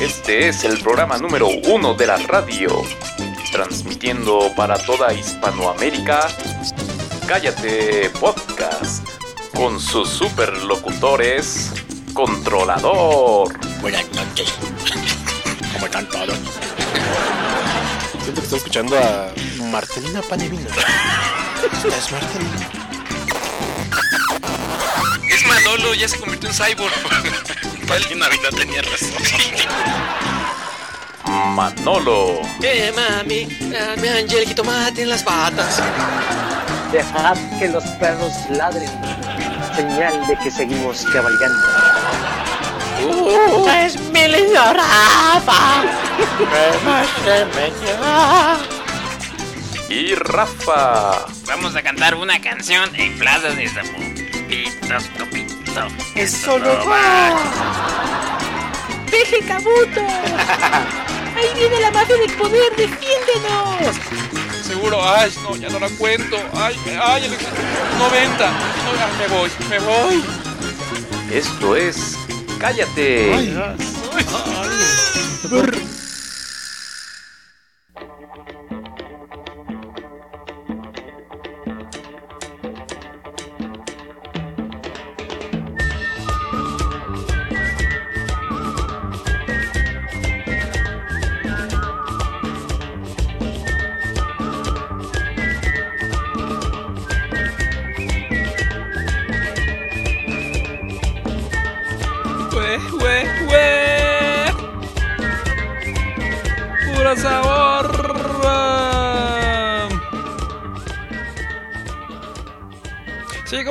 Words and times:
Este 0.00 0.48
es 0.48 0.64
el 0.64 0.78
programa 0.80 1.18
número 1.18 1.46
uno 1.48 1.92
de 1.92 2.06
la 2.06 2.16
radio, 2.16 2.70
transmitiendo 3.52 4.50
para 4.56 4.78
toda 4.78 5.12
Hispanoamérica. 5.12 6.26
Cállate 7.28 8.08
Podcast, 8.18 9.06
con 9.54 9.78
sus 9.78 10.08
superlocutores, 10.08 11.70
Controlador. 12.14 13.52
Buenas 13.82 14.10
noches. 14.12 14.54
¿Cómo 15.74 15.84
están 15.84 16.08
todos? 16.08 16.38
Siento 18.22 18.34
que 18.34 18.40
estoy 18.40 18.56
escuchando 18.56 18.98
a 18.98 19.34
Marcelina 19.70 20.22
Panevino. 20.22 20.64
Es 21.62 22.10
Marcelina. 22.10 22.70
Es 25.28 25.46
Manolo, 25.46 25.92
ya 25.92 26.08
se 26.08 26.18
convirtió 26.18 26.48
en 26.48 26.54
cyborg. 26.54 26.94
Alguien 27.90 28.20
Navidad 28.20 28.50
tenía 28.56 28.82
razón. 28.82 29.10
Manolo. 31.54 32.40
Eh, 32.62 32.92
mami, 32.94 33.46
dame 33.70 34.08
Angel 34.10 34.46
jitomate 34.46 35.02
en 35.02 35.08
las 35.08 35.22
patas. 35.22 35.82
Dejad 36.92 37.36
que 37.58 37.68
los 37.68 37.84
perros 37.98 38.32
ladren, 38.50 38.90
señal 39.74 40.26
de 40.26 40.36
que 40.38 40.50
seguimos 40.50 41.04
cabalgando. 41.12 41.58
Uh, 43.02 43.68
es 43.68 43.98
mi 44.10 44.28
lindo 44.28 44.60
Rafa. 44.72 45.84
Y 49.88 50.14
Rafa. 50.14 51.26
Vamos 51.46 51.74
a 51.74 51.82
cantar 51.82 52.14
una 52.14 52.40
canción 52.40 52.88
en 52.94 53.18
Plaza 53.18 53.50
de 53.50 53.68
Eso 56.14 56.58
no 56.58 56.84
va. 56.86 57.36
Deje 59.10 59.40
Kabuto. 59.46 60.00
Ahí 61.36 61.48
viene 61.54 61.80
la 61.80 61.90
mafia 61.90 62.16
del 62.16 62.32
poder, 62.32 62.76
defiéndenos. 62.76 63.96
Seguro, 64.62 64.98
ay, 65.02 65.32
no, 65.42 65.56
ya 65.56 65.68
no 65.68 65.78
la 65.78 65.88
cuento. 65.90 66.36
Ay, 66.54 66.76
ay, 67.02 67.24
el 67.24 67.30
90. 67.98 68.50
No, 68.50 68.54
ay, 68.98 69.12
me 69.18 69.26
voy, 69.28 69.50
me 69.68 69.78
voy. 69.78 70.24
Esto 71.32 71.76
es 71.76 72.16
Cállate. 72.60 73.32
Hue, 75.50 75.90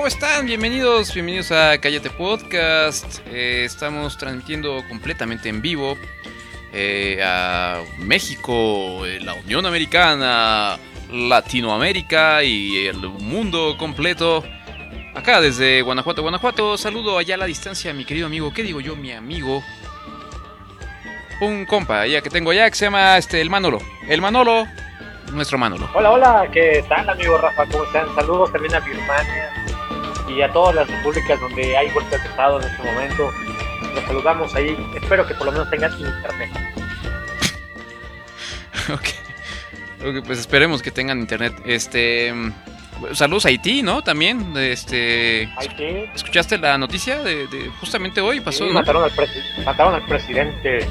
están? 0.09 0.47
Bienvenidos, 0.47 1.13
bienvenidos 1.13 1.51
a 1.51 1.77
Cállate 1.79 2.09
Podcast. 2.09 3.19
Eh, 3.27 3.63
estamos 3.63 4.17
transmitiendo 4.17 4.83
completamente 4.89 5.49
en 5.49 5.61
vivo 5.61 5.99
eh, 6.73 7.21
a 7.23 7.83
México, 7.99 9.05
eh, 9.05 9.19
la 9.21 9.35
Unión 9.35 9.67
Americana, 9.67 10.79
Latinoamérica 11.11 12.41
y 12.43 12.87
el 12.87 12.97
mundo 12.97 13.75
completo. 13.77 14.43
Acá 15.13 15.41
desde 15.41 15.83
Guanajuato, 15.83 16.23
Guanajuato, 16.23 16.75
saludo 16.75 17.19
allá 17.19 17.35
a 17.35 17.37
la 17.37 17.45
distancia 17.45 17.93
mi 17.93 18.03
querido 18.03 18.25
amigo, 18.25 18.51
¿qué 18.51 18.63
digo 18.63 18.81
yo? 18.81 18.95
Mi 18.95 19.11
amigo. 19.11 19.61
Un 21.39 21.67
compa 21.67 22.07
ya 22.07 22.21
que 22.21 22.31
tengo 22.31 22.49
allá 22.49 22.67
que 22.67 22.75
se 22.75 22.85
llama 22.85 23.15
este, 23.19 23.41
el 23.41 23.51
Manolo. 23.51 23.77
El 24.07 24.21
Manolo, 24.21 24.65
nuestro 25.33 25.59
Manolo. 25.59 25.87
Hola, 25.93 26.09
hola, 26.09 26.49
¿qué 26.51 26.83
tal, 26.89 27.07
amigo 27.07 27.37
Rafa? 27.37 27.67
¿Cómo 27.67 27.83
están? 27.83 28.07
Saludos 28.15 28.51
también 28.51 28.73
a 28.73 28.79
Birmania 28.79 29.58
y 30.29 30.41
a 30.41 30.51
todas 30.51 30.75
las 30.75 30.87
repúblicas 30.89 31.39
donde 31.39 31.77
hay 31.77 31.89
golpe 31.91 32.17
de 32.17 32.25
estado 32.27 32.61
en 32.61 32.67
este 32.69 32.83
momento. 32.83 33.31
Los 33.95 34.03
saludamos 34.05 34.53
ahí. 34.55 34.75
Espero 35.01 35.25
que 35.27 35.33
por 35.35 35.45
lo 35.47 35.51
menos 35.53 35.69
tengan 35.69 35.91
internet. 35.99 36.49
ok. 38.93 39.07
Ok, 40.07 40.25
pues 40.25 40.39
esperemos 40.39 40.81
que 40.81 40.91
tengan 40.91 41.19
internet. 41.19 41.53
Este. 41.65 42.31
mm, 42.33 42.51
Saludos 43.13 43.45
a 43.45 43.49
Haití, 43.49 43.81
¿no? 43.81 44.01
También. 44.01 44.53
Este. 44.57 45.49
Haití. 45.57 46.09
¿Escuchaste 46.13 46.57
la 46.57 46.77
noticia 46.77 47.21
de, 47.23 47.47
de 47.47 47.69
justamente 47.79 48.21
hoy? 48.21 48.41
Pasó, 48.41 48.65
Sí, 48.65 48.67
¿no? 48.67 48.73
mataron, 48.75 49.03
al 49.03 49.11
mataron 49.65 49.95
al 49.95 50.05
presidente. 50.05 50.87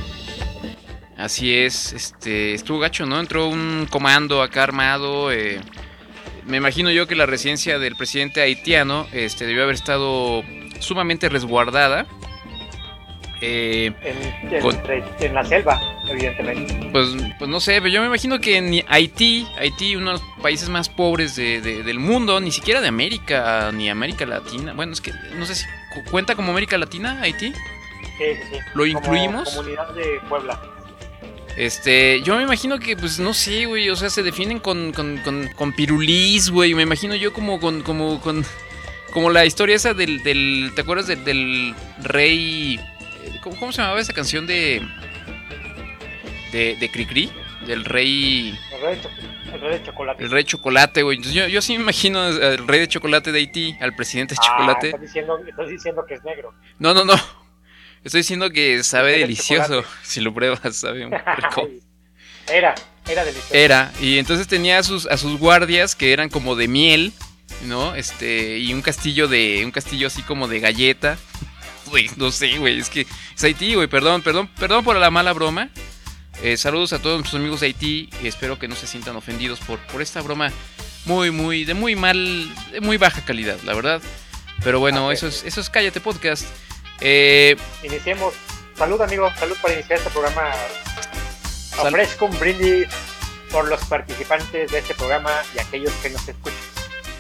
Así 1.17 1.53
es, 1.57 1.93
este, 1.95 2.55
estuvo 2.55 2.79
gacho, 2.79 3.05
¿no? 3.05 3.19
Entró 3.19 3.49
un 3.49 3.87
comando 3.91 4.41
acá 4.43 4.63
armado. 4.63 5.33
eh, 5.33 5.61
me 6.49 6.57
imagino 6.57 6.91
yo 6.91 7.07
que 7.07 7.15
la 7.15 7.27
residencia 7.27 7.79
del 7.79 7.95
presidente 7.97 8.41
haitiano 8.41 9.07
este, 9.13 9.47
debió 9.47 9.63
haber 9.63 9.75
estado 9.77 10.43
sumamente 10.81 11.29
resguardada. 11.29 12.07
Eh, 13.41 13.93
En, 14.03 14.53
en- 14.53 14.61
Con- 14.61 14.75
entre- 14.75 15.05
en 15.21 15.35
la 15.35 15.45
selva, 15.45 15.81
evidentemente. 16.09 16.75
pues, 16.91 17.07
pues 17.39 17.49
no 17.49 17.61
sé, 17.61 17.75
pero 17.81 17.87
yo 17.89 18.01
me 18.01 18.09
imagino 18.09 18.41
que 18.41 18.57
en 18.57 18.83
Haití, 18.89 19.47
Haití, 19.59 19.95
uno 19.95 20.07
de 20.07 20.13
los 20.19 20.23
países 20.43 20.69
más 20.69 20.89
pobres 20.89 21.37
de- 21.37 21.61
de- 21.61 21.85
del 21.85 22.01
mundo, 22.01 22.41
ni 22.41 22.51
siquiera 22.51 22.81
de 22.81 22.89
América, 22.89 23.71
ni 23.73 23.89
América 23.91 24.27
Latina. 24.27 24.73
Bueno, 24.73 24.93
es 24.93 25.01
que 25.01 25.13
no 25.37 25.47
sé 25.47 25.55
si 25.55 25.67
cu- 25.95 26.11
cuenta 26.11 26.35
como 26.35 26.51
América 26.51 26.77
Latina, 26.79 27.21
Haití. 27.23 27.53
Sí, 27.53 27.55
sí, 28.19 28.43
sí. 28.51 28.59
¿Lo 28.75 28.83
Como 28.83 28.87
incluimos? 28.87 29.51
Comunidad 29.55 29.89
de 29.95 30.21
Puebla. 30.29 30.61
Este, 31.59 32.23
yo 32.23 32.37
me 32.37 32.45
imagino 32.45 32.79
que, 32.79 32.97
pues, 32.97 33.19
no 33.19 33.35
sé, 33.35 33.67
güey, 33.67 33.91
o 33.91 33.97
sea, 33.97 34.11
se 34.11 34.23
definen 34.23 34.61
con, 34.61 34.93
con, 34.93 35.19
con, 35.19 35.49
con 35.49 35.73
pirulís, 35.73 36.51
güey, 36.51 36.73
me 36.75 36.83
imagino 36.85 37.17
yo 37.17 37.33
como 37.33 37.59
con, 37.59 37.83
como, 37.83 38.21
con, 38.21 38.45
como 39.13 39.29
la 39.31 39.45
historia 39.45 39.75
esa 39.75 39.93
del, 39.93 40.23
del 40.23 40.71
¿te 40.77 40.83
acuerdas 40.83 41.09
del, 41.09 41.25
del 41.25 41.75
rey, 42.01 42.77
eh, 43.25 43.41
¿cómo, 43.43 43.57
cómo 43.57 43.73
se 43.73 43.83
llamaba 43.83 44.01
esa 44.01 44.13
canción 44.13 44.47
de, 44.47 44.81
de, 46.53 46.77
de 46.77 46.91
Cricri? 46.91 47.29
Del 47.67 47.85
rey, 47.85 48.57
El 48.73 48.81
rey, 48.81 49.01
de 49.01 49.53
el 49.55 49.61
rey 49.61 49.79
de 49.81 49.83
chocolate. 49.83 50.25
el 50.25 50.31
rey 50.31 50.45
chocolate, 50.45 51.03
güey, 51.03 51.17
Entonces, 51.17 51.35
yo, 51.43 51.49
yo 51.49 51.61
sí 51.61 51.77
me 51.77 51.83
imagino 51.83 52.21
al 52.23 52.69
rey 52.69 52.79
de 52.81 52.87
chocolate 52.89 53.33
de 53.33 53.39
Haití, 53.41 53.77
al 53.81 53.97
presidente 53.97 54.35
de 54.35 54.41
Ah, 54.43 54.47
chocolate. 54.47 54.87
estás 54.87 55.01
diciendo, 55.03 55.39
estás 55.47 55.69
diciendo 55.69 56.05
que 56.07 56.15
es 56.15 56.23
negro. 56.23 56.55
No, 56.79 56.95
no, 56.95 57.05
no, 57.05 57.15
estoy 58.05 58.21
diciendo 58.21 58.51
que 58.51 58.83
sabe 58.85 59.19
delicioso, 59.19 59.85
si 60.03 60.21
lo 60.21 60.33
pruebas, 60.35 60.77
sabe 60.77 61.07
un 61.07 61.13
rico. 61.37 61.69
Era, 62.51 62.75
era 63.09 63.25
delicioso. 63.25 63.55
Era, 63.55 63.93
y 64.01 64.19
entonces 64.19 64.49
tenía 64.49 64.79
a 64.79 64.83
sus, 64.83 65.07
a 65.07 65.17
sus 65.17 65.39
guardias 65.39 65.95
que 65.95 66.13
eran 66.13 66.29
como 66.29 66.57
de 66.57 66.69
miel, 66.69 67.13
¿no? 67.67 67.95
Este, 67.95 68.59
y 68.59 68.73
un 68.73 68.83
castillo 68.83 69.29
de, 69.29 69.63
un 69.65 69.71
castillo 69.71 70.07
así 70.07 70.23
como 70.23 70.49
de 70.49 70.61
galleta. 70.61 71.19
Güey, 71.89 72.11
no 72.17 72.31
sé, 72.31 72.59
güey, 72.59 72.79
es 72.79 72.91
que 72.91 73.07
es 73.35 73.43
Haití, 73.45 73.75
güey, 73.75 73.87
perdón, 73.87 74.21
perdón, 74.21 74.51
perdón 74.59 74.85
por 74.85 74.95
la 74.97 75.11
mala 75.11 75.33
broma. 75.33 75.71
Eh, 76.43 76.59
saludos 76.59 76.93
a 76.93 77.01
todos 77.01 77.17
nuestros 77.19 77.41
amigos 77.41 77.61
de 77.61 77.69
Haití 77.69 78.11
y 78.23 78.27
espero 78.27 78.59
que 78.59 78.69
no 78.69 78.77
se 78.77 78.87
sientan 78.87 79.17
ofendidos 79.17 79.59
por, 79.61 79.79
por 79.87 80.03
esta 80.03 80.21
broma 80.21 80.53
muy, 81.07 81.31
muy, 81.31 81.65
de 81.65 81.73
muy 81.73 81.97
mal, 81.97 82.55
de 82.73 82.83
muy 82.83 82.99
baja 82.99 83.25
calidad, 83.25 83.57
la 83.65 83.73
verdad. 83.73 84.03
Pero 84.63 84.81
bueno, 84.81 85.07
Ok. 85.07 85.15
eso 85.15 85.29
es, 85.29 85.45
eso 85.45 85.63
es 85.63 85.71
Cállate 85.71 86.03
Podcast. 86.03 86.45
Eh, 87.01 87.57
Iniciemos. 87.83 88.35
Salud, 88.77 89.01
amigo. 89.01 89.31
Salud 89.39 89.57
para 89.61 89.75
iniciar 89.75 89.99
este 89.99 90.11
programa. 90.11 90.53
Sal- 91.71 91.89
Ofrezco 91.89 92.27
un 92.27 92.39
brindis 92.39 92.89
por 93.51 93.67
los 93.69 93.85
participantes 93.87 94.71
de 94.71 94.79
este 94.79 94.95
programa 94.95 95.31
y 95.55 95.59
aquellos 95.61 95.93
que 96.03 96.11
nos 96.11 96.29
escuchan. 96.29 96.59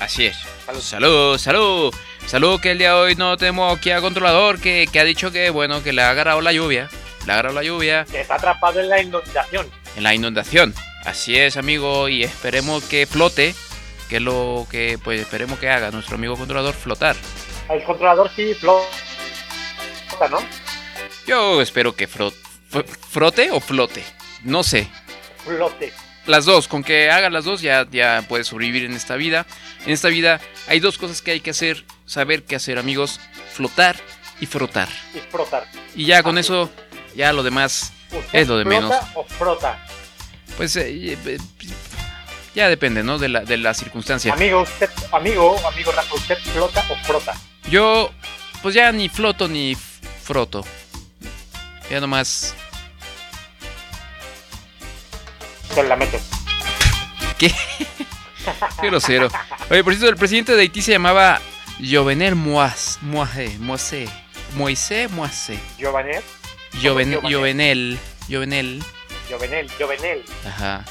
Así 0.00 0.26
es. 0.26 0.36
Salud. 0.66 0.80
Salud, 0.80 1.38
salud. 1.38 1.94
Salud 2.26 2.60
que 2.60 2.72
el 2.72 2.78
día 2.78 2.94
de 2.94 3.00
hoy 3.00 3.14
no 3.16 3.36
tenemos 3.36 3.76
aquí 3.76 3.90
a 3.90 4.00
controlador 4.00 4.60
que, 4.60 4.86
que 4.92 5.00
ha 5.00 5.04
dicho 5.04 5.30
que 5.32 5.50
bueno, 5.50 5.82
que 5.82 5.92
le 5.92 6.02
ha 6.02 6.10
agarrado 6.10 6.40
la 6.40 6.52
lluvia. 6.52 6.88
Le 7.26 7.32
ha 7.32 7.34
agarrado 7.36 7.54
la 7.56 7.62
lluvia 7.62 8.04
Que 8.10 8.20
está 8.20 8.34
atrapado 8.36 8.80
en 8.80 8.88
la 8.88 9.00
inundación. 9.00 9.68
en 9.96 10.02
la 10.02 10.14
inundación. 10.14 10.74
Así 11.04 11.38
es, 11.38 11.56
amigo, 11.56 12.08
y 12.08 12.22
esperemos 12.22 12.84
que 12.84 13.06
flote, 13.06 13.54
que 14.08 14.16
es 14.16 14.22
lo 14.22 14.66
que 14.70 14.98
pues 15.02 15.20
esperemos 15.20 15.58
que 15.58 15.70
haga 15.70 15.90
nuestro 15.90 16.16
amigo 16.16 16.36
controlador 16.36 16.74
flotar. 16.74 17.16
El 17.70 17.82
controlador 17.84 18.30
sí 18.34 18.54
flota, 18.54 18.86
¿no? 20.30 20.38
Yo 21.26 21.60
espero 21.62 21.94
que 21.94 22.08
fro- 22.08 22.32
fr- 22.72 22.86
frote 22.86 23.50
o 23.50 23.60
flote. 23.60 24.04
No 24.44 24.62
sé. 24.62 24.88
Flote. 25.44 25.92
Las 26.26 26.44
dos, 26.44 26.68
con 26.68 26.84
que 26.84 27.10
haga 27.10 27.30
las 27.30 27.44
dos 27.44 27.62
ya, 27.62 27.86
ya 27.90 28.24
puedes 28.28 28.46
sobrevivir 28.48 28.84
en 28.84 28.92
esta 28.94 29.16
vida. 29.16 29.46
En 29.86 29.92
esta 29.92 30.08
vida 30.08 30.40
hay 30.66 30.78
dos 30.80 30.98
cosas 30.98 31.22
que 31.22 31.30
hay 31.30 31.40
que 31.40 31.50
hacer, 31.50 31.84
saber 32.06 32.44
qué 32.44 32.56
hacer, 32.56 32.78
amigos. 32.78 33.18
Flotar 33.54 33.96
y 34.40 34.46
frotar. 34.46 34.88
Y 35.14 35.18
frotar. 35.30 35.66
Y 35.94 36.04
ya 36.04 36.22
con 36.22 36.36
Así 36.36 36.46
eso, 36.46 36.70
ya 37.14 37.32
lo 37.32 37.42
demás 37.42 37.92
¿Usted 38.12 38.38
Es 38.40 38.48
lo 38.48 38.58
de 38.58 38.64
menos. 38.64 38.90
flota 38.90 39.10
o 39.14 39.24
frota? 39.24 39.86
Pues 40.56 40.74
eh, 40.76 41.16
eh, 41.26 41.38
ya 42.54 42.68
depende, 42.68 43.02
¿no? 43.02 43.18
De 43.18 43.28
la, 43.28 43.40
de 43.40 43.56
la 43.58 43.74
circunstancia. 43.74 44.32
Amigo, 44.32 44.62
usted, 44.62 44.88
amigo, 45.12 45.58
amigo 45.66 45.92
Rafa, 45.92 46.14
¿usted 46.14 46.38
flota 46.38 46.84
o 46.90 46.96
frota? 47.04 47.34
Yo, 47.70 48.10
pues 48.62 48.74
ya 48.74 48.90
ni 48.92 49.08
floto 49.08 49.46
ni 49.48 49.76
froto. 50.28 50.62
Ya 51.90 52.00
nomás. 52.00 52.54
Se 55.74 55.82
la 55.82 55.96
metes. 55.96 56.22
¿Qué? 57.38 57.48
Qué 58.80 58.86
grosero. 58.88 59.28
Oye, 59.70 59.82
por 59.82 59.94
cierto, 59.94 60.10
el 60.10 60.16
presidente 60.16 60.54
de 60.54 60.60
Haití 60.62 60.82
se 60.82 60.92
llamaba 60.92 61.40
Jovenel 61.82 62.34
Moise. 62.34 62.98
Moise. 63.00 63.56
Moise. 63.58 65.08
Moise. 65.08 65.58
Joven, 65.80 67.14
Jovenel? 67.22 67.22
Jovenel. 67.30 67.98
Jovenel. 68.30 68.82
Jovenel, 69.30 69.70
Jovenel. 69.78 70.24
Ajá. 70.46 70.84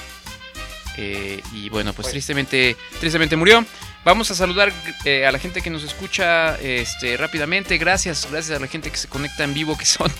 Eh, 0.97 1.41
y 1.53 1.69
bueno, 1.69 1.93
pues 1.93 2.05
Pues- 2.07 2.11
tristemente, 2.13 2.75
tristemente 2.99 3.35
murió. 3.35 3.63
Vamos 4.05 4.31
a 4.31 4.35
saludar 4.35 4.71
eh, 5.03 5.25
a 5.25 5.31
la 5.31 5.39
gente 5.39 5.61
que 5.61 5.69
nos 5.69 5.83
escucha 5.83 6.55
este, 6.61 7.17
rápidamente. 7.17 7.77
Gracias, 7.77 8.27
gracias 8.31 8.57
a 8.57 8.61
la 8.61 8.67
gente 8.67 8.89
que 8.89 8.97
se 8.97 9.07
conecta 9.09 9.43
en 9.43 9.53
vivo, 9.53 9.77
que 9.77 9.85
son, 9.85 10.11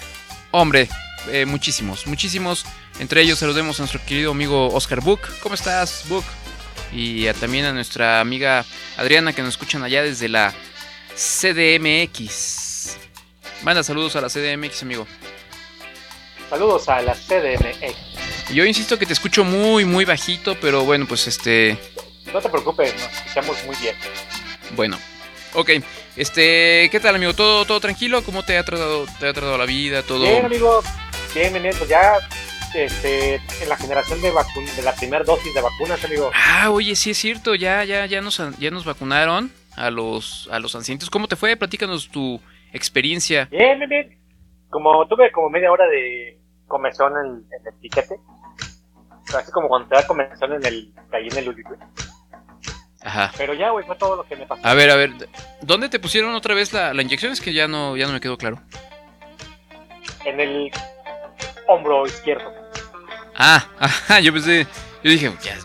hombre, 0.50 0.88
eh, 1.30 1.46
muchísimos, 1.46 2.06
muchísimos. 2.06 2.64
Entre 2.98 3.20
ellos 3.22 3.38
saludemos 3.38 3.78
a 3.78 3.82
nuestro 3.82 4.00
querido 4.04 4.32
amigo 4.32 4.68
Oscar 4.74 5.00
Book. 5.00 5.20
¿Cómo 5.42 5.54
estás, 5.54 6.04
Book? 6.08 6.24
Y 6.92 7.26
a- 7.28 7.34
también 7.34 7.66
a 7.66 7.72
nuestra 7.72 8.20
amiga 8.20 8.64
Adriana 8.96 9.32
que 9.32 9.42
nos 9.42 9.50
escuchan 9.54 9.82
allá 9.84 10.02
desde 10.02 10.28
la 10.28 10.52
CDMX. 11.14 12.96
Manda 13.62 13.82
saludos 13.84 14.16
a 14.16 14.20
la 14.20 14.28
CDMX, 14.28 14.82
amigo. 14.82 15.06
Saludos 16.50 16.88
a 16.88 17.00
la 17.02 17.14
CDMX. 17.14 17.94
Yo 18.52 18.64
insisto 18.64 18.98
que 18.98 19.06
te 19.06 19.12
escucho 19.12 19.44
muy, 19.44 19.84
muy 19.84 20.04
bajito, 20.04 20.56
pero 20.60 20.84
bueno, 20.84 21.06
pues 21.06 21.26
este. 21.28 21.78
No 22.32 22.40
te 22.40 22.48
preocupes, 22.48 22.92
nos 22.94 23.12
escuchamos 23.12 23.64
muy 23.64 23.76
bien. 23.76 23.94
Bueno. 24.74 24.98
Ok. 25.54 25.70
Este. 26.16 26.88
¿Qué 26.90 27.00
tal, 27.00 27.14
amigo? 27.14 27.32
¿Todo, 27.32 27.64
todo 27.64 27.80
tranquilo? 27.80 28.22
¿Cómo 28.24 28.42
te 28.42 28.58
ha 28.58 28.64
tratado, 28.64 29.06
te 29.18 29.28
ha 29.28 29.32
tratado 29.32 29.56
la 29.56 29.64
vida? 29.64 30.02
Todo. 30.02 30.22
Bien, 30.22 30.44
amigo. 30.44 30.82
Bien, 31.34 31.52
bien. 31.52 31.74
Pues 31.78 31.88
ya 31.88 32.18
este, 32.74 33.36
en 33.36 33.68
la 33.68 33.76
generación 33.76 34.20
de, 34.20 34.32
de 34.32 34.82
la 34.82 34.94
primera 34.94 35.24
dosis 35.24 35.54
de 35.54 35.60
vacunas, 35.62 36.04
amigo. 36.04 36.30
Ah, 36.34 36.70
oye, 36.70 36.94
sí 36.94 37.10
es 37.10 37.18
cierto. 37.18 37.54
Ya, 37.54 37.84
ya, 37.84 38.04
ya 38.06 38.20
nos, 38.20 38.40
ya 38.58 38.70
nos 38.70 38.84
vacunaron 38.84 39.50
a 39.76 39.90
los, 39.90 40.48
a 40.50 40.58
los 40.58 40.74
ancianitos. 40.74 41.08
¿Cómo 41.08 41.28
te 41.28 41.36
fue? 41.36 41.56
Platícanos 41.56 42.10
tu 42.10 42.40
experiencia. 42.72 43.48
Bien, 43.50 43.78
bien, 43.78 43.88
bien. 43.88 44.18
Como 44.68 45.06
tuve 45.08 45.32
como 45.32 45.48
media 45.48 45.72
hora 45.72 45.86
de 45.86 46.38
comezón 46.66 47.12
en, 47.12 47.26
en 47.26 47.66
el 47.66 47.80
piquete. 47.80 48.16
Así 49.34 49.50
como 49.52 49.68
cuando 49.68 49.88
te 49.88 49.94
da 49.94 50.06
comezón 50.06 50.52
en 50.52 50.66
el, 50.66 50.92
ahí 51.12 51.28
en 51.30 51.38
el. 51.38 51.54
Ajá. 53.06 53.30
Pero 53.36 53.54
ya, 53.54 53.70
güey, 53.70 53.86
fue 53.86 53.94
todo 53.94 54.16
lo 54.16 54.24
que 54.24 54.34
me 54.34 54.46
pasó. 54.46 54.60
A 54.66 54.74
ver, 54.74 54.90
a 54.90 54.96
ver. 54.96 55.12
¿Dónde 55.62 55.88
te 55.88 56.00
pusieron 56.00 56.34
otra 56.34 56.54
vez 56.54 56.72
la, 56.72 56.92
la 56.92 57.02
inyección? 57.02 57.32
Es 57.32 57.40
que 57.40 57.52
ya 57.52 57.68
no, 57.68 57.96
ya 57.96 58.06
no 58.06 58.12
me 58.12 58.20
quedó 58.20 58.36
claro. 58.36 58.60
En 60.24 60.40
el 60.40 60.70
hombro 61.68 62.04
izquierdo. 62.06 62.52
Ah, 63.36 63.64
ajá. 63.78 64.18
Yo 64.20 64.32
pensé. 64.32 64.66
Yo 65.04 65.10
dije, 65.10 65.32
ya. 65.40 65.52
eh, 65.54 65.58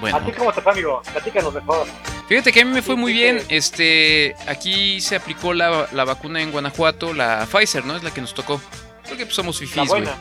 Bueno. 0.00 0.16
¿A 0.16 0.24
ti 0.24 0.30
cómo 0.30 0.52
te 0.52 0.60
fue, 0.60 0.70
amigo? 0.72 1.02
Platícanos 1.12 1.52
mejor. 1.54 1.86
Fíjate 2.28 2.52
que 2.52 2.60
a 2.60 2.64
mí 2.64 2.70
me 2.72 2.82
fue 2.82 2.94
muy 2.94 3.12
bien. 3.12 3.42
Este, 3.48 4.36
aquí 4.46 5.00
se 5.00 5.16
aplicó 5.16 5.54
la, 5.54 5.88
la 5.90 6.04
vacuna 6.04 6.40
en 6.40 6.52
Guanajuato, 6.52 7.14
la 7.14 7.48
Pfizer, 7.50 7.84
¿no? 7.84 7.96
Es 7.96 8.04
la 8.04 8.12
que 8.12 8.20
nos 8.20 8.32
tocó. 8.34 8.60
Porque 9.08 9.24
pues, 9.24 9.34
somos 9.34 9.58
fifís, 9.58 9.74
güey. 9.88 10.02
buena. 10.02 10.12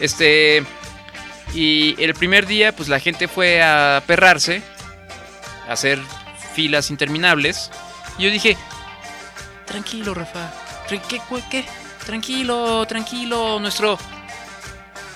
Este, 0.00 0.62
y 1.54 2.00
el 2.02 2.14
primer 2.14 2.46
día, 2.46 2.74
pues 2.74 2.88
la 2.88 3.00
gente 3.00 3.28
fue 3.28 3.62
a 3.62 4.02
perrarse, 4.06 4.62
a 5.68 5.72
hacer 5.72 5.98
filas 6.54 6.90
interminables. 6.90 7.70
Y 8.18 8.24
yo 8.24 8.30
dije, 8.30 8.56
tranquilo, 9.66 10.14
Rafa. 10.14 10.52
¿Qué? 10.88 11.00
¿Qué? 11.50 11.64
Tranquilo, 12.04 12.86
tranquilo. 12.86 13.60
Nuestro, 13.60 13.98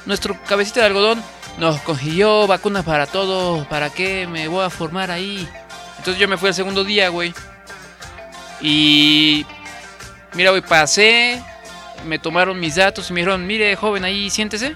nuestro 0.07 0.37
cabecita 0.45 0.81
de 0.81 0.87
algodón 0.87 1.23
nos 1.59 1.81
consiguió 1.81 2.47
vacunas 2.47 2.85
para 2.85 3.07
todo. 3.07 3.67
¿Para 3.69 3.91
qué 3.91 4.27
me 4.27 4.49
voy 4.49 4.65
a 4.65 4.71
formar 4.71 5.11
ahí? 5.11 5.49
Entonces 5.99 6.21
yo 6.21 6.29
me 6.29 6.37
fui 6.37 6.49
al 6.49 6.55
segundo 6.55 6.85
día, 6.85 7.09
güey. 7.09 7.33
Y... 8.61 9.47
Mira, 10.35 10.51
güey, 10.51 10.63
pasé, 10.63 11.43
me 12.07 12.19
tomaron 12.19 12.59
mis 12.59 12.77
datos 12.77 13.11
y 13.11 13.13
me 13.13 13.21
dijeron, 13.21 13.47
mire, 13.47 13.77
joven, 13.77 14.05
ahí 14.05 14.31
siéntese. 14.31 14.75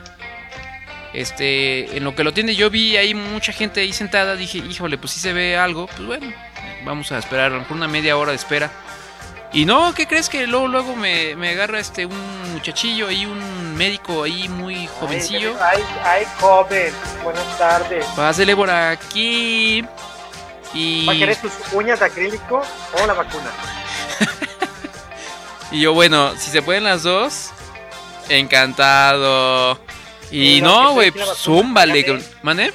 Este, 1.17 1.97
en 1.97 2.05
lo 2.05 2.15
que 2.15 2.23
lo 2.25 2.35
tiene, 2.35 2.55
yo 2.55 2.69
vi 2.69 2.99
ahí 2.99 3.15
mucha 3.15 3.51
gente 3.51 3.81
ahí 3.81 3.95
sentada, 3.95 4.37
dije, 4.37 4.59
híjole, 4.59 4.99
pues 4.99 5.15
si 5.15 5.21
se 5.21 5.33
ve 5.33 5.57
algo, 5.57 5.87
pues 5.87 6.05
bueno, 6.05 6.31
vamos 6.85 7.11
a 7.11 7.17
esperar, 7.17 7.47
a 7.47 7.55
lo 7.55 7.61
mejor 7.61 7.79
una 7.79 7.89
media 7.89 8.19
hora 8.19 8.33
de 8.33 8.37
espera. 8.37 8.71
Y 9.51 9.65
no, 9.65 9.95
¿qué 9.95 10.07
crees 10.07 10.29
que 10.29 10.47
luego, 10.47 10.69
luego 10.69 10.95
me, 10.95 11.35
me 11.35 11.49
agarra 11.49 11.81
este 11.81 12.05
un 12.05 12.53
muchachillo 12.53 13.09
ahí, 13.09 13.25
un 13.25 13.75
médico 13.77 14.25
ahí 14.25 14.47
muy 14.51 14.87
jovencillo? 14.89 15.57
Ay, 15.59 15.83
ay, 16.05 16.27
joven. 16.39 16.93
Buenas 17.25 17.59
tardes. 17.59 18.05
Pásele 18.15 18.55
por 18.55 18.69
aquí. 18.69 19.83
Y, 20.75 21.07
¿Va 21.07 21.15
a 21.15 21.17
querer 21.17 21.37
tus 21.37 21.53
uñas 21.73 21.99
de 21.99 22.05
acrílico 22.05 22.61
o 22.93 23.07
la 23.07 23.15
vacuna? 23.15 23.51
y 25.71 25.81
yo, 25.81 25.95
bueno, 25.95 26.37
si 26.37 26.51
se 26.51 26.61
pueden 26.61 26.85
las 26.85 27.05
dos, 27.05 27.53
encantado. 28.29 29.81
Y 30.31 30.61
no, 30.61 30.93
güey, 30.93 31.11
pues, 31.11 31.29
zúmbale. 31.37 32.03
fíjate. 32.05 32.25
¿Mané? 32.43 32.73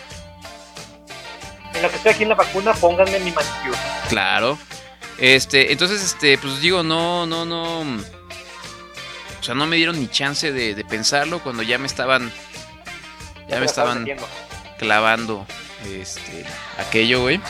En 1.73 1.81
lo 1.81 1.89
que 1.89 1.95
estoy 1.95 2.11
aquí 2.11 2.23
en 2.23 2.29
la 2.29 2.35
vacuna, 2.35 2.73
pónganme 2.73 3.19
mi 3.19 3.31
manicure. 3.31 3.77
Claro. 4.09 4.57
Este, 5.17 5.71
entonces, 5.71 6.01
este, 6.01 6.37
pues 6.37 6.61
digo, 6.61 6.83
no, 6.83 7.25
no, 7.25 7.45
no. 7.45 7.81
O 7.81 9.43
sea, 9.43 9.55
no 9.55 9.65
me 9.65 9.75
dieron 9.75 9.99
ni 9.99 10.07
chance 10.07 10.51
de, 10.51 10.75
de 10.75 10.83
pensarlo 10.83 11.39
cuando 11.39 11.63
ya 11.63 11.77
me 11.77 11.87
estaban. 11.87 12.31
Ya 13.47 13.59
me 13.59 13.65
estaban 13.65 13.99
metiendo. 13.99 14.27
clavando 14.77 15.45
este, 15.85 16.45
aquello, 16.77 17.21
güey. 17.21 17.41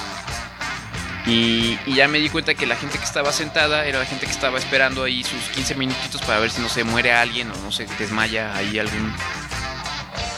Y, 1.28 1.78
y 1.86 1.94
ya 1.96 2.08
me 2.08 2.18
di 2.18 2.30
cuenta 2.30 2.56
que 2.56 2.66
la 2.66 2.76
gente 2.76 2.98
que 2.98 3.04
estaba 3.04 3.32
sentada 3.32 3.86
era 3.86 4.00
la 4.00 4.06
gente 4.06 4.26
que 4.26 4.32
estaba 4.32 4.58
esperando 4.58 5.04
ahí 5.04 5.24
sus 5.24 5.40
15 5.54 5.76
minutitos 5.76 6.22
para 6.22 6.40
ver 6.40 6.50
si 6.50 6.62
no 6.62 6.70
se 6.70 6.84
muere 6.84 7.12
alguien 7.12 7.52
o 7.52 7.56
no 7.58 7.72
se 7.72 7.86
desmaya 8.00 8.56
ahí 8.56 8.80
algún 8.80 9.14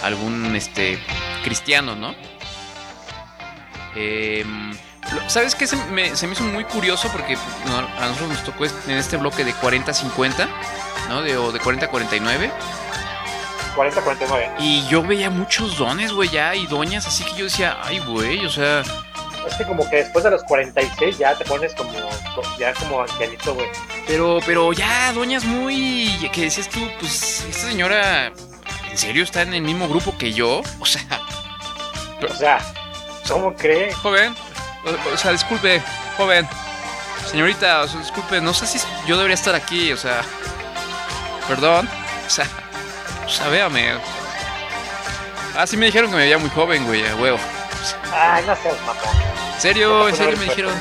algún 0.04 0.56
este 0.56 1.00
cristiano, 1.44 1.96
¿no? 1.96 2.16
Em, 3.96 4.74
¿Sabes 5.28 5.56
qué? 5.56 5.68
Se 5.68 5.76
me, 5.76 6.16
se 6.16 6.28
me 6.28 6.34
hizo 6.34 6.44
muy 6.44 6.64
curioso 6.64 7.10
porque 7.12 7.36
a 7.36 8.08
nosotros 8.08 8.30
nos 8.30 8.44
tocó 8.44 8.66
en 8.66 8.98
este 8.98 9.18
bloque 9.18 9.44
de 9.44 9.54
40-50, 9.54 10.48
¿no? 11.10 11.22
De, 11.22 11.38
o 11.38 11.52
de 11.52 11.60
40-49. 11.60 12.52
40-49. 13.76 14.56
Y 14.60 14.88
yo 14.88 15.04
veía 15.04 15.30
muchos 15.30 15.78
dones, 15.78 16.12
güey, 16.14 16.30
ya, 16.30 16.56
y 16.56 16.66
doñas, 16.68 17.08
así 17.08 17.24
que 17.24 17.36
yo 17.36 17.46
decía, 17.46 17.78
ay, 17.84 18.00
güey, 18.00 18.46
o 18.46 18.50
sea, 18.50 18.84
Es 19.48 19.56
que 19.56 19.66
como 19.66 19.90
que 19.90 19.98
después 19.98 20.24
de 20.24 20.32
los 20.32 20.44
46 20.44 21.18
ya 21.18 21.36
te 21.36 21.44
pones 21.46 21.74
como, 21.74 21.92
ya 22.58 22.74
como 22.76 23.02
ancianito, 23.02 23.54
güey. 23.56 23.68
pero, 24.08 24.40
pero 24.46 24.72
ya, 24.74 25.12
doñas 25.14 25.44
muy, 25.44 26.08
que 26.32 26.42
decías 26.42 26.70
tú, 26.70 26.80
pues, 27.00 27.46
esta 27.50 27.68
señora, 27.68 28.32
¿en 28.94 28.98
serio 29.00 29.24
está 29.24 29.42
en 29.42 29.56
el 29.56 29.64
mismo 29.64 29.90
grupo 29.90 30.16
que 30.16 30.34
yo? 30.34 30.62
O 30.80 30.86
sea, 30.86 31.02
O 32.30 32.36
sea, 32.36 32.60
¿cómo 33.28 33.56
cree? 33.56 33.92
joven, 33.94 34.36
o, 34.86 35.14
o 35.14 35.18
sea, 35.18 35.32
disculpe, 35.32 35.82
joven, 36.16 36.48
señorita, 37.30 37.82
o 37.82 37.88
sea, 37.88 38.00
disculpe, 38.00 38.40
no 38.40 38.54
sé 38.54 38.68
si 38.68 38.80
yo 39.08 39.18
debería 39.18 39.34
estar 39.34 39.56
aquí, 39.56 39.92
o 39.92 39.98
sea, 39.98 40.22
perdón, 41.48 41.90
o 42.28 42.30
sea, 42.30 42.46
o 43.26 43.30
sea, 43.30 43.48
véame. 43.48 43.94
Ah, 45.58 45.66
sí 45.66 45.76
me 45.76 45.88
dijeron 45.88 46.12
que 46.12 46.18
me 46.18 46.24
veía 46.24 46.38
muy 46.38 46.52
joven, 46.52 46.86
güey, 46.86 47.04
a 47.08 47.16
huevo. 47.16 47.40
Ay, 48.14 48.44
no 48.46 48.56
seas 48.58 48.80
mamón. 48.82 49.24
¿En 49.56 49.62
serio? 49.62 50.08
¿En 50.08 50.16
serio 50.16 50.38
me 50.38 50.46
dijeron? 50.46 50.74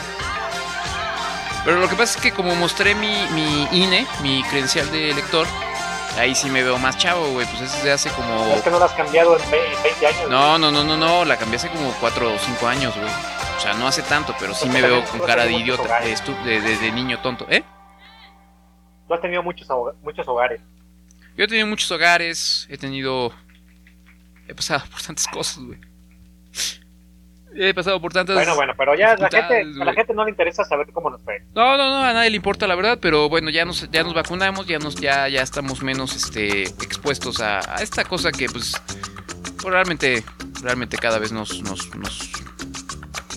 Pero 1.65 1.79
lo 1.81 1.89
que 1.89 1.95
pasa 1.97 2.17
es 2.19 2.23
que 2.23 2.33
como 2.33 2.55
mostré 2.57 2.95
mi, 2.95 3.27
mi 3.31 3.69
INE, 3.73 4.07
mi 4.21 4.43
credencial 4.45 4.91
de 4.91 5.15
lector, 5.15 5.47
ahí 6.19 6.35
sí 6.35 6.51
me 6.51 6.63
veo 6.63 6.79
más 6.79 6.97
chavo, 6.99 7.31
güey. 7.33 7.47
Pues 7.47 7.61
es 7.63 7.83
de 7.83 7.93
hace 7.93 8.11
como... 8.11 8.47
Es 8.55 8.63
que 8.63 8.71
no 8.71 8.79
lo 8.79 8.85
has 8.85 8.93
cambiado 8.93 9.39
en 9.39 9.51
ve- 9.51 9.77
20 9.83 10.07
años. 10.07 10.31
No, 10.31 10.59
no, 10.59 10.71
no, 10.71 10.85
no, 10.85 10.97
no, 10.97 11.25
la 11.25 11.37
cambié 11.37 11.57
hace 11.57 11.69
como 11.69 11.93
4 12.01 12.35
o 12.35 12.39
5 12.39 12.67
años, 12.67 12.95
güey. 12.97 13.09
O 13.57 13.61
sea, 13.61 13.75
no 13.75 13.87
hace 13.87 14.03
tanto, 14.03 14.35
pero 14.39 14.55
sí 14.55 14.69
me 14.69 14.83
veo 14.83 15.05
con 15.05 15.21
cara 15.21 15.45
de 15.45 15.53
idiota, 15.53 16.01
de, 16.01 16.61
de, 16.61 16.93
niño 16.93 17.21
tonto. 17.21 17.47
¿Eh? 17.49 17.63
Tú 19.07 19.15
has 19.15 19.21
tenido 19.21 19.43
muchos, 19.43 19.69
muchos 20.03 20.27
hogares. 20.27 20.61
Yo 21.37 21.45
he 21.45 21.49
tenido 21.49 21.67
muchos 21.67 21.91
hogares, 21.91 22.67
he 22.71 22.77
tenido... 22.77 23.33
He 24.49 24.55
pasado 24.55 24.85
por 24.91 25.01
tantas 25.01 25.29
cosas, 25.29 25.63
güey. 25.65 25.79
He 27.55 27.75
pasado 27.75 28.01
por 28.01 28.13
tantas. 28.13 28.35
Bueno, 28.35 28.55
bueno, 28.55 28.73
pero 28.77 28.95
ya 28.95 29.17
la 29.17 29.29
gente, 29.29 29.61
a 29.61 29.85
la 29.85 29.93
gente 29.93 30.15
no 30.15 30.25
le 30.25 30.31
interesa 30.31 30.65
saber 30.65 30.91
cómo 30.93 31.11
nos 31.11 31.23
fue. 31.23 31.43
No, 31.55 31.77
no, 31.77 31.91
no, 31.91 32.05
a 32.05 32.13
nadie 32.13 32.31
le 32.31 32.37
importa 32.37 32.67
la 32.67 32.75
verdad, 32.75 32.99
pero 33.01 33.29
bueno, 33.29 33.51
ya 33.51 33.65
nos, 33.65 33.91
ya 33.91 34.03
nos 34.03 34.15
vacunamos, 34.15 34.67
ya 34.67 34.79
nos, 34.79 34.97
ya, 34.97 35.29
ya 35.29 35.43
estamos 35.43 35.83
menos 35.83 36.17
este 36.17 36.63
expuestos 36.63 37.41
a, 37.41 37.59
a 37.59 37.83
esta 37.83 38.05
cosa 38.05 38.33
que 38.33 38.47
pues, 38.47 38.73
pues, 39.61 39.73
realmente, 39.73 40.25
realmente 40.63 40.97
cada 40.97 41.19
vez 41.19 41.33
nos, 41.33 41.63
nos, 41.63 41.95
nos, 41.97 42.31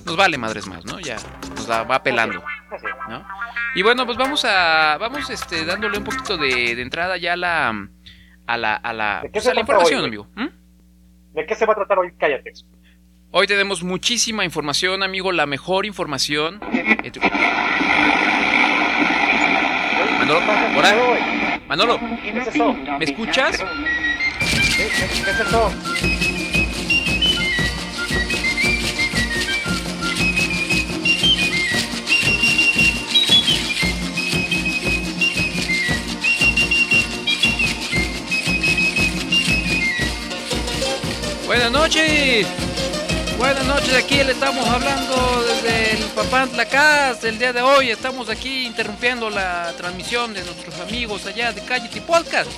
nos 0.06 0.16
vale 0.16 0.38
madres 0.38 0.68
más, 0.68 0.86
¿no? 0.86 1.00
Ya 1.00 1.18
nos 1.56 1.68
la 1.68 1.84
va 1.84 2.02
pelando. 2.02 2.42
Así. 2.72 2.86
¿no? 3.10 3.26
Y 3.76 3.84
bueno, 3.84 4.06
pues 4.06 4.18
vamos 4.18 4.46
a 4.46 4.98
vamos 4.98 5.30
este 5.30 5.66
dándole 5.66 5.98
un 5.98 6.04
poquito 6.06 6.38
de, 6.38 6.76
de 6.76 6.82
entrada 6.82 7.18
ya 7.18 7.34
a 7.34 7.38
la 7.38 7.88
a 8.48 8.58
la 8.58 8.76
a 8.76 8.94
la, 8.94 9.20
¿De 9.24 9.28
qué 9.28 9.34
pues, 9.34 9.48
a 9.48 9.54
la 9.54 9.60
información, 9.60 10.02
hoy, 10.02 10.08
amigo. 10.08 10.28
¿Mm? 10.36 10.48
¿De 11.34 11.46
qué 11.46 11.56
se 11.56 11.66
va 11.66 11.74
a 11.74 11.76
tratar 11.76 12.00
hoy? 12.00 12.14
Cállate. 12.18 12.54
Hoy 13.38 13.48
tenemos 13.48 13.84
muchísima 13.84 14.46
información, 14.46 15.04
amigo, 15.04 15.34
la 15.34 15.46
mejor 15.46 15.86
información. 15.86 16.62
Manolo, 20.20 20.40
ahí. 20.86 21.60
Manolo. 21.68 22.00
¿me 22.98 23.04
escuchas? 23.04 23.58
¿Qué, 23.60 24.88
qué- 24.88 25.24
qué 25.26 25.32
es 25.32 25.40
eso? 25.42 25.70
Buenas 41.46 41.72
noches. 41.72 42.48
Buenas 43.38 43.66
noches, 43.66 43.94
aquí 43.94 44.16
le 44.24 44.32
estamos 44.32 44.66
hablando 44.68 45.44
desde 45.44 45.98
el 45.98 46.04
Papantla 46.12 46.66
Cast. 46.66 47.26
El 47.26 47.38
día 47.38 47.52
de 47.52 47.62
hoy 47.62 47.90
estamos 47.90 48.30
aquí 48.30 48.66
interrumpiendo 48.66 49.30
la 49.30 49.74
transmisión 49.78 50.34
de 50.34 50.42
nuestros 50.44 50.80
amigos 50.80 51.26
allá 51.26 51.52
de 51.52 51.62
Cállate 51.62 52.02
Podcast. 52.02 52.50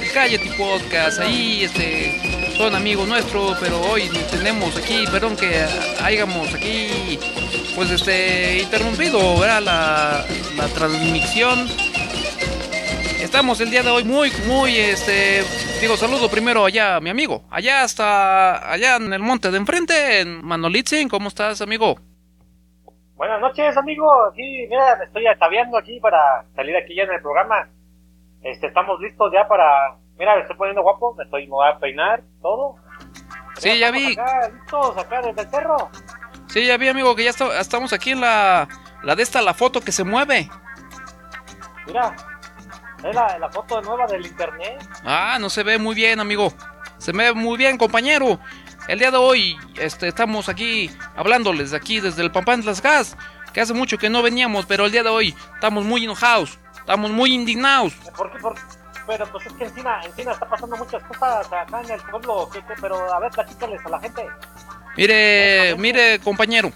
El 0.00 0.12
Cállate 0.12 0.50
Podcast, 0.58 1.20
ahí 1.20 1.64
este, 1.64 2.52
son 2.58 2.74
amigos 2.74 3.08
nuestros, 3.08 3.56
pero 3.58 3.80
hoy 3.80 4.10
tenemos 4.30 4.76
aquí, 4.76 5.04
perdón 5.10 5.36
que 5.36 5.64
hayamos 6.02 6.52
aquí, 6.52 7.18
pues 7.74 7.90
este, 7.90 8.58
interrumpido, 8.58 9.38
¿verdad? 9.38 10.26
La 10.56 10.68
transmisión 10.74 11.66
Estamos 13.24 13.58
el 13.60 13.70
día 13.70 13.82
de 13.82 13.90
hoy 13.90 14.04
muy, 14.04 14.30
muy, 14.46 14.76
este, 14.76 15.42
digo, 15.80 15.96
saludo 15.96 16.28
primero 16.30 16.64
allá 16.64 16.96
a 16.96 17.00
mi 17.00 17.08
amigo, 17.10 17.42
allá 17.50 17.82
hasta, 17.82 18.70
allá 18.70 18.96
en 18.96 19.12
el 19.12 19.20
monte 19.20 19.50
de 19.50 19.56
enfrente, 19.56 20.20
en 20.20 20.44
Manolitzin, 20.44 21.08
¿cómo 21.08 21.28
estás, 21.28 21.60
amigo? 21.62 21.96
Buenas 23.16 23.40
noches, 23.40 23.76
amigo. 23.76 24.06
Aquí, 24.30 24.66
mira, 24.68 24.96
me 24.98 25.04
estoy 25.06 25.26
ataviando 25.26 25.78
aquí 25.78 25.98
para 26.00 26.44
salir 26.54 26.76
aquí 26.76 26.94
ya 26.94 27.04
en 27.04 27.12
el 27.12 27.22
programa. 27.22 27.68
Este, 28.42 28.66
estamos 28.66 29.00
listos 29.00 29.32
ya 29.32 29.48
para. 29.48 29.96
Mira, 30.18 30.34
me 30.36 30.42
estoy 30.42 30.56
poniendo 30.56 30.82
guapo, 30.82 31.14
me 31.14 31.24
estoy, 31.24 31.44
me 31.46 31.52
voy 31.52 31.68
a 31.68 31.78
peinar, 31.78 32.22
todo. 32.42 32.76
Sí, 33.56 33.78
ya 33.78 33.90
vi. 33.90 34.12
Acá, 34.12 34.48
listos, 34.52 34.98
acá 34.98 35.22
desde 35.22 35.40
el 35.42 35.48
cerro. 35.48 35.90
Sí, 36.48 36.66
ya 36.66 36.76
vi, 36.76 36.88
amigo, 36.88 37.16
que 37.16 37.24
ya 37.24 37.30
está- 37.30 37.58
estamos 37.58 37.92
aquí 37.92 38.10
en 38.10 38.20
la, 38.20 38.68
la 39.02 39.16
de 39.16 39.22
esta, 39.22 39.40
la 39.40 39.54
foto 39.54 39.80
que 39.80 39.92
se 39.92 40.04
mueve. 40.04 40.48
Mira, 41.86 42.14
es 43.04 43.14
la, 43.14 43.38
la 43.38 43.48
foto 43.50 43.80
nueva 43.82 44.06
del 44.06 44.24
internet. 44.26 44.86
Ah, 45.04 45.36
no 45.40 45.50
se 45.50 45.62
ve 45.62 45.78
muy 45.78 45.94
bien, 45.94 46.20
amigo. 46.20 46.52
Se 46.98 47.12
ve 47.12 47.32
muy 47.32 47.56
bien, 47.58 47.76
compañero. 47.78 48.38
El 48.88 48.98
día 48.98 49.10
de 49.10 49.16
hoy, 49.16 49.56
este, 49.76 50.08
estamos 50.08 50.48
aquí 50.48 50.90
hablándoles 51.16 51.72
aquí 51.72 52.00
desde 52.00 52.22
el 52.22 52.30
Pampantlas 52.30 52.80
Gas, 52.82 53.16
que 53.52 53.60
hace 53.60 53.72
mucho 53.74 53.98
que 53.98 54.10
no 54.10 54.22
veníamos, 54.22 54.66
pero 54.66 54.84
el 54.86 54.92
día 54.92 55.02
de 55.02 55.08
hoy 55.08 55.34
estamos 55.54 55.84
muy 55.84 56.04
enojados, 56.04 56.58
estamos 56.78 57.10
muy 57.10 57.32
indignados. 57.32 57.94
¿Por 58.16 58.30
qué? 58.32 58.38
Por- 58.38 58.54
Pero 59.06 59.26
pues 59.30 59.44
es 59.46 59.52
que 59.54 59.64
encima, 59.64 60.00
encima 60.04 60.32
está 60.32 60.48
pasando 60.48 60.76
muchas 60.76 61.02
cosas 61.04 61.46
acá 61.52 61.80
en 61.82 61.90
el 61.90 62.00
pueblo. 62.10 62.48
¿qué- 62.52 62.60
qué? 62.62 62.74
Pero 62.80 63.12
a 63.12 63.20
ver, 63.20 63.30
platícales 63.32 63.80
a 63.84 63.88
la 63.90 64.00
gente. 64.00 64.26
Mire, 64.96 65.74
mire, 65.76 66.18
compañero. 66.20 66.72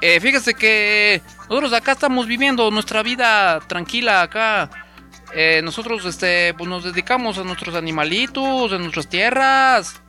Eh, 0.00 0.20
fíjese 0.20 0.54
que 0.54 1.20
nosotros 1.48 1.72
acá 1.72 1.92
estamos 1.92 2.26
viviendo 2.26 2.70
nuestra 2.70 3.02
vida 3.02 3.58
tranquila 3.66 4.22
acá. 4.22 4.70
Eh, 5.34 5.60
nosotros, 5.62 6.04
este, 6.06 6.54
pues 6.54 6.68
nos 6.68 6.84
dedicamos 6.84 7.38
a 7.38 7.44
nuestros 7.44 7.74
animalitos, 7.74 8.72
a 8.72 8.78
nuestras 8.78 9.08
tierras. 9.08 10.00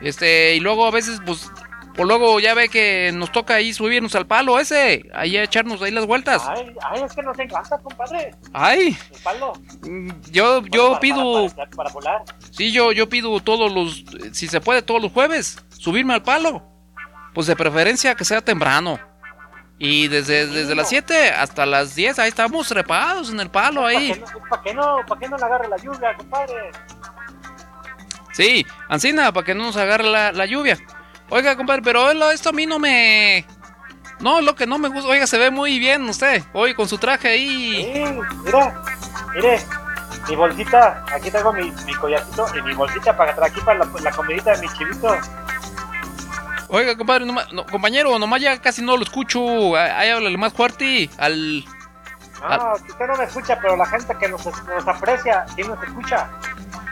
Este, 0.00 0.54
y 0.56 0.60
luego 0.60 0.86
a 0.86 0.90
veces, 0.90 1.20
pues, 1.26 1.50
pues 1.94 2.08
luego 2.08 2.40
ya 2.40 2.54
ve 2.54 2.68
que 2.70 3.10
nos 3.12 3.30
toca 3.32 3.56
ahí 3.56 3.74
subirnos 3.74 4.14
al 4.14 4.26
palo 4.26 4.58
ese, 4.58 5.10
ahí 5.12 5.36
a 5.36 5.42
echarnos 5.42 5.82
ahí 5.82 5.90
las 5.90 6.06
vueltas. 6.06 6.42
Ay, 6.48 6.72
ay, 6.90 7.02
es 7.04 7.12
que 7.14 7.22
nos 7.22 7.38
encanta, 7.38 7.76
compadre. 7.78 8.34
Ay, 8.54 8.96
El 9.12 9.20
palo. 9.22 9.52
mm, 9.82 10.10
yo, 10.30 10.62
yo 10.66 10.88
Para- 10.88 11.00
pido, 11.00 11.32
Para, 11.48 11.54
para- 11.54 11.70
para 11.70 11.90
volar. 11.92 12.22
sí, 12.50 12.72
yo, 12.72 12.92
yo 12.92 13.08
pido 13.10 13.38
todos 13.40 13.70
los, 13.70 14.04
si 14.32 14.48
se 14.48 14.60
puede 14.62 14.80
todos 14.80 15.02
los 15.02 15.12
jueves, 15.12 15.58
subirme 15.76 16.14
al 16.14 16.22
palo. 16.22 16.66
Pues 17.34 17.46
de 17.46 17.54
preferencia 17.56 18.14
que 18.14 18.24
sea 18.24 18.40
temprano. 18.40 18.98
Y 19.82 20.08
desde, 20.08 20.46
desde 20.46 20.74
las 20.74 20.90
7 20.90 21.30
hasta 21.30 21.64
las 21.64 21.94
10, 21.94 22.18
ahí 22.18 22.28
estamos 22.28 22.68
trepados 22.68 23.30
en 23.30 23.40
el 23.40 23.50
palo 23.50 23.86
ahí. 23.86 24.22
¿Para 24.50 24.62
qué 24.62 24.74
no, 24.74 24.98
para 25.08 25.18
qué 25.18 25.26
no 25.26 25.38
le 25.38 25.44
agarre 25.46 25.68
la 25.68 25.78
lluvia, 25.78 26.14
compadre? 26.18 26.70
Sí, 28.34 28.66
Ancina, 28.90 29.32
para 29.32 29.46
que 29.46 29.54
no 29.54 29.64
nos 29.64 29.78
agarre 29.78 30.04
la, 30.04 30.32
la 30.32 30.44
lluvia. 30.44 30.78
Oiga, 31.30 31.56
compadre, 31.56 31.80
pero 31.80 32.10
esto 32.30 32.50
a 32.50 32.52
mí 32.52 32.66
no 32.66 32.78
me... 32.78 33.46
No, 34.20 34.42
lo 34.42 34.54
que 34.54 34.66
no 34.66 34.78
me 34.78 34.90
gusta, 34.90 35.08
oiga, 35.08 35.26
se 35.26 35.38
ve 35.38 35.50
muy 35.50 35.78
bien 35.78 36.06
usted, 36.10 36.42
hoy 36.52 36.74
con 36.74 36.86
su 36.86 36.98
traje 36.98 37.28
ahí. 37.28 37.90
Sí, 37.94 38.20
mira, 38.44 38.82
mire, 39.34 39.62
mi 40.28 40.36
bolsita, 40.36 41.06
aquí 41.10 41.30
tengo 41.30 41.54
mi, 41.54 41.70
mi 41.86 41.94
collarcito 41.94 42.46
y 42.54 42.60
mi 42.60 42.74
bolsita 42.74 43.16
para 43.16 43.34
traer 43.34 43.50
aquí 43.50 43.62
para 43.62 43.78
la, 43.78 43.88
la 44.02 44.10
comidita 44.10 44.52
de 44.52 44.60
mi 44.60 44.68
chivito. 44.74 45.16
Oiga, 46.72 46.96
compadre, 46.96 47.26
noma- 47.26 47.46
no, 47.52 47.66
compañero, 47.66 48.18
nomás 48.18 48.40
ya 48.40 48.60
casi 48.60 48.80
no 48.82 48.96
lo 48.96 49.02
escucho. 49.02 49.76
Ahí 49.76 50.08
háblale 50.08 50.36
más 50.38 50.52
fuerte 50.52 51.10
al... 51.18 51.64
No, 52.40 52.72
usted 52.74 53.06
no 53.06 53.16
me 53.16 53.24
escucha, 53.24 53.58
pero 53.60 53.76
la 53.76 53.84
gente 53.86 54.14
que 54.18 54.28
nos, 54.28 54.46
nos 54.46 54.88
aprecia, 54.88 55.44
sí 55.54 55.62
nos 55.62 55.82
escucha. 55.82 56.30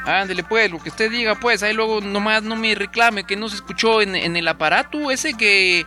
Ándele 0.04 0.42
pues, 0.42 0.70
lo 0.70 0.78
que 0.78 0.90
usted 0.90 1.11
diga 1.11 1.37
pues, 1.37 1.62
ahí 1.62 1.73
luego 1.73 2.00
nomás 2.00 2.42
no 2.42 2.56
me 2.56 2.75
reclame 2.75 3.25
que 3.25 3.37
no 3.37 3.49
se 3.49 3.56
escuchó 3.56 4.02
en, 4.02 4.14
en 4.16 4.37
el 4.37 4.49
aparato 4.49 5.11
ese 5.11 5.35
que... 5.35 5.87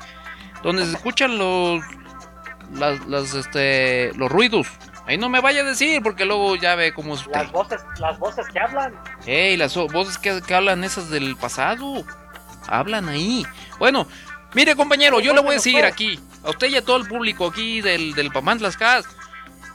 Donde 0.64 0.86
se 0.86 0.94
escuchan 0.94 1.38
los... 1.38 1.84
Las, 2.74 3.06
las, 3.08 3.34
este, 3.34 4.14
los 4.16 4.32
ruidos. 4.32 4.68
Ahí 5.06 5.18
no 5.18 5.28
me 5.28 5.42
vaya 5.42 5.62
a 5.62 5.66
decir 5.66 6.02
porque 6.02 6.24
luego 6.24 6.56
ya 6.56 6.76
ve 6.76 6.94
cómo 6.94 7.16
es 7.16 7.22
usted. 7.22 7.34
Las 7.34 7.52
voces, 7.52 7.82
las 8.00 8.18
voces 8.18 8.48
que 8.48 8.60
hablan. 8.60 8.94
Ey, 9.26 9.58
las 9.58 9.76
voces 9.76 10.18
que, 10.18 10.42
que 10.42 10.56
hablan 10.56 10.84
esas 10.86 11.10
del 11.10 11.36
pasado. 11.36 12.04
Hablan 12.68 13.10
ahí. 13.10 13.46
Bueno, 13.80 14.08
mire 14.54 14.76
compañero, 14.76 15.20
yo 15.20 15.34
le 15.34 15.42
voy 15.42 15.52
a 15.52 15.54
decir 15.54 15.84
aquí, 15.84 16.20
a 16.44 16.50
usted 16.52 16.68
y 16.70 16.76
a 16.78 16.84
todo 16.86 16.98
el 16.98 17.08
público 17.08 17.48
aquí 17.48 17.82
del, 17.82 18.14
del 18.14 18.32
Pamantlas 18.32 18.78
Cast. 18.78 19.10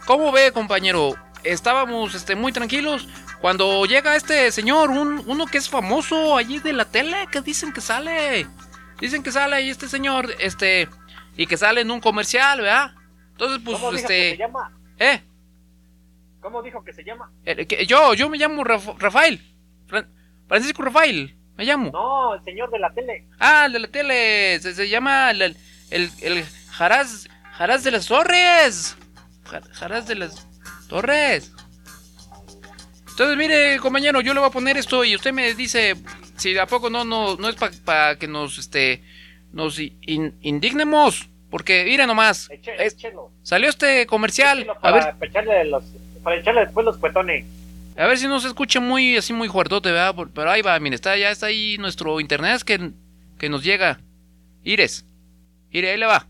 ¿Cómo 0.07 0.31
ve, 0.33 0.53
compañero? 0.53 1.15
Estábamos 1.43 2.15
este, 2.15 2.35
muy 2.37 2.53
tranquilos 2.53 3.07
cuando 3.41 3.85
llega 3.87 4.17
este 4.17 4.51
señor, 4.51 4.91
un, 4.91 5.23
uno 5.27 5.47
que 5.47 5.59
es 5.59 5.69
famoso 5.69 6.37
allí 6.37 6.59
de 6.59 6.73
la 6.73 6.85
tele, 6.85 7.29
que 7.31 7.41
dicen 7.41 7.73
que 7.73 7.81
sale. 7.81 8.47
Dicen 9.01 9.23
que 9.23 9.31
sale 9.31 9.57
ahí 9.57 9.69
este 9.69 9.89
señor, 9.89 10.35
este, 10.39 10.89
y 11.37 11.47
que 11.47 11.57
sale 11.57 11.83
en 11.83 11.91
un 11.91 12.01
comercial, 12.01 12.63
¿verdad? 12.63 12.95
Entonces, 13.33 13.61
pues, 13.65 13.77
¿Cómo 13.79 13.93
dijo 13.93 14.03
que 14.03 14.09
se 14.09 14.31
este, 14.31 14.39
llama? 14.39 14.73
¿eh? 14.99 15.23
¿Cómo 16.41 16.63
dijo 16.63 16.83
que 16.83 16.93
se 16.95 17.05
llama? 17.05 17.31
Eh, 17.45 17.67
que- 17.67 17.85
Yo, 17.87 18.15
yo 18.15 18.31
me 18.31 18.39
llamo 18.39 18.65
Raf- 18.65 18.97
Rafael. 18.99 19.41
Fran- 19.87 20.09
Francisco 20.49 20.83
Rafael, 20.83 21.36
me 21.57 21.65
llamo. 21.65 21.91
No, 21.93 22.35
el 22.35 22.45
señor 22.45 22.71
de 22.71 22.79
la 22.79 22.93
tele. 22.93 23.25
Ah, 23.39 23.65
el 23.67 23.73
de 23.73 23.79
la 23.81 23.89
tele. 23.89 24.59
Se, 24.61 24.75
se 24.75 24.89
llama 24.89 25.31
el, 25.31 25.43
el, 25.43 25.57
el, 25.91 26.11
el 26.21 26.45
de 27.85 27.91
las 27.91 28.07
Torres. 28.07 28.97
Ja- 29.45 29.63
Jaraz 29.73 30.07
de 30.07 30.15
las 30.17 30.47
Torres. 30.89 31.53
Entonces, 33.11 33.37
mire, 33.39 33.79
compañero, 33.79 34.21
yo 34.21 34.35
le 34.35 34.41
voy 34.41 34.49
a 34.49 34.53
poner 34.53 34.77
esto 34.77 35.03
y 35.05 35.15
usted 35.15 35.33
me 35.33 35.55
dice 35.55 35.95
si 36.37 36.59
a 36.59 36.67
poco 36.67 36.91
no, 36.91 37.05
no, 37.05 37.37
no 37.37 37.49
es 37.49 37.57
para 37.85 38.17
que 38.19 38.29
nos, 38.29 38.59
este, 38.59 39.03
nos 39.53 39.79
in- 39.79 40.35
indignemos. 40.43 41.29
Porque, 41.49 41.85
mire 41.87 42.07
nomás, 42.07 42.51
Eche- 42.51 42.75
es- 42.79 42.97
salió 43.43 43.71
este 43.71 44.05
comercial. 44.07 44.67
A 44.83 44.91
ver, 44.93 45.15
para 45.17 45.27
echarle 45.31 45.65
los, 45.65 45.85
para 46.23 46.37
echarle 46.37 46.63
después 46.63 46.85
los 46.85 46.99
cuetones. 46.99 47.47
A 47.99 48.07
ver 48.07 48.19
si 48.19 48.29
no 48.29 48.39
se 48.41 48.49
escucha 48.49 48.79
muy 48.81 49.17
así 49.17 49.33
muy 49.33 49.49
fuertote, 49.49 49.91
¿verdad? 49.91 50.15
Por- 50.15 50.31
Pero 50.33 50.51
ahí 50.51 50.63
va, 50.63 50.79
mire, 50.81 50.95
está, 50.97 51.17
ya 51.17 51.31
está 51.31 51.47
ahí 51.47 51.77
nuestro 51.79 52.21
internet 52.21 52.63
que, 52.63 52.91
que 53.39 53.49
nos 53.49 53.63
llega. 53.65 54.01
Ires. 54.63 55.07
Ire, 55.71 55.91
ahí 55.91 55.97
le 55.97 56.07
va. 56.07 56.27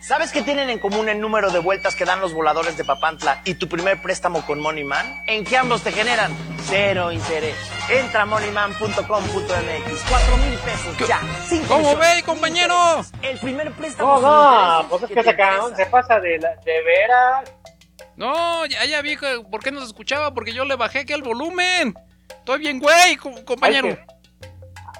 ¿Sabes 0.00 0.32
qué 0.32 0.40
tienen 0.42 0.70
en 0.70 0.78
común 0.78 1.08
el 1.10 1.20
número 1.20 1.50
de 1.50 1.58
vueltas 1.58 1.94
que 1.94 2.06
dan 2.06 2.20
los 2.20 2.32
voladores 2.32 2.78
de 2.78 2.84
Papantla 2.84 3.42
y 3.44 3.54
tu 3.54 3.68
primer 3.68 4.00
préstamo 4.00 4.44
con 4.46 4.58
Moneyman? 4.58 5.06
En 5.26 5.44
que 5.44 5.56
ambos 5.58 5.82
te 5.82 5.92
generan 5.92 6.34
cero 6.62 7.12
interés. 7.12 7.54
Entra 7.90 8.22
a 8.22 8.26
moneyman.com.mx. 8.26 10.04
Cuatro 10.08 10.36
mil 10.38 10.58
pesos 10.60 10.96
ya. 11.08 11.20
sin 11.46 11.62
¿Cómo 11.64 11.94
ve, 11.96 12.22
compañero? 12.24 12.74
El 13.22 13.38
primer 13.38 13.70
préstamo. 13.72 14.18
No, 14.20 14.82
no, 14.82 14.88
pues 14.88 15.02
es 15.02 15.08
que 15.10 15.20
empiezas 15.20 15.76
se 15.76 15.86
pasa 15.86 16.20
de, 16.20 16.38
la- 16.38 16.56
de 16.64 16.82
veras. 16.84 17.52
No, 18.18 18.66
ya, 18.66 18.84
ya 18.84 19.00
vi, 19.00 19.16
¿por 19.16 19.62
qué 19.62 19.70
no 19.70 19.78
se 19.78 19.86
escuchaba? 19.86 20.34
Porque 20.34 20.52
yo 20.52 20.64
le 20.64 20.74
bajé 20.74 21.00
aquí 21.00 21.12
el 21.12 21.22
volumen. 21.22 21.94
Estoy 22.28 22.58
bien, 22.58 22.80
güey, 22.80 23.14
co- 23.16 23.44
compañero. 23.44 23.96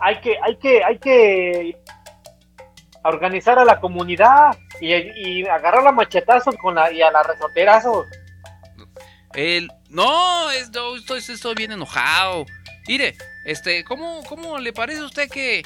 Hay 0.01 0.21
que, 0.21 0.37
hay 0.41 0.57
que, 0.59 0.85
hay 0.85 0.99
que 1.01 1.77
organizar 3.03 3.59
a 3.59 3.65
la 3.65 3.81
comunidad 3.81 4.57
y, 4.81 4.95
y 4.95 5.47
agarrar 5.49 5.83
la 5.83 5.91
machetazos 5.91 6.55
con 6.59 6.77
la, 6.77 6.93
y 6.93 7.03
a 7.03 7.11
la 7.11 7.25
resorterazos. 7.25 8.07
El, 9.35 9.69
no, 9.91 10.51
es- 10.53 10.71
no, 10.71 10.95
estoy, 10.97 11.19
estoy 11.19 11.55
bien 11.57 11.73
enojado. 11.73 12.47
Mire, 12.87 13.17
este, 13.45 13.83
¿cómo, 13.83 14.23
cómo 14.29 14.59
le 14.59 14.73
parece 14.73 15.01
a 15.01 15.07
usted 15.07 15.29
que, 15.29 15.63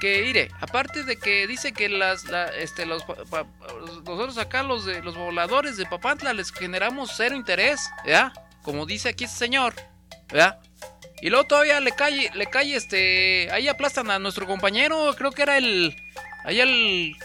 que, 0.00 0.22
mire, 0.22 0.50
aparte 0.60 1.02
de 1.04 1.16
que 1.16 1.46
dice 1.46 1.72
que 1.72 1.88
las, 1.88 2.24
la- 2.24 2.46
este, 2.56 2.86
los, 2.86 3.02
pa- 3.04 3.46
nosotros 4.04 4.38
acá 4.38 4.62
los 4.62 4.84
de 4.84 5.02
los 5.02 5.16
voladores 5.16 5.76
de 5.76 5.86
Papantla 5.86 6.32
les 6.32 6.52
generamos 6.52 7.12
cero 7.16 7.34
interés, 7.34 7.90
¿ya? 8.06 8.32
Como 8.62 8.86
dice 8.86 9.08
aquí 9.10 9.24
este 9.24 9.36
señor, 9.38 9.74
¿ya? 10.32 10.58
Y 11.20 11.30
luego 11.30 11.46
todavía 11.46 11.80
le 11.80 11.92
cae, 11.92 12.30
le 12.34 12.46
cae, 12.46 12.74
este, 12.76 13.48
ahí 13.52 13.66
aplastan 13.68 14.10
a 14.10 14.18
nuestro 14.18 14.46
compañero, 14.46 15.14
creo 15.16 15.32
que 15.32 15.42
era 15.42 15.56
el, 15.58 15.96
ahí 16.44 16.60
el, 16.60 17.16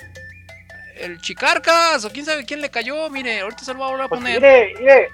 el 0.97 1.21
Chicarcas, 1.21 2.03
o 2.05 2.11
quién 2.11 2.25
sabe 2.25 2.45
quién 2.45 2.61
le 2.61 2.71
cayó, 2.71 3.09
mire, 3.09 3.41
ahorita 3.41 3.63
se 3.63 3.73
lo 3.73 3.79
voy 3.79 3.87
a 3.87 3.91
volver 3.91 4.05
a 4.05 4.09
Pues 4.09 4.19
poner. 4.21 4.41
mire, 4.41 4.73
mire, 4.79 5.09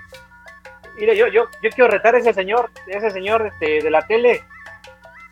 mire, 0.97 1.17
yo, 1.17 1.27
yo, 1.27 1.45
yo 1.61 1.69
quiero 1.71 1.89
retar 1.89 2.15
a 2.15 2.19
ese 2.19 2.33
señor, 2.33 2.71
ese 2.87 3.11
señor 3.11 3.47
este, 3.51 3.81
de 3.83 3.89
la 3.91 4.05
tele, 4.07 4.43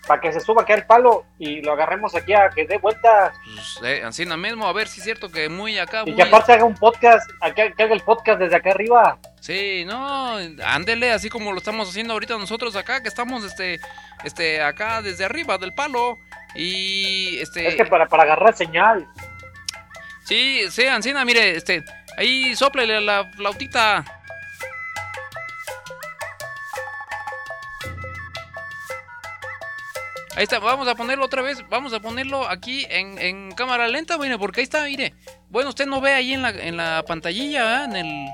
para 0.08 0.22
que 0.22 0.32
se 0.32 0.40
suba 0.40 0.64
aquí 0.64 0.74
al 0.74 0.86
palo 0.86 1.26
y 1.38 1.62
lo 1.62 1.74
agarremos 1.74 2.16
aquí 2.16 2.34
a 2.34 2.50
que 2.50 2.66
dé 2.66 2.78
vueltas 2.78 3.34
Pues, 3.44 3.80
eh, 3.84 4.04
Ancina 4.04 4.38
mismo, 4.38 4.66
a 4.68 4.74
ver 4.74 4.88
si 4.88 5.00
es 5.00 5.04
cierto 5.04 5.30
que 5.30 5.50
muy 5.50 5.78
acá, 5.78 6.04
y 6.06 6.16
que 6.16 6.24
aparte 6.24 6.54
haga 6.54 6.64
un 6.64 6.76
podcast, 6.76 7.30
que 7.56 7.84
haga 7.84 7.94
el 7.94 8.02
podcast 8.02 8.40
desde 8.40 8.56
acá 8.56 8.72
arriba. 8.72 9.20
Sí, 9.40 9.84
no, 9.86 10.38
ándele, 10.66 11.12
así 11.12 11.30
como 11.30 11.52
lo 11.52 11.58
estamos 11.58 11.90
haciendo 11.90 12.14
ahorita 12.14 12.38
nosotros 12.38 12.76
acá, 12.76 13.02
que 13.02 13.10
estamos, 13.10 13.44
este, 13.44 13.80
este, 14.24 14.62
acá 14.62 15.02
desde 15.02 15.26
arriba 15.26 15.58
del 15.58 15.74
palo. 15.74 16.18
Y, 16.56 17.38
este... 17.40 17.68
Es 17.68 17.76
que 17.76 17.86
para, 17.86 18.08
para 18.08 18.24
agarrar 18.24 18.56
señal. 18.56 19.08
Sí, 20.26 20.64
sí, 20.70 20.86
Ancina, 20.86 21.24
mire, 21.24 21.56
este, 21.56 21.86
ahí 22.18 22.56
soplele 22.56 23.00
la 23.00 23.32
flautita. 23.36 24.04
Ahí 30.38 30.44
está, 30.44 30.60
vamos 30.60 30.88
a 30.88 30.94
ponerlo 30.94 31.25
otra 31.25 31.41
vez, 31.41 31.67
vamos 31.67 31.91
a 31.94 32.00
ponerlo 32.00 32.48
aquí 32.48 32.86
en, 32.91 33.17
en 33.17 33.51
cámara 33.53 33.88
lenta, 33.88 34.17
mire, 34.20 34.38
porque 34.38 34.60
ahí 34.62 34.65
está, 34.65 34.84
mire. 34.84 35.15
Bueno, 35.50 35.70
usted 35.70 35.88
no 35.88 36.00
ve 36.00 36.13
ahí 36.13 36.34
en 36.34 36.44
la, 36.44 36.50
en 36.51 36.77
la 36.77 37.03
pantallilla, 37.08 37.63
¿verdad? 37.63 37.86
en 37.86 37.96
el, 37.96 38.27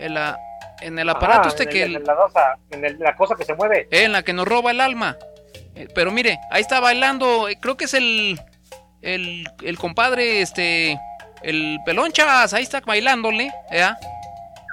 en 0.00 0.14
la, 0.14 0.38
en 0.80 0.98
el 0.98 1.08
aparato 1.08 1.40
Ajá, 1.42 1.48
este 1.50 1.62
en 1.62 1.68
el- 1.68 1.72
que... 1.72 1.82
en 1.98 2.04
la, 2.04 2.16
cosa, 2.16 2.58
en 2.72 2.84
el- 2.84 2.98
la 2.98 3.14
cosa 3.14 3.36
que 3.36 3.44
se 3.44 3.54
mueve. 3.54 3.86
en 3.92 4.10
la 4.10 4.22
que 4.24 4.32
nos 4.32 4.46
roba 4.46 4.72
el 4.72 4.80
alma. 4.80 5.16
Eh, 5.76 5.86
Pero 5.94 6.10
mire, 6.10 6.40
ahí 6.50 6.60
está 6.62 6.80
bailando, 6.80 7.48
eh, 7.48 7.58
creo 7.60 7.76
que 7.76 7.84
es 7.84 7.94
el, 7.94 8.40
el, 9.00 9.48
el 9.62 9.78
compadre, 9.78 10.40
este, 10.42 10.98
el 11.42 11.78
pelonchas, 11.86 12.52
ahí 12.54 12.64
está 12.64 12.80
bailándole, 12.80 13.52
¿ya? 13.72 13.96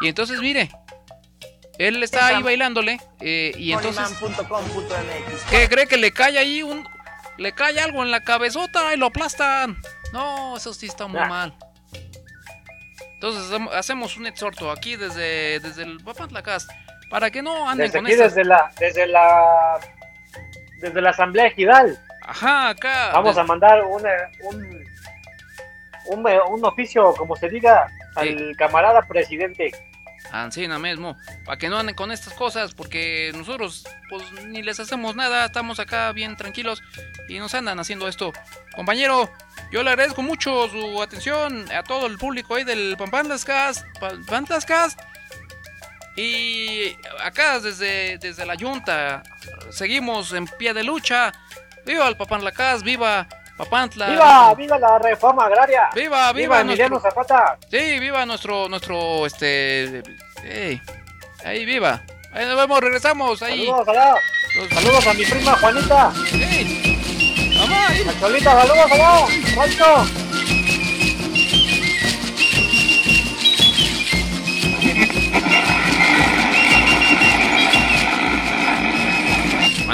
Y 0.01 0.07
entonces 0.07 0.39
mire, 0.39 0.71
él 1.77 2.03
está 2.03 2.27
ahí 2.27 2.43
bailándole, 2.43 2.99
eh, 3.19 3.53
y 3.57 3.71
entonces. 3.73 4.07
¿qué 5.49 5.67
cree 5.69 5.87
que 5.87 5.97
le 5.97 6.11
cae 6.11 6.37
ahí 6.37 6.61
un, 6.63 6.87
le 7.37 7.53
cae 7.53 7.79
algo 7.79 8.03
en 8.03 8.11
la 8.11 8.23
cabezota 8.23 8.93
y 8.93 8.97
lo 8.97 9.07
aplastan? 9.07 9.77
No, 10.13 10.57
eso 10.57 10.73
sí 10.73 10.85
está 10.87 11.07
muy 11.07 11.19
Ah. 11.21 11.27
mal. 11.27 11.55
Entonces 13.13 13.51
hacem- 13.51 13.71
hacemos 13.73 14.17
un 14.17 14.25
exhorto 14.25 14.71
aquí 14.71 14.95
desde, 14.95 15.59
desde 15.59 15.83
el 15.83 16.03
Papantlacast 16.03 16.69
para 17.11 17.29
que 17.29 17.41
no 17.43 17.69
anden 17.69 17.85
Desde 17.85 17.97
con 17.99 18.05
aquí, 18.07 18.13
estas... 18.13 18.33
desde 18.35 18.45
la, 18.49 18.71
desde 18.79 19.07
la, 19.07 19.79
desde 20.81 21.01
la 21.01 21.09
asamblea 21.11 21.45
ejidal, 21.47 21.99
Ajá, 22.25 22.69
acá. 22.69 23.11
vamos 23.13 23.37
a 23.37 23.43
mandar 23.43 23.83
una, 23.85 24.09
un, 24.43 24.83
un, 26.07 26.25
un 26.49 26.65
oficio, 26.65 27.13
como 27.13 27.35
se 27.35 27.47
diga, 27.49 27.87
al 28.15 28.55
camarada 28.57 29.01
presidente. 29.03 29.71
Ancina 30.31 30.79
mismo, 30.79 31.17
para 31.45 31.57
que 31.57 31.67
no 31.67 31.77
anden 31.77 31.95
con 31.95 32.11
estas 32.11 32.33
cosas, 32.33 32.73
porque 32.73 33.31
nosotros 33.35 33.83
pues 34.09 34.23
ni 34.45 34.63
les 34.63 34.79
hacemos 34.79 35.15
nada, 35.15 35.45
estamos 35.45 35.79
acá 35.79 36.11
bien 36.13 36.37
tranquilos 36.37 36.81
y 37.27 37.37
nos 37.39 37.53
andan 37.53 37.79
haciendo 37.79 38.07
esto. 38.07 38.31
Compañero, 38.75 39.29
yo 39.71 39.83
le 39.83 39.89
agradezco 39.89 40.21
mucho 40.21 40.69
su 40.69 41.01
atención 41.01 41.69
a 41.71 41.83
todo 41.83 42.07
el 42.07 42.17
público 42.17 42.55
ahí 42.55 42.63
del 42.63 42.95
Pampantlascast, 42.97 43.85
Pampantlascast. 43.99 44.99
Y 46.15 46.95
acá 47.23 47.59
desde, 47.59 48.17
desde 48.17 48.45
la 48.45 48.57
Junta 48.57 49.23
seguimos 49.69 50.33
en 50.33 50.45
pie 50.45 50.73
de 50.73 50.83
lucha. 50.83 51.31
Viva 51.85 52.07
el 52.07 52.15
Papantlacast, 52.15 52.83
viva 52.83 53.27
Papantla. 53.63 54.07
¡Viva! 54.09 54.53
¡Viva 54.55 54.79
la 54.79 54.97
reforma 54.99 55.45
agraria! 55.45 55.89
Viva, 55.93 56.31
viva, 56.31 56.33
¡Viva 56.33 56.61
Emiliano 56.61 56.99
nuestro- 56.99 57.11
Zapata! 57.11 57.57
Sí, 57.69 57.99
viva 57.99 58.25
nuestro, 58.25 58.67
nuestro, 58.67 59.25
este, 59.27 60.01
ey, 60.43 60.81
ahí 61.45 61.63
viva. 61.65 62.01
Ahí 62.33 62.45
nos 62.45 62.55
vemos, 62.55 62.79
regresamos, 62.79 63.41
ahí. 63.43 63.65
Saludos, 63.67 63.87
allá. 63.89 64.15
Los- 64.55 64.69
Saludos 64.69 65.07
a 65.07 65.13
mi 65.13 65.25
prima 65.25 65.51
Juanita. 65.57 66.11
¡Ey! 66.33 67.53
¡Mamá! 67.59 67.87
ahí. 67.89 68.03
La 68.03 68.19
Cholita, 68.19 68.61
saludos 68.61 68.91
allá. 68.91 69.25
Rancho. 69.55 70.30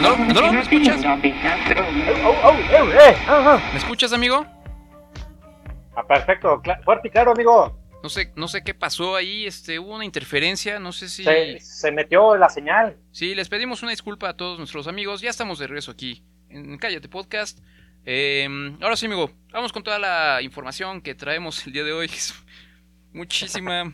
Manolo, 0.01 0.17
Manolo, 0.17 0.53
¿me 0.53 0.61
escuchas? 0.61 1.03
Oh, 1.03 2.35
oh, 2.43 2.53
eh, 2.53 2.97
eh, 3.09 3.15
ajá. 3.27 3.61
¿Me 3.71 3.79
escuchas, 3.79 4.13
amigo? 4.13 4.45
Ah, 5.95 6.05
perfecto. 6.07 6.61
Cla- 6.61 6.79
fuerte 6.83 7.07
y 7.07 7.11
claro, 7.11 7.31
amigo. 7.31 7.75
No 8.03 8.09
sé, 8.09 8.31
no 8.35 8.47
sé 8.47 8.63
qué 8.63 8.75
pasó 8.75 9.15
ahí, 9.15 9.47
este, 9.47 9.79
hubo 9.79 9.95
una 9.95 10.05
interferencia, 10.05 10.77
no 10.79 10.91
sé 10.91 11.09
si... 11.09 11.23
Se, 11.23 11.59
se 11.59 11.91
metió 11.91 12.37
la 12.37 12.47
señal. 12.47 12.95
Sí, 13.11 13.33
les 13.33 13.49
pedimos 13.49 13.81
una 13.81 13.89
disculpa 13.89 14.29
a 14.29 14.37
todos 14.37 14.59
nuestros 14.59 14.87
amigos. 14.87 15.21
Ya 15.21 15.31
estamos 15.31 15.57
de 15.57 15.65
regreso 15.65 15.89
aquí 15.91 16.23
en 16.49 16.77
Cállate 16.77 17.09
Podcast. 17.09 17.57
Eh, 18.05 18.47
ahora 18.81 18.95
sí, 18.95 19.07
amigo, 19.07 19.31
vamos 19.51 19.73
con 19.73 19.81
toda 19.81 19.97
la 19.97 20.43
información 20.43 21.01
que 21.01 21.15
traemos 21.15 21.65
el 21.65 21.73
día 21.73 21.83
de 21.83 21.93
hoy. 21.93 22.11
Muchísima. 23.13 23.91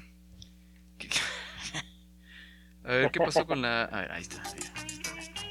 ¿Qué- 0.97 1.07
A 2.83 2.91
ver, 2.91 3.11
¿qué 3.11 3.21
pasó 3.21 3.45
con 3.47 3.61
la...? 3.61 3.85
A 3.85 4.01
ver, 4.01 4.11
ahí 4.11 4.21
está. 4.23 4.43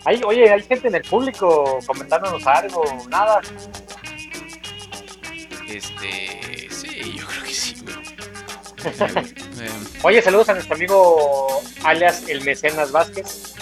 Hay, 0.04 0.20
oye, 0.26 0.50
hay 0.52 0.62
gente 0.62 0.88
en 0.88 0.96
el 0.96 1.02
público 1.02 1.78
comentándonos 1.86 2.46
algo, 2.46 2.82
nada. 3.08 3.40
Este... 5.68 6.68
Sí, 6.70 7.14
yo 7.16 7.26
creo 7.26 7.42
que 7.44 7.54
sí, 7.54 7.76
güey. 7.82 7.96
Oye, 10.02 10.20
saludos 10.22 10.48
a 10.48 10.54
nuestro 10.54 10.74
amigo 10.74 11.62
alias 11.84 12.24
el 12.28 12.42
Mecenas 12.42 12.90
Vázquez. 12.90 13.54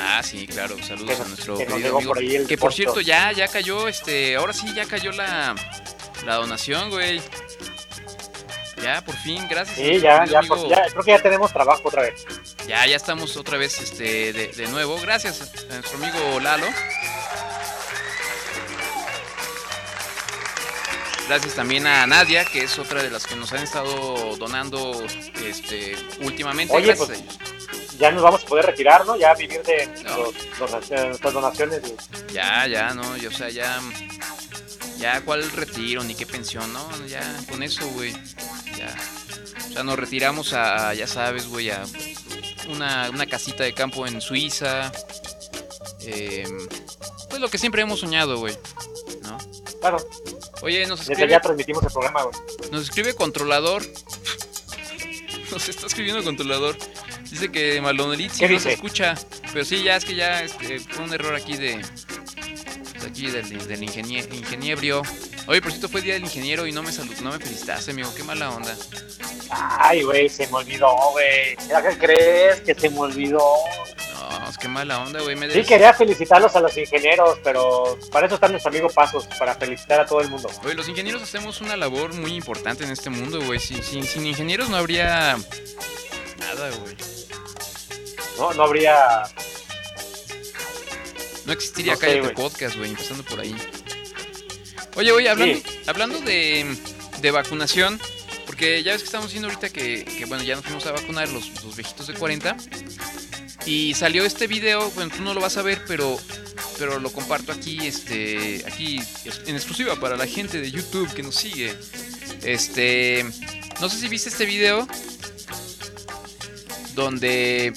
ah, 0.00 0.20
sí, 0.22 0.46
claro. 0.46 0.76
Saludos 0.82 1.16
Que 1.16 1.22
a 1.22 1.26
nuestro 1.28 1.54
nos 1.54 1.64
querido 1.64 1.96
amigo. 1.96 2.10
por 2.10 2.18
ahí 2.18 2.34
el 2.36 2.46
Que 2.46 2.58
por 2.58 2.72
cierto, 2.74 3.00
ya, 3.00 3.30
ya 3.32 3.46
cayó, 3.48 3.86
este... 3.88 4.36
Ahora 4.36 4.52
sí, 4.52 4.66
ya 4.74 4.84
cayó 4.86 5.12
la... 5.12 5.54
La 6.24 6.34
donación, 6.36 6.90
güey. 6.90 7.22
Ya, 8.86 9.04
por 9.04 9.16
fin, 9.16 9.44
gracias. 9.50 9.76
Sí, 9.76 9.98
ya, 10.00 10.24
ya, 10.26 10.40
pues, 10.46 10.62
ya, 10.68 10.80
creo 10.92 11.02
que 11.02 11.10
ya 11.10 11.18
tenemos 11.20 11.52
trabajo 11.52 11.82
otra 11.88 12.02
vez. 12.02 12.24
Ya, 12.68 12.86
ya 12.86 12.94
estamos 12.94 13.36
otra 13.36 13.58
vez 13.58 13.80
este, 13.80 14.32
de, 14.32 14.46
de 14.48 14.68
nuevo. 14.68 14.96
Gracias 15.00 15.40
a 15.68 15.74
nuestro 15.74 15.98
amigo 15.98 16.38
Lalo. 16.38 16.66
Gracias 21.26 21.54
también 21.54 21.84
a 21.88 22.06
Nadia, 22.06 22.44
que 22.44 22.62
es 22.62 22.78
otra 22.78 23.02
de 23.02 23.10
las 23.10 23.26
que 23.26 23.34
nos 23.34 23.52
han 23.52 23.64
estado 23.64 24.36
donando 24.36 25.04
este, 25.44 25.96
últimamente. 26.20 26.72
Oye, 26.72 26.86
Gracias 26.86 27.08
pues, 27.08 27.18
a 27.18 27.22
ellos. 27.24 27.38
Ya 27.98 28.12
nos 28.12 28.22
vamos 28.22 28.44
a 28.44 28.46
poder 28.46 28.66
retirar, 28.66 29.04
¿no? 29.04 29.16
Ya 29.16 29.34
vivir 29.34 29.62
de 29.64 29.86
No. 30.04 30.16
los- 30.60 30.70
los- 30.70 30.88
de 30.88 31.08
nuestras 31.08 31.32
donaciones. 31.34 31.80
Ya, 32.32 32.68
ya, 32.68 32.94
no, 32.94 33.16
yo, 33.16 33.30
o 33.30 33.32
sea, 33.32 33.48
ya. 33.48 33.80
Ya, 34.98 35.20
¿cuál 35.22 35.48
retiro? 35.52 36.02
Ni 36.04 36.14
qué 36.14 36.26
pensión, 36.26 36.72
¿no? 36.72 37.06
Ya, 37.06 37.22
con 37.48 37.62
eso, 37.62 37.86
güey. 37.90 38.12
Ya. 38.76 38.94
O 39.68 39.72
sea, 39.72 39.82
nos 39.84 39.98
retiramos 39.98 40.52
a, 40.52 40.94
ya 40.94 41.06
sabes, 41.06 41.48
güey, 41.48 41.70
a 41.70 41.84
una, 42.68 43.10
una 43.10 43.26
casita 43.26 43.64
de 43.64 43.74
campo 43.74 44.06
en 44.06 44.20
Suiza. 44.20 44.90
Em, 46.00 46.66
pues 47.28 47.40
lo 47.40 47.48
que 47.48 47.58
siempre 47.58 47.82
hemos 47.82 48.00
soñado, 48.00 48.38
güey. 48.38 48.56
¿No? 49.22 49.38
Claro, 49.80 49.98
Oye, 50.62 50.86
nos 50.86 51.00
desde 51.00 51.12
escribe. 51.12 51.32
ya 51.32 51.40
transmitimos 51.40 51.82
el 51.84 51.90
programa, 51.92 52.22
güey. 52.22 52.70
Nos 52.72 52.82
escribe 52.84 53.14
controlador. 53.14 53.82
Nos 55.50 55.68
está 55.68 55.86
escribiendo 55.86 56.24
controlador. 56.24 56.76
Dice 57.30 57.50
que 57.52 57.80
Malonelit 57.80 58.32
sí 58.32 58.40
¿Qué 58.40 58.48
no 58.48 58.58
se 58.58 58.70
dice? 58.70 58.72
escucha. 58.74 59.14
Pero 59.52 59.64
sí, 59.64 59.82
ya 59.82 59.96
es 59.96 60.04
que 60.04 60.14
ya 60.14 60.42
este, 60.42 60.80
fue 60.80 61.04
un 61.04 61.12
error 61.14 61.34
aquí 61.34 61.56
de. 61.56 61.80
Aquí 63.06 63.30
del, 63.30 63.48
del 63.66 63.80
ingenie- 63.82 64.32
ingeniebrio. 64.32 65.02
Oye, 65.46 65.60
por 65.62 65.70
cierto, 65.70 65.88
fue 65.88 66.00
día 66.02 66.14
del 66.14 66.24
ingeniero 66.24 66.66
y 66.66 66.72
no 66.72 66.82
me 66.82 66.92
salud, 66.92 67.14
no 67.22 67.30
me 67.32 67.38
felicitaste, 67.38 67.90
amigo. 67.92 68.12
Qué 68.14 68.22
mala 68.24 68.50
onda. 68.50 68.74
Ay, 69.50 70.02
güey, 70.02 70.28
se 70.28 70.46
me 70.48 70.54
olvidó, 70.58 70.92
güey. 71.12 71.56
¿Ya 71.68 71.82
qué 71.82 71.96
crees 71.98 72.60
que 72.62 72.74
se 72.74 72.90
me 72.90 72.98
olvidó? 73.00 73.38
No, 73.38 74.50
es 74.50 74.58
que 74.58 74.68
mala 74.68 75.02
onda, 75.02 75.20
güey. 75.22 75.36
Sí, 75.52 75.62
quería 75.64 75.94
felicitarlos 75.94 76.54
a 76.56 76.60
los 76.60 76.76
ingenieros, 76.76 77.38
pero 77.44 77.98
para 78.10 78.26
eso 78.26 78.34
están 78.34 78.50
nuestro 78.50 78.70
amigo 78.70 78.88
Pasos, 78.90 79.26
para 79.38 79.54
felicitar 79.54 80.00
a 80.00 80.06
todo 80.06 80.20
el 80.20 80.28
mundo. 80.28 80.50
Oye, 80.64 80.74
los 80.74 80.88
ingenieros 80.88 81.22
hacemos 81.22 81.60
una 81.60 81.76
labor 81.76 82.12
muy 82.14 82.34
importante 82.34 82.84
en 82.84 82.90
este 82.90 83.08
mundo, 83.10 83.40
güey. 83.44 83.60
Sin, 83.60 83.82
sin, 83.82 84.04
sin 84.04 84.26
ingenieros 84.26 84.68
no 84.68 84.76
habría 84.76 85.36
nada, 86.38 86.70
güey. 86.80 86.96
No, 88.38 88.52
no 88.52 88.64
habría. 88.64 89.22
No 91.46 91.52
existiría 91.52 91.92
No 91.94 91.98
sé, 92.00 92.06
Cállate 92.06 92.20
güey. 92.22 92.34
Podcast, 92.34 92.76
güey, 92.76 92.90
empezando 92.90 93.24
por 93.24 93.40
ahí. 93.40 93.54
Oye, 94.96 95.12
oye, 95.12 95.28
hablando, 95.28 95.56
Sí. 95.56 95.62
hablando 95.86 96.20
de, 96.20 96.76
de 97.20 97.30
vacunación, 97.30 98.00
porque 98.46 98.82
ya 98.82 98.92
ves 98.92 99.02
que 99.02 99.06
estamos 99.06 99.26
diciendo 99.28 99.48
ahorita 99.48 99.68
que, 99.70 100.04
que, 100.04 100.24
bueno, 100.24 100.42
ya 100.42 100.56
nos 100.56 100.64
fuimos 100.64 100.86
a 100.86 100.92
vacunar 100.92 101.28
los, 101.28 101.50
los 101.62 101.76
viejitos 101.76 102.06
de 102.06 102.14
40. 102.14 102.56
Y 103.66 103.94
salió 103.94 104.24
este 104.24 104.46
video, 104.46 104.90
bueno, 104.92 105.12
tú 105.14 105.22
no 105.22 105.34
lo 105.34 105.40
vas 105.40 105.56
a 105.56 105.62
ver, 105.62 105.82
pero, 105.86 106.18
pero 106.78 106.98
lo 107.00 107.10
comparto 107.12 107.52
aquí, 107.52 107.78
este, 107.86 108.64
aquí 108.66 109.00
en 109.46 109.56
exclusiva 109.56 109.96
para 110.00 110.16
la 110.16 110.26
gente 110.26 110.60
de 110.60 110.70
YouTube 110.70 111.12
que 111.12 111.22
nos 111.22 111.34
sigue. 111.34 111.76
Este, 112.42 113.24
no 113.80 113.88
sé 113.88 113.98
si 113.98 114.08
viste 114.08 114.28
este 114.30 114.46
video 114.46 114.86
donde, 116.94 117.72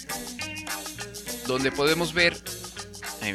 donde 1.47 1.71
podemos 1.71 2.13
ver, 2.13 2.37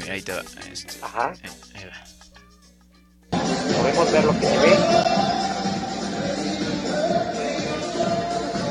ahí, 0.02 0.10
ahí 0.10 0.22
te 0.22 0.32
va, 0.32 0.42
este, 0.72 0.94
Ajá. 1.02 1.32
ahí- 1.42 1.50
ahí 1.76 1.84
va. 1.86 3.38
Podemos 3.78 4.12
ver 4.12 4.24
lo 4.24 4.32
que 4.38 4.46
se 4.46 4.58
ve. 4.58 4.74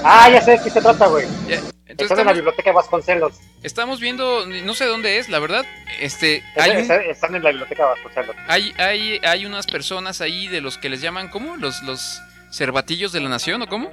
Ah, 0.05 0.29
ya 0.29 0.41
sé 0.41 0.51
de 0.51 0.61
qué 0.63 0.69
se 0.69 0.81
trata, 0.81 1.07
güey. 1.07 1.25
Ya, 1.47 1.55
Entonces 1.55 1.71
Están 1.87 2.19
en 2.19 2.25
la 2.25 2.31
estamos, 2.31 2.35
biblioteca 2.35 2.71
Vasconcelos. 2.71 3.33
estamos 3.61 3.99
viendo, 3.99 4.45
no 4.47 4.73
sé 4.73 4.85
dónde 4.85 5.19
es, 5.19 5.29
la 5.29 5.39
verdad. 5.39 5.63
Este, 5.99 6.43
Están- 6.55 7.29
un- 7.31 7.35
en 7.37 7.43
la 7.43 7.49
biblioteca 7.51 7.85
Vasconcelos. 7.85 8.35
hay, 8.47 8.73
hay, 8.77 9.19
hay 9.23 9.45
unas 9.45 9.67
personas 9.67 10.19
ahí 10.21 10.47
de 10.47 10.59
los 10.59 10.77
que 10.77 10.89
les 10.89 11.01
llaman, 11.01 11.29
¿cómo? 11.29 11.55
Los, 11.57 11.83
los 11.83 12.19
cervatillos 12.51 13.11
de 13.11 13.21
la 13.21 13.29
nación, 13.29 13.61
¿o 13.61 13.67
cómo? 13.67 13.91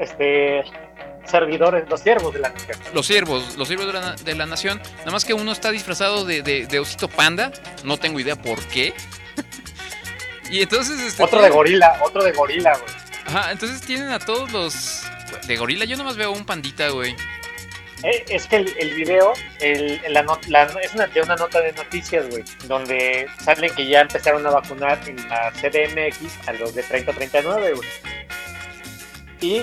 Este. 0.00 0.64
Servidores, 1.26 1.88
los 1.88 2.00
siervos 2.00 2.34
de 2.34 2.40
la 2.40 2.50
nación. 2.50 2.78
Los 2.92 3.06
siervos, 3.06 3.56
los 3.56 3.68
siervos 3.68 3.86
de 3.86 3.92
la, 3.94 4.16
de 4.16 4.34
la 4.34 4.46
nación. 4.46 4.80
Nada 4.98 5.12
más 5.12 5.24
que 5.24 5.34
uno 5.34 5.52
está 5.52 5.70
disfrazado 5.70 6.24
de, 6.24 6.42
de, 6.42 6.66
de 6.66 6.78
osito 6.78 7.08
panda. 7.08 7.52
No 7.84 7.96
tengo 7.96 8.20
idea 8.20 8.36
por 8.36 8.58
qué. 8.66 8.94
y 10.50 10.62
entonces, 10.62 11.00
este. 11.00 11.22
Otro 11.22 11.40
de 11.40 11.50
gorila, 11.50 12.00
otro 12.02 12.22
de 12.22 12.32
gorila, 12.32 12.72
güey. 12.76 12.94
Ajá, 13.26 13.52
entonces 13.52 13.80
tienen 13.80 14.10
a 14.10 14.18
todos 14.18 14.52
los. 14.52 15.02
De 15.46 15.56
gorila, 15.56 15.84
yo 15.84 15.96
nomás 15.96 16.16
veo 16.16 16.32
un 16.32 16.44
pandita, 16.44 16.88
güey. 16.90 17.16
Eh, 18.02 18.24
es 18.28 18.46
que 18.46 18.56
el, 18.56 18.74
el 18.78 18.94
video 18.94 19.32
el, 19.60 20.00
la 20.08 20.26
es 20.82 20.94
una, 20.94 21.06
de 21.06 21.22
una 21.22 21.36
nota 21.36 21.60
de 21.60 21.72
noticias, 21.72 22.28
güey, 22.30 22.42
donde 22.64 23.28
sale 23.44 23.70
que 23.70 23.86
ya 23.86 24.00
empezaron 24.00 24.44
a 24.44 24.50
vacunar 24.50 25.00
en 25.06 25.16
la 25.28 25.52
CDMX 25.52 26.48
a 26.48 26.52
los 26.54 26.74
de 26.74 26.82
30 26.82 27.12
a 27.12 27.14
39, 27.14 27.74
güey. 27.74 27.88
Y 29.40 29.62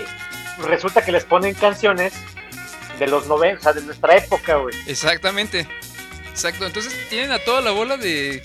resulta 0.65 1.03
que 1.03 1.11
les 1.11 1.25
ponen 1.25 1.53
canciones 1.53 2.13
de 2.97 3.07
los 3.07 3.27
90, 3.27 3.59
o 3.59 3.63
sea, 3.63 3.73
de 3.73 3.81
nuestra 3.81 4.15
época, 4.17 4.55
güey. 4.55 4.75
Exactamente. 4.87 5.67
Exacto. 6.29 6.65
Entonces 6.65 6.93
tienen 7.09 7.31
a 7.31 7.39
toda 7.39 7.61
la 7.61 7.71
bola 7.71 7.97
de 7.97 8.43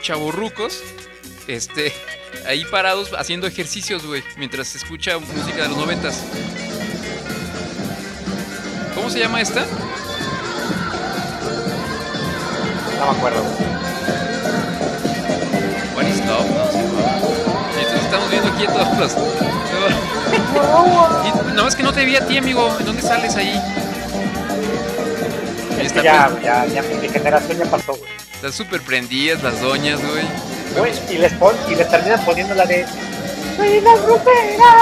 chavorrucos. 0.00 0.82
Este. 1.46 1.92
Ahí 2.46 2.64
parados 2.64 3.12
haciendo 3.16 3.46
ejercicios, 3.46 4.06
güey. 4.06 4.22
Mientras 4.36 4.68
se 4.68 4.78
escucha 4.78 5.18
música 5.18 5.62
de 5.62 5.68
los 5.68 5.76
noventas. 5.76 6.22
¿Cómo 8.94 9.10
se 9.10 9.18
llama 9.18 9.40
esta? 9.40 9.64
No 12.98 13.12
me 13.12 13.18
acuerdo. 13.18 13.42
What 15.94 16.06
is 16.06 16.18
Love, 16.24 16.50
no 16.50 16.72
llamaba. 16.72 17.18
Y 17.74 17.80
Entonces 17.80 18.04
estamos 18.04 18.30
viendo 18.30 18.48
aquí 18.48 18.64
a 18.64 18.72
todos 18.72 18.98
los. 18.98 20.11
Y 20.34 21.52
no 21.54 21.68
es 21.68 21.74
que 21.74 21.82
no 21.82 21.92
te 21.92 22.04
vi 22.04 22.16
a 22.16 22.26
ti, 22.26 22.38
amigo. 22.38 22.74
¿En 22.78 22.86
dónde 22.86 23.02
sales 23.02 23.36
ahí? 23.36 23.60
Está 25.80 26.02
ya, 26.02 26.28
pues- 26.30 26.42
ya, 26.44 26.64
ya 26.66 26.82
mi 26.82 27.08
generación 27.08 27.58
ya 27.58 27.64
pasó, 27.66 27.94
güey. 27.94 28.10
Están 28.34 28.52
súper 28.52 28.80
prendidas 28.82 29.42
las 29.42 29.60
doñas, 29.60 30.00
güey. 30.00 30.24
Güey, 30.76 30.92
Y 31.10 31.18
les, 31.18 31.32
pon, 31.34 31.54
y 31.68 31.74
les 31.74 31.88
terminan 31.88 32.24
poniendo 32.24 32.54
la 32.54 32.64
de... 32.66 32.86
¡Soy 33.56 33.80
la 33.80 33.96
grupera! 33.96 34.72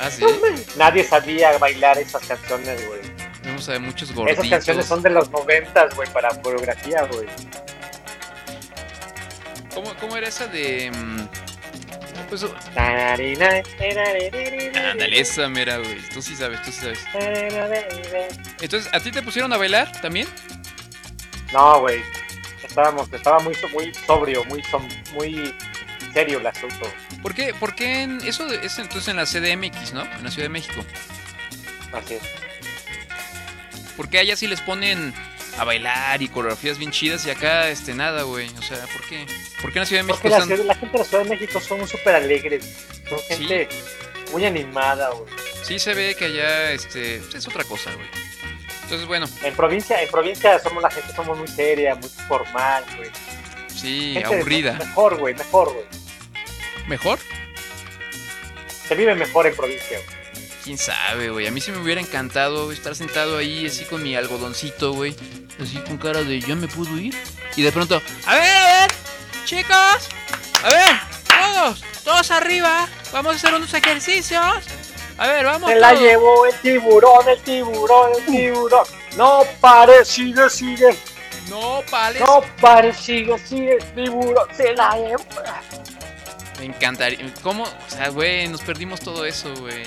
Ah, 0.00 0.10
sí. 0.10 0.24
Nadie 0.76 1.04
sabía 1.04 1.56
bailar 1.58 1.98
esas 1.98 2.22
canciones, 2.24 2.86
güey. 2.86 3.00
Vamos 3.44 3.68
a 3.68 3.72
ver 3.72 3.80
muchos 3.80 4.12
gorditos. 4.12 4.38
Esas 4.44 4.50
canciones 4.50 4.86
son 4.86 5.02
de 5.02 5.10
los 5.10 5.30
noventas, 5.30 5.94
güey, 5.94 6.08
para 6.12 6.28
coreografía, 6.40 7.02
güey. 7.12 7.26
¿Cómo, 9.74 9.92
cómo 10.00 10.16
era 10.16 10.28
esa 10.28 10.46
de.? 10.46 10.90
Pues, 12.32 12.46
ándale, 14.74 15.20
esa 15.20 15.48
mera, 15.50 15.76
güey. 15.76 15.98
Tú 16.14 16.22
sí 16.22 16.34
sabes, 16.34 16.62
tú 16.62 16.72
sí 16.72 16.80
sabes. 16.80 17.04
Entonces, 18.58 18.88
¿a 18.94 19.00
ti 19.00 19.10
te 19.10 19.20
pusieron 19.20 19.52
a 19.52 19.58
bailar 19.58 19.92
también? 20.00 20.26
No, 21.52 21.80
güey. 21.80 22.00
Estábamos, 22.62 23.12
estaba 23.12 23.38
muy, 23.40 23.54
muy 23.74 23.92
sobrio, 24.06 24.42
muy, 24.46 24.62
muy 25.12 25.54
serio 26.14 26.38
el 26.38 26.46
asunto. 26.46 26.90
¿Por 27.20 27.34
qué? 27.34 27.52
¿Por 27.52 27.74
qué 27.74 28.00
en- 28.04 28.26
eso 28.26 28.50
es 28.50 28.78
entonces 28.78 29.08
en 29.08 29.16
la 29.16 29.26
CDMX, 29.26 29.92
¿no? 29.92 30.00
En 30.02 30.24
la 30.24 30.30
Ciudad 30.30 30.46
de 30.46 30.48
México. 30.48 30.82
Así 31.92 32.14
es. 32.14 32.22
¿Por 33.94 34.08
qué 34.08 34.20
allá 34.20 34.36
sí 34.36 34.46
les 34.46 34.62
ponen 34.62 35.12
a 35.58 35.64
bailar 35.64 36.22
y 36.22 36.28
coreografías 36.28 36.78
bien 36.78 36.90
chidas 36.90 37.26
y 37.26 37.30
acá, 37.30 37.68
este, 37.68 37.94
nada, 37.94 38.22
güey? 38.22 38.48
O 38.58 38.62
sea, 38.62 38.78
¿por 38.86 39.02
qué? 39.08 39.26
¿Por 39.60 39.72
qué 39.72 39.78
en 39.78 39.82
la 39.82 39.86
Ciudad 39.86 40.02
de 40.02 40.06
México 40.06 40.22
Porque 40.22 40.28
la, 40.30 40.36
están- 40.38 40.48
ciudad- 40.48 40.64
la 40.66 40.74
gente 40.74 40.92
de 40.92 40.98
la 40.98 41.04
Ciudad 41.04 41.24
de 41.24 41.30
México 41.30 41.60
son 41.60 41.86
súper 41.88 42.14
alegres. 42.14 42.64
Son 43.08 43.18
gente 43.20 43.68
muy 44.32 44.44
animada, 44.46 45.10
güey. 45.10 45.30
Sí 45.62 45.78
se 45.78 45.94
ve 45.94 46.14
que 46.14 46.24
allá, 46.26 46.72
este, 46.72 47.16
es 47.16 47.46
otra 47.46 47.64
cosa, 47.64 47.92
güey. 47.92 48.06
Entonces, 48.84 49.06
bueno, 49.06 49.26
En 49.42 49.54
provincia, 49.54 50.02
en 50.02 50.08
provincia 50.10 50.58
somos 50.58 50.82
la 50.82 50.90
gente, 50.90 51.14
somos 51.14 51.38
muy 51.38 51.48
seria, 51.48 51.94
muy 51.94 52.08
formal, 52.28 52.84
güey. 52.96 53.10
sí, 53.68 54.12
Gente 54.14 54.34
aburrida. 54.34 54.72
Mejor, 54.74 55.16
güey, 55.18 55.34
mejor, 55.34 55.72
güey. 55.72 55.84
¿Mejor? 56.88 57.18
Se 58.88 58.94
vive 58.94 59.14
mejor 59.14 59.46
en 59.46 59.54
provincia, 59.56 59.98
güey. 60.04 60.21
Quién 60.64 60.78
sabe, 60.78 61.30
güey. 61.30 61.46
A 61.48 61.50
mí 61.50 61.60
sí 61.60 61.72
me 61.72 61.78
hubiera 61.78 62.00
encantado 62.00 62.70
estar 62.70 62.94
sentado 62.94 63.36
ahí 63.36 63.66
así 63.66 63.84
con 63.84 64.02
mi 64.02 64.14
algodoncito, 64.14 64.92
güey. 64.92 65.14
Así 65.60 65.78
con 65.78 65.98
cara 65.98 66.22
de 66.22 66.40
ya 66.40 66.54
me 66.54 66.68
puedo 66.68 66.96
ir. 66.98 67.16
Y 67.56 67.62
de 67.62 67.72
pronto, 67.72 68.00
a 68.26 68.34
ver, 68.34 68.56
a 68.56 68.80
ver, 68.80 68.92
chicos. 69.44 70.08
A 70.62 70.68
ver, 70.68 71.00
todos, 71.28 71.84
todos 72.04 72.30
arriba. 72.30 72.88
Vamos 73.12 73.32
a 73.32 73.36
hacer 73.36 73.54
unos 73.54 73.74
ejercicios. 73.74 74.64
A 75.18 75.26
ver, 75.26 75.44
vamos. 75.44 75.68
Se 75.70 75.78
la 75.80 75.94
llevó 75.94 76.46
el 76.46 76.54
tiburón, 76.60 77.28
el 77.28 77.40
tiburón, 77.42 78.12
el 78.18 78.24
tiburón. 78.26 78.86
No 79.16 79.42
pare, 79.60 80.04
sigue, 80.04 80.48
sigue. 80.48 80.96
No, 81.50 81.82
vale. 81.90 82.20
No 82.20 82.40
pare, 82.60 82.94
sigue, 82.94 83.36
sigue. 83.46 83.74
El 83.74 83.94
tiburón 83.94 84.46
se 84.56 84.72
la 84.74 84.96
llevó. 84.96 85.24
Me 86.60 86.66
encantaría. 86.66 87.18
¿Cómo? 87.42 87.64
O 87.64 87.90
sea, 87.90 88.08
güey, 88.10 88.46
nos 88.46 88.62
perdimos 88.62 89.00
todo 89.00 89.24
eso, 89.26 89.52
güey. 89.56 89.82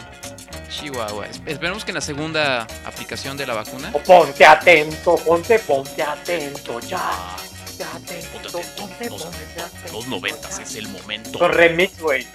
Chihuahua. 0.80 1.28
Es- 1.28 1.42
Esperemos 1.46 1.86
que 1.86 1.92
en 1.92 1.96
la 1.96 2.02
segunda 2.02 2.68
aplicación 2.86 3.38
de 3.38 3.48
la 3.48 3.54
vacuna. 3.54 3.92
O 3.94 4.00
ponte 4.00 4.46
atento, 4.46 5.16
ponte, 5.18 5.60
ponte 5.60 6.04
atento, 6.04 6.80
ya. 6.82 7.36
Ponte 7.66 7.84
atento, 7.84 8.60
ponte, 8.78 9.10
ponte 9.10 9.62
atento. 9.62 9.94
Los 9.94 10.08
noventas 10.08 10.60
es 10.60 10.76
el 10.76 10.88
momento. 10.90 11.40
Con 11.40 11.52
remix, 11.52 12.00
güey. 12.00 12.28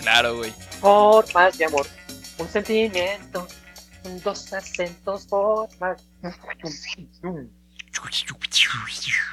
Claro, 0.00 0.36
güey. 0.36 0.52
Formas 0.80 1.58
de 1.58 1.64
amor, 1.64 1.86
un 2.38 2.48
sentimiento, 2.48 3.46
dos 4.22 4.52
acentos, 4.52 5.26
formas. 5.26 6.04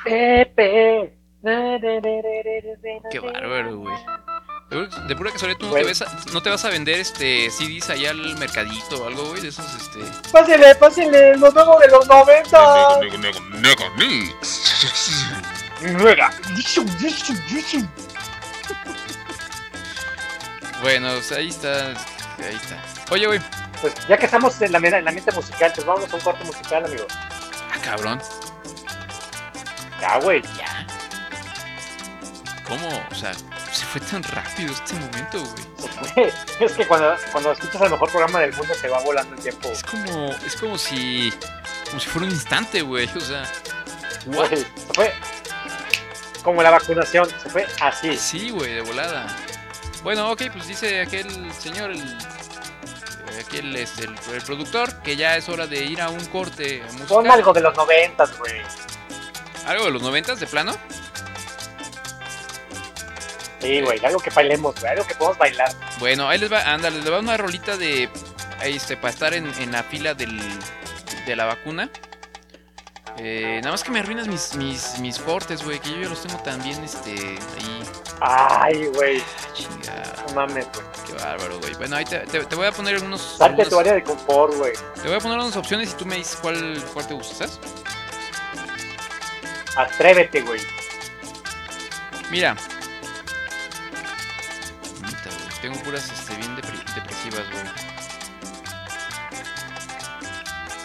Pepe. 0.03 1.13
Qué 3.11 3.19
bárbaro, 3.19 3.77
güey. 3.77 3.95
De 4.69 5.15
pura 5.15 5.31
casualidad, 5.31 5.59
¿tú 5.59 5.71
te 5.73 5.83
ves 5.83 6.01
a- 6.01 6.11
no 6.33 6.41
te 6.41 6.49
vas 6.49 6.65
a 6.65 6.69
vender 6.69 6.99
este 6.99 7.49
CDs 7.51 7.89
allá 7.91 8.09
al 8.11 8.35
mercadito 8.37 9.03
o 9.03 9.07
algo, 9.07 9.29
güey? 9.29 9.41
De 9.41 9.49
esos, 9.49 9.65
este... 9.75 9.99
Pásele, 10.31 10.73
pásele, 10.75 11.37
lo 11.37 11.51
nuevo 11.51 11.79
de 11.79 11.87
los 11.87 12.07
90. 12.07 12.99
Nega, 12.99 13.17
nega, 13.17 13.39
nega, 13.61 13.89
mix. 13.97 15.25
Nueva. 15.81 16.31
Bueno, 20.81 21.09
pues 21.13 21.31
ahí 21.31 21.49
está. 21.49 21.89
Ahí 21.89 22.55
está. 22.55 22.81
Oye, 23.11 23.27
güey. 23.27 23.39
Pues 23.81 23.93
ya 24.07 24.17
que 24.17 24.25
estamos 24.25 24.59
en 24.61 24.71
la, 24.71 24.79
en 24.79 25.05
la 25.05 25.11
mente 25.11 25.31
musical, 25.31 25.71
pues 25.75 25.85
vamos 25.85 26.11
a 26.11 26.15
un 26.15 26.21
corte 26.21 26.43
musical, 26.43 26.85
amigo. 26.85 27.05
Ah, 27.11 27.77
cabrón. 27.83 28.21
Ya, 30.01 30.17
güey. 30.19 30.41
Ya. 30.57 30.87
¿Cómo? 32.67 32.87
O 33.11 33.15
sea, 33.15 33.31
se 33.75 33.85
fue 33.85 34.01
tan 34.01 34.23
rápido 34.23 34.73
este 34.73 34.93
momento, 34.93 35.43
güey. 35.43 36.31
es 36.59 36.71
que 36.73 36.87
cuando, 36.87 37.15
cuando 37.31 37.51
escuchas 37.51 37.81
el 37.81 37.91
mejor 37.91 38.09
programa 38.09 38.39
del 38.39 38.53
mundo 38.53 38.73
se 38.73 38.87
va 38.87 38.99
volando 39.01 39.35
el 39.35 39.41
tiempo. 39.41 39.69
Es 39.69 39.83
como, 39.83 40.31
es 40.45 40.55
como 40.55 40.77
si, 40.77 41.33
como 41.89 41.99
si 41.99 42.07
fuera 42.07 42.27
un 42.27 42.33
instante, 42.33 42.81
güey. 42.81 43.09
O 43.15 43.19
sea, 43.19 43.43
what? 44.27 44.49
Güey, 44.49 44.65
se 44.75 44.93
fue 44.93 45.13
como 46.43 46.63
la 46.63 46.69
vacunación, 46.69 47.27
se 47.41 47.49
fue 47.49 47.67
así. 47.81 48.15
Sí, 48.17 48.49
güey, 48.51 48.75
de 48.75 48.81
volada. 48.81 49.27
Bueno, 50.03 50.31
ok, 50.31 50.43
pues 50.53 50.67
dice 50.67 51.01
aquel 51.01 51.51
señor, 51.53 51.91
el, 51.91 51.99
eh, 51.99 53.43
aquel, 53.45 53.75
este, 53.75 54.05
el, 54.05 54.15
el 54.33 54.41
productor, 54.43 55.01
que 55.01 55.17
ya 55.17 55.35
es 55.35 55.49
hora 55.49 55.67
de 55.67 55.83
ir 55.83 56.01
a 56.01 56.09
un 56.09 56.23
corte 56.27 56.83
musical. 56.83 57.07
Pon 57.07 57.31
algo 57.31 57.51
de 57.51 57.61
los 57.61 57.75
noventas, 57.75 58.37
güey. 58.37 58.61
¿Algo 59.65 59.85
de 59.85 59.91
los 59.91 60.01
noventas, 60.01 60.39
de 60.39 60.45
plano? 60.45 60.73
Sí, 63.65 63.81
güey, 63.81 64.05
algo 64.05 64.19
que 64.19 64.29
bailemos, 64.29 64.75
güey, 64.79 64.91
algo 64.91 65.05
que 65.07 65.15
podamos 65.15 65.37
bailar. 65.37 65.71
Bueno, 65.99 66.27
ahí 66.29 66.37
les 66.39 66.51
va, 66.51 66.61
ándale, 66.61 67.01
les 67.01 67.11
va 67.11 67.19
una 67.19 67.35
rolita 67.37 67.77
de, 67.77 68.09
este, 68.63 68.95
para 68.97 69.09
estar 69.13 69.33
en, 69.33 69.47
en 69.59 69.71
la 69.71 69.83
fila 69.83 70.13
del, 70.13 70.39
de 71.25 71.35
la 71.35 71.45
vacuna. 71.45 71.89
Eh, 73.17 73.59
nada 73.63 73.71
más 73.71 73.81
que 73.83 73.91
me 73.91 73.99
arruinas 73.99 74.27
mis, 74.27 74.55
mis, 74.55 74.99
mis 74.99 75.17
cortes, 75.19 75.63
güey, 75.63 75.79
que 75.79 75.89
yo 75.89 76.01
ya 76.01 76.09
los 76.09 76.21
tengo 76.21 76.37
también, 76.43 76.83
este, 76.83 77.11
ahí. 77.11 77.83
Ay, 78.19 78.85
güey, 78.87 79.23
Chingada, 79.53 80.25
no 80.27 80.33
mames, 80.35 80.67
güey. 80.73 80.85
qué 81.07 81.13
bárbaro, 81.13 81.59
güey. 81.59 81.73
Bueno, 81.75 81.95
ahí 81.95 82.03
te, 82.05 82.19
te- 82.19 82.43
te 82.45 82.55
voy 82.55 82.67
a 82.67 82.71
poner 82.73 82.95
algunos... 82.95 83.21
Salte 83.37 83.61
algunas- 83.63 83.69
tu 83.69 83.79
área 83.79 83.93
de 83.93 84.03
confort, 84.03 84.53
güey. 84.55 84.73
Te 85.01 85.07
voy 85.07 85.15
a 85.15 85.19
poner 85.19 85.37
unas 85.39 85.55
opciones 85.55 85.91
y 85.91 85.93
tú 85.93 86.05
me 86.05 86.15
dices 86.17 86.37
cuál, 86.41 86.83
cuál 86.93 87.07
te 87.07 87.13
gusta, 87.13 87.35
¿sabes? 87.47 87.59
Atrévete, 89.77 90.41
güey. 90.41 90.61
Mira. 92.29 92.55
Este, 96.03 96.35
bien 96.35 96.55
depre- 96.55 96.93
depresivas, 96.95 97.43
güey. 97.51 97.63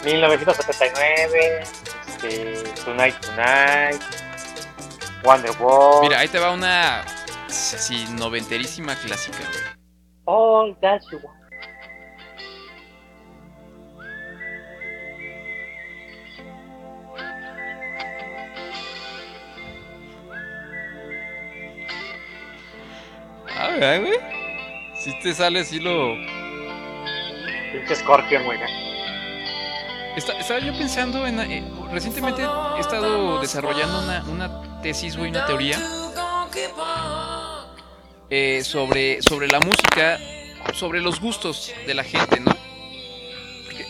1979, 0.04 1.62
este, 2.08 2.54
Tonight 2.84 3.16
Tonight, 3.20 4.02
Wonderwall. 5.24 6.00
Mira, 6.02 6.18
ahí 6.20 6.28
te 6.28 6.38
va 6.38 6.52
una 6.52 7.00
así 7.48 8.06
noventerísima 8.12 8.94
clásica, 8.96 9.38
güey. 9.38 9.64
All 10.24 10.76
that 10.80 11.00
you 11.10 11.18
want. 11.22 11.36
Ah, 23.56 23.68
¿verdad, 23.72 24.00
güey. 24.00 24.39
Si 25.02 25.12
te 25.20 25.34
sale 25.34 25.60
así 25.60 25.80
lo... 25.80 26.14
Pinche 27.72 27.96
Scorpion, 27.96 28.44
güey. 28.44 28.58
Está- 30.16 30.38
estaba 30.38 30.60
yo 30.60 30.76
pensando 30.76 31.26
en... 31.26 31.40
eh, 31.40 31.64
recientemente 31.92 32.42
he 32.42 32.80
estado 32.80 33.40
desarrollando 33.40 34.00
una, 34.02 34.24
una 34.24 34.82
tesis, 34.82 35.16
güey, 35.16 35.30
una 35.30 35.46
teoría 35.46 35.78
eh, 38.28 38.62
sobre, 38.64 39.22
sobre 39.22 39.48
la 39.48 39.60
música, 39.60 40.18
sobre 40.74 41.00
los 41.00 41.20
gustos 41.20 41.72
de 41.86 41.94
la 41.94 42.04
gente, 42.04 42.40
¿no? 42.40 42.52
Porque 43.64 43.86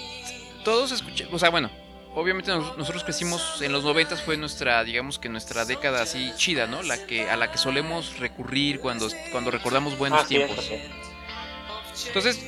todos 0.65 0.93
escuchamos, 0.93 1.35
o 1.35 1.39
sea, 1.39 1.51
bueno, 1.51 1.71
obviamente 2.15 2.51
nos- 2.51 2.77
nosotros 2.77 3.05
crecimos 3.05 3.61
en 3.63 3.73
los 3.73 3.85
noventas 3.85 4.23
fue 4.23 4.37
nuestra, 4.37 4.83
digamos 4.85 5.19
que 5.19 5.29
nuestra 5.29 5.65
década 5.65 6.03
así 6.03 6.33
chida, 6.37 6.67
¿no? 6.67 6.83
La 6.83 7.07
que 7.07 7.31
a 7.31 7.37
la 7.37 7.51
que 7.53 7.59
solemos 7.59 8.19
recurrir 8.19 8.81
cuando, 8.81 9.09
cuando 9.33 9.51
recordamos 9.51 9.97
buenos 9.99 10.23
Ah, 10.25 10.27
tiempos. 10.27 10.65
sí. 11.95 12.07
Entonces, 12.09 12.39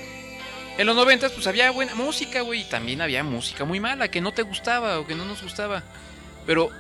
en 0.79 0.87
los 0.87 0.97
noventas 0.97 1.33
pues 1.33 1.47
había 1.47 1.71
buena 1.71 1.95
música, 1.95 2.41
güey, 2.41 2.63
y 2.63 2.65
también 2.65 3.01
había 3.03 3.23
música 3.23 3.65
muy 3.65 3.79
mala 3.81 4.09
que 4.09 4.21
no 4.21 4.33
te 4.33 4.43
gustaba 4.43 4.99
o 4.99 5.07
que 5.07 5.15
no 5.15 5.25
nos 5.25 5.43
gustaba. 5.43 5.83
Pero 6.47 6.71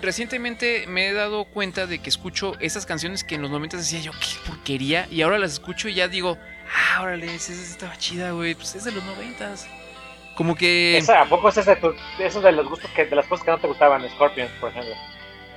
recientemente 0.00 0.86
me 0.86 1.08
he 1.08 1.12
dado 1.12 1.44
cuenta 1.44 1.86
de 1.86 1.98
que 2.00 2.08
escucho 2.08 2.54
esas 2.60 2.86
canciones 2.86 3.24
que 3.24 3.34
en 3.34 3.42
los 3.42 3.50
noventas 3.50 3.80
decía 3.80 4.00
yo, 4.00 4.12
qué 4.12 4.26
porquería, 4.46 5.08
y 5.10 5.22
ahora 5.22 5.38
las 5.38 5.52
escucho 5.52 5.88
y 5.88 5.94
ya 5.94 6.08
digo, 6.08 6.38
ah, 6.94 7.02
órale, 7.02 7.34
esa 7.34 7.52
estaba 7.52 7.96
chida, 7.98 8.30
güey, 8.32 8.54
pues 8.54 8.74
es 8.76 8.84
de 8.84 8.92
los 8.92 9.02
noventas. 9.04 9.66
Como 10.36 10.54
que... 10.56 10.98
Esa, 10.98 11.22
¿A 11.22 11.28
poco 11.28 11.48
es 11.48 11.56
ese 11.56 11.70
de, 11.70 11.76
tu- 11.76 11.94
de 12.18 12.26
esos 12.26 12.42
de 12.42 12.52
los 12.52 12.68
gustos 12.68 12.90
que, 12.90 13.04
de 13.06 13.14
las 13.16 13.26
cosas 13.26 13.44
que 13.44 13.50
no 13.52 13.58
te 13.58 13.66
gustaban? 13.68 14.08
Scorpions, 14.10 14.50
por 14.60 14.70
ejemplo. 14.70 14.94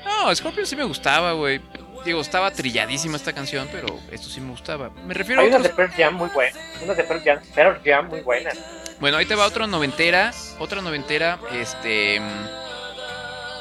No, 0.06 0.34
Scorpion 0.36 0.66
sí 0.68 0.76
me 0.76 0.84
gustaba, 0.84 1.32
güey. 1.34 1.60
Digo, 2.06 2.22
estaba 2.22 2.52
trilladísima 2.52 3.18
esta 3.18 3.34
canción, 3.34 3.68
pero 3.72 3.88
esto 4.12 4.30
sí 4.30 4.40
me 4.40 4.52
gustaba. 4.52 4.92
Me 5.06 5.14
refiero 5.14 5.42
a 5.42 5.44
Hay 5.44 5.50
unas 5.50 5.64
de 5.64 5.70
Pearl 5.70 5.92
Jam 5.92 6.14
muy 6.16 6.30
buenas. 6.30 6.58
Unas 6.82 6.96
de 6.96 7.04
Pearl 7.04 7.22
Jam, 7.24 7.40
Pearl 7.56 7.82
Jam 7.84 8.08
muy 8.08 8.22
buenas. 8.22 8.58
Bueno, 9.00 9.18
ahí 9.18 9.26
te 9.26 9.36
va 9.36 9.46
otra 9.46 9.68
noventera. 9.68 10.32
Otra 10.60 10.82
noventera, 10.82 11.40
este. 11.52 12.22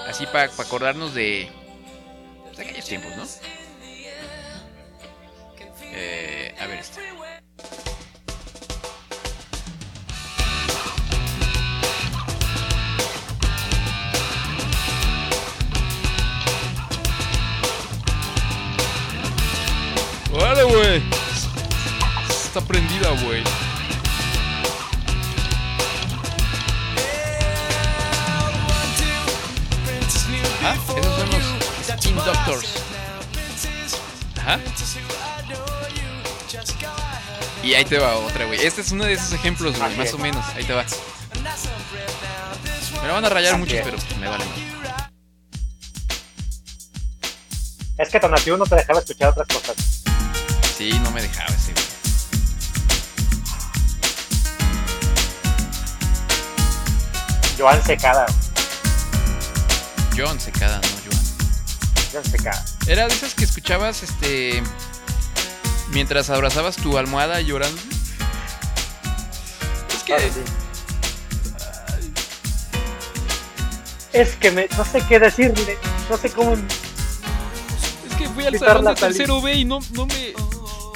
Así 0.08 0.26
para 0.26 0.44
acordarnos 0.44 1.14
de. 1.14 1.50
De 2.56 2.62
aquellos 2.62 2.84
tiempos, 2.86 3.16
¿no? 3.16 3.24
Eh, 5.92 6.54
a 6.60 6.66
ver, 6.66 6.78
este. 6.78 7.00
Está 22.56 22.68
prendida, 22.68 23.10
güey. 23.22 23.44
Ah, 30.64 30.74
esos 30.74 31.04
son 31.04 31.30
los 31.32 31.44
Spin 31.86 32.16
Doctors. 32.16 32.68
Ajá. 34.38 34.58
Y 37.62 37.74
ahí 37.74 37.84
te 37.84 37.98
va 37.98 38.16
otra, 38.16 38.46
güey. 38.46 38.64
Este 38.64 38.80
es 38.80 38.90
uno 38.90 39.04
de 39.04 39.12
esos 39.12 39.34
ejemplos, 39.34 39.78
güey, 39.78 39.94
más 39.94 40.14
o 40.14 40.18
menos. 40.18 40.42
Ahí 40.54 40.64
te 40.64 40.72
va. 40.72 40.86
Me 43.02 43.08
lo 43.08 43.12
van 43.12 43.24
a 43.26 43.28
rayar 43.28 43.58
muchos, 43.58 43.80
pero 43.84 43.98
me 44.18 44.28
vale 44.28 44.46
más. 44.46 44.56
Es 47.98 48.08
que 48.08 48.18
Tonatiuh 48.18 48.56
no 48.56 48.64
te 48.64 48.76
dejaba 48.76 49.00
escuchar 49.00 49.28
otras 49.28 49.46
cosas. 49.48 49.76
Sí, 50.78 50.98
no 51.02 51.10
me 51.10 51.20
dejaba 51.20 51.54
ese, 51.54 51.75
Joan 57.56 57.82
Secada. 57.82 58.26
John 60.16 60.38
Secada, 60.38 60.78
no 60.80 60.88
Joan. 61.04 61.24
Joan 62.12 62.24
Secada. 62.24 62.64
Era 62.86 63.06
de 63.08 63.14
esas 63.14 63.34
que 63.34 63.44
escuchabas, 63.44 64.02
este. 64.02 64.62
Mientras 65.90 66.28
abrazabas 66.28 66.76
tu 66.76 66.98
almohada 66.98 67.40
llorando. 67.40 67.80
Es 69.94 70.02
que. 70.04 70.18
Sí. 70.18 70.40
Es 74.12 74.36
que 74.36 74.50
me, 74.50 74.68
no 74.76 74.84
sé 74.84 75.02
qué 75.08 75.18
decirle. 75.18 75.78
No 76.10 76.16
sé 76.16 76.30
cómo. 76.30 76.54
Es 76.54 78.16
que 78.18 78.28
fui 78.28 78.46
al 78.46 78.58
salón 78.58 78.84
de 78.84 78.94
tercero 78.94 79.40
B 79.40 79.54
y 79.54 79.64
no, 79.64 79.80
no 79.92 80.06
me. 80.06 80.32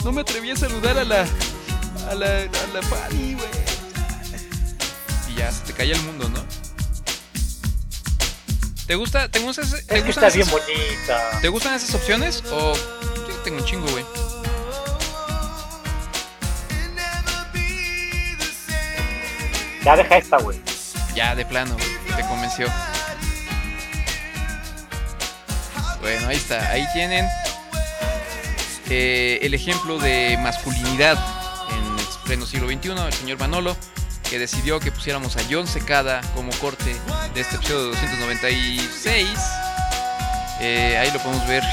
No 0.05 0.12
me 0.12 0.23
atreví 0.23 0.51
a 0.51 0.57
saludar 0.57 0.99
a 0.99 1.05
la. 1.05 1.27
A 2.11 2.14
la. 2.14 2.27
A 2.27 2.66
la 2.75 2.83
Fanny, 2.83 3.35
güey. 3.35 3.60
Ya 5.40 5.50
se 5.50 5.62
te 5.64 5.72
caía 5.72 5.94
el 5.94 6.03
mundo, 6.03 6.29
¿no? 6.29 6.44
¿Te 8.87 8.94
gusta? 8.94 9.31
¿Te 9.31 9.38
gusta 9.38 9.62
ese- 9.62 9.83
te 9.85 9.98
Es 9.98 10.05
que 10.18 10.31
bien 10.35 10.50
bonita. 10.50 11.40
¿Te 11.40 11.48
gustan 11.48 11.72
esas 11.72 11.94
opciones? 11.94 12.42
O. 12.53 12.74
Sí, 12.74 13.33
tengo 13.42 13.57
un 13.57 13.64
chingo, 13.64 13.87
güey. 13.88 14.05
Ya 19.83 19.96
deja 19.96 20.18
esta, 20.18 20.37
güey. 20.37 20.61
Ya, 21.14 21.35
de 21.35 21.46
plano, 21.46 21.74
güey, 21.74 22.16
te 22.16 22.22
convenció. 22.29 22.66
Bueno, 26.03 26.29
ahí 26.29 26.37
está. 26.37 26.68
Ahí 26.70 26.87
tienen 26.92 27.26
eh, 28.90 29.38
el 29.40 29.55
ejemplo 29.55 29.98
de 29.98 30.38
masculinidad 30.42 31.18
en 31.70 31.98
el 31.98 32.07
pleno 32.26 32.44
siglo 32.44 32.68
XXI, 32.68 32.90
el 33.07 33.12
señor 33.14 33.38
Manolo, 33.38 33.74
que 34.31 34.38
decidió 34.38 34.79
que 34.79 34.93
pusiéramos 34.93 35.37
a 35.37 35.40
John 35.51 35.66
Secada 35.66 36.21
como 36.37 36.53
corte 36.61 36.95
de 37.35 37.40
este 37.40 37.57
episodio 37.57 37.87
296. 37.88 39.29
Eh, 40.61 40.97
ahí 40.97 41.11
lo 41.11 41.19
podemos 41.19 41.47
ver. 41.49 41.64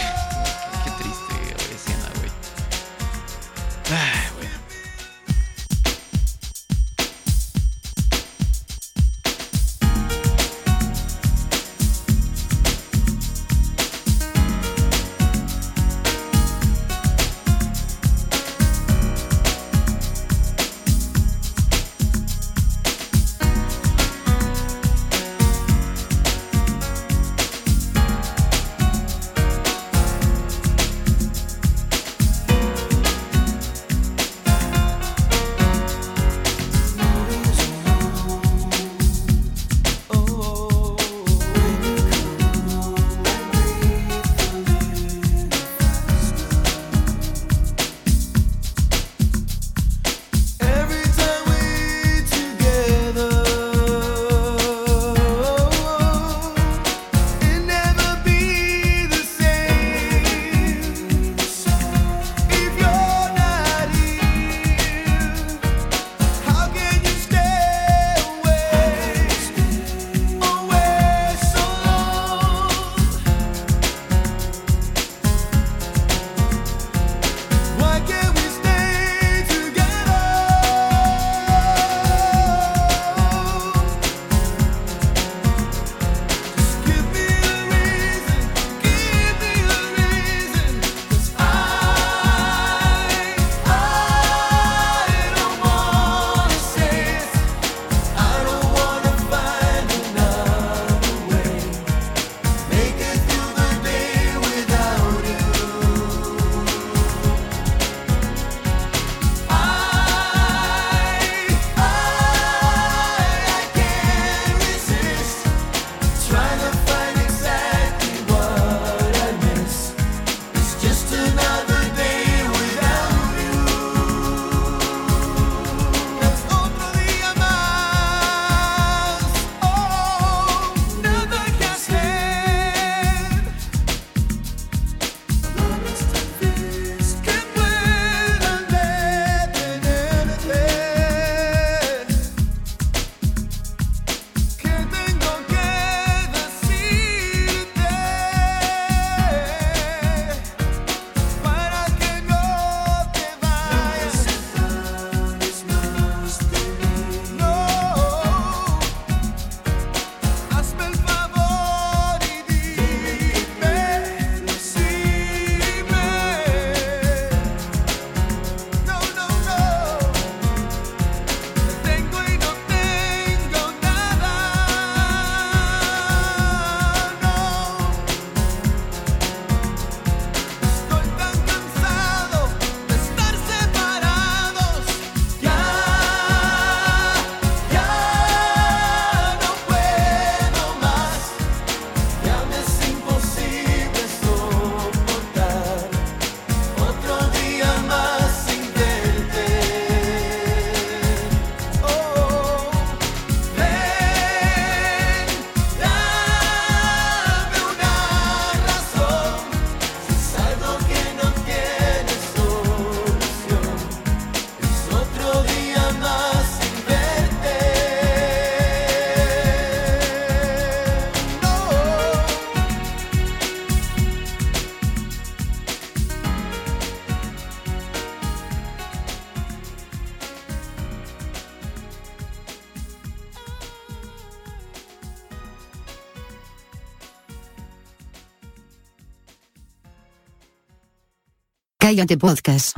Cállate 241.97 242.15
podcast. 242.19 242.77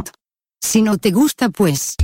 Si 0.61 0.81
no 0.81 0.97
te 0.97 1.11
gusta, 1.11 1.49
pues. 1.49 1.95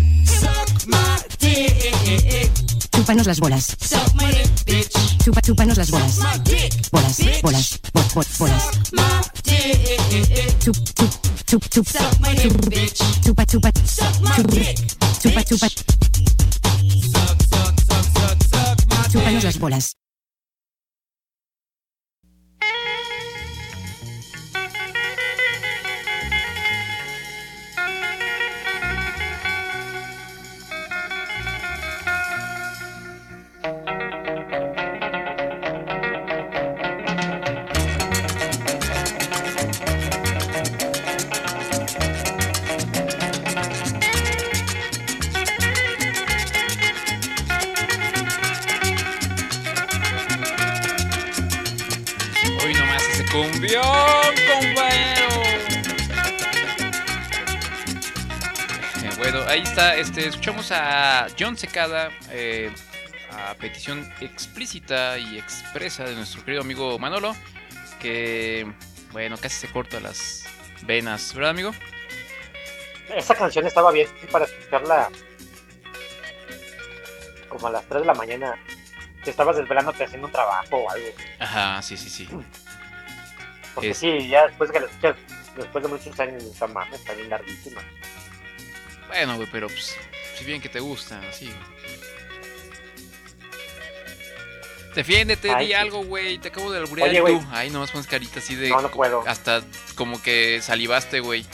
Chúpanos 2.92 3.26
las 3.26 3.40
bolas. 3.40 3.78
Chupa, 5.24 5.40
chúpanos 5.42 5.78
las 5.78 5.92
bolas. 5.92 6.18
Bolas, 6.92 7.18
bolas, 7.42 7.80
bo- 7.94 8.04
bo- 8.16 8.24
bolas. 8.38 8.64
Chup, 10.60 10.76
chup, 10.94 11.10
chup, 11.46 11.64
chup, 11.70 11.88
chup. 11.88 11.88
Chupa, 13.24 13.46
chupa, 13.46 13.72
chup. 13.72 14.52
Chupa, 15.22 15.44
chupa. 15.46 15.68
Está. 59.96 60.02
Este, 60.20 60.28
escuchamos 60.28 60.72
a 60.72 61.28
John 61.40 61.58
Secada 61.58 62.12
eh, 62.32 62.72
a 63.32 63.54
petición 63.56 64.12
explícita 64.22 65.18
y 65.18 65.38
expresa 65.38 66.04
de 66.04 66.16
nuestro 66.16 66.44
querido 66.44 66.62
amigo 66.62 66.98
Manolo, 67.00 67.36
que 68.00 68.72
bueno, 69.12 69.38
casi 69.38 69.56
se 69.56 69.68
corta 69.72 70.00
las 70.00 70.46
venas, 70.84 71.34
¿verdad, 71.34 71.52
amigo? 71.52 71.72
Esa 73.16 73.36
canción 73.36 73.66
estaba 73.68 73.92
bien 73.92 74.08
para 74.32 74.46
escucharla 74.46 75.10
como 77.50 77.68
a 77.68 77.72
las 77.72 77.86
3 77.86 78.02
de 78.02 78.08
la 78.08 78.14
mañana. 78.14 78.56
Que 79.24 79.32
estabas 79.32 79.56
desvelándote 79.58 80.04
haciendo 80.04 80.28
un 80.28 80.34
trabajo 80.34 80.78
o 80.78 80.88
algo. 80.90 81.08
Ajá, 81.40 81.82
sí, 81.82 81.98
sí, 81.98 82.12
sí. 82.12 82.30
Porque 83.74 83.90
Es- 83.90 83.98
sí, 83.98 84.28
ya 84.28 84.46
después 84.46 84.70
que 84.72 84.80
la 84.80 84.86
escuchas, 84.86 85.16
después 85.58 85.84
de 85.84 85.90
muchos 85.90 86.20
años, 86.20 86.44
esta 86.44 86.68
mames, 86.68 87.00
está 87.00 87.14
bien 87.14 87.30
larguísima. 87.32 87.82
Bueno, 89.08 89.36
güey, 89.36 89.48
pero 89.52 89.68
pues, 89.68 89.96
si 90.38 90.46
bien 90.46 90.62
que 90.62 90.70
te 90.70 90.80
gusta, 90.80 91.22
así. 91.30 91.52
Defiéndete, 94.96 95.52
Ay, 95.52 95.66
di 95.66 95.72
sí. 95.72 95.74
algo, 95.74 96.06
güey. 96.06 96.38
Te 96.38 96.48
acabo 96.48 96.72
de 96.72 96.80
alburear 96.80 97.10
Oye, 97.10 97.20
tú. 97.20 97.46
Ay, 97.52 97.70
nomás 97.70 97.92
pones 97.92 98.08
carita 98.08 98.40
así 98.40 98.56
de. 98.56 98.70
No, 98.70 98.82
no 98.82 98.90
puedo. 98.90 99.24
Hasta 99.28 99.62
como 99.96 100.22
que 100.22 100.62
salivaste, 100.62 101.20
güey. 101.20 101.46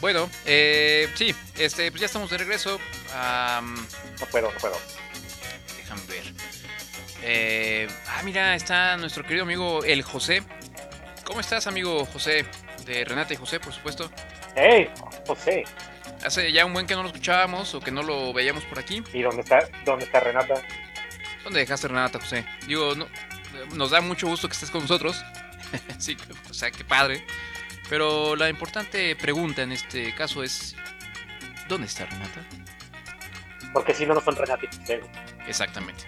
Bueno, 0.00 0.30
eh, 0.46 1.08
sí, 1.14 1.34
este, 1.58 1.90
pues 1.90 2.00
ya 2.00 2.06
estamos 2.06 2.30
de 2.30 2.38
regreso. 2.38 2.78
No 4.18 4.26
puedo, 4.30 4.50
no 4.50 4.58
puedo. 4.58 4.78
déjame 5.76 6.02
ver. 6.06 6.24
Eh, 7.22 7.88
ah, 8.08 8.22
mira, 8.22 8.54
está 8.54 8.96
nuestro 8.96 9.24
querido 9.24 9.42
amigo 9.44 9.84
el 9.84 10.02
José. 10.02 10.42
¿Cómo 11.24 11.40
estás, 11.40 11.66
amigo 11.66 12.06
José? 12.06 12.46
De 12.86 13.04
Renata 13.04 13.34
y 13.34 13.36
José, 13.36 13.60
por 13.60 13.72
supuesto. 13.72 14.10
¡Ey! 14.60 14.90
José, 15.26 15.64
Hace 16.24 16.52
ya 16.52 16.66
un 16.66 16.74
buen 16.74 16.86
que 16.86 16.94
no 16.94 17.02
lo 17.02 17.08
escuchábamos 17.08 17.74
o 17.74 17.80
que 17.80 17.90
no 17.90 18.02
lo 18.02 18.34
veíamos 18.34 18.64
por 18.64 18.78
aquí. 18.78 19.02
¿y 19.14 19.22
dónde 19.22 19.40
está, 19.40 19.66
dónde 19.86 20.04
está 20.04 20.20
Renata? 20.20 20.54
¿Dónde 21.42 21.60
dejaste 21.60 21.88
Renata, 21.88 22.20
José? 22.20 22.44
Digo, 22.66 22.94
no, 22.94 23.06
nos 23.74 23.90
da 23.90 24.02
mucho 24.02 24.26
gusto 24.26 24.46
que 24.46 24.52
estés 24.52 24.70
con 24.70 24.82
nosotros. 24.82 25.24
sí, 25.98 26.16
o 26.50 26.52
sea, 26.52 26.70
qué 26.70 26.84
padre. 26.84 27.24
Pero 27.88 28.36
la 28.36 28.50
importante 28.50 29.16
pregunta 29.16 29.62
en 29.62 29.72
este 29.72 30.14
caso 30.14 30.42
es: 30.42 30.76
¿dónde 31.66 31.86
está 31.86 32.04
Renata? 32.04 32.42
Porque 33.72 33.94
si 33.94 34.04
no, 34.04 34.14
no 34.14 34.20
son 34.20 34.36
Renata 34.36 34.66
y 34.70 34.76
José. 34.76 35.00
Exactamente. 35.48 36.04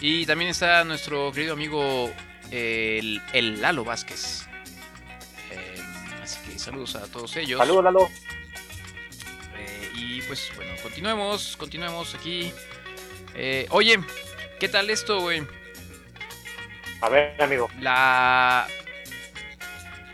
Y 0.00 0.26
también 0.26 0.50
está 0.50 0.84
nuestro 0.84 1.32
querido 1.32 1.54
amigo 1.54 2.08
el, 2.52 3.20
el 3.32 3.60
Lalo 3.60 3.84
Vázquez. 3.84 4.48
Saludos 6.60 6.94
a 6.96 7.06
todos 7.06 7.34
ellos. 7.36 7.58
Saludos, 7.58 7.84
Lalo. 7.84 8.08
Eh, 9.56 9.92
y 9.94 10.22
pues 10.22 10.52
bueno, 10.56 10.72
continuemos, 10.82 11.56
continuemos 11.56 12.14
aquí. 12.14 12.52
Eh, 13.34 13.66
oye, 13.70 13.98
¿qué 14.58 14.68
tal 14.68 14.90
esto, 14.90 15.20
güey? 15.20 15.42
A 17.00 17.08
ver, 17.08 17.40
amigo. 17.42 17.70
La. 17.80 18.66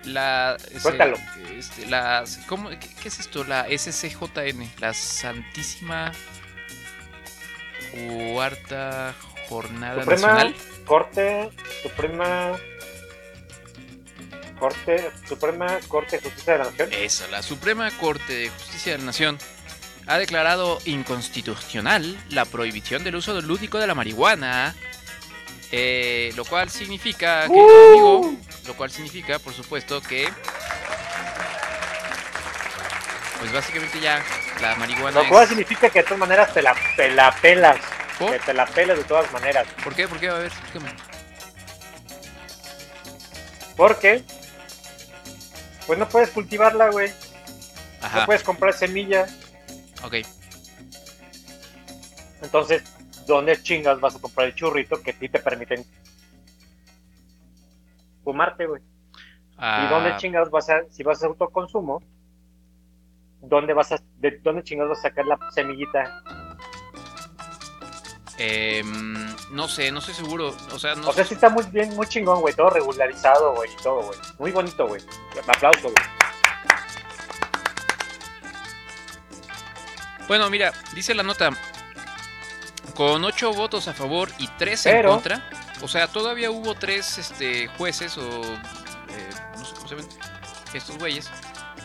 La. 0.05 0.57
Cuéntalo. 0.83 1.17
este, 1.57 1.85
la, 1.87 2.23
¿cómo, 2.47 2.71
qué, 2.71 2.79
qué 2.79 3.09
es 3.09 3.19
esto? 3.19 3.43
La 3.43 3.67
SCJN, 3.69 4.71
la 4.79 4.95
Santísima 4.95 6.13
Cuarta 7.91 9.17
Jornada 9.49 10.01
Suprema 10.01 10.29
Nacional. 10.29 10.55
Corte, 10.85 11.51
Suprema 11.83 12.57
Corte, 14.59 15.11
Suprema 15.29 15.79
Corte 15.89 16.17
de 16.17 16.23
Justicia 16.23 16.53
de 16.55 16.59
la 16.61 16.65
Nación. 16.67 16.89
Esa, 16.93 17.27
la 17.29 17.43
Suprema 17.43 17.91
Corte 17.93 18.33
de 18.33 18.49
Justicia 18.51 18.93
de 18.93 18.99
la 18.99 19.05
Nación 19.05 19.39
ha 20.07 20.19
declarado 20.19 20.79
inconstitucional 20.85 22.17
la 22.31 22.45
prohibición 22.45 23.03
del 23.05 23.17
uso 23.17 23.41
lúdico 23.41 23.79
de 23.79 23.87
la 23.87 23.95
marihuana. 23.95 24.75
eh, 25.73 26.33
lo 26.37 26.45
cual 26.45 26.71
significa, 26.71 27.45
amigo, 27.45 28.35
lo 28.67 28.75
cual 28.77 28.91
significa, 28.91 29.39
por 29.41 29.53
supuesto, 29.53 30.01
que 30.01 30.29
pues 33.41 33.53
básicamente 33.53 34.01
ya 34.01 34.23
la 34.61 34.75
marihuana 34.77 35.23
Lo 35.23 35.29
cual 35.29 35.43
es... 35.43 35.49
significa 35.51 35.91
que 35.91 35.99
de 35.99 36.05
todas 36.05 36.19
maneras 36.19 36.55
te 36.55 36.63
la, 36.63 36.75
te 36.97 37.11
la 37.11 37.33
pelas. 37.33 37.77
¿Por? 38.19 38.31
Que 38.31 38.39
te 38.39 38.55
la 38.55 38.65
pelas 38.67 38.97
de 38.97 39.05
todas 39.05 39.31
maneras. 39.33 39.67
¿Por 39.85 39.95
qué? 39.95 40.09
¿Por 40.09 40.19
qué? 40.19 40.29
A 40.29 40.35
ver, 40.35 40.47
explícame. 40.47 40.91
Porque, 43.77 44.25
pues 45.87 45.99
no 45.99 46.09
puedes 46.09 46.31
cultivarla, 46.31 46.91
güey. 46.91 47.11
Ajá, 48.01 48.21
No 48.21 48.27
puedes 48.27 48.43
comprar 48.43 48.73
semilla. 48.75 49.27
ok. 50.05 50.15
Entonces, 52.43 52.83
¿dónde 53.27 53.61
chingas 53.63 54.01
vas 54.01 54.17
a 54.17 54.21
comprar 54.21 54.49
el 54.49 54.55
churrito 54.55 55.01
que 55.03 55.11
a 55.11 55.15
ti 55.15 55.29
te 55.29 55.39
permiten 55.39 55.85
fumarte, 58.25 58.67
güey? 58.67 58.83
¿Y 58.83 59.57
Ah, 59.59 59.89
dónde 59.91 60.17
chingas 60.17 60.51
vas 60.51 60.69
a, 60.69 60.83
si 60.91 61.03
vas 61.03 61.23
a 61.23 61.27
autoconsumo, 61.27 62.03
dónde 63.41 63.73
vas 63.73 63.93
a, 63.93 63.99
de 64.19 64.39
dónde 64.43 64.63
chingas 64.63 64.89
vas 64.89 64.99
a 64.99 65.03
sacar 65.03 65.25
la 65.25 65.39
semillita? 65.55 66.23
Em, 68.39 69.35
no 69.51 69.69
sé, 69.69 69.91
no 69.91 70.01
estoy 70.01 70.15
seguro. 70.15 70.57
O 70.73 70.79
sea, 70.79 70.95
no 70.95 71.09
O 71.09 71.13
sea, 71.13 71.25
sí 71.25 71.35
está 71.35 71.49
muy 71.49 71.65
bien, 71.65 71.95
muy 71.97 72.07
chingón, 72.07 72.41
güey, 72.41 72.55
todo 72.55 72.71
regularizado, 72.71 73.55
güey, 73.55 73.71
y 73.73 73.77
todo, 73.83 74.03
güey. 74.03 74.19
Muy 74.39 74.53
bonito, 74.53 74.87
güey. 74.87 75.03
Aplauso, 75.49 75.83
güey. 75.83 75.95
Bueno, 80.29 80.51
mira, 80.51 80.73
dice 80.95 81.15
la 81.15 81.23
nota, 81.23 81.51
con 82.97 83.25
ocho 83.25 83.53
votos 83.53 83.87
a 83.87 83.95
favor 83.95 84.29
y 84.39 84.49
tres 84.59 84.85
en 84.87 85.07
contra, 85.07 85.49
o 85.83 85.89
sea, 85.89 86.09
todavía 86.09 86.51
hubo 86.51 86.75
tres 86.75 87.19
este, 87.19 87.69
jueces 87.69 88.19
o, 88.19 88.43
eh, 88.43 89.31
no 89.57 89.65
sé 89.65 89.75
cómo 89.77 89.89
se 89.89 89.95
ven, 89.95 90.09
estos 90.75 90.99
güeyes, 90.99 91.31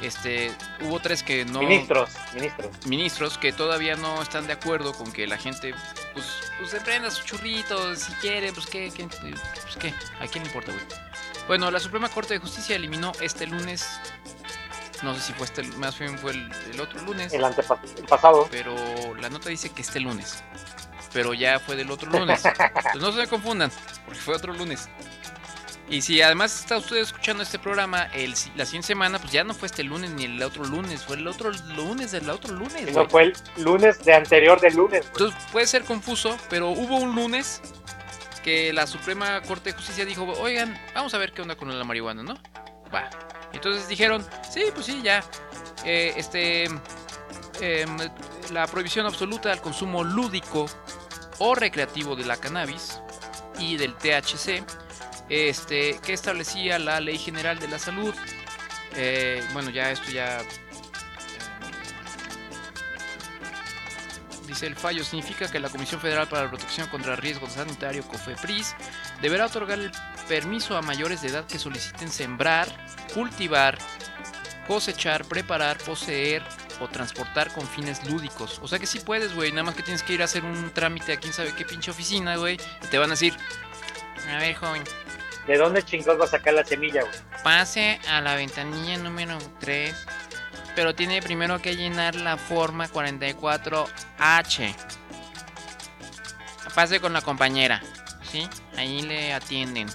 este, 0.02 0.52
hubo 0.82 1.00
tres 1.00 1.22
que 1.22 1.46
no... 1.46 1.60
Ministros, 1.60 2.10
ministros. 2.34 2.86
Ministros 2.88 3.38
que 3.38 3.54
todavía 3.54 3.96
no 3.96 4.22
están 4.22 4.48
de 4.48 4.54
acuerdo 4.54 4.94
con 4.94 5.12
que 5.12 5.28
la 5.28 5.38
gente, 5.38 5.76
pues, 6.14 6.26
pues 6.60 6.72
se 6.72 6.82
prenda 6.82 7.10
sus 7.12 7.26
churritos, 7.26 8.00
si 8.00 8.12
quiere, 8.14 8.52
pues 8.54 8.66
qué, 8.68 8.92
qué, 8.96 9.08
pues 9.08 9.76
qué, 9.80 9.94
a 10.20 10.28
quién 10.28 10.44
le 10.44 10.50
importa, 10.50 10.72
güey. 10.72 10.84
Bueno, 11.48 11.70
la 11.72 11.80
Suprema 11.80 12.10
Corte 12.10 12.36
de 12.36 12.40
Justicia 12.40 12.76
eliminó 12.76 13.12
este 13.22 13.48
lunes, 13.48 13.88
no 15.04 15.16
sé 15.16 15.22
si 15.22 15.34
fue 15.34 15.46
este, 15.46 15.64
más 15.78 15.98
bien 15.98 16.18
fue 16.20 16.32
el, 16.32 16.52
el 16.72 16.80
otro 16.80 17.02
lunes, 17.02 17.34
El, 17.34 17.44
antepa- 17.44 17.80
el 17.98 18.06
pasado. 18.06 18.48
pero 18.52 18.76
la 19.16 19.30
nota 19.30 19.50
dice 19.50 19.70
que 19.70 19.82
este 19.82 20.00
lunes. 20.00 20.44
Pero 21.14 21.34
ya 21.34 21.60
fue 21.60 21.76
del 21.76 21.92
otro 21.92 22.10
lunes. 22.10 22.42
Pues 22.94 22.96
no 23.04 23.12
se 23.12 23.18
me 23.18 23.28
confundan, 23.28 23.70
porque 24.06 24.20
fue 24.22 24.34
otro 24.36 24.54
lunes. 24.54 24.88
Y 25.92 26.02
si 26.02 26.22
además 26.22 26.58
está 26.58 26.78
usted 26.78 26.96
escuchando 26.96 27.44
este 27.44 27.60
programa 27.60 28.04
el, 28.14 28.34
la 28.56 28.66
siguiente 28.66 28.88
semana, 28.88 29.20
pues 29.20 29.34
ya 29.34 29.44
no 29.44 29.54
fue 29.54 29.66
este 29.66 29.84
lunes 29.84 30.10
ni 30.12 30.24
el 30.24 30.42
otro 30.42 30.64
lunes, 30.64 31.04
fue 31.04 31.18
el 31.18 31.28
otro 31.28 31.52
lunes 31.76 32.14
del 32.14 32.30
otro 32.30 32.54
lunes. 32.56 32.94
No 32.96 33.10
fue 33.10 33.24
el 33.24 33.34
lunes 33.58 34.02
de 34.06 34.14
anterior 34.14 34.58
del 34.62 34.76
lunes, 34.76 35.02
güey. 35.02 35.12
Entonces 35.12 35.50
puede 35.52 35.68
ser 35.68 35.84
confuso, 35.84 36.38
pero 36.50 36.70
hubo 36.70 36.96
un 36.96 37.14
lunes 37.14 37.62
que 38.42 38.72
la 38.72 38.88
Suprema 38.88 39.42
Corte 39.42 39.72
de 39.72 39.76
Justicia 39.76 40.06
dijo, 40.06 40.24
oigan, 40.40 40.80
vamos 40.96 41.14
a 41.14 41.18
ver 41.18 41.34
qué 41.34 41.42
onda 41.42 41.58
con 41.58 41.78
la 41.78 41.84
marihuana, 41.84 42.24
¿no? 42.24 42.36
Va. 42.94 43.10
Entonces 43.52 43.90
dijeron, 43.90 44.26
sí, 44.50 44.64
pues 44.74 44.86
sí, 44.86 45.02
ya. 45.04 45.22
eh, 45.84 46.14
este, 46.16 46.70
em, 47.60 47.98
la 48.54 48.66
prohibición 48.66 49.06
absoluta 49.06 49.50
del 49.50 49.60
consumo 49.60 50.06
lúdico 50.06 50.68
o 51.40 51.54
recreativo 51.54 52.16
de 52.16 52.24
la 52.24 52.38
cannabis 52.38 53.02
y 53.60 53.76
del 53.76 53.94
THC, 53.96 54.64
este, 55.32 55.98
que 56.06 56.12
establecía 56.12 56.78
la 56.78 57.00
Ley 57.00 57.18
General 57.18 57.58
de 57.58 57.70
la 57.70 57.80
Salud. 57.80 58.14
Eh, 58.96 59.42
bueno, 59.54 59.70
ya 59.70 59.90
esto 59.90 60.12
ya... 60.12 60.42
eh, 60.42 60.44
Dice 64.46 64.68
el 64.68 64.76
fallo, 64.76 65.06
significa 65.06 65.50
que 65.50 65.62
la 65.62 65.70
Comisión 65.70 66.02
Federal 66.02 66.28
para 66.28 66.44
la 66.44 66.50
Protección 66.50 66.90
contra 66.90 67.16
Riesgo 67.16 67.50
Sanitario, 67.50 68.04
COFEPRIS, 68.04 68.76
deberá 69.22 69.46
otorgar 69.46 69.80
el 69.80 69.94
permiso 70.28 70.76
a 70.76 70.82
mayores 70.82 71.22
de 71.22 71.30
edad 71.30 71.46
que 71.46 71.58
soliciten 71.58 72.10
sembrar, 72.10 72.68
cultivar, 73.14 73.78
cosechar, 74.68 75.24
preparar, 75.24 75.78
poseer 75.78 76.44
o 76.82 76.90
transportar 76.90 77.54
con 77.54 77.66
fines 77.66 78.06
lúdicos. 78.10 78.60
O 78.62 78.68
sea 78.68 78.78
que 78.78 78.88
sí 78.88 79.00
puedes, 79.00 79.34
güey, 79.34 79.52
nada 79.52 79.64
más 79.64 79.76
que 79.76 79.84
tienes 79.84 80.04
que 80.04 80.14
ir 80.14 80.22
a 80.22 80.26
hacer 80.26 80.44
un 80.44 80.72
trámite 80.74 81.14
a 81.14 81.18
quién 81.18 81.32
sabe 81.32 81.56
qué 81.56 81.64
pinche 81.64 81.92
oficina, 81.92 82.36
güey, 82.36 82.58
y 82.84 82.88
te 82.88 82.98
van 82.98 83.10
a 83.10 83.14
decir, 83.14 83.34
a 84.30 84.38
ver, 84.38 84.56
joven, 84.56 84.84
¿De 85.48 85.58
dónde 85.58 85.84
chingados 85.84 86.20
va 86.22 86.26
a 86.26 86.28
sacar 86.28 86.54
la 86.54 86.64
semilla, 86.64 87.02
güey? 87.02 87.14
Pase 87.44 88.00
a 88.08 88.22
la 88.22 88.36
ventanilla 88.36 88.98
número 88.98 89.38
3, 89.60 89.96
pero 90.76 90.94
tiene 90.96 91.22
primero 91.22 91.60
que 91.62 91.76
llenar 91.76 92.16
la 92.16 92.38
forma 92.38 92.88
44H. 92.88 94.76
Pase 96.76 97.00
con 97.02 97.12
la 97.14 97.22
compañera, 97.22 97.82
¿sí? 98.32 98.48
Ahí 98.78 99.02
le 99.02 99.34
atienden. 99.34 99.90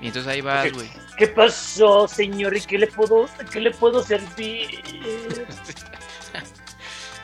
y 0.00 0.08
entonces 0.08 0.30
ahí 0.30 0.40
vas, 0.40 0.70
güey. 0.72 0.88
¿Qué 1.16 1.26
pasó, 1.28 2.06
señor? 2.06 2.56
¿Y 2.56 2.60
qué 2.60 2.78
le 2.78 2.86
puedo, 2.86 3.28
qué 3.50 3.60
le 3.60 3.70
puedo 3.70 4.02
servir? 4.02 4.82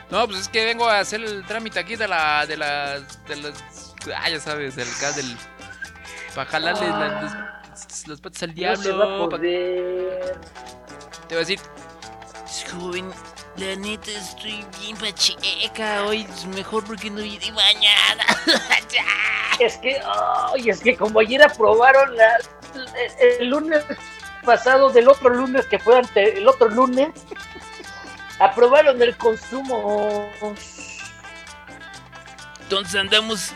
No, 0.09 0.25
pues 0.27 0.39
es 0.39 0.49
que 0.49 0.65
vengo 0.65 0.89
a 0.89 0.99
hacer 1.01 1.21
el 1.23 1.45
trámite 1.45 1.77
aquí 1.79 1.95
de 1.95 2.07
la, 2.07 2.43
de 2.47 2.57
las, 2.57 3.23
de 3.25 3.35
las, 3.35 3.93
ah, 4.17 4.27
ya 4.27 4.39
sabes, 4.39 4.75
del 4.75 4.87
del, 5.15 5.37
para 6.33 6.49
jalarle 6.49 6.87
Ah. 6.87 7.21
las, 7.21 7.58
las, 7.87 8.07
las 8.07 8.21
patas 8.21 8.43
al 8.43 8.49
No 8.55 8.61
va 8.63 8.71
a 8.71 8.75
diablo. 8.75 9.29
pa- 9.29 9.29
poder. 9.37 10.39
te 11.27 11.35
voy 11.35 11.37
a 11.37 11.39
decir, 11.39 11.59
Joven, 12.71 13.11
la 13.57 13.75
neta 13.75 14.11
estoy 14.11 14.65
bien 14.79 14.97
pacheca. 14.97 16.03
Hoy 16.05 16.27
es 16.29 16.45
mejor 16.47 16.83
porque 16.85 17.09
no 17.09 17.21
vine 17.21 17.51
mañana. 17.51 18.23
Es 19.59 19.75
que, 19.79 19.99
ay, 20.53 20.69
es 20.69 20.79
que 20.79 20.95
como 20.95 21.19
ayer 21.19 21.43
aprobaron 21.43 22.15
la, 22.15 22.37
el, 23.19 23.41
el 23.41 23.47
lunes 23.49 23.83
pasado 24.45 24.89
del 24.89 25.09
otro 25.09 25.27
lunes 25.31 25.65
que 25.65 25.77
fue 25.77 25.97
ante 25.97 26.37
el 26.37 26.47
otro 26.47 26.69
lunes, 26.69 27.09
aprobaron 28.39 29.01
el 29.01 29.17
consumo. 29.17 30.31
Entonces 32.61 32.95
andamos. 32.95 33.51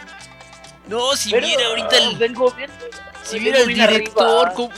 No, 0.87 1.15
si 1.15 1.31
Pero, 1.31 1.47
viera 1.47 1.67
ahorita 1.67 1.97
el. 1.97 2.17
vengo 2.17 2.51
viendo, 2.51 2.75
Si 3.23 3.39
viera 3.39 3.59
el 3.59 3.67
director, 3.67 4.53
como- 4.53 4.69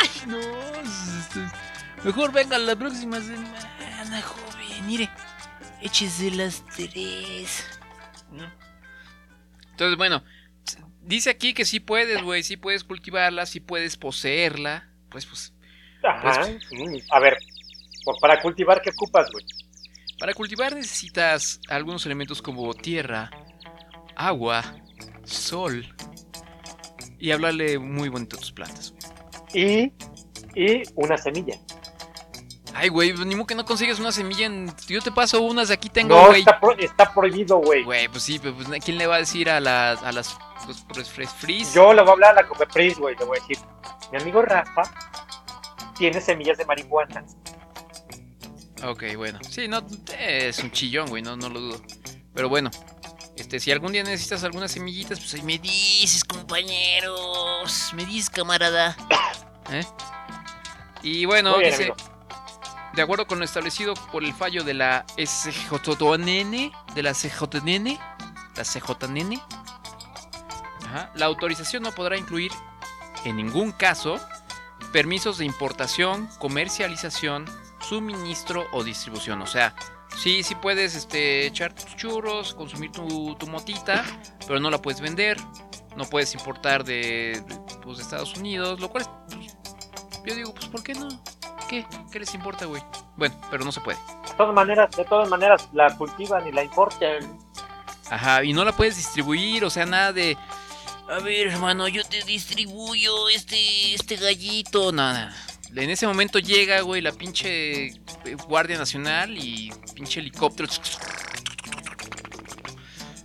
¡Ay, 0.00 0.08
no! 0.26 0.38
esto 0.38 1.40
es- 1.44 2.04
Mejor 2.04 2.32
venga 2.32 2.56
la 2.58 2.76
próxima 2.76 3.20
semana, 3.20 4.22
joven. 4.22 4.86
Mire, 4.86 5.10
échese 5.82 6.30
las 6.30 6.64
tres. 6.66 7.64
entonces 9.70 9.96
bueno, 9.96 10.22
dice 11.02 11.30
aquí 11.30 11.54
que 11.54 11.64
sí 11.64 11.80
puedes, 11.80 12.22
güey, 12.22 12.42
sí 12.42 12.56
puedes 12.56 12.84
cultivarla, 12.84 13.46
sí 13.46 13.60
puedes 13.60 13.96
poseerla, 13.96 14.88
pues, 15.10 15.26
pues, 15.26 15.52
Ajá. 16.04 16.46
Mm, 16.70 16.96
A 17.10 17.18
ver, 17.20 17.36
pues, 18.04 18.16
para 18.20 18.40
cultivar, 18.40 18.80
¿qué 18.80 18.90
ocupas, 18.90 19.28
güey? 19.32 19.44
Para 20.18 20.32
cultivar 20.34 20.74
necesitas 20.74 21.60
algunos 21.68 22.04
elementos 22.06 22.40
como 22.42 22.72
tierra, 22.74 23.30
agua, 24.16 24.64
sol 25.24 25.94
y 27.18 27.30
hablarle 27.32 27.78
muy 27.78 28.08
bonito 28.08 28.36
a 28.36 28.40
tus 28.40 28.52
plantas. 28.52 28.94
Y, 29.54 29.92
y 30.54 30.82
una 30.94 31.16
semilla. 31.18 31.58
Ay, 32.74 32.90
güey, 32.90 33.12
pues, 33.12 33.26
ni 33.26 33.34
modo 33.34 33.46
que 33.46 33.54
no 33.56 33.64
consigues 33.64 33.98
una 33.98 34.12
semilla 34.12 34.46
en... 34.46 34.72
Yo 34.86 35.00
te 35.00 35.10
paso 35.10 35.40
unas, 35.42 35.70
aquí 35.70 35.88
tengo, 35.88 36.14
No, 36.14 36.26
güey. 36.28 36.40
está, 36.40 36.60
pro- 36.60 36.78
está 36.78 37.12
prohibido, 37.12 37.56
güey. 37.58 37.82
Güey, 37.82 38.08
pues 38.08 38.22
sí, 38.22 38.38
pero 38.38 38.54
pues, 38.54 38.68
¿quién 38.84 38.98
le 38.98 39.06
va 39.08 39.16
a 39.16 39.18
decir 39.18 39.50
a, 39.50 39.58
la- 39.58 39.92
a 39.92 40.12
las 40.12 40.36
los 40.94 41.10
fres- 41.12 41.28
fris? 41.30 41.74
Yo 41.74 41.92
le 41.92 42.02
voy 42.02 42.10
a 42.10 42.12
hablar 42.12 42.30
a 42.38 42.42
la 42.42 42.46
Cofepris, 42.48 42.98
güey, 42.98 43.16
le 43.18 43.24
voy 43.24 43.38
a 43.38 43.40
decir, 43.40 43.58
mi 44.12 44.18
amigo 44.20 44.42
Rafa 44.42 44.82
tiene 45.96 46.20
semillas 46.20 46.56
de 46.58 46.66
marihuana. 46.66 47.24
Ok, 48.84 49.02
bueno. 49.16 49.40
Sí, 49.48 49.66
no, 49.66 49.82
es 50.20 50.58
un 50.62 50.70
chillón, 50.70 51.08
güey, 51.08 51.22
no, 51.22 51.36
no 51.36 51.48
lo 51.48 51.60
dudo. 51.60 51.82
Pero 52.34 52.48
bueno, 52.48 52.70
este, 53.40 53.60
si 53.60 53.70
algún 53.70 53.92
día 53.92 54.02
necesitas 54.02 54.44
algunas 54.44 54.72
semillitas, 54.72 55.18
pues 55.20 55.34
ahí 55.34 55.42
me 55.42 55.58
Dices, 55.58 56.24
compañeros. 56.24 57.92
Me 57.94 58.04
dices, 58.04 58.30
camarada. 58.30 58.96
¿Eh? 59.70 59.84
Y 61.02 61.24
bueno, 61.24 61.58
bien, 61.58 61.70
dice, 61.70 61.82
amigo. 61.84 61.96
de 62.94 63.02
acuerdo 63.02 63.26
con 63.26 63.38
lo 63.38 63.44
establecido 63.44 63.94
por 64.12 64.24
el 64.24 64.34
fallo 64.34 64.64
de 64.64 64.74
la 64.74 65.04
SJNN, 65.16 66.72
de 66.94 67.02
la 67.02 67.12
CJNN, 67.12 67.98
la 68.56 68.64
CJNN, 68.64 69.40
ajá, 70.86 71.12
la 71.14 71.26
autorización 71.26 71.82
no 71.82 71.92
podrá 71.92 72.16
incluir 72.16 72.50
en 73.24 73.36
ningún 73.36 73.72
caso 73.72 74.20
permisos 74.92 75.38
de 75.38 75.44
importación, 75.44 76.28
comercialización, 76.38 77.44
suministro 77.80 78.66
o 78.72 78.82
distribución. 78.82 79.42
O 79.42 79.46
sea, 79.46 79.74
sí, 80.18 80.42
sí 80.42 80.54
puedes 80.54 80.94
este, 80.94 81.46
echar 81.46 81.72
tus 81.72 81.96
churros, 81.96 82.54
consumir 82.54 82.92
tu, 82.92 83.34
tu 83.36 83.46
motita, 83.46 84.04
pero 84.46 84.60
no 84.60 84.70
la 84.70 84.82
puedes 84.82 85.00
vender, 85.00 85.38
no 85.96 86.04
puedes 86.04 86.34
importar 86.34 86.84
de, 86.84 87.42
de, 87.46 87.56
pues, 87.82 87.98
de 87.98 88.04
Estados 88.04 88.36
Unidos, 88.36 88.80
lo 88.80 88.90
cual 88.90 89.04
es, 89.04 89.10
pues, 89.34 89.56
yo 90.24 90.34
digo, 90.34 90.54
pues 90.54 90.66
¿por 90.66 90.82
qué 90.82 90.94
no? 90.94 91.08
¿Qué? 91.68 91.86
¿Qué 92.10 92.20
les 92.20 92.34
importa, 92.34 92.66
güey? 92.66 92.82
Bueno, 93.16 93.34
pero 93.50 93.64
no 93.64 93.72
se 93.72 93.80
puede. 93.80 93.98
De 93.98 94.34
todas 94.36 94.54
maneras, 94.54 94.90
de 94.96 95.04
todas 95.04 95.28
maneras, 95.28 95.68
la 95.72 95.94
cultivan 95.96 96.46
y 96.46 96.52
la 96.52 96.64
importan. 96.64 97.38
Ajá, 98.10 98.42
y 98.44 98.52
no 98.52 98.64
la 98.64 98.72
puedes 98.72 98.96
distribuir, 98.96 99.64
o 99.64 99.70
sea, 99.70 99.86
nada 99.86 100.12
de... 100.12 100.36
A 101.10 101.20
ver, 101.20 101.48
hermano, 101.48 101.88
yo 101.88 102.04
te 102.04 102.22
distribuyo 102.24 103.30
este, 103.30 103.94
este 103.94 104.16
gallito. 104.16 104.92
Nada. 104.92 105.34
En 105.74 105.90
ese 105.90 106.06
momento 106.06 106.38
llega, 106.38 106.80
güey, 106.80 107.00
la 107.00 107.12
pinche 107.12 107.86
eh, 107.86 107.92
Guardia 108.48 108.78
Nacional 108.78 109.36
y 109.36 109.72
pinche 109.94 110.20
helicóptero. 110.20 110.68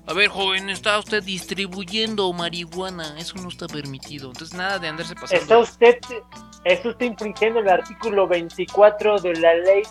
A 0.06 0.14
ver, 0.14 0.28
joven, 0.30 0.70
está 0.70 1.00
usted 1.00 1.24
distribuyendo 1.24 2.32
marihuana. 2.34 3.18
Eso 3.18 3.36
no 3.38 3.48
está 3.48 3.68
permitido. 3.68 4.28
Entonces 4.28 4.56
nada 4.58 4.78
de 4.80 4.90
andarse 4.90 5.16
pasando. 5.16 5.42
Está 5.42 5.58
usted, 5.58 5.98
está 6.66 6.90
usted 6.90 7.06
infringiendo 7.06 7.60
el 7.62 7.70
artículo 7.70 8.28
24 8.28 9.20
de 9.22 9.34
la 9.36 9.54
ley 9.56 9.84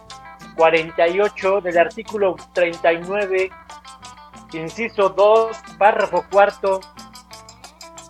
48, 0.57 1.63
del 1.63 1.79
artículo 1.79 2.37
39, 2.53 3.51
inciso 4.53 5.09
2, 5.09 5.57
párrafo 5.79 6.27
cuarto, 6.31 6.81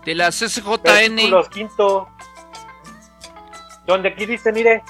De 0.05 0.17
la 0.17 0.31
CCJN. 0.31 0.83
versículo 0.83 1.45
quinto, 1.49 2.09
donde 3.87 4.11
aquí 4.11 4.27
dice, 4.27 4.53
mire, 4.53 4.83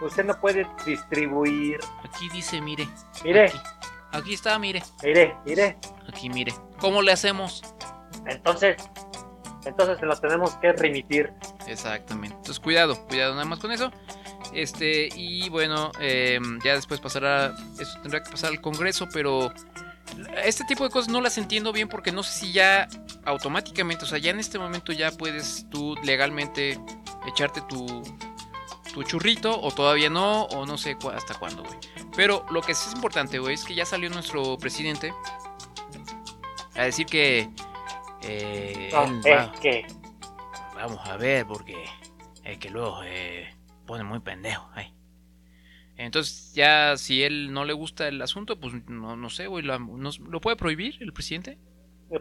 usted 0.00 0.24
no 0.24 0.38
puede 0.40 0.66
distribuir, 0.86 1.78
Aquí 2.04 2.28
dice, 2.30 2.60
mire. 2.60 2.88
mire, 3.24 3.44
Aquí, 3.46 3.58
aquí 4.12 4.34
está, 4.34 4.58
mire. 4.58 4.82
mire, 5.02 5.36
mire, 5.44 5.78
Aquí, 6.08 6.28
mire. 6.28 6.54
¿Cómo 6.78 7.02
le 7.02 7.12
hacemos? 7.12 7.62
entonces, 8.26 8.76
entonces 9.64 9.98
se 9.98 10.06
lo 10.06 10.16
tenemos 10.18 10.54
que 10.56 10.72
remitir. 10.72 11.32
Exactamente. 11.66 12.34
Entonces 12.36 12.60
cuidado, 12.60 13.06
cuidado 13.06 13.34
nada 13.34 13.44
más 13.44 13.58
con 13.58 13.70
eso. 13.72 13.90
Este, 14.52 15.08
y 15.14 15.48
bueno, 15.48 15.92
eh, 16.00 16.40
ya 16.64 16.74
después 16.74 16.98
pasará, 17.00 17.54
eso 17.78 18.00
tendrá 18.02 18.22
que 18.22 18.30
pasar 18.30 18.50
al 18.50 18.60
Congreso, 18.60 19.06
pero 19.12 19.52
este 20.42 20.64
tipo 20.64 20.82
de 20.82 20.90
cosas 20.90 21.08
no 21.12 21.20
las 21.20 21.38
entiendo 21.38 21.72
bien 21.72 21.88
porque 21.88 22.10
no 22.10 22.22
sé 22.24 22.32
si 22.46 22.52
ya 22.52 22.88
automáticamente, 23.24 24.04
o 24.04 24.08
sea, 24.08 24.18
ya 24.18 24.30
en 24.30 24.40
este 24.40 24.58
momento 24.58 24.92
ya 24.92 25.12
puedes 25.12 25.66
tú 25.70 25.94
legalmente 26.02 26.80
echarte 27.28 27.60
tu, 27.68 28.02
tu 28.92 29.02
churrito 29.02 29.60
o 29.60 29.70
todavía 29.72 30.10
no, 30.10 30.44
o 30.44 30.66
no 30.66 30.76
sé 30.78 30.96
cu- 30.96 31.10
hasta 31.10 31.34
cuándo, 31.38 31.62
güey. 31.62 31.78
Pero 32.16 32.44
lo 32.50 32.60
que 32.62 32.74
sí 32.74 32.88
es 32.88 32.94
importante, 32.94 33.38
güey, 33.38 33.54
es 33.54 33.64
que 33.64 33.74
ya 33.74 33.84
salió 33.86 34.10
nuestro 34.10 34.56
presidente 34.58 35.12
a 36.74 36.82
decir 36.84 37.06
que... 37.06 37.48
eh, 38.22 38.90
No, 38.92 39.04
él 39.04 39.20
es 39.24 39.36
va- 39.36 39.52
que 39.60 39.86
Vamos 40.74 41.00
a 41.06 41.16
ver, 41.18 41.46
porque 41.46 41.76
es 42.42 42.58
que 42.58 42.70
luego 42.70 43.02
eh, 43.04 43.54
pone 43.86 44.02
muy 44.02 44.20
pendejo. 44.20 44.68
Ay. 44.74 44.94
Entonces, 45.96 46.54
ya 46.54 46.96
si 46.96 47.22
él 47.22 47.52
no 47.52 47.66
le 47.66 47.74
gusta 47.74 48.08
el 48.08 48.22
asunto, 48.22 48.58
pues 48.58 48.72
no, 48.88 49.14
no 49.14 49.28
sé, 49.28 49.46
güey, 49.46 49.62
¿lo 49.62 50.40
puede 50.40 50.56
prohibir 50.56 50.96
el 51.00 51.12
presidente? 51.12 51.58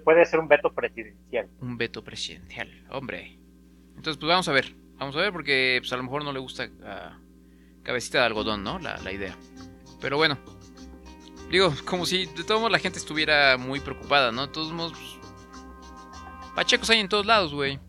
puede 0.03 0.23
ser 0.25 0.39
un 0.39 0.47
veto 0.49 0.71
presidencial. 0.73 1.47
Un 1.61 1.77
veto 1.77 2.03
presidencial, 2.03 2.85
hombre. 2.91 3.39
Entonces, 3.95 4.17
pues 4.17 4.27
vamos 4.27 4.47
a 4.49 4.51
ver, 4.51 4.75
vamos 4.99 5.15
a 5.15 5.19
ver, 5.19 5.31
porque 5.31 5.77
pues, 5.81 5.91
a 5.93 5.97
lo 5.97 6.03
mejor 6.03 6.23
no 6.23 6.31
le 6.33 6.39
gusta 6.39 6.69
a 6.85 7.17
cabecita 7.83 8.19
de 8.19 8.25
algodón, 8.25 8.63
¿no? 8.63 8.77
La, 8.79 8.97
la 8.97 9.11
idea. 9.11 9.35
Pero 9.99 10.17
bueno. 10.17 10.37
Digo, 11.49 11.73
como 11.85 12.05
si 12.05 12.27
de 12.27 12.43
todos 12.43 12.59
modos 12.61 12.71
la 12.71 12.77
gente 12.79 12.99
estuviera 12.99 13.57
muy 13.57 13.79
preocupada, 13.79 14.31
¿no? 14.31 14.45
De 14.47 14.53
todos 14.53 14.71
modos. 14.71 14.93
pues, 14.93 16.51
Pachecos 16.55 16.89
hay 16.91 16.99
en 16.99 17.09
todos 17.09 17.25
lados, 17.25 17.53
güey. 17.53 17.79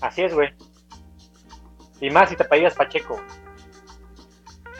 Así 0.00 0.22
es, 0.22 0.34
güey. 0.34 0.50
Y 2.00 2.10
más 2.10 2.28
si 2.28 2.36
te 2.36 2.44
pedías 2.44 2.74
Pacheco. 2.74 3.22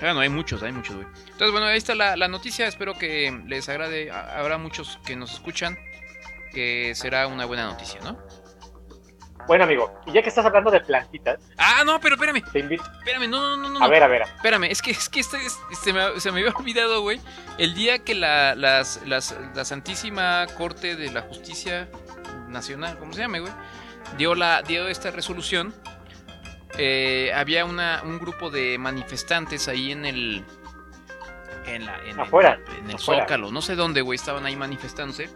Bueno, 0.01 0.21
hay 0.21 0.29
muchos, 0.29 0.63
hay 0.63 0.73
muchos, 0.73 0.97
güey. 0.97 1.07
Entonces, 1.17 1.51
bueno, 1.53 1.67
ahí 1.67 1.79
está 1.79 1.95
la, 1.95 2.17
la 2.17 2.29
noticia. 2.29 2.67
Espero 2.67 2.93
que 2.99 3.43
les 3.47 3.69
agrade. 3.71 4.11
Ha- 4.11 4.39
Habrá 4.39 4.59
muchos 4.59 4.99
que 5.07 5.17
nos 5.17 5.33
escuchan. 5.33 5.79
Que 6.53 6.93
será 6.95 7.27
una 7.27 7.47
buena 7.47 7.65
noticia, 7.67 8.01
¿no? 8.03 8.19
Bueno, 9.47 9.65
amigo, 9.65 9.93
y 10.07 10.13
ya 10.13 10.23
que 10.23 10.29
estás 10.31 10.45
hablando 10.47 10.71
de 10.71 10.81
plantitas, 10.81 11.39
Ah, 11.59 11.83
no, 11.85 12.01
pero 12.01 12.15
espérame. 12.15 12.43
te 12.51 12.61
invito. 12.61 12.83
Espérame, 12.99 13.29
no, 13.29 13.57
no, 13.57 13.69
no, 13.69 13.79
no. 13.79 13.85
A 13.85 13.89
ver, 13.89 14.03
a 14.03 14.07
ver. 14.09 14.23
Espérame, 14.23 14.65
es 14.65 14.81
que, 14.81 14.91
es 14.93 15.09
que 15.09 15.21
este 15.21 15.37
es- 15.45 15.59
se, 15.83 15.93
me, 15.93 16.19
se 16.21 16.33
me 16.33 16.41
había 16.41 16.53
olvidado, 16.53 17.03
güey. 17.03 17.21
El 17.59 17.75
día 17.75 17.99
que 17.99 18.15
la, 18.15 18.55
las, 18.55 19.01
las- 19.07 19.37
la 19.55 19.65
Santísima 19.65 20.47
Corte 20.57 20.97
de 20.97 21.11
la 21.13 21.23
Justicia 21.23 21.89
Nacional, 22.49 22.97
¿cómo 22.99 23.13
se 23.13 23.21
llama, 23.21 23.39
güey? 23.39 23.53
Dio, 24.17 24.35
la, 24.35 24.63
dio 24.63 24.89
esta 24.89 25.11
resolución. 25.11 25.75
eh, 26.79 27.33
había 27.35 27.65
una, 27.65 28.01
un 28.05 28.19
grupo 28.19 28.51
de 28.51 28.79
manifestantes 28.79 29.69
ahí 29.69 29.93
en 29.93 30.05
el. 30.05 30.45
En, 31.67 31.87
la, 31.87 31.99
en, 32.05 32.19
Afuera, 32.21 32.59
en 32.79 32.91
el 32.91 32.97
afuera. 32.97 33.23
Zócalo, 33.23 33.51
no 33.51 33.63
sé 33.63 33.75
dónde, 33.75 34.01
güey, 34.03 34.17
estaban 34.17 34.45
ahí 34.45 34.55
manifestándose. 34.57 35.31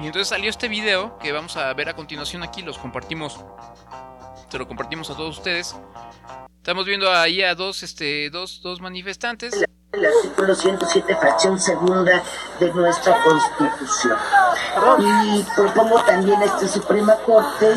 Y 0.00 0.06
entonces 0.06 0.28
salió 0.28 0.48
este 0.48 0.68
video 0.68 1.18
que 1.18 1.32
vamos 1.32 1.56
a 1.56 1.72
ver 1.74 1.88
a 1.88 1.96
continuación 1.96 2.44
aquí, 2.44 2.62
los 2.62 2.78
compartimos. 2.78 3.40
Se 4.48 4.56
lo 4.56 4.68
compartimos 4.68 5.10
a 5.10 5.16
todos 5.16 5.38
ustedes. 5.38 5.74
Estamos 6.56 6.86
viendo 6.86 7.12
ahí 7.12 7.42
a 7.42 7.54
dos, 7.54 7.82
este, 7.82 8.30
dos, 8.30 8.60
dos 8.62 8.80
manifestantes. 8.80 9.54
el 9.92 10.06
artículo 10.06 10.54
107, 10.54 11.16
fracción 11.16 11.58
segunda 11.58 12.22
de 12.60 12.72
nuestra 12.72 13.22
Constitución. 13.24 14.16
Y 15.00 15.42
propongo 15.56 16.00
también 16.04 16.40
a 16.42 16.44
esta 16.44 16.68
Suprema 16.68 17.16
Corte, 17.26 17.72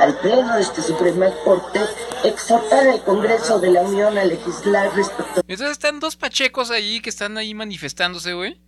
al 0.00 0.18
Pleno 0.18 0.56
de 0.56 0.60
esta 0.60 0.82
Suprema 0.82 1.30
Corte, 1.44 1.80
exhortar 2.24 2.86
al 2.88 3.02
Congreso 3.04 3.58
de 3.58 3.70
la 3.70 3.82
Unión 3.82 4.18
a 4.18 4.24
legislar 4.24 4.94
respecto 4.94 5.40
Entonces 5.46 5.70
están 5.70 5.98
dos 5.98 6.16
pachecos 6.16 6.70
ahí 6.70 7.00
que 7.00 7.08
están 7.08 7.38
ahí 7.38 7.54
manifestándose, 7.54 8.34
güey. 8.34 8.60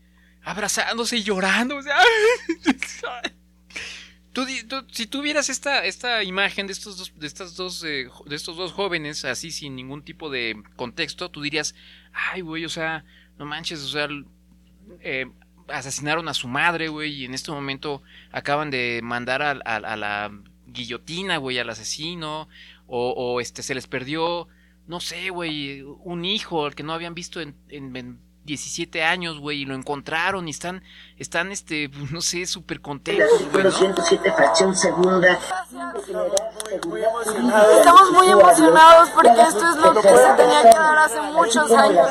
Abrazándose 0.47 1.16
y 1.16 1.22
llorando. 1.24 1.76
o 1.76 1.82
sea, 1.82 1.99
Tú, 4.32 4.44
tú- 4.68 4.86
si 4.92 5.07
tú 5.07 5.22
vieras 5.22 5.49
esta, 5.49 5.84
esta 5.86 6.22
imagen 6.22 6.66
de 6.66 6.74
estos 6.74 6.99
dos, 6.99 7.12
de 7.18 7.26
estas 7.26 7.57
dos, 7.57 7.82
eh, 7.84 8.07
de 8.26 8.36
estos 8.36 8.57
dos 8.59 8.72
jóvenes, 8.72 9.24
así 9.24 9.51
sin 9.51 9.74
ningún 9.74 10.03
tipo 10.03 10.28
de 10.28 10.62
contexto, 10.76 11.30
tú 11.30 11.40
dirías, 11.40 11.74
ay, 12.12 12.42
güey, 12.42 12.64
o 12.66 12.68
sea, 12.68 13.03
no 13.38 13.47
manches, 13.47 13.80
o 13.82 13.88
sea, 13.88 14.09
eh, 15.01 15.26
asesinaron 15.68 16.28
a 16.28 16.34
su 16.34 16.49
madre, 16.49 16.88
güey, 16.88 17.12
y 17.14 17.24
en 17.24 17.32
este 17.32 17.51
momento 17.51 18.03
acaban 18.30 18.70
de 18.70 19.01
mandar 19.03 19.40
a, 19.40 19.53
a- 19.64 19.76
a 19.76 19.97
la 19.97 20.30
guillotina, 20.66 21.38
güey, 21.38 21.59
al 21.59 21.70
asesino, 21.70 22.47
o, 22.86 23.12
o, 23.16 23.40
este, 23.40 23.62
se 23.62 23.74
les 23.74 23.86
perdió, 23.86 24.49
no 24.86 25.01
sé, 25.01 25.30
güey, 25.30 25.80
un 25.80 26.26
hijo 26.26 26.66
al 26.66 26.74
que 26.74 26.82
no 26.82 26.92
habían 26.92 27.14
visto 27.14 27.40
en, 27.40 27.57
en- 27.70 27.97
en 27.97 28.18
17 28.47 29.03
años, 29.03 29.38
güey, 29.40 29.62
y 29.62 29.64
lo 29.64 29.74
encontraron 29.74 30.47
y 30.49 30.53
están, 30.53 30.82
están, 31.18 31.53
este, 31.53 31.90
no 32.11 32.20
sé, 32.20 32.47
súper 32.47 32.80
contentos, 32.80 33.28
güey, 33.53 33.64
¿no? 33.64 33.70
107, 33.70 34.32
fracción 34.32 34.74
segunda. 34.74 35.38
Estamos 37.78 38.12
muy 38.12 38.28
emocionados 38.28 39.11
porque 39.11 39.40
esto 39.40 39.70
es 39.70 39.76
lo 39.76 39.94
que 39.94 40.09
se 40.09 40.32
tenía 40.36 40.62
que 40.62 40.78
dar 40.78 40.99
hace 40.99 41.20
muchos 41.20 41.70
años. 41.72 42.09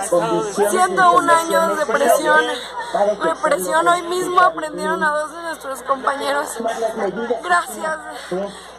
Siendo 0.69 1.17
un 1.17 1.29
año 1.29 1.67
de 1.67 1.85
represión, 1.85 2.41
represión, 3.21 3.87
hoy 3.87 4.01
mismo 4.03 4.41
aprendieron 4.41 5.03
a 5.03 5.09
dos 5.09 5.31
de 5.31 5.41
nuestros 5.41 5.81
compañeros. 5.83 6.49
Gracias. 7.43 8.74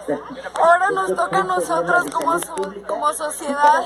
Ahora 0.54 0.90
nos 0.90 1.14
toca 1.14 1.38
a 1.38 1.42
nosotros 1.44 2.04
como, 2.12 2.38
so- 2.38 2.74
como 2.86 3.12
sociedad 3.12 3.84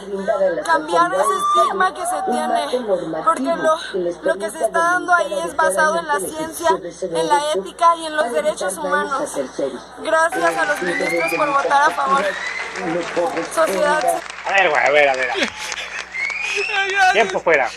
cambiar 0.64 1.12
ese 1.14 1.22
estigma 1.24 1.94
que 1.94 2.02
se 2.06 2.22
tiene, 2.30 3.22
porque 3.24 3.42
lo, 3.42 3.76
lo 4.22 4.34
que 4.38 4.50
se 4.50 4.64
está 4.64 4.78
dando 4.78 5.14
ahí 5.14 5.32
es 5.44 5.56
basado 5.56 5.98
en 5.98 6.06
la 6.06 6.18
ciencia, 6.20 6.68
en 7.02 7.28
la 7.28 7.52
ética 7.54 7.96
y 7.96 8.06
en 8.06 8.16
los 8.16 8.32
derechos 8.32 8.76
humanos. 8.78 9.22
Gracias 10.02 10.56
a 10.56 10.64
los 10.66 10.82
ministros 10.82 11.32
por 11.36 11.52
votar 11.52 11.82
a 11.82 11.90
favor. 11.90 12.24
Sociedad. 13.54 14.20
A 14.46 14.52
ver, 14.52 14.70
güey, 14.70 14.84
a 14.86 14.90
ver, 14.90 15.08
a 15.08 15.14
ver. 15.14 15.30
Tiempo 17.12 17.38
fuera. 17.40 17.68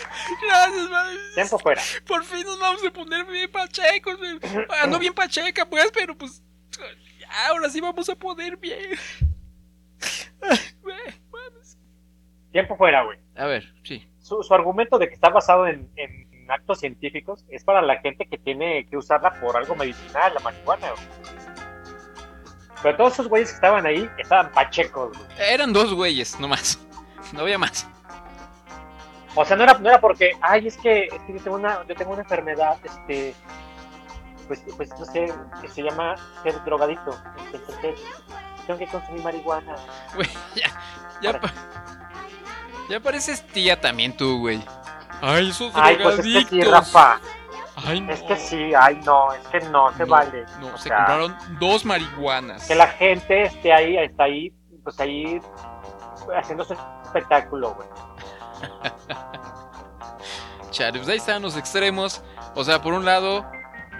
Gracias, 0.42 0.90
madre. 0.90 1.16
Tiempo 1.34 1.58
fuera. 1.58 1.82
Por 2.06 2.24
fin 2.24 2.44
nos 2.46 2.58
vamos 2.58 2.82
a 2.86 2.90
poner 2.92 3.24
bien 3.26 3.50
pachecos, 3.50 4.16
no 4.88 4.98
bien 4.98 5.14
pacheca, 5.14 5.64
pues, 5.66 5.90
pero 5.92 6.16
pues. 6.16 6.42
Ahora 7.48 7.68
sí 7.68 7.80
vamos 7.80 8.08
a 8.08 8.14
poder 8.14 8.56
bien. 8.56 8.90
Ay, 10.40 10.58
güey, 10.82 10.96
mames. 11.32 11.78
Tiempo 12.52 12.76
fuera, 12.76 13.02
güey. 13.02 13.18
A 13.36 13.46
ver, 13.46 13.64
sí. 13.82 14.06
Su, 14.20 14.42
su 14.42 14.54
argumento 14.54 14.98
de 14.98 15.08
que 15.08 15.14
está 15.14 15.30
basado 15.30 15.66
en, 15.66 15.90
en 15.96 16.50
actos 16.50 16.80
científicos 16.80 17.44
es 17.48 17.64
para 17.64 17.82
la 17.82 18.00
gente 18.00 18.26
que 18.26 18.38
tiene 18.38 18.86
que 18.86 18.96
usarla 18.96 19.32
por 19.40 19.56
algo 19.56 19.74
medicinal, 19.74 20.32
la 20.34 20.40
marihuana, 20.40 20.90
güey. 20.90 21.06
Pero 22.82 22.96
todos 22.98 23.14
esos 23.14 23.28
güeyes 23.28 23.48
que 23.48 23.54
estaban 23.54 23.86
ahí 23.86 24.08
estaban 24.18 24.52
pachecos, 24.52 25.16
güey. 25.16 25.30
Eran 25.38 25.72
dos 25.72 25.94
güeyes, 25.94 26.38
no 26.38 26.48
más. 26.48 26.78
No 27.32 27.40
había 27.40 27.58
más. 27.58 27.88
O 29.34 29.44
sea, 29.44 29.56
no 29.56 29.64
era, 29.64 29.78
no 29.78 29.88
era 29.88 30.00
porque, 30.00 30.32
ay, 30.40 30.68
es 30.68 30.76
que, 30.76 31.04
es 31.06 31.22
que 31.26 31.32
yo, 31.32 31.40
tengo 31.42 31.56
una, 31.56 31.84
yo 31.88 31.94
tengo 31.96 32.12
una 32.12 32.22
enfermedad, 32.22 32.78
este, 32.84 33.34
pues, 34.44 34.62
pues 34.76 34.90
no 34.98 35.04
sé, 35.06 35.32
que 35.60 35.68
se 35.68 35.82
llama 35.82 36.14
ser 36.42 36.62
drogadicto. 36.64 37.16
Entonces, 37.52 38.00
tengo 38.66 38.78
que 38.78 38.86
consumir 38.86 39.22
marihuana. 39.22 39.74
Güey, 40.14 40.28
ya. 40.54 40.66
Ya, 41.20 41.40
pa- 41.40 41.52
ya 42.88 43.00
pareces 43.00 43.46
tía 43.48 43.80
también 43.80 44.16
tú, 44.16 44.38
güey. 44.40 44.62
Ay, 45.22 45.50
esos 45.50 45.72
Ay, 45.74 45.96
pues 46.02 46.18
es 46.18 46.22
que 46.22 46.22
sí, 46.22 46.32
drogadictos. 46.60 46.92
Rafa. 46.94 47.20
Ay, 47.76 48.00
no. 48.00 48.12
Es 48.12 48.22
que 48.22 48.36
sí, 48.36 48.72
ay, 48.74 49.00
no, 49.04 49.32
es 49.32 49.46
que 49.48 49.60
no 49.60 49.92
se 49.94 49.98
No, 50.00 50.06
vale. 50.06 50.44
No, 50.60 50.68
O 50.68 50.76
se 50.78 50.88
sea, 50.88 50.96
compraron 50.98 51.36
dos 51.58 51.84
marihuanas. 51.84 52.66
Que 52.68 52.74
la 52.74 52.86
gente 52.88 53.44
esté 53.44 53.72
ahí, 53.72 53.96
está 53.96 54.24
ahí, 54.24 54.52
pues 54.84 55.00
ahí, 55.00 55.40
haciendo 56.36 56.64
su 56.64 56.74
espectáculo, 57.04 57.74
güey. 57.74 57.88
Chale, 60.70 60.98
pues 60.98 61.08
ahí 61.08 61.16
están 61.16 61.42
los 61.42 61.56
extremos. 61.56 62.22
O 62.54 62.64
sea, 62.64 62.80
por 62.82 62.92
un 62.92 63.04
lado, 63.04 63.44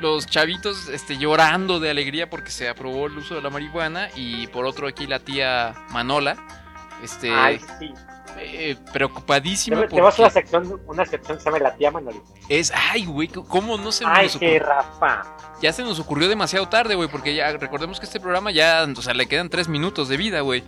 los 0.04 0.26
chavitos 0.26 0.88
este, 0.90 1.16
llorando 1.16 1.80
de 1.80 1.88
alegría 1.90 2.28
porque 2.28 2.50
se 2.50 2.68
aprobó 2.68 3.06
el 3.06 3.16
uso 3.16 3.34
de 3.36 3.40
la 3.40 3.48
marihuana. 3.48 4.10
Y 4.14 4.46
por 4.48 4.66
otro, 4.66 4.86
aquí 4.86 5.06
la 5.06 5.18
tía 5.18 5.74
Manola. 5.90 6.36
Este, 7.02 7.30
Ay, 7.32 7.58
sí. 7.78 7.92
eh, 8.38 8.76
preocupadísima 8.92 9.86
Te, 9.88 10.00
vas 10.00 10.18
a 10.18 10.22
una 10.22 10.30
sección, 10.30 10.80
una 10.86 11.04
sección 11.06 11.36
que 11.38 11.42
se 11.42 11.50
llama 11.50 11.58
La 11.62 11.74
Tía 11.74 11.90
Manolita. 11.90 12.24
es. 12.50 12.70
Ay, 12.74 13.06
güey, 13.06 13.28
¿cómo 13.28 13.78
no 13.78 13.90
se 13.92 14.04
Ay, 14.06 14.26
nos 14.26 14.36
que 14.36 14.56
ocurrió? 14.58 14.66
Rafa. 14.74 15.22
Ya 15.62 15.72
se 15.72 15.82
nos 15.82 15.98
ocurrió 15.98 16.28
demasiado 16.28 16.68
tarde, 16.68 16.94
güey, 16.94 17.08
porque 17.08 17.34
ya 17.34 17.50
recordemos 17.56 17.98
que 17.98 18.04
este 18.06 18.20
programa 18.20 18.50
ya, 18.50 18.86
o 18.94 19.02
sea, 19.02 19.14
le 19.14 19.26
quedan 19.26 19.48
tres 19.48 19.68
minutos 19.68 20.08
de 20.08 20.16
vida, 20.18 20.40
güey. 20.40 20.62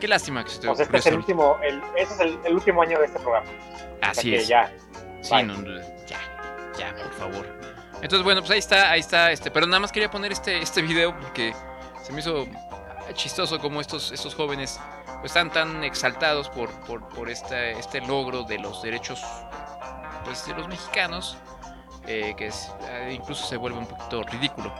Qué 0.00 0.08
lástima 0.08 0.42
que 0.44 0.50
se 0.50 0.60
te 0.60 0.66
Pues 0.66 0.80
este 0.80 0.96
es 0.96 1.06
el 1.06 1.14
último, 1.16 1.58
el, 1.62 1.80
ese 1.96 2.14
es 2.14 2.20
el, 2.20 2.38
el 2.44 2.54
último 2.54 2.82
año 2.82 2.98
de 2.98 3.06
este 3.06 3.18
programa. 3.20 3.46
Así 4.02 4.30
que 4.30 4.36
es. 4.38 4.48
ya. 4.48 4.72
Sí, 5.22 5.34
Bye. 5.34 5.44
no, 5.44 5.54
no, 5.58 5.78
ya, 6.06 6.18
ya, 6.78 6.94
por 6.96 7.12
favor. 7.14 7.46
Entonces, 8.02 8.22
bueno, 8.22 8.40
pues 8.40 8.50
ahí 8.50 8.58
está, 8.58 8.90
ahí 8.90 9.00
está, 9.00 9.30
este, 9.30 9.50
pero 9.50 9.66
nada 9.66 9.80
más 9.80 9.92
quería 9.92 10.10
poner 10.10 10.32
este, 10.32 10.58
este 10.58 10.82
video 10.82 11.14
porque 11.18 11.54
se 12.02 12.12
me 12.12 12.20
hizo 12.20 12.46
chistoso 13.14 13.58
como 13.58 13.80
estos, 13.80 14.12
estos 14.12 14.34
jóvenes 14.34 14.80
pues, 15.20 15.32
están 15.32 15.50
tan 15.50 15.84
exaltados 15.84 16.48
por, 16.48 16.70
por, 16.86 17.06
por 17.10 17.28
este, 17.28 17.72
este 17.72 18.00
logro 18.00 18.44
de 18.44 18.58
los 18.58 18.82
derechos 18.82 19.22
pues, 20.24 20.46
de 20.46 20.54
los 20.54 20.68
mexicanos, 20.68 21.36
eh, 22.06 22.34
que 22.36 22.46
es, 22.46 22.72
eh, 22.88 23.12
incluso 23.12 23.46
se 23.46 23.56
vuelve 23.56 23.78
un 23.78 23.86
poquito 23.86 24.22
ridículo. 24.22 24.72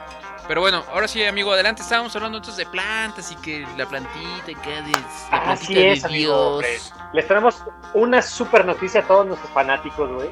Pero 0.49 0.62
bueno, 0.62 0.83
ahora 0.93 1.07
sí, 1.07 1.25
amigo, 1.25 1.53
adelante. 1.53 1.83
Estábamos 1.83 2.14
hablando 2.16 2.39
entonces 2.39 2.64
de 2.64 2.71
plantas 2.71 3.31
y 3.31 3.37
que 3.37 3.64
la 3.77 3.87
plantita, 3.87 4.47
que 4.47 4.71
de, 4.71 4.91
la 4.91 5.29
plantita 5.29 5.51
Así 5.53 5.75
de 5.75 5.93
es, 5.93 6.05
amigo. 6.05 6.61
Dios. 6.61 6.93
Les 7.12 7.27
traemos 7.27 7.62
una 7.95 8.21
super 8.21 8.64
noticia 8.64 9.01
a 9.01 9.05
todos 9.05 9.27
nuestros 9.27 9.51
fanáticos, 9.53 10.11
güey. 10.11 10.29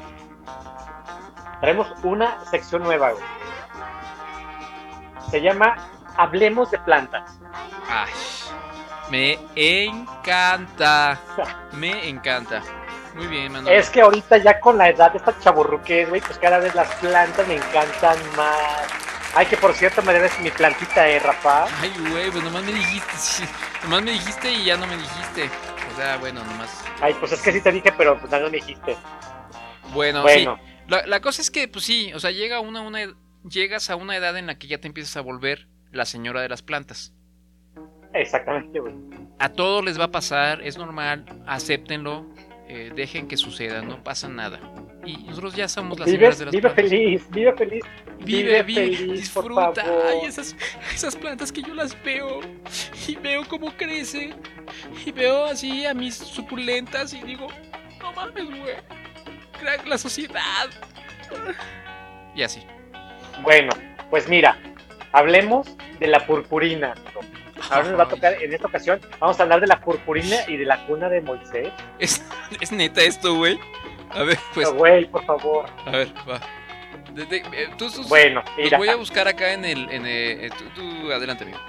Traemos 1.61 1.87
una 2.03 2.43
sección 2.45 2.83
nueva, 2.83 3.11
güey. 3.11 3.23
Se 5.29 5.41
llama 5.41 5.75
Hablemos 6.17 6.71
de 6.71 6.79
plantas. 6.79 7.39
Ay, 7.89 8.11
me 9.09 9.39
encanta. 9.55 11.19
Me 11.73 12.07
encanta. 12.09 12.61
Muy 13.15 13.27
bien, 13.27 13.51
Manuel. 13.51 13.75
Es 13.75 13.89
que 13.89 14.01
ahorita 14.01 14.37
ya 14.37 14.59
con 14.59 14.77
la 14.77 14.89
edad 14.89 15.11
de 15.11 15.17
esta 15.17 15.37
chaburruquez, 15.39 16.09
güey, 16.09 16.21
pues 16.21 16.37
cada 16.37 16.59
vez 16.59 16.73
las 16.75 16.93
plantas 16.95 17.47
me 17.47 17.55
encantan 17.55 18.17
más. 18.37 18.87
Ay, 19.35 19.45
que 19.45 19.57
por 19.57 19.73
cierto 19.73 20.01
me 20.01 20.13
debes 20.13 20.39
mi 20.39 20.49
plantita, 20.51 21.07
eh, 21.07 21.19
Rafa. 21.19 21.65
Ay, 21.81 21.93
güey, 22.11 22.31
pues 22.31 22.43
nomás 22.43 22.63
me 22.63 22.71
dijiste. 22.71 23.47
nomás 23.83 24.01
me 24.03 24.11
dijiste 24.11 24.51
y 24.51 24.65
ya 24.65 24.77
no 24.77 24.87
me 24.87 24.97
dijiste. 24.97 25.45
O 25.45 26.01
ah, 26.01 26.17
bueno, 26.19 26.43
nomás. 26.43 26.83
Ay, 27.01 27.13
pues 27.19 27.31
es 27.31 27.41
que 27.41 27.51
sí 27.51 27.61
te 27.61 27.71
dije, 27.71 27.91
pero 27.97 28.17
pues 28.19 28.31
no 28.31 28.39
me 28.39 28.49
dijiste. 28.49 28.95
Bueno, 29.93 30.21
Bueno. 30.21 30.57
sí. 30.61 30.68
La, 30.89 31.05
la 31.05 31.21
cosa 31.21 31.41
es 31.41 31.51
que, 31.51 31.67
pues 31.67 31.85
sí, 31.85 32.11
o 32.13 32.19
sea, 32.19 32.31
llega 32.31 32.59
una, 32.59 32.81
una, 32.81 32.99
llegas 33.49 33.89
a 33.89 33.95
una 33.95 34.15
edad 34.15 34.37
en 34.37 34.47
la 34.47 34.57
que 34.57 34.67
ya 34.67 34.79
te 34.79 34.87
empiezas 34.87 35.15
a 35.17 35.21
volver 35.21 35.67
la 35.91 36.05
señora 36.05 36.41
de 36.41 36.49
las 36.49 36.61
plantas. 36.61 37.13
Exactamente, 38.13 38.79
güey. 38.79 38.95
A 39.39 39.49
todos 39.49 39.83
les 39.85 39.99
va 39.99 40.05
a 40.05 40.11
pasar, 40.11 40.61
es 40.63 40.77
normal, 40.77 41.25
acéptenlo, 41.45 42.25
eh, 42.67 42.91
dejen 42.95 43.27
que 43.27 43.37
suceda, 43.37 43.81
no 43.81 44.03
pasa 44.03 44.27
nada. 44.27 44.59
Y 45.05 45.17
nosotros 45.23 45.55
ya 45.55 45.67
somos 45.67 45.97
las 45.99 46.07
Vive, 46.07 46.17
señoras 46.17 46.39
de 46.39 46.45
las 46.45 46.51
vive 46.51 46.61
plantas. 46.69 46.89
feliz, 46.89 47.29
vive 47.31 47.53
feliz. 47.53 47.83
Vive, 48.19 48.63
vive, 48.63 48.97
feliz, 48.97 49.29
por 49.29 49.43
disfruta. 49.45 49.83
favor. 49.85 50.03
Ay, 50.07 50.27
esas, 50.27 50.55
esas 50.93 51.15
plantas 51.15 51.51
que 51.51 51.61
yo 51.61 51.73
las 51.73 51.95
veo 52.03 52.41
y 53.07 53.15
veo 53.15 53.47
cómo 53.47 53.71
crecen. 53.77 54.35
Y 55.05 55.11
veo 55.11 55.45
así 55.45 55.85
a 55.85 55.93
mis 55.93 56.15
suculentas 56.15 57.13
y 57.13 57.21
digo, 57.21 57.47
no 58.01 58.11
mames, 58.13 58.45
güey. 58.45 58.75
Crack 59.59 59.85
la 59.87 59.97
sociedad. 59.97 60.69
Y 62.35 62.43
así. 62.43 62.65
Bueno, 63.41 63.71
pues 64.09 64.27
mira, 64.27 64.57
hablemos 65.11 65.67
de 65.99 66.07
la 66.07 66.25
purpurina. 66.25 66.93
Ahora 67.69 67.89
nos 67.89 67.99
va 67.99 68.03
a 68.03 68.07
tocar, 68.07 68.41
en 68.41 68.53
esta 68.53 68.67
ocasión, 68.67 69.01
vamos 69.19 69.39
a 69.39 69.43
hablar 69.43 69.59
de 69.59 69.67
la 69.67 69.81
purpurina 69.81 70.37
y 70.47 70.55
de 70.57 70.65
la 70.65 70.85
cuna 70.85 71.09
de 71.09 71.21
Moisés. 71.21 71.69
Es, 71.99 72.23
es 72.61 72.71
neta 72.71 73.01
esto, 73.01 73.35
güey. 73.35 73.59
A 74.11 74.23
ver, 74.23 74.39
pues. 74.53 74.67
Pero, 74.67 74.73
Güey, 74.77 75.05
por 75.05 75.23
favor. 75.25 75.65
A 75.85 75.91
ver, 75.91 76.11
va. 76.29 76.39
De- 77.13 77.25
de- 77.25 77.37
eh, 77.37 77.69
tú, 77.77 77.89
tú- 77.91 78.03
Bueno, 78.07 78.41
mira. 78.57 78.77
voy 78.77 78.87
a 78.89 78.95
buscar 78.95 79.27
acá 79.27 79.53
en 79.53 79.65
el. 79.65 79.89
En 79.91 80.05
el- 80.05 80.45
eh, 80.45 80.49
tú, 80.57 80.63
tú, 80.75 81.11
adelante, 81.11 81.43
amigo. 81.43 81.59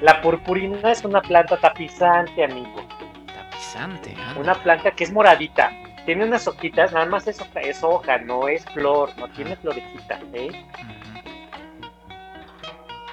La 0.00 0.20
purpurina 0.22 0.92
es 0.92 1.04
una 1.04 1.20
planta 1.20 1.56
tapizante, 1.56 2.42
amigo. 2.44 2.86
Tapizante, 3.26 4.14
anda. 4.14 4.40
Una 4.40 4.54
planta 4.54 4.90
que 4.92 5.04
es 5.04 5.12
moradita. 5.12 5.70
Tiene 6.08 6.24
unas 6.24 6.48
hojitas, 6.48 6.90
nada 6.94 7.04
más 7.04 7.26
es 7.28 7.38
hoja, 7.38 7.60
es 7.60 7.84
hoja, 7.84 8.16
no 8.16 8.48
es 8.48 8.64
flor, 8.72 9.10
no 9.18 9.28
tiene 9.28 9.56
florecita. 9.56 10.18
¿eh? 10.32 10.64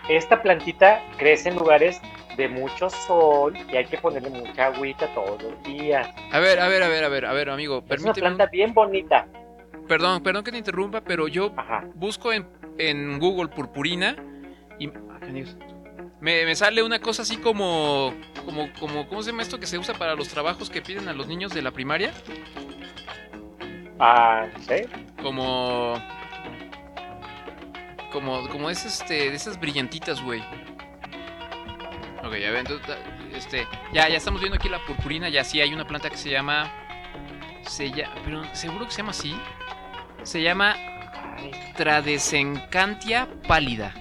Esta 0.07 0.41
plantita 0.41 1.01
crece 1.17 1.49
en 1.49 1.57
lugares 1.57 1.99
de 2.37 2.47
mucho 2.47 2.89
sol 2.89 3.53
y 3.69 3.75
hay 3.75 3.83
que 3.83 3.97
ponerle 3.97 4.29
mucha 4.29 4.67
agüita 4.67 5.13
todos 5.13 5.43
los 5.43 5.61
días. 5.63 6.07
A 6.31 6.39
ver, 6.39 6.57
a 6.61 6.69
ver, 6.69 6.83
a 6.83 6.87
ver, 6.87 7.03
a 7.03 7.09
ver, 7.09 7.25
a 7.25 7.33
ver, 7.33 7.49
amigo. 7.49 7.79
Es 7.79 7.83
una 7.83 8.13
Permíteme. 8.13 8.27
un- 8.29 8.37
planta 8.37 8.45
bien 8.49 8.73
bonita. 8.73 9.27
Perdón, 9.89 10.23
perdón 10.23 10.45
que 10.45 10.51
te 10.53 10.57
interrumpa, 10.57 11.01
pero 11.01 11.27
yo 11.27 11.51
busco 11.95 12.31
en, 12.31 12.47
en 12.77 13.19
Google 13.19 13.49
purpurina 13.49 14.15
y 14.79 14.87
ah, 14.87 15.19
me, 16.21 16.45
me 16.45 16.55
sale 16.55 16.81
una 16.81 16.99
cosa 16.99 17.23
así 17.23 17.35
como, 17.35 18.13
como, 18.45 18.69
como, 18.79 19.05
¿cómo 19.09 19.21
se 19.21 19.31
llama 19.31 19.43
esto 19.43 19.59
que 19.59 19.67
se 19.67 19.77
usa 19.77 19.95
para 19.95 20.15
los 20.15 20.29
trabajos 20.29 20.69
que 20.69 20.81
piden 20.81 21.09
a 21.09 21.13
los 21.13 21.27
niños 21.27 21.53
de 21.53 21.61
la 21.61 21.71
primaria? 21.71 22.13
Ah, 23.99 24.47
sé. 24.67 24.87
Como, 25.21 25.95
como, 28.11 28.47
como 28.49 28.69
es 28.69 28.85
este, 28.85 29.29
de 29.29 29.35
esas 29.35 29.59
brillantitas, 29.59 30.21
güey. 30.21 30.41
Ok, 32.23 32.35
ya 32.37 32.51
ven, 32.51 32.65
este, 33.33 33.67
ya, 33.93 34.09
ya 34.09 34.17
estamos 34.17 34.41
viendo 34.41 34.57
aquí 34.57 34.67
la 34.67 34.79
purpurina, 34.85 35.29
ya 35.29 35.43
sí 35.43 35.61
hay 35.61 35.73
una 35.73 35.85
planta 35.85 36.09
que 36.09 36.17
se 36.17 36.29
llama, 36.29 36.71
se 37.61 37.91
llama, 37.91 38.15
pero 38.25 38.55
seguro 38.55 38.85
que 38.85 38.91
se 38.91 38.97
llama 38.97 39.11
así, 39.11 39.35
se 40.23 40.41
llama 40.41 40.75
Tradesencantia 41.75 43.27
pálida. 43.47 43.93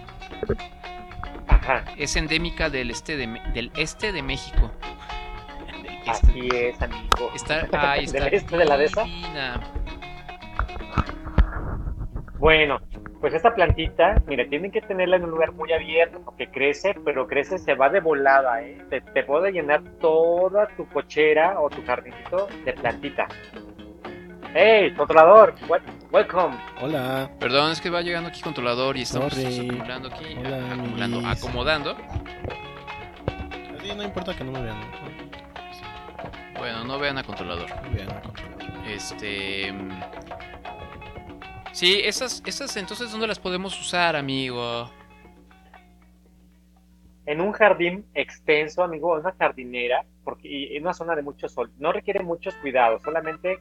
Ajá. 1.49 1.85
Es 1.97 2.17
endémica 2.17 2.71
del 2.71 2.91
este 2.91 3.17
de, 3.17 3.27
del 3.53 3.71
este 3.77 4.13
de 4.13 4.23
México. 4.23 4.73
Así 6.07 6.49
es, 6.53 6.81
amigo. 6.81 7.31
Está, 7.35 7.69
ahí 7.73 8.05
está. 8.05 8.25
¿Del 8.25 8.35
este 8.35 8.57
de 8.57 8.65
la 8.65 8.77
dehesa? 8.77 9.05
divina. 9.05 9.61
Bueno, 12.45 12.79
pues 13.23 13.33
esta 13.33 13.55
plantita, 13.55 14.23
mira, 14.27 14.47
tienen 14.47 14.71
que 14.71 14.83
tenerla 14.83 15.17
en 15.17 15.25
un 15.25 15.31
lugar 15.31 15.53
muy 15.53 15.73
abierto 15.73 16.21
porque 16.23 16.51
crece, 16.51 16.95
pero 17.03 17.27
crece, 17.27 17.57
se 17.57 17.75
va 17.75 17.89
de 17.89 18.01
volada, 18.01 18.61
¿eh? 18.61 18.77
Te, 18.91 19.01
te 19.01 19.23
puede 19.23 19.51
llenar 19.51 19.83
toda 19.99 20.67
tu 20.77 20.87
cochera 20.91 21.59
o 21.59 21.71
tu 21.71 21.83
jardincito 21.87 22.47
de 22.67 22.75
plantita. 22.75 23.27
¡Hey, 24.53 24.93
controlador! 24.95 25.55
What- 25.67 25.81
welcome. 26.13 26.55
Hola. 26.83 27.31
Perdón, 27.41 27.73
es 27.73 27.81
que 27.81 27.89
va 27.89 28.03
llegando 28.03 28.29
aquí 28.29 28.43
controlador 28.43 28.99
y 28.99 29.03
estamos 29.05 29.33
Sorry. 29.33 29.67
acumulando 29.67 30.09
aquí, 30.09 30.37
Hola, 30.39 30.73
acumulando, 30.75 31.17
amiguis. 31.21 31.43
acomodando. 31.43 31.97
Sí, 33.83 33.93
no 33.97 34.03
importa 34.03 34.37
que 34.37 34.45
no 34.45 34.53
me 34.53 34.61
vean. 34.61 34.77
Bueno, 36.59 36.85
no 36.85 36.99
vean 36.99 37.17
a 37.17 37.23
controlador. 37.25 37.71
No 37.71 37.91
vean 37.91 38.11
a 38.11 38.21
controlador. 38.21 38.87
Este. 38.87 39.73
Sí, 41.75 42.01
esas, 42.05 42.41
esas 42.47 42.77
entonces, 42.77 43.11
¿dónde 43.11 43.27
las 43.27 43.41
podemos 43.41 43.79
usar, 43.81 44.15
amigo? 44.15 44.89
En 47.27 47.41
un 47.41 47.51
jardín 47.51 48.07
extenso, 48.15 48.85
amigo, 48.85 49.15
una 49.15 49.35
jardinera, 49.37 50.05
porque 50.23 50.47
y 50.47 50.77
en 50.77 50.85
una 50.85 50.95
zona 50.95 51.17
de 51.17 51.23
mucho 51.23 51.49
sol. 51.49 51.73
No 51.79 51.93
requiere 51.93 52.23
muchos 52.23 52.55
cuidados, 52.55 53.03
solamente 53.03 53.59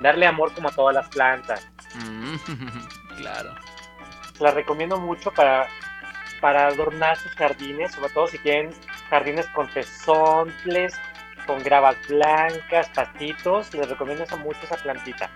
darle 0.00 0.26
amor 0.26 0.54
como 0.54 0.68
a 0.68 0.72
todas 0.72 0.94
las 0.94 1.08
plantas. 1.10 1.68
Mm, 1.96 2.36
claro. 3.18 3.50
la 4.40 4.52
recomiendo 4.52 4.98
mucho 4.98 5.30
para, 5.30 5.68
para 6.40 6.68
adornar 6.68 7.18
sus 7.18 7.32
jardines, 7.32 7.92
sobre 7.92 8.08
todo 8.14 8.26
si 8.26 8.38
tienen 8.38 8.72
jardines 9.10 9.46
con 9.48 9.68
tezontles, 9.68 10.98
con 11.46 11.62
gravas 11.62 11.96
blancas, 12.08 12.88
pastitos, 12.94 13.74
les 13.74 13.86
recomiendo 13.86 14.24
mucho 14.38 14.60
esa 14.62 14.76
plantita. 14.76 15.28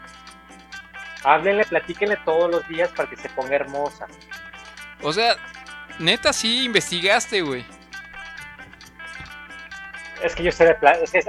Háblenle, 1.24 1.64
platíquenle 1.64 2.16
todos 2.24 2.50
los 2.50 2.68
días 2.68 2.90
para 2.90 3.08
que 3.08 3.16
se 3.16 3.28
ponga 3.30 3.56
hermosa. 3.56 4.06
O 5.02 5.12
sea, 5.12 5.36
neta, 5.98 6.32
sí 6.32 6.64
investigaste, 6.64 7.40
güey. 7.42 7.64
Es 10.22 10.34
que 10.34 10.42
yo 10.42 10.52
sé 10.52 10.64
de 10.64 10.74
plantas, 10.74 11.14
es 11.14 11.26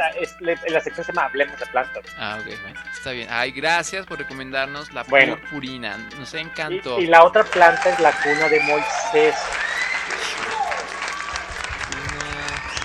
la 0.69 0.79
sección 0.79 1.05
se 1.05 1.11
llama 1.11 1.25
Hablemos 1.25 1.59
de 1.59 1.65
plantas. 1.65 2.03
Ah, 2.17 2.37
ok, 2.39 2.45
bueno, 2.61 2.79
está 2.93 3.11
bien. 3.11 3.27
Ay, 3.29 3.51
gracias 3.51 4.05
por 4.05 4.17
recomendarnos 4.19 4.93
la 4.93 5.03
Bueno. 5.03 5.37
purpurina. 5.37 5.97
Nos 6.17 6.33
Y, 6.33 6.37
encantó. 6.37 6.99
y 6.99 7.07
la 7.07 7.23
otra 7.23 7.43
planta 7.43 7.89
es 7.89 7.99
la 7.99 8.11
cuna 8.21 8.47
de 8.47 8.59
Moisés. 8.61 9.35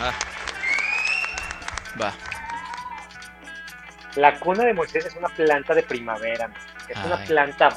Ah. 0.00 0.12
Va. 2.00 2.12
La 4.16 4.34
cuna 4.40 4.64
de 4.64 4.74
Moisés 4.74 5.04
es 5.06 5.14
una 5.14 5.28
planta 5.28 5.74
de 5.74 5.82
primavera. 5.84 6.50
Es 6.90 6.98
una 7.04 7.16
planta, 7.24 7.68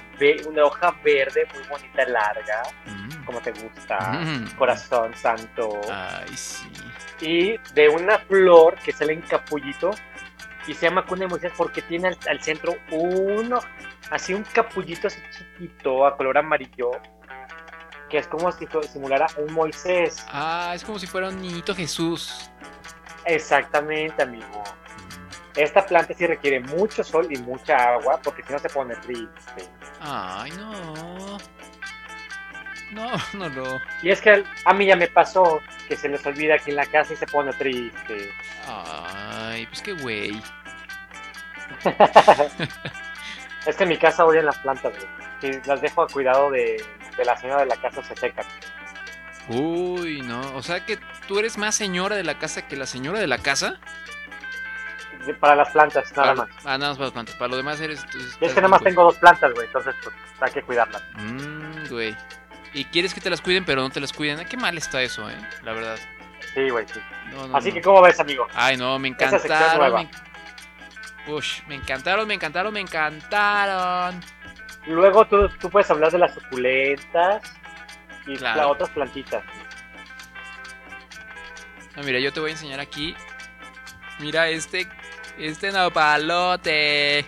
una 0.47 0.63
hoja 0.65 0.95
verde 1.03 1.47
muy 1.53 1.63
bonita, 1.67 2.05
larga, 2.05 2.63
Mm. 2.85 3.25
como 3.25 3.39
te 3.41 3.51
gusta, 3.51 3.99
Mm. 4.13 4.55
corazón 4.57 5.13
santo. 5.15 5.79
Ay, 5.91 6.35
sí. 6.35 6.67
Y 7.21 7.57
de 7.73 7.89
una 7.89 8.17
flor 8.19 8.75
que 8.83 8.91
sale 8.91 9.13
en 9.13 9.21
capullito 9.21 9.91
y 10.67 10.73
se 10.73 10.87
llama 10.87 11.05
cuna 11.05 11.21
de 11.21 11.27
Moisés 11.27 11.51
porque 11.55 11.81
tiene 11.83 12.07
al, 12.09 12.17
al 12.29 12.41
centro 12.41 12.73
uno, 12.91 13.59
así 14.09 14.33
un 14.33 14.43
capullito 14.43 15.07
así 15.07 15.19
chiquito, 15.31 16.05
a 16.05 16.17
color 16.17 16.37
amarillo, 16.37 16.91
que 18.09 18.17
es 18.17 18.27
como 18.27 18.51
si 18.51 18.67
simulara 18.91 19.27
un 19.37 19.53
Moisés. 19.53 20.25
Ah, 20.31 20.71
es 20.75 20.83
como 20.83 20.97
si 20.99 21.07
fuera 21.07 21.29
un 21.29 21.41
niñito 21.41 21.75
Jesús. 21.75 22.49
Exactamente, 23.25 24.21
amigo. 24.23 24.63
Esta 25.55 25.85
planta 25.85 26.13
sí 26.13 26.25
requiere 26.25 26.59
mucho 26.59 27.03
sol 27.03 27.27
y 27.29 27.37
mucha 27.37 27.93
agua 27.93 28.19
porque 28.23 28.43
si 28.43 28.53
no 28.53 28.59
se 28.59 28.69
pone 28.69 28.95
triste. 28.97 29.69
Ay, 30.01 30.51
no. 30.51 31.37
No, 32.91 33.11
no, 33.33 33.49
no. 33.49 33.79
Y 34.01 34.11
es 34.11 34.21
que 34.21 34.43
a 34.65 34.73
mí 34.73 34.85
ya 34.85 34.95
me 34.95 35.07
pasó 35.07 35.61
que 35.87 35.95
se 35.95 36.09
les 36.09 36.25
olvida 36.25 36.55
aquí 36.55 36.71
en 36.71 36.77
la 36.77 36.85
casa 36.85 37.13
y 37.13 37.17
se 37.17 37.27
pone 37.27 37.51
triste. 37.53 38.31
Ay, 38.67 39.65
pues 39.67 39.81
qué 39.81 39.93
güey. 39.93 40.41
Es 43.65 43.77
que 43.77 43.83
en 43.83 43.89
mi 43.89 43.97
casa 43.97 44.25
odian 44.25 44.45
las 44.45 44.57
plantas, 44.59 44.93
güey. 44.93 45.07
Si 45.39 45.69
las 45.69 45.81
dejo 45.81 46.01
a 46.01 46.07
cuidado 46.07 46.51
de, 46.51 46.83
de 47.17 47.25
la 47.25 47.37
señora 47.37 47.61
de 47.61 47.67
la 47.67 47.77
casa 47.77 48.03
se 48.03 48.15
secan. 48.15 48.45
Uy, 49.47 50.21
no. 50.21 50.55
O 50.55 50.61
sea 50.61 50.85
que 50.85 50.99
tú 51.27 51.39
eres 51.39 51.57
más 51.57 51.75
señora 51.75 52.15
de 52.15 52.23
la 52.23 52.37
casa 52.39 52.67
que 52.67 52.75
la 52.75 52.85
señora 52.85 53.19
de 53.19 53.27
la 53.27 53.37
casa. 53.37 53.79
Para 55.39 55.55
las 55.55 55.69
plantas, 55.69 56.11
nada 56.15 56.35
Para- 56.35 56.47
más. 56.47 56.65
Ah, 56.65 56.77
nada 56.77 56.89
más 56.89 56.97
para 56.97 57.05
las 57.05 57.13
plantas. 57.13 57.35
Para 57.35 57.49
lo 57.51 57.57
demás 57.57 57.79
eres. 57.81 58.05
Y 58.41 58.45
es 58.45 58.51
que 58.53 58.61
nada 58.61 58.67
más 58.69 58.81
tengo 58.81 59.03
dos 59.03 59.15
plantas, 59.17 59.53
güey. 59.53 59.67
Entonces, 59.67 59.95
pues, 60.03 60.15
hay 60.41 60.51
que 60.51 60.61
cuidarlas. 60.63 61.01
pues. 61.13 61.23
Mm, 61.25 61.87
güey. 61.89 62.17
Y 62.73 62.85
quieres 62.85 63.13
que 63.13 63.21
te 63.21 63.29
las 63.29 63.39
cuiden, 63.41 63.63
pero 63.65 63.81
no 63.81 63.89
te 63.89 63.99
las 63.99 64.11
cuiden. 64.11 64.45
Qué 64.47 64.57
mal 64.57 64.77
está 64.77 65.01
eso, 65.01 65.29
eh. 65.29 65.37
La 65.61 65.73
verdad. 65.73 65.97
Sí, 66.53 66.69
güey, 66.69 66.85
sí. 66.87 66.99
No, 67.31 67.47
no, 67.47 67.57
Así 67.57 67.69
no. 67.69 67.75
que, 67.75 67.81
¿cómo 67.81 68.01
ves, 68.01 68.19
amigo? 68.19 68.47
Ay, 68.53 68.77
no, 68.77 68.97
me 68.99 69.07
encantaron. 69.09 69.93
Me... 69.93 70.09
Me 71.67 71.75
encantaron, 71.75 72.27
me 72.27 72.33
encantaron, 72.33 72.73
me 72.73 72.79
encantaron. 72.81 74.19
Luego 74.87 75.25
tú, 75.25 75.47
tú 75.59 75.69
puedes 75.69 75.89
hablar 75.89 76.11
de 76.11 76.17
las 76.17 76.33
suculentas 76.33 77.41
y 78.27 78.35
Claro. 78.35 78.57
las 78.57 78.67
otras 78.67 78.89
plantitas. 78.89 79.41
No, 81.95 82.03
mira, 82.03 82.19
yo 82.19 82.33
te 82.33 82.39
voy 82.39 82.49
a 82.49 82.53
enseñar 82.53 82.79
aquí 82.79 83.15
Mira 84.19 84.47
este, 84.49 84.87
este 85.37 85.71
nopalote. 85.71 87.25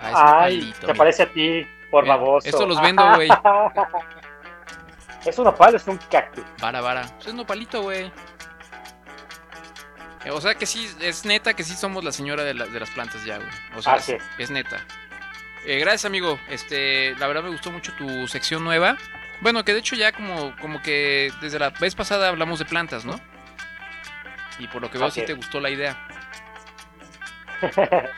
Ah, 0.00 0.08
es 0.10 0.16
Ay, 0.16 0.74
mira. 0.82 0.94
parece 0.94 1.22
a 1.24 1.32
ti, 1.32 1.66
por 1.90 2.06
baboso. 2.06 2.48
esto 2.48 2.66
los 2.66 2.80
vendo, 2.80 3.04
güey. 3.14 3.28
¿Es 5.24 5.38
un 5.38 5.44
nopal 5.44 5.74
o 5.74 5.76
es 5.76 5.86
un 5.86 5.98
cactus? 6.10 6.44
Vara, 6.60 6.80
vara. 6.80 7.02
Pues 7.16 7.28
es 7.28 7.34
nopalito, 7.34 7.82
güey. 7.82 8.10
Eh, 10.24 10.30
O 10.30 10.40
sea 10.40 10.54
que 10.54 10.66
sí, 10.66 10.90
es 11.00 11.24
neta 11.24 11.54
que 11.54 11.62
sí 11.62 11.74
somos 11.74 12.02
la 12.02 12.10
señora 12.12 12.42
de, 12.42 12.54
la- 12.54 12.66
de 12.66 12.80
las 12.80 12.90
plantas 12.90 13.24
ya, 13.24 13.36
güey. 13.36 13.48
O 13.76 13.82
sea, 13.82 13.96
es. 13.96 14.16
es 14.38 14.50
neta. 14.50 14.84
Eh, 15.64 15.78
gracias, 15.78 16.04
amigo. 16.06 16.38
Este, 16.48 17.14
la 17.18 17.28
verdad 17.28 17.44
me 17.44 17.50
gustó 17.50 17.70
mucho 17.70 17.92
tu 17.96 18.26
sección 18.26 18.64
nueva. 18.64 18.96
Bueno, 19.40 19.64
que 19.64 19.72
de 19.72 19.78
hecho 19.80 19.94
ya 19.94 20.10
como, 20.12 20.56
como 20.56 20.82
que 20.82 21.32
desde 21.40 21.58
la 21.60 21.70
vez 21.70 21.94
pasada 21.94 22.28
hablamos 22.28 22.58
de 22.58 22.64
plantas, 22.64 23.04
¿no? 23.04 23.20
Y 24.58 24.66
por 24.68 24.82
lo 24.82 24.90
que 24.90 24.98
veo 24.98 25.06
Así 25.08 25.16
sí 25.16 25.20
es. 25.20 25.26
te 25.26 25.34
gustó 25.34 25.60
la 25.60 25.70
idea. 25.70 25.96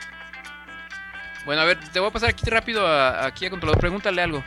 Bueno, 1.45 1.61
a 1.61 1.65
ver, 1.65 1.77
te 1.93 1.99
voy 1.99 2.09
a 2.09 2.11
pasar 2.11 2.29
aquí 2.29 2.49
rápido 2.49 2.87
a, 2.87 3.23
aquí 3.27 3.45
a 3.45 3.51
controlador. 3.51 3.79
Pregúntale 3.79 4.19
algo. 4.19 4.43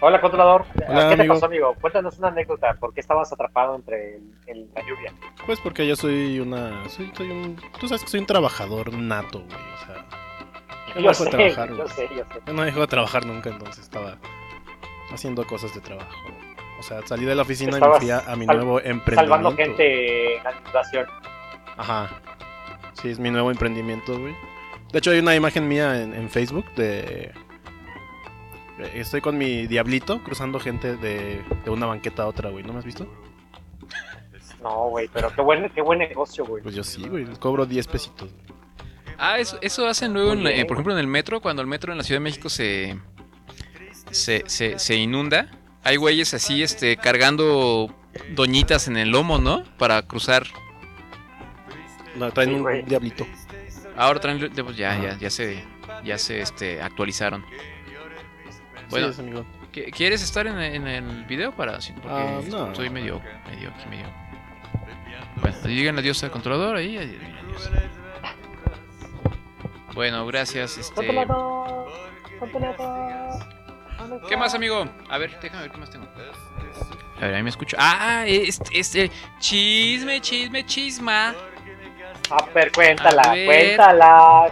Hola, 0.00 0.20
controlador. 0.20 0.66
Hola, 0.86 1.08
¿Qué 1.10 1.16
te 1.22 1.24
pasó, 1.28 1.46
amigo? 1.46 1.74
Cuéntanos 1.80 2.18
una 2.18 2.28
anécdota. 2.28 2.74
¿Por 2.74 2.92
qué 2.92 3.00
estabas 3.00 3.32
atrapado 3.32 3.74
entre 3.76 4.16
el- 4.16 4.34
el- 4.46 4.68
la 4.74 4.82
lluvia? 4.82 5.12
Pues 5.46 5.58
porque 5.60 5.86
yo 5.86 5.96
soy 5.96 6.38
una. 6.38 6.86
Soy, 6.90 7.10
soy 7.16 7.30
un. 7.30 7.56
Tú 7.80 7.88
sabes 7.88 8.02
que 8.02 8.10
soy 8.10 8.20
un 8.20 8.26
trabajador 8.26 8.92
nato, 8.92 9.40
güey. 9.40 9.56
O 9.56 9.86
sea. 9.86 10.04
Yo 10.96 11.00
no 11.00 11.14
sé, 11.14 11.30
trabajar, 11.30 11.68
yo 11.70 11.76
güey. 11.76 11.88
sé, 11.88 12.08
yo 12.14 12.24
sé. 12.30 12.40
Yo 12.46 12.52
no 12.52 12.62
dejo 12.64 12.80
de 12.80 12.86
trabajar 12.88 13.24
nunca, 13.24 13.48
entonces 13.48 13.82
estaba 13.84 14.18
haciendo 15.10 15.46
cosas 15.46 15.72
de 15.74 15.80
trabajo. 15.80 16.18
O 16.82 16.84
sea, 16.84 17.00
salí 17.06 17.24
de 17.24 17.36
la 17.36 17.42
oficina 17.42 17.78
y 17.78 17.80
me 17.80 17.98
fui 18.00 18.10
a, 18.10 18.18
a 18.18 18.34
mi 18.34 18.44
sal- 18.44 18.56
nuevo 18.56 18.80
Salvando 18.80 19.50
emprendimiento. 19.50 19.56
gente 19.56 20.36
en 20.38 20.42
la. 20.44 21.06
Ajá. 21.76 22.10
Sí, 23.00 23.08
es 23.10 23.20
mi 23.20 23.30
nuevo 23.30 23.52
emprendimiento, 23.52 24.18
güey. 24.18 24.34
De 24.92 24.98
hecho, 24.98 25.12
hay 25.12 25.20
una 25.20 25.36
imagen 25.36 25.68
mía 25.68 26.02
en, 26.02 26.12
en 26.12 26.28
Facebook 26.28 26.66
de. 26.74 27.30
Estoy 28.94 29.20
con 29.20 29.38
mi 29.38 29.68
diablito 29.68 30.24
cruzando 30.24 30.58
gente 30.58 30.96
de, 30.96 31.40
de 31.64 31.70
una 31.70 31.86
banqueta 31.86 32.24
a 32.24 32.26
otra, 32.26 32.50
güey. 32.50 32.64
¿No 32.64 32.72
me 32.72 32.80
has 32.80 32.84
visto? 32.84 33.06
No, 34.60 34.88
güey, 34.88 35.08
pero 35.12 35.32
qué 35.32 35.40
buen, 35.40 35.70
qué 35.70 35.82
buen 35.82 36.00
negocio, 36.00 36.44
güey. 36.44 36.64
Pues 36.64 36.74
yo 36.74 36.82
sí, 36.82 37.06
güey. 37.08 37.26
Cobro 37.38 37.64
10 37.64 37.86
pesitos. 37.86 38.28
Ah, 39.18 39.38
eso, 39.38 39.56
eso 39.60 39.86
hacen 39.86 40.12
luego, 40.12 40.32
en 40.32 40.44
eh, 40.48 40.64
por 40.64 40.76
ejemplo, 40.76 40.92
en 40.94 40.98
el 40.98 41.06
metro, 41.06 41.40
cuando 41.40 41.62
el 41.62 41.68
metro 41.68 41.92
en 41.92 41.98
la 41.98 42.02
Ciudad 42.04 42.16
de 42.20 42.24
México 42.24 42.48
se, 42.48 42.98
se, 44.10 44.42
se, 44.46 44.80
se 44.80 44.96
inunda. 44.96 45.48
Hay 45.84 45.96
güeyes 45.96 46.32
así, 46.34 46.62
este, 46.62 46.96
cargando 46.96 47.94
doñitas 48.30 48.86
en 48.88 48.96
el 48.96 49.10
lomo, 49.10 49.38
¿no? 49.38 49.64
Para 49.78 50.02
cruzar. 50.02 50.44
No, 52.14 52.30
traen 52.30 52.50
Sí, 52.50 52.54
un 52.56 52.62
güey. 52.62 52.82
diablito. 52.82 53.26
Ahora 53.96 54.20
traen, 54.20 54.50
pues 54.52 54.76
ya, 54.76 54.98
ya, 55.00 55.18
ya 55.18 55.30
se, 55.30 55.64
ya 56.04 56.18
se, 56.18 56.40
este, 56.40 56.80
actualizaron. 56.80 57.44
Sí, 57.50 57.56
Bueno, 58.90 59.08
es 59.08 59.18
amigo. 59.18 59.44
¿qui- 59.72 59.90
¿quieres 59.90 60.22
estar 60.22 60.46
en, 60.46 60.58
en 60.60 60.86
el 60.86 61.24
video 61.24 61.52
para, 61.52 61.80
sí, 61.80 61.92
porque 61.94 62.08
Ah, 62.10 62.40
no. 62.48 62.66
estoy 62.68 62.90
medio, 62.90 63.20
medio, 63.50 63.70
aquí 63.70 63.88
medio. 63.88 64.06
Bueno, 65.36 65.56
digan 65.64 65.98
adiós 65.98 66.22
al 66.24 66.30
controlador 66.30 66.76
ahí, 66.76 66.96
adiós, 66.98 67.22
adiós. 67.22 67.70
Bueno, 69.94 70.26
gracias, 70.26 70.78
este. 70.78 70.94
Controlador, 70.94 71.90
controlador. 72.38 73.61
¿Qué 74.28 74.36
más, 74.36 74.54
amigo? 74.54 74.84
A 75.08 75.18
ver, 75.18 75.38
déjame 75.40 75.62
ver 75.62 75.72
qué 75.72 75.78
más 75.78 75.90
tengo. 75.90 76.06
A 77.16 77.20
ver, 77.20 77.34
ahí 77.34 77.42
me 77.42 77.50
escucho. 77.50 77.76
Ah, 77.78 78.24
este, 78.26 78.78
este 78.78 79.10
chisme, 79.38 80.20
chisme, 80.20 80.64
chisma. 80.66 81.34
A 82.30 82.44
ver, 82.54 82.72
cuéntala, 82.72 83.22
A 83.22 83.34
ver. 83.34 83.46
cuéntala. 83.46 84.50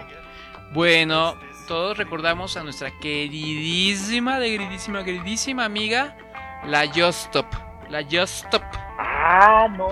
Bueno, 0.72 1.34
todos 1.66 1.96
recordamos 1.98 2.56
a 2.56 2.62
nuestra 2.62 2.90
queridísima, 3.00 4.38
de 4.38 4.50
queridísima, 4.50 5.04
queridísima 5.04 5.64
amiga, 5.64 6.16
la 6.64 6.86
Justop. 6.86 7.46
La 7.88 8.02
Justop. 8.04 8.62
Ah, 8.98 9.66
no. 9.76 9.88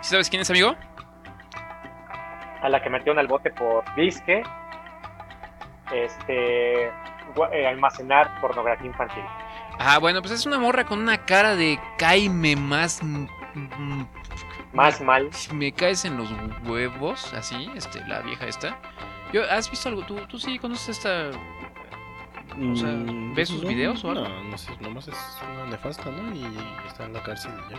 ¿Sí 0.00 0.10
sabes 0.10 0.28
quién 0.28 0.42
es, 0.42 0.50
amigo? 0.50 0.74
A 2.60 2.68
la 2.68 2.82
que 2.82 2.90
metieron 2.90 3.18
al 3.18 3.26
bote 3.26 3.50
por 3.50 3.84
disque. 3.94 4.42
Este. 5.92 6.90
Eh, 7.52 7.66
almacenar 7.66 8.40
pornografía 8.40 8.86
infantil. 8.86 9.24
Ah, 9.78 9.98
bueno, 9.98 10.20
pues 10.22 10.32
es 10.32 10.46
una 10.46 10.58
morra 10.58 10.84
con 10.84 11.00
una 11.00 11.18
cara 11.24 11.56
de 11.56 11.80
caime 11.98 12.54
más. 12.56 13.02
mm, 13.02 13.26
mm, 13.54 14.06
Más 14.72 15.00
mal. 15.00 15.30
Me 15.52 15.72
caes 15.72 16.04
en 16.04 16.16
los 16.16 16.28
huevos, 16.64 17.32
así, 17.34 17.70
este, 17.74 18.04
la 18.06 18.20
vieja 18.20 18.46
esta. 18.46 18.78
Yo, 19.32 19.42
¿Has 19.50 19.70
visto 19.70 19.88
algo? 19.88 20.02
¿Tú, 20.02 20.16
tú 20.28 20.38
sí 20.38 20.58
conoces 20.58 20.90
esta 20.90 21.30
O 22.72 22.76
sea, 22.76 22.88
Mm, 22.88 23.34
¿ves 23.34 23.48
sus 23.48 23.62
no, 23.62 23.68
videos 23.68 24.04
o 24.04 24.10
algo? 24.12 24.28
No, 24.28 24.44
no 24.44 24.58
sé, 24.58 24.70
nomás 24.80 25.08
es 25.08 25.16
una 25.52 25.66
nefasta, 25.66 26.08
¿no? 26.10 26.32
Y 26.34 26.44
está 26.86 27.04
en 27.04 27.14
la 27.14 27.22
cárcel 27.22 27.52
y 27.68 27.72
ya. 27.72 27.78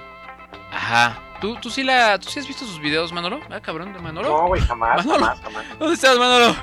Ajá. 0.71 1.17
¿Tú, 1.39 1.55
tú 1.61 1.69
sí 1.69 1.83
la, 1.83 2.19
tú 2.19 2.29
sí 2.29 2.39
has 2.39 2.47
visto 2.47 2.65
sus 2.65 2.79
videos, 2.81 3.13
Manolo? 3.13 3.39
Ah, 3.49 3.61
cabrón, 3.61 3.93
de 3.93 3.99
Manolo. 3.99 4.27
No, 4.27 4.47
güey, 4.47 4.61
jamás, 4.61 4.97
Manolo. 5.05 5.25
jamás, 5.25 5.41
jamás. 5.41 5.79
¿Dónde 5.79 5.93
estás, 5.93 6.17
Manolo? 6.17 6.55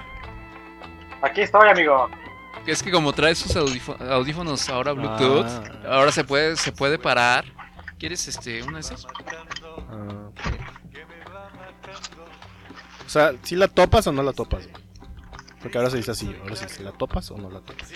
Aquí 1.22 1.41
estoy, 1.43 1.68
amigo. 1.68 2.11
Que 2.65 2.71
es 2.73 2.83
que 2.83 2.91
como 2.93 3.13
trae 3.13 3.35
sus 3.35 3.55
audífo- 3.57 4.01
audífonos 4.09 4.69
ahora 4.69 4.93
Bluetooth, 4.93 5.47
Ah. 5.47 5.97
ahora 5.97 6.13
se 6.13 6.23
puede, 6.25 6.57
se 6.57 6.71
puede 6.73 6.99
parar. 6.99 7.45
¿Quieres 7.99 8.27
este 8.29 8.63
una 8.63 8.75
de 8.75 8.81
esas? 8.81 9.07
Ah. 9.91 10.31
O 13.05 13.09
sea, 13.09 13.33
¿si 13.43 13.57
la 13.57 13.69
topas 13.69 14.07
o 14.07 14.13
no 14.13 14.23
la 14.23 14.33
topas? 14.33 14.69
Porque 15.61 15.77
ahora 15.79 15.91
se 15.91 15.99
dice 15.99 16.11
así, 16.13 16.35
ahora 16.43 16.57
sí, 16.57 16.65
¿si 16.69 16.83
la 16.83 16.93
topas 16.93 17.31
o 17.31 17.37
no 17.37 17.51
la 17.51 17.61
topas? 17.61 17.93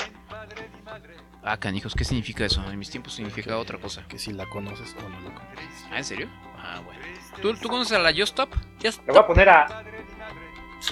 Ah, 1.43 1.57
canijos, 1.59 1.95
¿qué 1.95 2.05
significa 2.05 2.45
eso? 2.45 2.63
En 2.71 2.79
mis 2.79 2.91
tiempos 2.91 3.15
significa 3.15 3.57
otra 3.57 3.79
cosa. 3.79 4.05
Que 4.09 4.19
si 4.19 4.33
la 4.33 4.47
conoces 4.47 4.97
o 4.99 5.09
no 5.09 5.21
la 5.21 5.33
conoces. 5.33 5.85
Ah, 5.93 5.99
¿en 5.99 6.05
serio? 6.05 6.29
Ah, 6.59 6.81
bueno. 6.85 7.01
¿Tú, 7.41 7.55
tú 7.55 7.69
conoces 7.69 7.97
a 7.97 8.01
la 8.01 8.13
Justop? 8.13 8.53
Just 8.83 8.99
Le 9.07 9.13
voy 9.13 9.19
a 9.23 9.27
poner 9.27 9.49
a. 9.49 9.85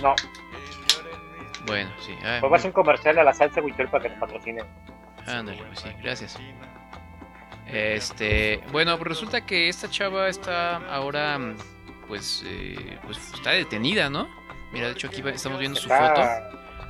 No, 0.01 0.15
Bueno, 1.67 1.91
sí. 2.01 2.15
ah, 2.25 2.39
pues 2.41 2.43
voy 2.43 2.53
a 2.53 2.57
hacer 2.57 2.69
un 2.69 2.73
comercial 2.73 3.19
a 3.19 3.25
la 3.25 3.33
salsa 3.33 3.61
Huichol 3.61 3.89
para 3.89 4.03
que 4.05 4.09
nos 4.11 4.19
patrocine. 4.19 4.63
Ándale, 5.27 5.63
pues 5.65 5.81
sí, 5.81 5.89
gracias. 6.03 6.39
Este, 7.67 8.63
bueno, 8.73 8.97
pues 8.99 9.09
resulta 9.09 9.45
que 9.47 9.69
esta 9.69 9.89
chava 9.89 10.29
está 10.29 10.77
ahora, 10.95 11.39
pues, 12.07 12.43
eh, 12.47 12.99
pues 13.05 13.19
está 13.33 13.51
detenida, 13.51 14.11
¿no? 14.11 14.29
Mira, 14.73 14.87
de 14.89 14.93
hecho 14.93 15.09
aquí 15.09 15.23
estamos 15.27 15.59
viendo 15.59 15.81
su 15.81 15.89
foto, 15.89 16.21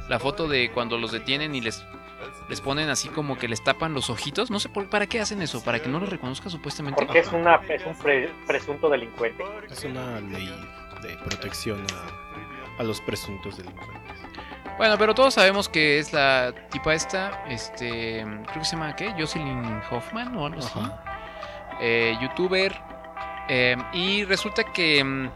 la 0.08 0.18
foto 0.18 0.48
de 0.48 0.70
cuando 0.72 0.98
los 0.98 1.12
detienen 1.12 1.54
y 1.54 1.60
les, 1.60 1.84
les 2.48 2.60
ponen 2.60 2.88
así 2.88 3.08
como 3.08 3.38
que 3.38 3.46
les 3.46 3.62
tapan 3.62 3.94
los 3.94 4.10
ojitos. 4.10 4.50
No 4.50 4.58
sé 4.58 4.68
por 4.68 4.88
para 4.90 5.06
qué 5.06 5.20
hacen 5.20 5.40
eso, 5.42 5.62
para 5.62 5.80
que 5.80 5.88
no 5.88 6.00
los 6.00 6.08
reconozca 6.08 6.50
supuestamente. 6.50 7.04
Porque 7.04 7.20
es, 7.20 7.32
una, 7.32 7.56
es 7.68 7.84
un 7.86 7.94
pre- 7.94 8.32
presunto 8.46 8.88
delincuente. 8.88 9.44
Es 9.70 9.84
una 9.84 10.20
ley 10.20 10.52
de 11.02 11.16
protección 11.18 11.86
a, 11.92 12.80
a 12.80 12.82
los 12.82 13.00
presuntos 13.02 13.58
delincuentes. 13.58 14.13
Bueno, 14.76 14.98
pero 14.98 15.14
todos 15.14 15.34
sabemos 15.34 15.68
que 15.68 15.98
es 16.00 16.12
la 16.12 16.52
tipa 16.70 16.94
esta, 16.94 17.44
este, 17.48 18.24
creo 18.46 18.58
que 18.58 18.64
se 18.64 18.72
llama, 18.76 18.96
¿qué? 18.96 19.12
Jocelyn 19.16 19.80
Hoffman 19.90 20.36
o 20.36 20.46
algo 20.46 20.58
así. 20.60 20.80
Eh, 21.80 22.16
youtuber. 22.20 22.74
eh, 23.48 23.76
y 23.92 24.24
resulta 24.24 24.64
que 24.64 25.04
mm, 25.04 25.30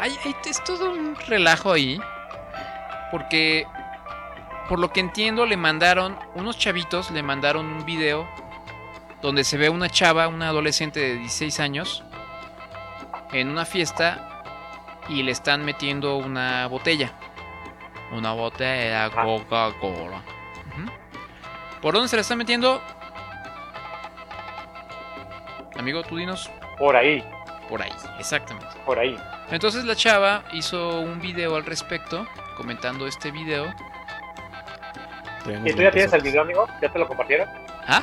hay, 0.00 0.16
hay- 0.24 0.36
es 0.46 0.62
todo 0.64 0.90
un 0.90 1.14
relajo 1.26 1.72
ahí. 1.72 2.00
Porque, 3.12 3.66
por 4.68 4.78
lo 4.78 4.90
que 4.92 5.00
entiendo, 5.00 5.46
le 5.46 5.56
mandaron, 5.56 6.18
unos 6.34 6.58
chavitos 6.58 7.10
le 7.10 7.22
mandaron 7.22 7.64
un 7.66 7.84
video 7.84 8.28
donde 9.22 9.44
se 9.44 9.56
ve 9.56 9.68
una 9.68 9.88
chava, 9.88 10.26
una 10.28 10.48
adolescente 10.48 11.00
de 11.00 11.14
16 11.16 11.60
años, 11.60 12.04
en 13.32 13.48
una 13.50 13.64
fiesta 13.64 14.42
y 15.08 15.22
le 15.22 15.32
están 15.32 15.64
metiendo 15.64 16.16
una 16.16 16.66
botella. 16.66 17.12
Una 18.12 18.32
botella 18.32 19.04
de 19.04 19.10
Coca-Cola. 19.14 20.22
¿Por 21.82 21.94
dónde 21.94 22.08
se 22.08 22.16
la 22.16 22.22
están 22.22 22.38
metiendo? 22.38 22.82
Amigo, 25.78 26.02
tú 26.02 26.16
dinos. 26.16 26.50
Por 26.78 26.96
ahí, 26.96 27.24
Por 27.68 27.82
ahí, 27.82 27.92
exactamente. 28.18 28.66
por 28.84 28.98
ahí. 28.98 29.16
Entonces 29.50 29.84
la 29.84 29.94
chava 29.94 30.42
hizo 30.52 31.00
un 31.00 31.20
video 31.20 31.54
al 31.56 31.64
respecto, 31.64 32.26
comentando 32.56 33.06
este 33.06 33.30
video. 33.30 33.66
¿Y 35.64 35.72
tú 35.72 35.82
ya 35.82 35.90
tienes 35.90 36.12
el 36.12 36.20
video, 36.22 36.42
amigo? 36.42 36.66
¿Ya 36.82 36.90
te 36.90 36.98
lo 36.98 37.06
compartieron? 37.06 37.48
¿Ah? 37.86 38.02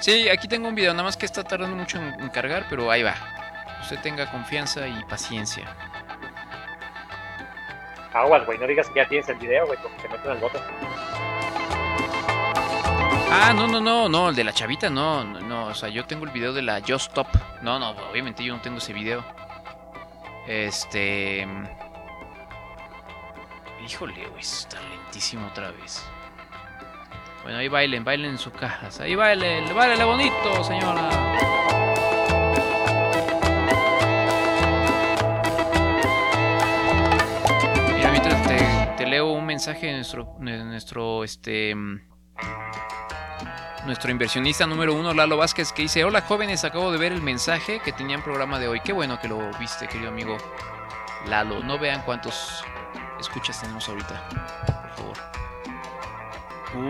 Sí, 0.00 0.28
aquí 0.28 0.48
tengo 0.48 0.68
un 0.68 0.74
video, 0.74 0.92
nada 0.92 1.04
más 1.04 1.16
que 1.16 1.26
está 1.26 1.44
tardando 1.44 1.76
mucho 1.76 1.98
en, 1.98 2.20
en 2.20 2.28
cargar, 2.30 2.66
pero 2.70 2.90
ahí 2.90 3.02
va. 3.02 3.14
Usted 3.82 3.98
tenga 4.00 4.30
confianza 4.30 4.86
y 4.88 5.04
paciencia. 5.04 5.64
Aguas, 8.16 8.46
güey, 8.46 8.58
no 8.58 8.66
digas 8.66 8.88
que 8.88 9.00
ya 9.00 9.08
tienes 9.08 9.28
el 9.28 9.36
video, 9.36 9.66
güey, 9.66 9.78
porque 9.82 9.96
te 10.02 10.08
meten 10.08 10.30
al 10.30 10.38
bote. 10.38 10.58
Ah, 13.30 13.52
no, 13.54 13.66
no, 13.66 13.78
no, 13.78 14.08
no, 14.08 14.30
el 14.30 14.34
de 14.34 14.44
la 14.44 14.52
chavita, 14.52 14.88
no, 14.88 15.22
no, 15.22 15.40
no, 15.40 15.66
o 15.66 15.74
sea, 15.74 15.90
yo 15.90 16.06
tengo 16.06 16.24
el 16.24 16.30
video 16.30 16.54
de 16.54 16.62
la 16.62 16.80
Just 16.80 17.10
Stop, 17.10 17.28
No, 17.60 17.78
no, 17.78 17.90
obviamente 18.10 18.42
yo 18.42 18.56
no 18.56 18.62
tengo 18.62 18.78
ese 18.78 18.94
video. 18.94 19.22
Este. 20.46 21.46
Híjole, 23.86 24.26
güey, 24.28 24.40
está 24.40 24.80
lentísimo 24.80 25.46
otra 25.48 25.70
vez. 25.72 26.02
Bueno, 27.42 27.58
ahí 27.58 27.68
bailen, 27.68 28.02
bailen 28.02 28.30
en 28.32 28.38
sus 28.38 28.52
cajas. 28.54 28.98
Ahí 29.00 29.14
bailen, 29.14 29.74
bailen 29.74 30.06
bonito, 30.06 30.64
señora. 30.64 31.08
Leo 39.16 39.32
un 39.32 39.46
mensaje 39.46 39.86
de 39.86 39.94
nuestro, 39.94 40.36
de 40.40 40.58
nuestro, 40.64 41.24
este, 41.24 41.74
nuestro 43.86 44.10
inversionista 44.10 44.66
número 44.66 44.92
uno, 44.92 45.14
Lalo 45.14 45.38
Vázquez, 45.38 45.72
que 45.72 45.80
dice, 45.82 46.04
hola 46.04 46.20
jóvenes, 46.20 46.64
acabo 46.64 46.92
de 46.92 46.98
ver 46.98 47.12
el 47.12 47.22
mensaje 47.22 47.80
que 47.80 47.92
tenían 47.92 48.22
programa 48.22 48.58
de 48.58 48.68
hoy. 48.68 48.80
Qué 48.80 48.92
bueno 48.92 49.18
que 49.18 49.28
lo 49.28 49.38
viste, 49.58 49.88
querido 49.88 50.10
amigo 50.10 50.36
Lalo. 51.28 51.60
No 51.60 51.78
vean 51.78 52.02
cuántos 52.02 52.62
escuchas 53.18 53.58
tenemos 53.58 53.88
ahorita, 53.88 54.22
por 54.82 54.90
favor. 54.90 55.16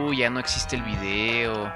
Uy, 0.08 0.16
ya 0.16 0.28
no 0.28 0.40
existe 0.40 0.74
el 0.74 0.82
video. 0.82 1.72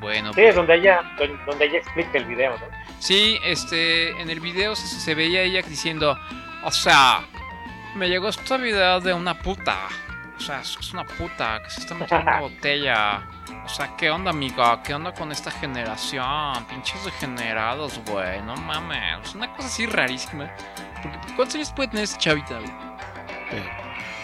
Bueno, 0.00 0.32
Sí, 0.34 0.40
es 0.42 0.56
donde 0.56 0.74
ella, 0.74 1.02
don- 1.16 1.38
donde 1.46 1.66
ella 1.66 1.78
explica 1.78 2.18
el 2.18 2.24
video, 2.24 2.50
¿no? 2.58 2.66
Sí, 2.98 3.38
este, 3.44 4.10
en 4.20 4.28
el 4.28 4.40
video 4.40 4.74
se, 4.74 4.88
se 4.88 5.14
veía 5.14 5.42
ella 5.42 5.62
diciendo, 5.62 6.18
o 6.64 6.70
sea, 6.72 7.20
me 7.98 8.08
llegó 8.08 8.28
esta 8.28 8.56
video 8.56 9.00
de 9.00 9.12
una 9.12 9.36
puta. 9.36 9.88
O 10.36 10.40
sea, 10.40 10.60
es 10.60 10.92
una 10.92 11.04
puta 11.04 11.60
que 11.64 11.70
se 11.70 11.80
está 11.80 11.94
metiendo 11.94 12.30
una 12.30 12.40
botella. 12.48 13.26
O 13.64 13.68
sea, 13.68 13.96
¿qué 13.96 14.08
onda, 14.08 14.30
amiga? 14.30 14.80
¿Qué 14.84 14.94
onda 14.94 15.12
con 15.12 15.32
esta 15.32 15.50
generación? 15.50 16.64
Pinches 16.66 17.04
degenerados, 17.04 18.00
güey. 18.06 18.40
No 18.42 18.56
mames. 18.56 19.28
Es 19.28 19.34
una 19.34 19.52
cosa 19.52 19.66
así 19.66 19.86
rarísima. 19.86 20.48
Porque, 21.02 21.18
¿Cuántos 21.34 21.56
años 21.56 21.72
puede 21.72 21.88
tener 21.88 22.04
esta 22.04 22.18
chavita, 22.18 22.60
güey? 22.60 22.72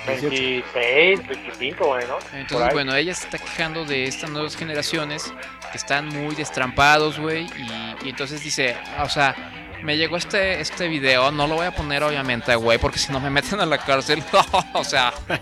26, 0.07 1.27
25, 1.27 1.87
bueno. 1.87 2.19
por 2.19 2.39
Entonces, 2.39 2.73
bueno, 2.75 2.95
ella 2.95 3.15
se 3.15 3.25
está 3.25 3.39
quejando 3.39 3.85
de 3.85 4.05
estas 4.05 4.31
nuevas 4.31 4.55
generaciones 4.55 5.33
que 5.73 5.79
están 5.79 6.09
muy 6.09 6.35
destrampados, 6.37 7.19
güey. 7.19 7.47
Y, 7.47 8.07
y 8.07 8.11
entonces 8.11 8.45
dice, 8.45 8.77
o 9.03 9.09
sea, 9.09 9.35
me 9.85 9.97
llegó 9.99 10.17
este, 10.17 10.61
este 10.61 10.89
video, 10.89 11.31
no 11.31 11.47
lo 11.47 11.57
voy 11.57 11.67
a 11.67 11.71
poner 11.71 12.03
obviamente, 12.03 12.55
güey, 12.57 12.79
porque 12.79 12.99
si 12.99 13.13
no 13.13 13.21
me 13.21 13.29
meten 13.29 13.61
a 13.61 13.67
la 13.67 13.79
cárcel. 13.79 14.25
o 14.73 14.83
sea. 14.83 15.13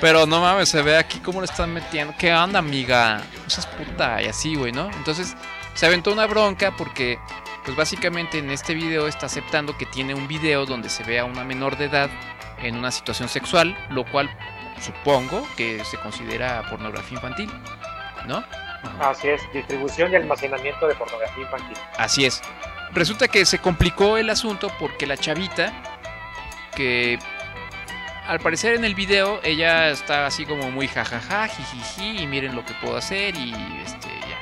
Pero 0.00 0.26
no 0.26 0.40
mames, 0.40 0.68
se 0.70 0.82
ve 0.82 0.96
aquí 0.96 1.20
cómo 1.20 1.40
le 1.40 1.44
están 1.44 1.72
metiendo. 1.72 2.14
¿Qué 2.18 2.34
onda, 2.34 2.58
amiga? 2.58 3.18
No 3.44 3.50
seas 3.50 3.66
puta 3.66 4.20
y 4.22 4.26
así, 4.26 4.56
güey, 4.56 4.72
¿no? 4.72 4.90
Entonces 4.92 5.36
se 5.74 5.86
aventó 5.86 6.12
una 6.12 6.26
bronca 6.26 6.74
porque, 6.76 7.18
pues 7.64 7.76
básicamente 7.76 8.38
en 8.38 8.50
este 8.50 8.74
video 8.74 9.06
está 9.06 9.26
aceptando 9.26 9.76
que 9.78 9.86
tiene 9.86 10.14
un 10.14 10.26
video 10.26 10.66
donde 10.66 10.88
se 10.88 11.04
ve 11.04 11.20
a 11.20 11.24
una 11.24 11.44
menor 11.44 11.76
de 11.76 11.84
edad 11.84 12.10
en 12.62 12.76
una 12.76 12.90
situación 12.90 13.28
sexual, 13.28 13.76
lo 13.90 14.04
cual 14.04 14.30
supongo 14.80 15.46
que 15.56 15.84
se 15.84 15.98
considera 15.98 16.64
pornografía 16.70 17.16
infantil, 17.16 17.50
¿no? 18.26 18.42
Así 19.00 19.28
es, 19.28 19.42
distribución 19.52 20.12
y 20.12 20.16
almacenamiento 20.16 20.86
de 20.86 20.94
pornografía 20.94 21.44
infantil. 21.44 21.76
Así 21.96 22.24
es. 22.24 22.42
Resulta 22.92 23.28
que 23.28 23.44
se 23.44 23.58
complicó 23.58 24.16
el 24.16 24.30
asunto 24.30 24.70
porque 24.78 25.06
la 25.06 25.16
chavita, 25.16 25.72
que 26.74 27.18
al 28.26 28.40
parecer 28.40 28.74
en 28.74 28.84
el 28.84 28.94
video 28.94 29.40
ella 29.42 29.90
está 29.90 30.26
así 30.26 30.44
como 30.44 30.70
muy 30.70 30.88
jajaja, 30.88 31.48
jijiji, 31.48 32.22
y 32.22 32.26
miren 32.26 32.54
lo 32.54 32.64
que 32.64 32.74
puedo 32.74 32.96
hacer 32.96 33.36
y 33.36 33.52
este 33.84 34.08
ya. 34.08 34.38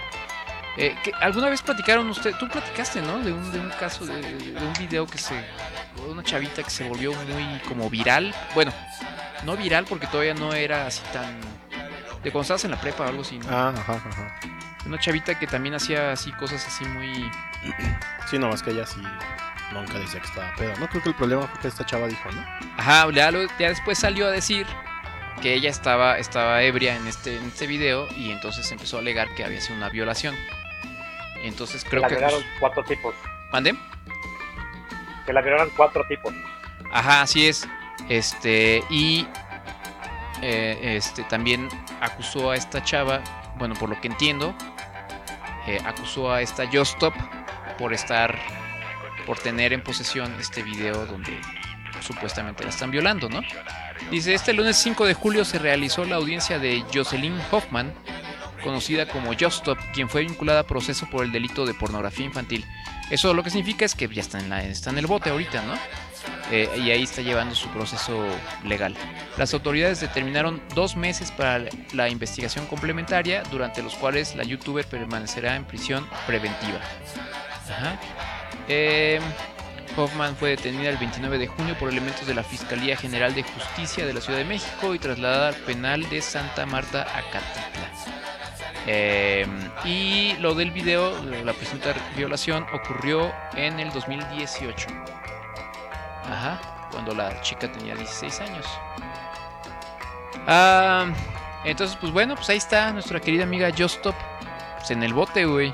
Eh, 0.76 0.96
¿Alguna 1.20 1.48
vez 1.48 1.60
platicaron 1.62 2.08
usted? 2.08 2.34
Tú 2.36 2.48
platicaste, 2.48 3.02
¿no? 3.02 3.18
De 3.18 3.32
un, 3.32 3.50
de 3.50 3.58
un 3.58 3.70
caso, 3.70 4.06
de, 4.06 4.22
de 4.22 4.64
un 4.64 4.72
video 4.74 5.06
que 5.06 5.18
se... 5.18 5.34
de 5.34 6.08
una 6.08 6.22
chavita 6.22 6.62
que 6.62 6.70
se 6.70 6.88
volvió 6.88 7.12
muy 7.12 7.58
como 7.66 7.90
viral. 7.90 8.32
Bueno, 8.54 8.72
no 9.44 9.56
viral 9.56 9.86
porque 9.86 10.06
todavía 10.06 10.34
no 10.34 10.54
era 10.54 10.86
así 10.86 11.02
tan... 11.12 11.40
De 12.22 12.32
cuando 12.32 12.42
estabas 12.42 12.64
en 12.64 12.70
la 12.72 12.80
prepa 12.80 13.04
o 13.04 13.08
algo 13.08 13.22
así, 13.22 13.38
¿no? 13.38 13.46
Ah, 13.50 13.72
ajá, 13.76 13.94
ajá. 13.94 14.40
Una 14.86 14.98
chavita 14.98 15.38
que 15.38 15.46
también 15.46 15.74
hacía 15.74 16.12
así 16.12 16.32
cosas 16.32 16.66
así 16.66 16.84
muy... 16.84 17.30
Sí, 18.28 18.38
no, 18.38 18.48
más 18.48 18.62
que 18.62 18.70
ella 18.70 18.86
sí 18.86 19.00
nunca 19.72 19.94
decía 19.98 20.20
que 20.20 20.26
estaba 20.26 20.52
pedo. 20.56 20.72
No 20.78 20.88
creo 20.88 21.02
que 21.02 21.10
el 21.10 21.14
problema 21.14 21.46
fue 21.46 21.60
que 21.60 21.68
esta 21.68 21.84
chava 21.84 22.06
dijo, 22.08 22.30
¿no? 22.32 22.44
Ajá, 22.78 23.08
ya, 23.12 23.30
lo- 23.30 23.46
ya 23.58 23.68
después 23.68 23.98
salió 23.98 24.26
a 24.26 24.30
decir 24.30 24.66
que 25.42 25.54
ella 25.54 25.70
estaba, 25.70 26.18
estaba 26.18 26.62
ebria 26.62 26.96
en 26.96 27.06
este, 27.06 27.36
en 27.36 27.44
este 27.46 27.66
video 27.66 28.08
y 28.16 28.30
entonces 28.32 28.70
empezó 28.72 28.96
a 28.96 29.00
alegar 29.00 29.28
que 29.36 29.44
había 29.44 29.60
sido 29.60 29.76
una 29.76 29.88
violación. 29.90 30.34
Entonces 31.42 31.84
creo 31.84 32.00
la 32.02 32.08
que... 32.08 32.14
violaron 32.14 32.42
cuatro 32.58 32.82
tipos. 32.84 33.14
¿Mande? 33.52 33.76
Que 35.26 35.32
la 35.32 35.42
violaron 35.42 35.70
cuatro 35.76 36.04
tipos. 36.08 36.34
Ajá, 36.92 37.22
así 37.22 37.46
es. 37.46 37.68
Este, 38.08 38.82
y 38.90 39.26
eh, 40.42 40.96
este 40.96 41.24
también 41.24 41.68
acusó 42.00 42.50
a 42.50 42.56
esta 42.56 42.82
chava, 42.82 43.22
bueno, 43.56 43.74
por 43.74 43.88
lo 43.88 44.00
que 44.00 44.08
entiendo, 44.08 44.54
eh, 45.66 45.78
acusó 45.84 46.32
a 46.32 46.40
esta 46.42 46.66
Justop 46.66 47.14
por 47.78 47.92
estar, 47.92 48.38
por 49.26 49.38
tener 49.38 49.72
en 49.72 49.82
posesión 49.82 50.34
este 50.40 50.62
video 50.62 51.06
donde 51.06 51.38
supuestamente 52.00 52.64
la 52.64 52.70
están 52.70 52.90
violando, 52.90 53.28
¿no? 53.28 53.40
Dice, 54.10 54.32
este 54.32 54.52
lunes 54.52 54.76
5 54.76 55.06
de 55.06 55.14
julio 55.14 55.44
se 55.44 55.58
realizó 55.58 56.04
la 56.04 56.16
audiencia 56.16 56.58
de 56.58 56.84
Jocelyn 56.92 57.38
Hoffman, 57.50 57.92
conocida 58.62 59.06
como 59.06 59.34
Justop, 59.38 59.78
quien 59.92 60.08
fue 60.08 60.22
vinculada 60.22 60.60
a 60.60 60.66
proceso 60.66 61.06
por 61.10 61.24
el 61.24 61.32
delito 61.32 61.66
de 61.66 61.74
pornografía 61.74 62.26
infantil. 62.26 62.64
Eso 63.10 63.34
lo 63.34 63.42
que 63.42 63.50
significa 63.50 63.84
es 63.84 63.94
que 63.94 64.08
ya 64.08 64.20
está 64.20 64.38
en, 64.38 64.50
la, 64.50 64.62
está 64.64 64.90
en 64.90 64.98
el 64.98 65.06
bote 65.06 65.30
ahorita, 65.30 65.62
¿no? 65.62 65.74
Eh, 66.50 66.68
y 66.76 66.90
ahí 66.90 67.02
está 67.02 67.22
llevando 67.22 67.54
su 67.54 67.68
proceso 67.68 68.24
legal. 68.64 68.94
Las 69.36 69.52
autoridades 69.54 70.00
determinaron 70.00 70.62
dos 70.74 70.96
meses 70.96 71.30
para 71.30 71.64
la 71.92 72.08
investigación 72.08 72.66
complementaria, 72.66 73.42
durante 73.50 73.82
los 73.82 73.94
cuales 73.94 74.34
la 74.34 74.44
youtuber 74.44 74.86
permanecerá 74.86 75.56
en 75.56 75.64
prisión 75.64 76.06
preventiva. 76.26 76.80
Ajá. 77.70 77.98
Eh, 78.68 79.20
Hoffman 79.96 80.36
fue 80.36 80.50
detenida 80.50 80.90
el 80.90 80.96
29 80.96 81.38
de 81.38 81.46
junio 81.48 81.76
por 81.78 81.90
elementos 81.90 82.26
de 82.26 82.34
la 82.34 82.44
Fiscalía 82.44 82.96
General 82.96 83.34
de 83.34 83.42
Justicia 83.42 84.06
de 84.06 84.14
la 84.14 84.20
Ciudad 84.20 84.38
de 84.38 84.44
México 84.44 84.94
y 84.94 84.98
trasladada 84.98 85.48
al 85.48 85.54
penal 85.54 86.08
de 86.08 86.22
Santa 86.22 86.66
Marta, 86.66 87.02
Acatitla. 87.02 87.88
Eh, 88.86 89.46
y 89.84 90.34
lo 90.40 90.54
del 90.54 90.70
video, 90.70 91.12
la 91.44 91.52
presunta 91.52 91.94
violación, 92.16 92.64
ocurrió 92.72 93.32
en 93.54 93.80
el 93.80 93.90
2018. 93.90 94.86
Ajá, 96.28 96.88
cuando 96.92 97.14
la 97.14 97.40
chica 97.40 97.70
tenía 97.72 97.94
16 97.94 98.40
años. 98.40 98.66
Ah, 100.46 101.06
entonces, 101.64 101.96
pues 102.00 102.12
bueno, 102.12 102.34
pues 102.34 102.48
ahí 102.50 102.58
está 102.58 102.92
nuestra 102.92 103.20
querida 103.20 103.44
amiga 103.44 103.70
Justop. 103.76 104.14
Pues 104.76 104.90
en 104.90 105.02
el 105.02 105.12
bote, 105.12 105.44
güey. 105.44 105.72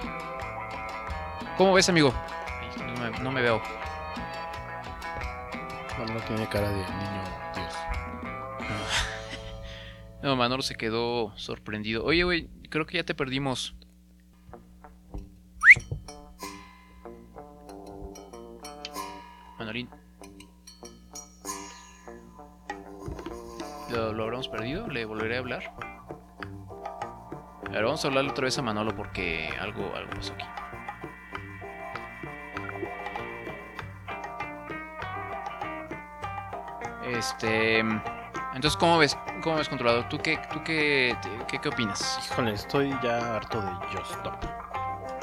¿Cómo 1.56 1.72
ves, 1.74 1.88
amigo? 1.88 2.12
No 2.78 3.00
me, 3.00 3.10
no 3.20 3.32
me 3.32 3.42
veo. 3.42 3.62
No, 5.98 6.06
no 6.12 6.20
tiene 6.20 6.48
cara 6.48 6.68
de 6.68 6.76
niño 6.76 7.24
Dios. 7.54 7.74
No, 10.22 10.36
Manolo 10.36 10.62
se 10.62 10.74
quedó 10.74 11.36
sorprendido. 11.36 12.02
Oye, 12.02 12.24
güey, 12.24 12.48
creo 12.70 12.86
que 12.86 12.96
ya 12.96 13.04
te 13.04 13.14
perdimos. 13.14 13.74
Manolín. 19.58 19.90
¿Lo, 23.94 24.12
lo 24.12 24.24
habremos 24.24 24.48
perdido? 24.48 24.88
¿Le 24.88 25.04
volveré 25.04 25.36
a 25.36 25.38
hablar? 25.38 25.72
A 27.66 27.70
ver, 27.70 27.84
vamos 27.84 28.04
a 28.04 28.08
hablarle 28.08 28.30
otra 28.30 28.44
vez 28.44 28.58
a 28.58 28.62
Manolo 28.62 28.94
porque 28.94 29.50
algo, 29.60 29.94
algo 29.94 30.10
pasó 30.10 30.34
aquí. 30.34 30.46
Este. 37.06 37.78
Entonces, 37.78 38.76
¿cómo 38.76 38.98
ves, 38.98 39.18
cómo 39.42 39.56
ves 39.56 39.68
controlador? 39.68 40.08
¿Tú 40.08 40.18
qué, 40.18 40.40
tú 40.52 40.62
qué, 40.64 41.16
qué, 41.48 41.58
qué 41.58 41.68
opinas? 41.68 42.20
Híjole, 42.30 42.52
estoy 42.52 42.94
ya 43.02 43.36
harto 43.36 43.60
de 43.60 43.70
Just 43.92 44.12
Stop. 44.12 44.44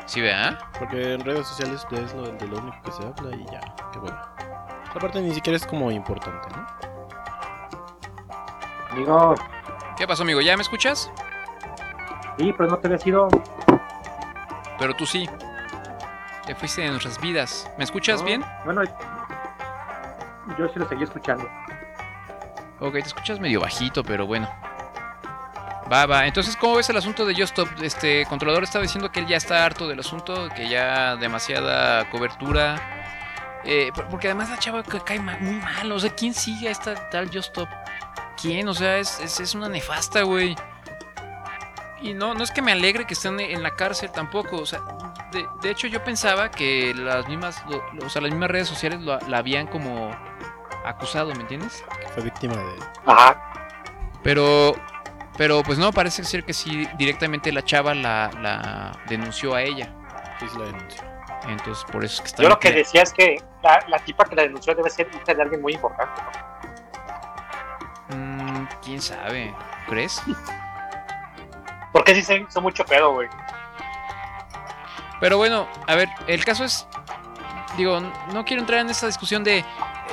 Sí, 0.06 0.22
vea. 0.22 0.58
Porque 0.78 1.14
en 1.14 1.22
redes 1.22 1.48
sociales 1.48 1.86
es 1.92 2.14
lo, 2.14 2.24
de 2.24 2.48
lo 2.48 2.58
único 2.58 2.82
que 2.84 2.92
se 2.92 3.04
habla 3.04 3.36
y 3.36 3.46
ya, 3.46 3.62
qué 3.94 4.00
bueno. 4.00 4.20
Aparte 4.94 5.22
ni 5.22 5.34
siquiera 5.34 5.56
es 5.56 5.66
como 5.66 5.90
importante, 5.90 6.50
¿no? 6.50 6.81
Amigo, 8.92 9.36
¿Qué 9.98 10.08
pasó, 10.08 10.24
amigo? 10.24 10.42
¿Ya 10.42 10.56
me 10.56 10.62
escuchas? 10.64 11.10
sí, 12.38 12.54
pero 12.58 12.70
no 12.70 12.78
te 12.78 12.88
había 12.88 13.00
ido. 13.06 13.28
Pero 14.80 14.94
tú 14.96 15.06
sí. 15.06 15.30
Te 16.46 16.56
fuiste 16.56 16.82
de 16.82 16.90
nuestras 16.90 17.20
vidas. 17.22 17.70
¿Me 17.78 17.84
escuchas 17.84 18.20
No, 18.22 18.26
bien? 18.26 18.44
Bueno, 18.66 18.82
yo 20.58 20.68
sí 20.70 20.80
lo 20.80 20.88
seguí 20.90 21.04
escuchando. 21.04 21.48
Ok, 22.80 22.94
te 22.94 23.00
escuchas 23.00 23.40
medio 23.40 23.60
bajito, 23.62 24.04
pero 24.04 24.26
bueno. 24.26 24.50
Va, 25.92 26.06
va. 26.08 26.26
Entonces, 26.26 26.58
¿cómo 26.58 26.76
ves 26.76 26.90
el 26.90 26.98
asunto 26.98 27.26
de 27.26 27.34
Just 27.36 27.58
Stop? 27.60 27.70
Este 27.84 28.26
controlador 28.26 28.64
estaba 28.64 28.82
diciendo 28.82 29.12
que 29.12 29.20
él 29.20 29.28
ya 29.28 29.38
está 29.38 29.64
harto 29.66 29.88
del 29.88 30.00
asunto, 30.00 30.50
que 30.56 30.68
ya 30.68 31.16
demasiada 31.18 32.10
cobertura. 32.10 32.76
Eh, 33.64 33.92
por- 33.94 34.08
porque 34.08 34.28
además 34.28 34.50
la 34.50 34.58
chava 34.58 34.82
que 34.82 35.00
cae 35.02 35.20
muy 35.20 35.56
mal. 35.62 35.92
O 35.92 36.00
sea, 36.00 36.10
¿quién 36.16 36.34
sigue 36.34 36.70
a 36.70 36.72
esta 36.72 37.10
tal 37.12 37.28
Just 37.28 37.50
Stop? 37.50 37.70
¿Quién? 38.42 38.68
O 38.68 38.74
sea, 38.74 38.98
es, 38.98 39.20
es, 39.20 39.40
es 39.40 39.56
una 39.56 39.70
nefasta, 39.70 40.24
güey. 40.24 40.56
Y 42.02 42.14
no, 42.14 42.34
no 42.34 42.44
es 42.44 42.50
que 42.52 42.62
me 42.62 42.72
alegre 42.72 43.06
que 43.06 43.14
estén 43.14 43.40
en 43.40 43.62
la 43.62 43.72
cárcel 43.76 44.12
tampoco. 44.12 44.58
O 44.58 44.66
sea, 44.66 44.80
de, 45.32 45.46
de 45.62 45.70
hecho 45.70 45.88
yo 45.88 46.04
pensaba 46.04 46.50
que 46.50 46.94
las 46.96 47.28
mismas, 47.28 47.64
lo- 47.70 47.84
lo- 47.94 48.06
o 48.08 48.10
sea, 48.10 48.22
las 48.22 48.32
mismas 48.32 48.50
redes 48.50 48.68
sociales 48.68 49.00
lo- 49.02 49.20
la 49.20 49.38
habían 49.38 49.68
como 49.68 50.10
acusado, 50.84 51.28
¿me 51.36 51.42
entiendes? 51.42 51.84
Fue 52.14 52.24
víctima 52.24 52.56
de. 52.56 52.76
Ajá. 53.06 53.54
Pero, 54.24 54.74
pero 55.38 55.62
pues 55.64 55.78
no, 55.78 55.92
parece 55.92 56.24
ser 56.24 56.44
que 56.44 56.54
sí, 56.54 56.88
directamente 56.98 57.52
la 57.52 57.64
chava 57.64 57.94
la, 57.94 58.32
la 58.42 58.92
denunció 59.08 59.54
a 59.54 59.62
ella. 59.62 59.94
Sí, 60.40 60.48
sí 60.52 60.58
la 60.58 60.66
denunció. 60.66 61.04
Entonces, 61.48 61.84
por 61.92 62.04
eso 62.04 62.16
es 62.16 62.22
que 62.22 62.28
está 62.28 62.44
Yo 62.44 62.50
lo 62.50 62.60
que 62.60 62.72
decía 62.72 63.02
es 63.04 63.14
que 63.14 63.38
la, 63.64 63.84
la 63.88 64.00
tipa 64.00 64.26
que 64.26 64.36
la 64.36 64.44
denunció 64.44 64.74
debe 64.76 64.90
ser 64.90 65.08
hija 65.14 65.34
de 65.36 65.42
alguien 65.42 65.62
muy 65.62 65.74
importante. 65.74 66.22
¿no? 66.22 66.51
Mm, 68.16 68.66
¿Quién 68.84 69.02
sabe? 69.02 69.54
¿Crees? 69.88 70.22
Porque 71.92 72.16
sí 72.16 72.24
se 72.24 72.38
hizo 72.38 72.62
mucho 72.62 72.86
pedo, 72.86 73.12
güey. 73.14 73.28
Pero 75.20 75.38
bueno, 75.38 75.68
a 75.88 75.96
ver, 75.96 76.10
el 76.28 76.44
caso 76.46 76.64
es. 76.64 76.88
Digo, 77.78 78.02
no 78.34 78.44
quiero 78.44 78.62
entrar 78.62 78.80
en 78.82 78.90
esa 78.90 79.08
discusión 79.08 79.44
de. 79.44 79.60
eh, 79.60 79.66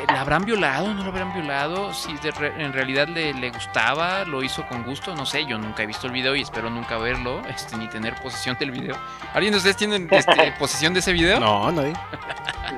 ¿La 0.09 0.21
habrán 0.21 0.45
violado? 0.45 0.93
¿No 0.95 1.03
lo 1.03 1.11
habrán 1.11 1.33
violado? 1.35 1.93
Si 1.95 2.13
de 2.19 2.31
re- 2.31 2.63
en 2.63 2.73
realidad 2.73 3.09
le, 3.09 3.33
le 3.35 3.51
gustaba, 3.51 4.25
lo 4.25 4.43
hizo 4.43 4.67
con 4.69 4.85
gusto, 4.85 5.15
no 5.15 5.25
sé. 5.27 5.45
Yo 5.47 5.59
nunca 5.59 5.83
he 5.83 5.87
visto 5.87 6.07
el 6.07 6.13
video 6.13 6.37
y 6.37 6.43
espero 6.43 6.69
nunca 6.71 6.99
verlo, 6.99 7.41
este, 7.49 7.77
ni 7.77 7.89
tener 7.89 8.15
posesión 8.23 8.57
del 8.59 8.71
video. 8.71 8.97
¿Alguien 9.35 9.53
de 9.53 9.59
ustedes 9.59 9.77
tiene 9.77 10.07
este, 10.11 10.53
posesión 10.59 10.93
de 10.93 11.01
ese 11.01 11.13
video? 11.13 11.41
No, 11.41 11.71
nadie. 11.73 11.95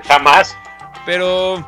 Jamás. 0.07 0.57
Pero. 1.05 1.59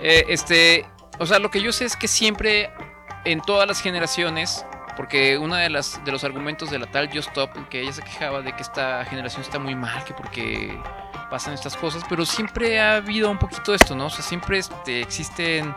eh, 0.00 0.24
este. 0.28 0.86
O 1.22 1.26
sea, 1.26 1.38
lo 1.38 1.52
que 1.52 1.62
yo 1.62 1.72
sé 1.72 1.84
es 1.84 1.96
que 1.96 2.08
siempre, 2.08 2.72
en 3.24 3.40
todas 3.40 3.68
las 3.68 3.80
generaciones. 3.80 4.66
Porque 4.96 5.38
uno 5.38 5.54
de, 5.54 5.70
las, 5.70 6.04
de 6.04 6.12
los 6.12 6.22
argumentos 6.22 6.68
de 6.68 6.78
la 6.78 6.86
tal 6.86 7.06
Just 7.06 7.28
Stop, 7.28 7.68
que 7.70 7.80
ella 7.80 7.92
se 7.92 8.02
quejaba 8.02 8.42
de 8.42 8.52
que 8.54 8.60
esta 8.60 9.04
generación 9.06 9.40
está 9.40 9.58
muy 9.58 9.74
mal, 9.74 10.04
que 10.04 10.12
porque 10.12 10.78
pasan 11.30 11.54
estas 11.54 11.76
cosas, 11.78 12.02
pero 12.10 12.26
siempre 12.26 12.78
ha 12.78 12.96
habido 12.96 13.30
un 13.30 13.38
poquito 13.38 13.72
esto, 13.72 13.94
¿no? 13.94 14.06
O 14.06 14.10
sea, 14.10 14.22
siempre 14.22 14.58
este, 14.58 15.00
existen 15.00 15.74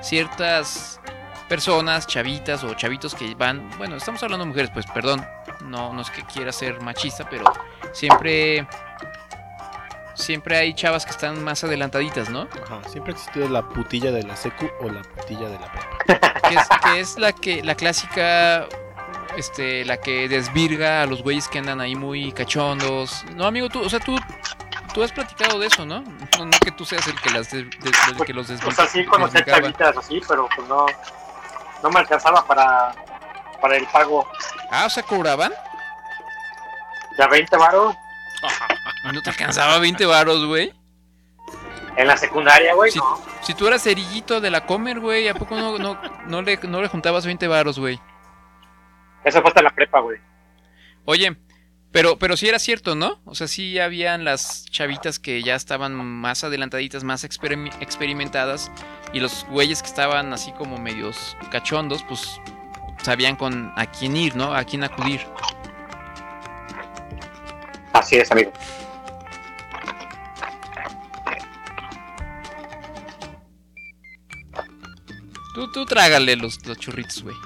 ciertas 0.00 1.00
personas, 1.48 2.06
chavitas 2.06 2.62
o 2.62 2.72
chavitos 2.74 3.16
que 3.16 3.34
van, 3.34 3.68
bueno, 3.78 3.96
estamos 3.96 4.22
hablando 4.22 4.44
de 4.44 4.50
mujeres, 4.50 4.70
pues 4.72 4.86
perdón, 4.86 5.26
no, 5.64 5.92
no 5.92 6.02
es 6.02 6.10
que 6.10 6.22
quiera 6.22 6.52
ser 6.52 6.80
machista, 6.82 7.28
pero 7.28 7.44
siempre 7.92 8.68
siempre 10.14 10.56
hay 10.56 10.74
chavas 10.74 11.04
que 11.04 11.10
están 11.10 11.42
más 11.42 11.64
adelantaditas, 11.64 12.30
¿no? 12.30 12.48
Ajá, 12.64 12.80
siempre 12.88 13.12
ha 13.12 13.16
existido 13.16 13.48
la 13.48 13.62
putilla 13.68 14.10
de 14.10 14.22
la 14.22 14.36
secu 14.36 14.70
o 14.80 14.88
la 14.88 15.02
putilla 15.02 15.48
de 15.48 15.58
la 15.58 15.72
prepa. 15.72 16.32
Que 16.52 16.58
es, 16.58 16.68
que 16.82 17.00
es 17.00 17.18
la 17.18 17.32
que 17.32 17.62
la 17.62 17.74
clásica 17.74 18.66
este 19.36 19.84
la 19.86 19.96
que 19.96 20.28
desvirga 20.28 21.02
a 21.02 21.06
los 21.06 21.22
güeyes 21.22 21.48
que 21.48 21.58
andan 21.58 21.80
ahí 21.80 21.94
muy 21.94 22.32
cachondos. 22.32 23.24
No, 23.34 23.46
amigo, 23.46 23.68
tú, 23.70 23.80
o 23.80 23.88
sea, 23.88 24.00
tú 24.00 24.18
tú 24.92 25.02
has 25.02 25.12
platicado 25.12 25.58
de 25.58 25.68
eso, 25.68 25.86
¿no? 25.86 26.02
No, 26.38 26.44
no 26.44 26.58
que 26.62 26.70
tú 26.72 26.84
seas 26.84 27.06
el 27.06 27.18
que 27.20 27.30
las 27.30 27.52
el 27.54 27.70
que 28.26 28.34
los 28.34 28.50
O 28.50 28.52
desvirga. 28.52 28.74
sea, 28.74 28.86
sí 28.86 29.04
conocí 29.06 29.38
a 29.38 29.44
chavitas 29.44 29.96
así, 29.96 30.20
pero 30.28 30.48
pues 30.54 30.68
no, 30.68 30.86
no 31.82 31.90
me 31.90 32.00
alcanzaba 32.00 32.44
para, 32.46 32.94
para 33.60 33.76
el 33.76 33.86
pago. 33.86 34.28
Ah, 34.70 34.84
o 34.86 34.90
sea, 34.90 35.02
cobraban. 35.02 35.52
De 37.16 37.22
a 37.22 37.28
20 37.28 37.56
varos 37.56 37.94
¿Y 38.70 38.71
no 39.12 39.22
te 39.22 39.30
alcanzaba 39.30 39.78
20 39.78 40.04
varos, 40.06 40.44
güey? 40.46 40.72
en 41.94 42.06
la 42.06 42.16
secundaria, 42.16 42.74
güey. 42.74 42.90
Si, 42.90 42.98
no. 42.98 43.20
si 43.42 43.52
tú 43.52 43.66
eras 43.66 43.82
cerillito 43.82 44.40
de 44.40 44.50
la 44.50 44.64
comer, 44.64 44.98
güey, 44.98 45.28
¿a 45.28 45.34
poco 45.34 45.54
no, 45.56 45.76
no, 45.78 46.00
no, 46.26 46.40
le, 46.40 46.58
no 46.62 46.80
le 46.80 46.88
juntabas 46.88 47.26
20 47.26 47.46
varos, 47.48 47.78
güey? 47.78 48.00
Eso 49.24 49.40
fue 49.42 49.48
hasta 49.48 49.60
la 49.60 49.70
prepa, 49.74 50.00
güey. 50.00 50.18
Oye, 51.04 51.36
pero, 51.90 52.18
pero 52.18 52.34
sí 52.38 52.48
era 52.48 52.58
cierto, 52.58 52.94
¿no? 52.94 53.20
O 53.26 53.34
sea, 53.34 53.46
sí 53.46 53.78
habían 53.78 54.24
las 54.24 54.64
chavitas 54.70 55.18
que 55.18 55.42
ya 55.42 55.54
estaban 55.54 55.94
más 55.94 56.44
adelantaditas, 56.44 57.04
más 57.04 57.24
experim- 57.24 57.70
experimentadas, 57.80 58.70
y 59.12 59.20
los 59.20 59.44
güeyes 59.50 59.82
que 59.82 59.88
estaban 59.88 60.32
así 60.32 60.50
como 60.52 60.78
medios 60.78 61.36
cachondos, 61.50 62.02
pues 62.04 62.40
sabían 63.02 63.36
con 63.36 63.70
a 63.76 63.84
quién 63.84 64.16
ir, 64.16 64.34
¿no? 64.34 64.54
A 64.54 64.64
quién 64.64 64.82
acudir. 64.82 65.26
Así 67.92 68.16
es, 68.16 68.30
amigo. 68.32 68.50
Tú, 75.54 75.70
tú 75.70 75.84
trágale 75.86 76.36
los, 76.36 76.64
los 76.66 76.78
churritos, 76.78 77.22
güey. 77.22 77.36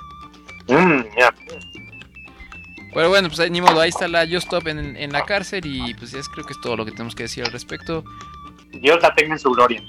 Mm, 0.68 1.02
ya. 1.18 1.34
Pero 2.94 3.08
bueno, 3.10 3.28
pues 3.28 3.40
ahí, 3.40 3.50
ni 3.50 3.60
modo, 3.60 3.80
ahí 3.80 3.90
está 3.90 4.08
la 4.08 4.20
Just 4.24 4.44
Stop 4.46 4.68
en, 4.68 4.96
en 4.96 5.12
la 5.12 5.24
cárcel 5.24 5.66
y 5.66 5.92
pues 5.94 6.12
ya 6.12 6.18
es, 6.20 6.28
creo 6.28 6.46
que 6.46 6.52
es 6.54 6.60
todo 6.60 6.76
lo 6.76 6.84
que 6.84 6.92
tenemos 6.92 7.14
que 7.14 7.24
decir 7.24 7.44
al 7.44 7.52
respecto. 7.52 8.04
Dios 8.72 8.98
la 9.02 9.14
tenga 9.14 9.34
en 9.34 9.38
su 9.38 9.50
gloria. 9.50 9.82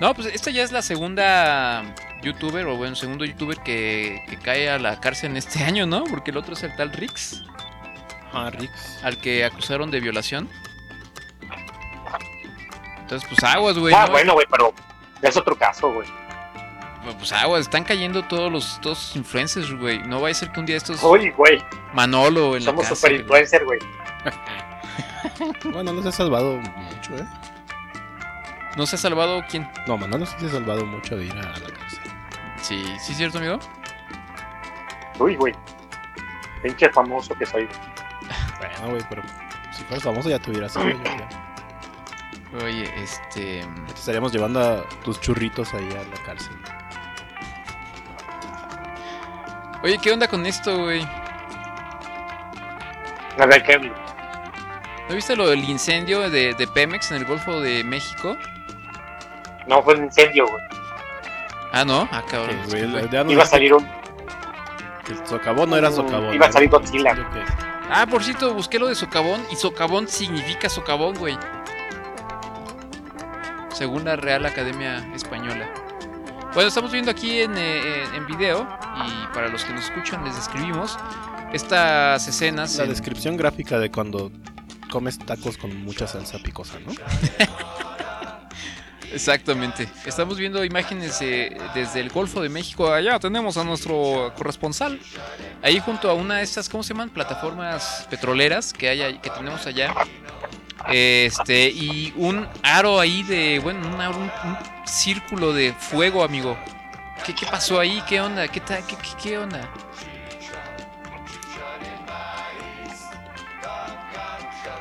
No, 0.00 0.14
pues 0.14 0.28
esta 0.28 0.50
ya 0.50 0.62
es 0.62 0.72
la 0.72 0.82
segunda 0.82 1.94
youtuber, 2.22 2.66
o 2.66 2.76
bueno, 2.76 2.96
segundo 2.96 3.24
youtuber 3.24 3.58
que, 3.58 4.22
que 4.28 4.38
cae 4.38 4.70
a 4.70 4.78
la 4.78 4.98
cárcel 5.00 5.32
en 5.32 5.36
este 5.36 5.62
año, 5.64 5.86
¿no? 5.86 6.04
Porque 6.04 6.30
el 6.30 6.36
otro 6.38 6.54
es 6.54 6.62
el 6.62 6.74
tal 6.76 6.92
Rix, 6.92 7.42
Ah, 8.32 8.50
Rix. 8.50 8.98
al 9.02 9.18
que 9.18 9.44
acusaron 9.44 9.90
de 9.90 10.00
violación. 10.00 10.48
Entonces, 13.00 13.28
pues 13.28 13.44
aguas, 13.44 13.78
güey. 13.78 13.92
ah, 13.94 14.06
¿no? 14.06 14.12
bueno, 14.12 14.32
güey, 14.32 14.46
pero 14.50 14.72
es 15.20 15.36
otro 15.36 15.54
caso, 15.56 15.92
güey. 15.92 16.08
Pues 17.18 17.32
aguas, 17.32 17.62
están 17.62 17.84
cayendo 17.84 18.22
todos 18.22 18.50
los 18.50 18.80
todos 18.80 19.16
influencers, 19.16 19.72
güey. 19.74 19.98
No 20.00 20.20
vaya 20.20 20.32
a 20.32 20.38
ser 20.38 20.52
que 20.52 20.60
un 20.60 20.66
día 20.66 20.76
estos 20.76 21.02
Uy, 21.02 21.30
güey, 21.30 21.62
Manolo 21.92 22.56
en 22.56 22.62
somos 22.62 22.88
la 22.88 22.94
super 22.94 23.10
cárcel, 23.10 23.20
influencer, 23.20 23.64
güey. 23.64 23.78
Bueno, 25.72 25.92
no 25.92 26.02
se 26.02 26.08
ha 26.08 26.12
salvado 26.12 26.58
mucho, 26.58 27.16
¿eh? 27.16 27.26
¿No 28.76 28.86
se 28.86 28.96
ha 28.96 28.98
salvado 28.98 29.42
quién? 29.48 29.68
No, 29.86 29.96
Manolo 29.96 30.26
sí 30.26 30.34
se 30.38 30.46
ha 30.46 30.50
salvado 30.50 30.86
mucho 30.86 31.16
de 31.16 31.26
ir 31.26 31.32
a 31.32 31.42
la 31.42 31.52
cárcel. 31.52 32.00
Sí, 32.60 32.84
sí 33.00 33.12
es 33.12 33.18
cierto, 33.18 33.38
amigo. 33.38 33.58
Uy, 35.18 35.36
güey. 35.36 35.54
Pinche 36.62 36.88
famoso 36.90 37.34
que 37.34 37.46
soy. 37.46 37.68
Bueno, 38.58 38.90
güey, 38.90 39.02
pero 39.08 39.22
si 39.72 39.82
fueras 39.84 40.04
famoso 40.04 40.28
ya 40.30 40.38
te 40.38 40.50
hubieras 40.50 40.74
ido. 40.76 40.90
ya, 41.02 41.18
ya. 41.18 41.52
Oye, 42.64 42.84
este 43.02 43.64
te 43.86 43.94
estaríamos 43.94 44.32
llevando 44.32 44.60
a 44.60 44.88
tus 45.02 45.20
churritos 45.20 45.72
ahí 45.74 45.88
a 45.92 46.04
la 46.16 46.22
cárcel. 46.24 46.54
Oye, 49.82 49.98
¿qué 49.98 50.12
onda 50.12 50.28
con 50.28 50.46
esto, 50.46 50.78
güey? 50.78 51.02
A 53.38 53.46
ver, 53.46 53.62
¿qué? 53.64 53.78
¿No 53.78 55.14
viste 55.14 55.34
lo 55.34 55.48
del 55.48 55.68
incendio 55.68 56.30
de, 56.30 56.54
de 56.54 56.66
Pemex 56.68 57.10
en 57.10 57.18
el 57.18 57.24
Golfo 57.24 57.60
de 57.60 57.82
México? 57.82 58.36
No, 59.66 59.82
fue 59.82 59.94
un 59.94 60.04
incendio, 60.04 60.46
güey. 60.46 60.62
Ah, 61.72 61.84
no, 61.84 62.08
ah, 62.12 62.22
cabrón. 62.30 62.56
Sí, 62.66 62.76
güey, 62.76 63.08
no 63.08 63.30
Iba 63.30 63.42
a 63.42 63.46
salir 63.46 63.74
un... 63.74 63.86
El 65.08 65.26
socavón 65.26 65.70
no 65.70 65.76
era 65.76 65.90
socavón. 65.90 66.34
Iba 66.34 66.44
a 66.46 66.48
¿no? 66.48 66.52
salir 66.52 66.68
Godzilla. 66.70 67.16
Ah, 67.90 68.06
por 68.06 68.22
cierto, 68.22 68.54
busqué 68.54 68.78
lo 68.78 68.86
de 68.86 68.94
socavón 68.94 69.42
y 69.50 69.56
socavón 69.56 70.06
significa 70.06 70.68
socavón, 70.68 71.14
güey. 71.16 71.36
Según 73.72 74.04
la 74.04 74.16
Real 74.16 74.46
Academia 74.46 75.04
Española. 75.14 75.68
Bueno, 76.54 76.68
estamos 76.68 76.92
viendo 76.92 77.10
aquí 77.10 77.40
en, 77.40 77.56
eh, 77.56 78.04
en 78.14 78.26
video 78.26 78.68
y 79.06 79.26
para 79.34 79.48
los 79.48 79.64
que 79.64 79.72
nos 79.72 79.84
escuchan 79.86 80.22
les 80.24 80.36
describimos 80.36 80.98
estas 81.52 82.28
escenas. 82.28 82.76
La 82.76 82.84
en- 82.84 82.90
descripción 82.90 83.36
gráfica 83.38 83.78
de 83.78 83.90
cuando 83.90 84.30
comes 84.90 85.18
tacos 85.18 85.56
con 85.56 85.74
mucha 85.82 86.06
salsa 86.06 86.38
picosa, 86.38 86.78
¿no? 86.80 86.92
Exactamente. 89.12 89.88
Estamos 90.06 90.38
viendo 90.38 90.62
imágenes 90.64 91.20
eh, 91.20 91.56
desde 91.74 92.00
el 92.00 92.08
Golfo 92.10 92.40
de 92.42 92.48
México. 92.48 92.90
Allá 92.92 93.18
tenemos 93.18 93.56
a 93.58 93.64
nuestro 93.64 94.32
corresponsal. 94.36 94.98
Ahí 95.62 95.80
junto 95.80 96.08
a 96.10 96.14
una 96.14 96.36
de 96.36 96.42
estas, 96.42 96.68
¿cómo 96.68 96.82
se 96.82 96.94
llaman? 96.94 97.10
Plataformas 97.10 98.06
petroleras 98.10 98.72
que 98.72 98.88
hay 98.88 99.18
que 99.18 99.28
tenemos 99.30 99.66
allá. 99.66 99.94
Este, 100.88 101.68
y 101.68 102.12
un 102.16 102.46
aro 102.62 102.98
ahí 103.00 103.22
de, 103.22 103.58
bueno, 103.60 103.80
un, 103.88 103.94
aro- 104.00 104.16
un- 104.16 104.48
un 104.50 104.86
círculo 104.86 105.52
de 105.52 105.72
fuego, 105.72 106.24
amigo. 106.24 106.56
¿Qué, 107.24 107.34
qué 107.34 107.46
pasó 107.46 107.78
ahí? 107.78 108.02
¿Qué 108.08 108.20
onda? 108.20 108.48
¿Qué, 108.48 108.60
ta- 108.60 108.84
qué, 108.86 108.96
qué- 108.96 109.16
qué 109.22 109.38
onda? 109.38 109.68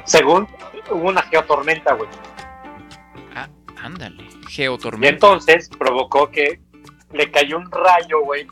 Según 0.06 0.48
hubo 0.90 1.10
una 1.10 1.22
geotormenta, 1.24 1.94
güey. 1.94 2.10
Ah, 3.36 3.48
ándale. 3.82 4.24
Y 4.24 4.52
Geotormenta. 4.52 5.10
entonces 5.14 5.70
provocó 5.70 6.30
que 6.30 6.60
le 7.14 7.32
cayó 7.32 7.58
un 7.58 7.70
rayo, 7.72 8.22
güey. 8.24 8.48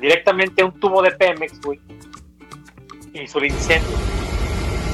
directamente 0.00 0.62
a 0.62 0.66
un 0.66 0.80
tubo 0.80 1.02
de 1.02 1.10
Pemex, 1.12 1.60
güey. 1.60 1.78
Hizo 3.12 3.38
el 3.38 3.46
incendio. 3.46 3.96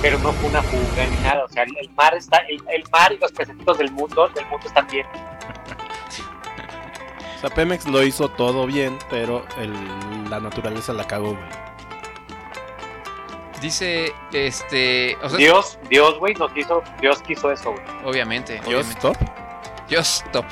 Pero 0.02 0.18
no 0.18 0.32
fue 0.32 0.50
una 0.50 0.62
fuga 0.62 1.06
ni 1.10 1.16
nada. 1.22 1.44
O 1.44 1.48
sea, 1.48 1.62
el, 1.64 1.76
el 1.78 1.90
mar 1.94 2.14
está, 2.14 2.38
el, 2.48 2.62
el 2.72 2.84
mar 2.92 3.12
y 3.12 3.18
los 3.18 3.32
pececitos 3.32 3.78
del 3.78 3.90
mundo, 3.92 4.28
del 4.34 4.44
mundo 4.46 4.66
están 4.66 4.86
bien. 4.88 5.06
O 7.36 7.38
sea, 7.40 7.50
Pemex 7.50 7.86
lo 7.86 8.02
hizo 8.02 8.28
todo 8.28 8.66
bien, 8.66 8.98
pero 9.10 9.44
el- 9.58 10.30
la 10.30 10.40
naturaleza 10.40 10.92
la 10.92 11.06
cagó, 11.06 11.30
güey. 11.34 11.66
Dice, 13.60 14.12
este... 14.32 15.16
O 15.22 15.28
sea, 15.30 15.38
Dios, 15.38 15.78
Dios, 15.88 16.18
güey, 16.18 16.34
nos 16.34 16.54
hizo, 16.56 16.82
Dios 17.00 17.22
quiso 17.22 17.50
eso, 17.50 17.72
güey. 17.72 17.82
Obviamente, 18.04 18.54
Dios, 18.66 18.86
obviamente. 18.86 18.92
stop. 18.98 19.16
Dios, 19.88 20.22
stop. 20.26 20.44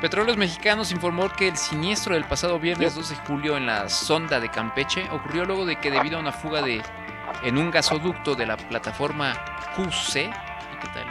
Petróleos 0.00 0.36
Mexicanos 0.36 0.92
informó 0.92 1.28
que 1.28 1.48
el 1.48 1.56
siniestro 1.56 2.14
del 2.14 2.24
pasado 2.24 2.58
viernes 2.58 2.94
12 2.94 3.14
de 3.14 3.20
julio 3.26 3.56
en 3.56 3.66
la 3.66 3.88
sonda 3.88 4.40
de 4.40 4.48
Campeche 4.48 5.06
ocurrió 5.12 5.44
luego 5.44 5.66
de 5.66 5.76
que 5.76 5.90
debido 5.90 6.16
a 6.16 6.20
una 6.20 6.32
fuga 6.32 6.62
de 6.62 6.82
en 7.42 7.58
un 7.58 7.70
gasoducto 7.70 8.34
de 8.34 8.46
la 8.46 8.56
plataforma 8.56 9.34
QC, 9.76 10.12
¿qué 10.12 10.88
tal? 10.94 11.06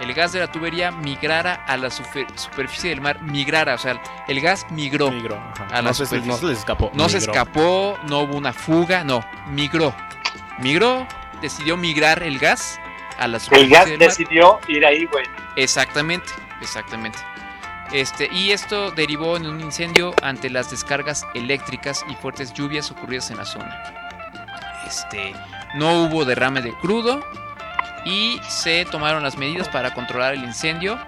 El 0.00 0.12
gas 0.12 0.32
de 0.32 0.40
la 0.40 0.52
tubería 0.52 0.90
migrara 0.90 1.64
a 1.66 1.76
la 1.78 1.90
superficie 1.90 2.90
del 2.90 3.00
mar, 3.00 3.22
migrara, 3.22 3.74
o 3.74 3.78
sea, 3.78 4.00
el 4.28 4.40
gas 4.42 4.66
migró. 4.70 5.10
Migró, 5.10 5.36
ajá. 5.36 5.66
A 5.70 5.76
la 5.76 5.82
no, 5.82 5.94
se, 5.94 6.04
superficie. 6.04 6.32
no 6.32 6.38
se 6.38 6.46
les 6.46 6.58
escapó. 6.58 6.90
No 6.92 7.08
se 7.08 7.18
escapó, 7.18 7.98
no 8.06 8.20
hubo 8.20 8.36
una 8.36 8.52
fuga, 8.52 9.04
no, 9.04 9.24
migró. 9.48 9.94
Migró, 10.58 11.06
decidió 11.40 11.76
migrar 11.78 12.22
el 12.22 12.38
gas 12.38 12.78
a 13.18 13.26
la 13.26 13.38
El 13.38 13.42
superficie 13.42 13.74
gas 13.78 13.86
del 13.86 13.98
mar. 13.98 14.08
decidió 14.08 14.60
ir 14.68 14.84
ahí, 14.84 15.06
güey. 15.06 15.24
Exactamente, 15.56 16.28
exactamente. 16.60 17.18
Este, 17.92 18.28
y 18.32 18.50
esto 18.50 18.90
derivó 18.90 19.36
en 19.36 19.46
un 19.46 19.60
incendio 19.60 20.14
ante 20.22 20.50
las 20.50 20.70
descargas 20.70 21.24
eléctricas 21.34 22.04
y 22.10 22.14
fuertes 22.16 22.52
lluvias 22.52 22.90
ocurridas 22.90 23.30
en 23.30 23.38
la 23.38 23.46
zona. 23.46 24.05
Este, 24.86 25.34
no 25.74 26.04
hubo 26.04 26.24
derrame 26.24 26.62
de 26.62 26.72
crudo 26.78 27.24
y 28.04 28.40
se 28.48 28.84
tomaron 28.84 29.22
las 29.22 29.36
medidas 29.36 29.68
para 29.68 29.92
controlar 29.94 30.34
el 30.34 30.44
incendio 30.44 30.98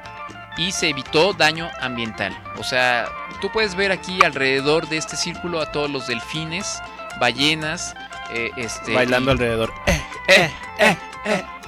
y 0.56 0.72
se 0.72 0.88
evitó 0.88 1.32
daño 1.32 1.70
ambiental. 1.80 2.36
O 2.58 2.64
sea, 2.64 3.08
tú 3.40 3.50
puedes 3.52 3.74
ver 3.76 3.92
aquí 3.92 4.22
alrededor 4.24 4.88
de 4.88 4.96
este 4.96 5.16
círculo 5.16 5.60
a 5.60 5.70
todos 5.70 5.88
los 5.90 6.08
delfines, 6.08 6.82
ballenas, 7.20 7.94
eh, 8.30 8.50
este, 8.56 8.92
Bailando 8.94 9.30
y- 9.30 9.32
alrededor. 9.34 9.72
eh, 9.86 10.50
eh, 10.78 10.96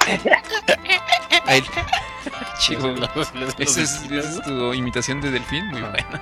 Ahí- 2.25 2.47
Chico, 2.59 2.89
Los- 2.89 3.35
los- 3.35 3.55
esa 3.59 3.81
es, 3.83 4.43
tu 4.43 4.73
imitación 4.75 5.21
de 5.21 5.31
delfín, 5.31 5.67
muy 5.69 5.81
buena. 5.81 6.21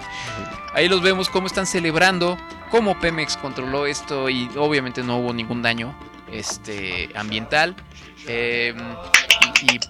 Ahí 0.74 0.88
los 0.88 1.02
vemos 1.02 1.28
cómo 1.28 1.46
están 1.46 1.66
celebrando, 1.66 2.38
cómo 2.70 2.98
Pemex 3.00 3.36
controló 3.36 3.86
esto 3.86 4.28
y 4.28 4.48
obviamente 4.56 5.02
no 5.02 5.18
hubo 5.18 5.32
ningún 5.32 5.62
daño 5.62 5.96
este, 6.30 7.08
ambiental. 7.14 7.74
Eh, 8.26 8.74
y, 9.62 9.74
y- 9.74 9.80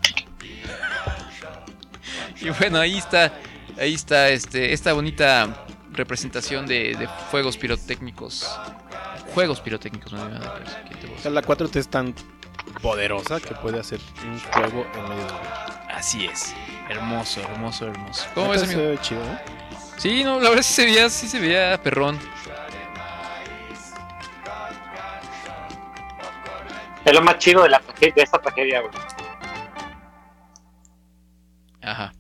y 2.47 2.51
bueno, 2.51 2.79
ahí 2.79 2.97
está, 2.99 3.33
ahí 3.79 3.95
está 3.95 4.29
este, 4.31 4.73
esta 4.73 4.93
bonita 4.93 5.65
representación 5.93 6.67
de, 6.67 6.95
de 6.97 7.09
fuegos 7.31 7.57
pirotécnicos. 7.57 8.49
Juegos 9.35 9.61
pirotécnicos, 9.61 10.13
no 10.13 10.27
pero 10.29 10.41
¿quién 10.89 11.01
te 11.01 11.07
O 11.07 11.11
gusta? 11.11 11.23
sea, 11.25 11.31
la 11.33 11.43
4T 11.43 11.77
es 11.77 11.89
tan 11.89 12.15
poderosa 12.83 13.41
que 13.41 13.55
puede 13.55 13.81
hacer 13.81 14.01
un 14.25 14.41
juego 14.41 14.87
en 14.95 15.03
medio 15.09 15.25
de 15.25 15.31
la 15.33 15.85
Así 15.89 16.27
es. 16.27 16.55
Hermoso, 16.89 17.41
hermoso, 17.41 17.87
hermoso. 17.89 18.27
¿Cómo 18.35 18.51
ves, 18.51 18.63
amigo? 18.63 18.81
se 18.81 18.87
ve 18.87 18.99
chido, 19.01 19.25
¿eh? 19.25 19.39
Sí, 19.97 20.23
no, 20.23 20.39
la 20.39 20.51
verdad 20.51 20.63
sí 20.63 20.75
se 20.75 20.85
veía, 20.85 21.11
sí 21.11 21.29
se 21.29 21.41
veía 21.41 21.83
perrón. 21.83 22.19
Es 27.05 27.13
lo 27.13 27.23
más 27.23 27.39
chido 27.39 27.63
de, 27.63 27.71
la, 27.71 27.83
de 28.01 28.13
esta 28.15 28.39
tragedia, 28.39 28.81
güey. 28.81 28.93
Ajá. 31.83 32.13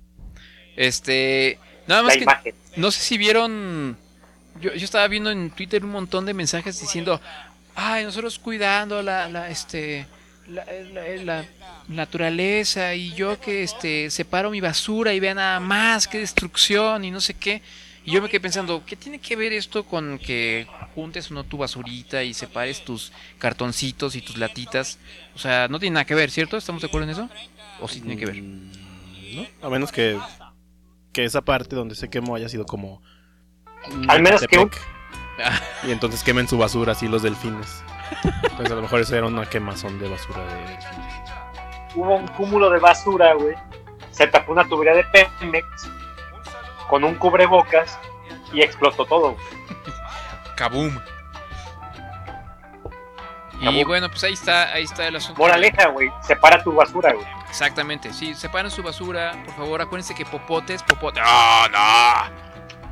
Este. 0.77 1.59
Nada 1.86 2.02
más 2.02 2.15
La 2.15 2.19
que. 2.19 2.23
imagen. 2.24 2.55
No 2.77 2.90
sé 2.90 3.01
si 3.01 3.19
vieron. 3.19 3.97
Yo, 4.60 4.74
yo 4.74 4.85
estaba 4.85 5.06
viendo 5.09 5.31
en 5.31 5.51
Twitter 5.51 5.85
un 5.85 5.90
montón 5.90 6.24
de 6.27 6.35
mensajes 6.35 6.81
diciendo. 6.81 7.20
Ay, 7.74 8.05
nosotros 8.05 8.39
cuidando 8.39 9.02
la, 9.02 9.28
la 9.28 9.51
este. 9.51 10.06
La, 10.48 10.64
la- 10.94 11.24
la 11.24 11.44
naturaleza 11.88 12.94
y 12.94 13.12
yo 13.14 13.38
que 13.40 13.62
este 13.62 14.10
separo 14.10 14.50
mi 14.50 14.60
basura 14.60 15.12
y 15.14 15.20
vea 15.20 15.34
nada 15.34 15.60
más 15.60 16.06
qué 16.08 16.18
destrucción 16.18 17.04
y 17.04 17.10
no 17.10 17.20
sé 17.20 17.34
qué. 17.34 17.62
Y 18.04 18.12
yo 18.12 18.22
me 18.22 18.28
quedé 18.30 18.40
pensando, 18.40 18.82
¿qué 18.86 18.96
tiene 18.96 19.18
que 19.18 19.36
ver 19.36 19.52
esto 19.52 19.84
con 19.84 20.18
que 20.18 20.66
juntes 20.94 21.30
uno 21.30 21.44
tu 21.44 21.58
basurita 21.58 22.22
y 22.24 22.32
separes 22.32 22.82
tus 22.82 23.12
cartoncitos 23.38 24.16
y 24.16 24.22
tus 24.22 24.38
latitas? 24.38 24.98
O 25.34 25.38
sea, 25.38 25.68
no 25.68 25.78
tiene 25.78 25.94
nada 25.94 26.06
que 26.06 26.14
ver, 26.14 26.30
¿cierto? 26.30 26.56
¿Estamos 26.56 26.80
de 26.80 26.88
acuerdo 26.88 27.04
en 27.04 27.10
eso? 27.10 27.28
¿O 27.80 27.88
sí 27.88 28.00
tiene 28.00 28.16
que 28.16 28.24
ver? 28.26 28.36
¿no? 28.42 29.46
A 29.66 29.68
menos 29.68 29.92
que, 29.92 30.18
que 31.12 31.24
esa 31.24 31.42
parte 31.42 31.76
donde 31.76 31.94
se 31.94 32.08
quemó 32.08 32.34
haya 32.34 32.48
sido 32.48 32.64
como. 32.64 33.02
Al 34.08 34.22
menos 34.22 34.40
que. 34.46 34.56
Y 35.86 35.90
entonces 35.90 36.22
quemen 36.22 36.48
su 36.48 36.56
basura 36.56 36.92
así 36.92 37.08
los 37.08 37.22
delfines. 37.22 37.82
Entonces 38.43 38.72
a 38.72 38.74
lo 38.74 38.82
mejor 38.82 39.01
eso 39.01 39.16
era 39.16 39.26
una 39.26 39.47
quemazón 39.47 39.98
de 39.98 40.09
basura 40.09 40.44
de. 40.44 40.78
Hubo 41.94 42.16
un 42.16 42.26
cúmulo 42.28 42.70
de 42.70 42.78
basura, 42.78 43.35
güey. 43.35 43.55
Se 44.10 44.26
tapó 44.26 44.52
una 44.52 44.66
tubería 44.68 44.94
de 44.94 45.05
Pemex 45.05 45.66
con 46.89 47.05
un 47.05 47.14
cubrebocas 47.14 47.98
y 48.52 48.62
explotó 48.62 49.05
todo. 49.05 49.36
Kaboom. 50.56 50.98
Y 53.60 53.85
bueno, 53.85 54.09
pues 54.09 54.22
ahí 54.24 54.35
está, 54.35 54.72
ahí 54.72 54.85
está 54.85 55.09
el 55.09 55.16
asunto. 55.16 55.40
Moraleja, 55.40 55.89
güey. 55.89 56.10
Separa 56.22 56.62
tu 56.62 56.72
basura, 56.72 57.12
güey. 57.12 57.26
Exactamente, 57.48 58.12
sí, 58.12 58.35
separen 58.35 58.70
su 58.70 58.82
basura, 58.82 59.32
por 59.44 59.55
favor, 59.55 59.80
acuérdense 59.80 60.14
que 60.14 60.24
popotes, 60.24 60.82
popotes. 60.82 61.22
No, 61.22 61.68
no. 61.68 62.48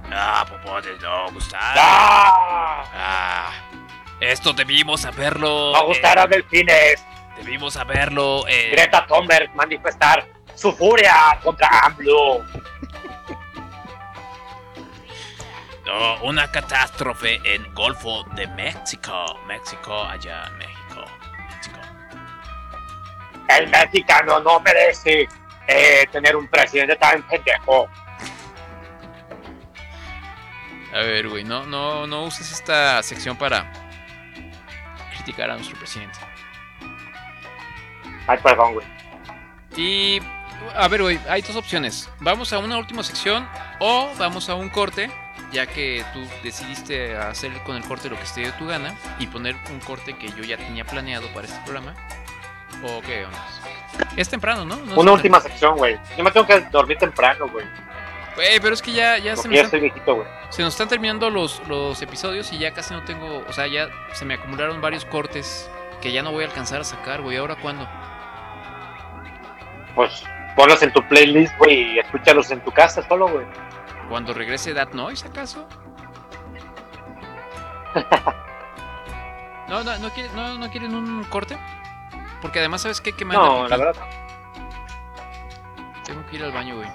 No, 0.08 0.46
popotes, 0.46 1.00
no, 1.00 1.30
Gustavo. 1.32 1.62
¡Ah! 1.76 2.84
Ah, 2.94 3.50
esto 4.20 4.52
debimos 4.52 5.02
saberlo. 5.02 5.72
Va 5.72 5.80
a 5.80 5.84
gustar 5.84 6.18
a 6.18 6.24
eh, 6.24 6.28
delfines. 6.28 7.04
debimos 7.36 7.74
saberlo. 7.74 8.46
eh, 8.48 8.70
Greta 8.72 9.06
Thunberg 9.06 9.54
manifestar 9.54 10.26
su 10.54 10.72
furia 10.72 11.38
contra 11.42 11.68
AMLO. 11.84 12.44
no, 15.84 16.22
una 16.22 16.50
catástrofe 16.50 17.40
en 17.44 17.72
Golfo 17.74 18.24
de 18.34 18.46
México. 18.48 19.38
México, 19.46 20.02
allá 20.02 20.46
en 20.46 20.58
México. 20.58 21.04
México. 21.48 21.78
El 23.48 23.68
mexicano 23.68 24.40
no 24.40 24.58
merece 24.60 25.28
eh, 25.68 26.06
tener 26.10 26.34
un 26.36 26.48
presidente 26.48 26.96
tan 26.96 27.22
pendejo. 27.28 27.88
A 30.92 30.98
ver, 31.00 31.28
güey, 31.28 31.44
no, 31.44 31.64
no, 31.66 32.06
no 32.06 32.24
uses 32.24 32.50
esta 32.50 33.02
sección 33.02 33.36
para 33.36 33.70
criticar 35.26 35.50
a 35.50 35.54
nuestro 35.54 35.76
presidente. 35.76 36.18
Ay, 38.28 38.38
perdón, 38.42 38.74
güey. 38.74 38.86
Y, 39.76 40.20
a 40.74 40.88
ver, 40.88 41.02
güey, 41.02 41.18
hay 41.28 41.42
dos 41.42 41.56
opciones. 41.56 42.08
Vamos 42.20 42.52
a 42.52 42.58
una 42.58 42.78
última 42.78 43.02
sección 43.02 43.48
o 43.80 44.10
vamos 44.18 44.48
a 44.48 44.54
un 44.54 44.68
corte, 44.68 45.10
ya 45.52 45.66
que 45.66 46.04
tú 46.12 46.24
decidiste 46.42 47.16
hacer 47.16 47.52
con 47.64 47.76
el 47.76 47.84
corte 47.84 48.08
lo 48.08 48.16
que 48.16 48.22
esté 48.22 48.42
de 48.42 48.52
tu 48.52 48.66
gana 48.66 48.94
y 49.18 49.26
poner 49.26 49.56
un 49.70 49.80
corte 49.80 50.16
que 50.16 50.28
yo 50.28 50.44
ya 50.44 50.56
tenía 50.56 50.84
planeado 50.84 51.28
para 51.34 51.46
este 51.46 51.60
programa. 51.64 51.94
¿O 52.82 53.00
qué 53.02 53.24
onda? 53.24 53.38
Es 54.16 54.28
temprano, 54.28 54.64
¿no? 54.64 54.76
Una 54.96 55.12
última 55.12 55.40
sección, 55.40 55.76
güey. 55.76 55.98
Yo 56.16 56.22
me 56.22 56.30
tengo 56.30 56.46
que 56.46 56.60
dormir 56.70 56.98
temprano, 56.98 57.48
güey. 57.48 57.66
Güey, 58.36 58.60
pero 58.60 58.74
es 58.74 58.82
que 58.82 58.92
ya, 58.92 59.18
ya 59.18 59.34
se 59.34 59.48
me 59.48 59.56
ya 59.56 59.62
están, 59.62 59.78
estoy 59.78 59.80
viejito, 59.80 60.14
güey. 60.14 60.28
se 60.50 60.62
nos 60.62 60.74
están 60.74 60.88
terminando 60.88 61.30
los, 61.30 61.66
los 61.66 62.00
episodios 62.02 62.52
y 62.52 62.58
ya 62.58 62.72
casi 62.72 62.92
no 62.92 63.02
tengo, 63.04 63.42
o 63.48 63.52
sea, 63.52 63.66
ya 63.66 63.88
se 64.12 64.24
me 64.26 64.34
acumularon 64.34 64.80
varios 64.80 65.06
cortes 65.06 65.70
que 66.02 66.12
ya 66.12 66.22
no 66.22 66.32
voy 66.32 66.44
a 66.44 66.46
alcanzar 66.46 66.82
a 66.82 66.84
sacar, 66.84 67.22
güey. 67.22 67.38
¿Ahora 67.38 67.56
cuándo? 67.56 67.88
Pues 69.94 70.22
ponlos 70.54 70.82
en 70.82 70.92
tu 70.92 71.02
playlist, 71.08 71.56
güey, 71.58 71.94
y 71.94 71.98
escúchalos 71.98 72.50
en 72.50 72.60
tu 72.60 72.70
casa 72.70 73.02
solo, 73.08 73.28
güey. 73.28 73.46
¿Cuando 74.10 74.34
regrese 74.34 74.74
That 74.74 74.92
Noise, 74.92 75.26
acaso? 75.26 75.66
No, 79.68 79.82
no, 79.82 79.98
no, 79.98 80.10
quieren, 80.10 80.34
no, 80.36 80.58
no 80.58 80.70
quieren 80.70 80.94
un 80.94 81.24
corte. 81.24 81.58
Porque 82.40 82.60
además, 82.60 82.82
¿sabes 82.82 83.00
qué? 83.00 83.12
Que 83.12 83.24
me 83.24 83.34
No, 83.34 83.66
la 83.66 83.76
verdad. 83.76 83.96
Tengo 86.04 86.24
que 86.26 86.36
ir 86.36 86.44
al 86.44 86.52
baño, 86.52 86.76
güey. 86.76 86.88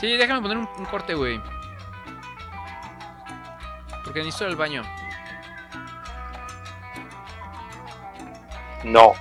Sí, 0.00 0.16
déjame 0.16 0.40
poner 0.40 0.56
un, 0.56 0.68
un 0.78 0.84
corte, 0.86 1.12
güey. 1.12 1.38
Porque 4.02 4.20
necesito 4.20 4.46
al 4.46 4.56
baño. 4.56 4.82
No. 8.82 9.12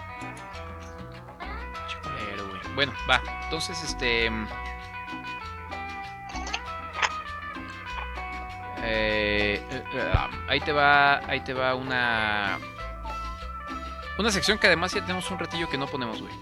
Pero, 2.17 2.47
güey. 2.47 2.61
Bueno, 2.75 2.93
va. 3.09 3.21
Entonces, 3.43 3.83
este. 3.83 4.29
mm, 4.29 4.47
eh, 8.77 9.61
eh, 9.69 9.83
eh, 9.93 10.13
ahí 10.47 10.61
te 10.61 10.71
va. 10.71 11.17
Ahí 11.27 11.41
te 11.41 11.53
va 11.53 11.75
una. 11.75 12.57
Una 14.17 14.31
sección 14.31 14.57
que 14.57 14.67
además 14.67 14.93
ya 14.93 15.01
tenemos 15.01 15.29
un 15.29 15.39
ratillo 15.39 15.69
que 15.69 15.77
no 15.77 15.87
ponemos, 15.87 16.21
güey. 16.21 16.33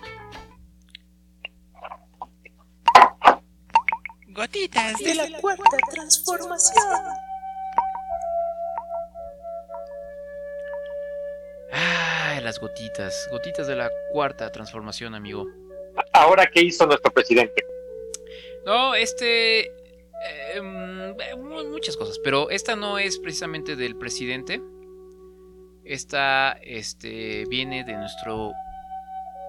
Gotitas 4.38 4.98
de 5.00 5.16
la 5.16 5.40
cuarta 5.42 5.78
transformación. 5.92 6.84
Ay, 11.72 12.42
las 12.42 12.60
gotitas. 12.60 13.28
Gotitas 13.32 13.66
de 13.66 13.76
la 13.76 13.90
cuarta 14.12 14.52
transformación, 14.52 15.16
amigo. 15.16 15.44
Ahora, 16.14 16.46
¿qué 16.54 16.62
hizo 16.62 16.86
nuestro 16.86 17.12
presidente? 17.12 17.66
No, 18.64 18.94
este. 18.94 19.66
eh, 19.66 20.62
mu- 20.62 21.66
muchas 21.72 21.98
cosas, 21.98 22.20
pero 22.24 22.52
esta 22.52 22.76
no 22.76 23.00
es 23.00 23.18
precisamente 23.18 23.76
del 23.76 23.96
presidente. 23.98 24.62
Esta 25.84 26.60
este, 26.62 27.46
viene 27.50 27.84
de 27.86 27.94
nuestro 27.94 28.52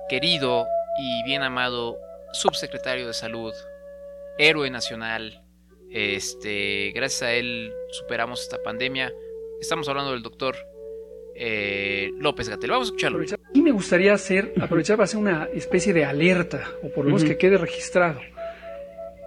querido 0.09 0.67
y 0.99 1.25
bien 1.25 1.43
amado 1.43 1.99
subsecretario 2.33 3.07
de 3.07 3.13
salud, 3.13 3.53
héroe 4.39 4.71
nacional. 4.71 5.43
Este, 5.91 6.93
gracias 6.95 7.23
a 7.23 7.33
él 7.35 7.73
superamos 7.91 8.43
esta 8.43 8.63
pandemia. 8.63 9.13
Estamos 9.61 9.89
hablando 9.89 10.13
del 10.13 10.23
doctor 10.23 10.57
eh, 11.35 12.11
López 12.19 12.49
Gatel. 12.49 12.71
Vamos 12.71 12.89
a 12.89 12.91
escucharlo. 12.91 13.21
Y 13.55 13.63
me 13.63 13.71
gustaría 13.71 14.13
hacer, 14.13 14.53
aprovechar 14.61 14.97
para 14.97 15.05
hacer 15.05 15.19
una 15.21 15.49
especie 15.55 15.93
de 15.93 16.05
alerta, 16.05 16.65
o 16.83 16.89
por 16.91 17.05
lo 17.05 17.11
menos 17.11 17.25
que 17.25 17.37
quede 17.37 17.57
registrado. 17.59 18.21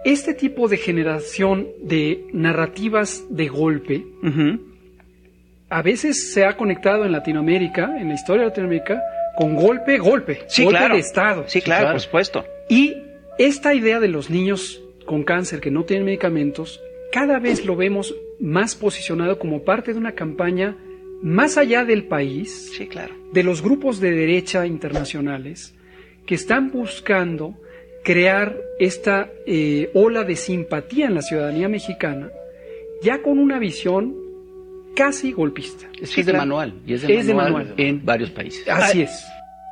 Este 0.04 0.34
tipo 0.34 0.68
de 0.68 0.78
generación 0.78 1.68
de 1.80 2.26
narrativas 2.32 3.24
de 3.30 3.48
golpe, 3.48 4.04
a 5.68 5.82
veces 5.82 6.32
se 6.32 6.44
ha 6.44 6.56
conectado 6.56 7.04
en 7.04 7.12
Latinoamérica, 7.12 7.96
en 7.98 8.08
la 8.08 8.14
historia 8.14 8.42
de 8.42 8.48
Latinoamérica, 8.48 9.00
con 9.36 9.54
golpe, 9.54 9.98
golpe, 9.98 10.42
Sí, 10.48 10.64
golpe 10.64 10.78
claro. 10.78 10.94
de 10.94 11.00
Estado. 11.00 11.44
Sí, 11.46 11.62
claro, 11.62 11.92
por 11.92 12.00
supuesto. 12.00 12.44
Y 12.68 12.96
esta 13.38 13.74
idea 13.74 14.00
de 14.00 14.08
los 14.08 14.28
niños 14.28 14.81
con 15.04 15.22
cáncer 15.24 15.60
que 15.60 15.70
no 15.70 15.84
tienen 15.84 16.04
medicamentos, 16.06 16.80
cada 17.12 17.38
vez 17.38 17.64
lo 17.66 17.76
vemos 17.76 18.14
más 18.40 18.74
posicionado 18.74 19.38
como 19.38 19.62
parte 19.64 19.92
de 19.92 19.98
una 19.98 20.12
campaña 20.12 20.76
más 21.22 21.56
allá 21.58 21.84
del 21.84 22.04
país, 22.04 22.72
Sí, 22.76 22.86
claro. 22.88 23.14
de 23.32 23.42
los 23.44 23.62
grupos 23.62 24.00
de 24.00 24.10
derecha 24.10 24.66
internacionales 24.66 25.74
que 26.26 26.34
están 26.34 26.70
buscando 26.72 27.54
crear 28.02 28.56
esta 28.80 29.30
eh, 29.46 29.90
ola 29.94 30.24
de 30.24 30.34
simpatía 30.36 31.06
en 31.06 31.14
la 31.14 31.22
ciudadanía 31.22 31.68
mexicana, 31.68 32.30
ya 33.02 33.22
con 33.22 33.38
una 33.38 33.58
visión 33.60 34.16
casi 34.96 35.32
golpista. 35.32 35.86
Es 36.00 36.12
que 36.14 36.20
es 36.22 36.26
de 36.26 36.32
manual. 36.32 36.74
Y 36.86 36.94
es 36.94 37.02
de, 37.02 37.14
Es 37.16 37.26
de 37.26 37.34
manual, 37.34 37.66
manual. 37.66 37.74
en 37.80 38.04
varios 38.04 38.30
países. 38.30 38.68
Así 38.68 39.02
es. 39.02 39.24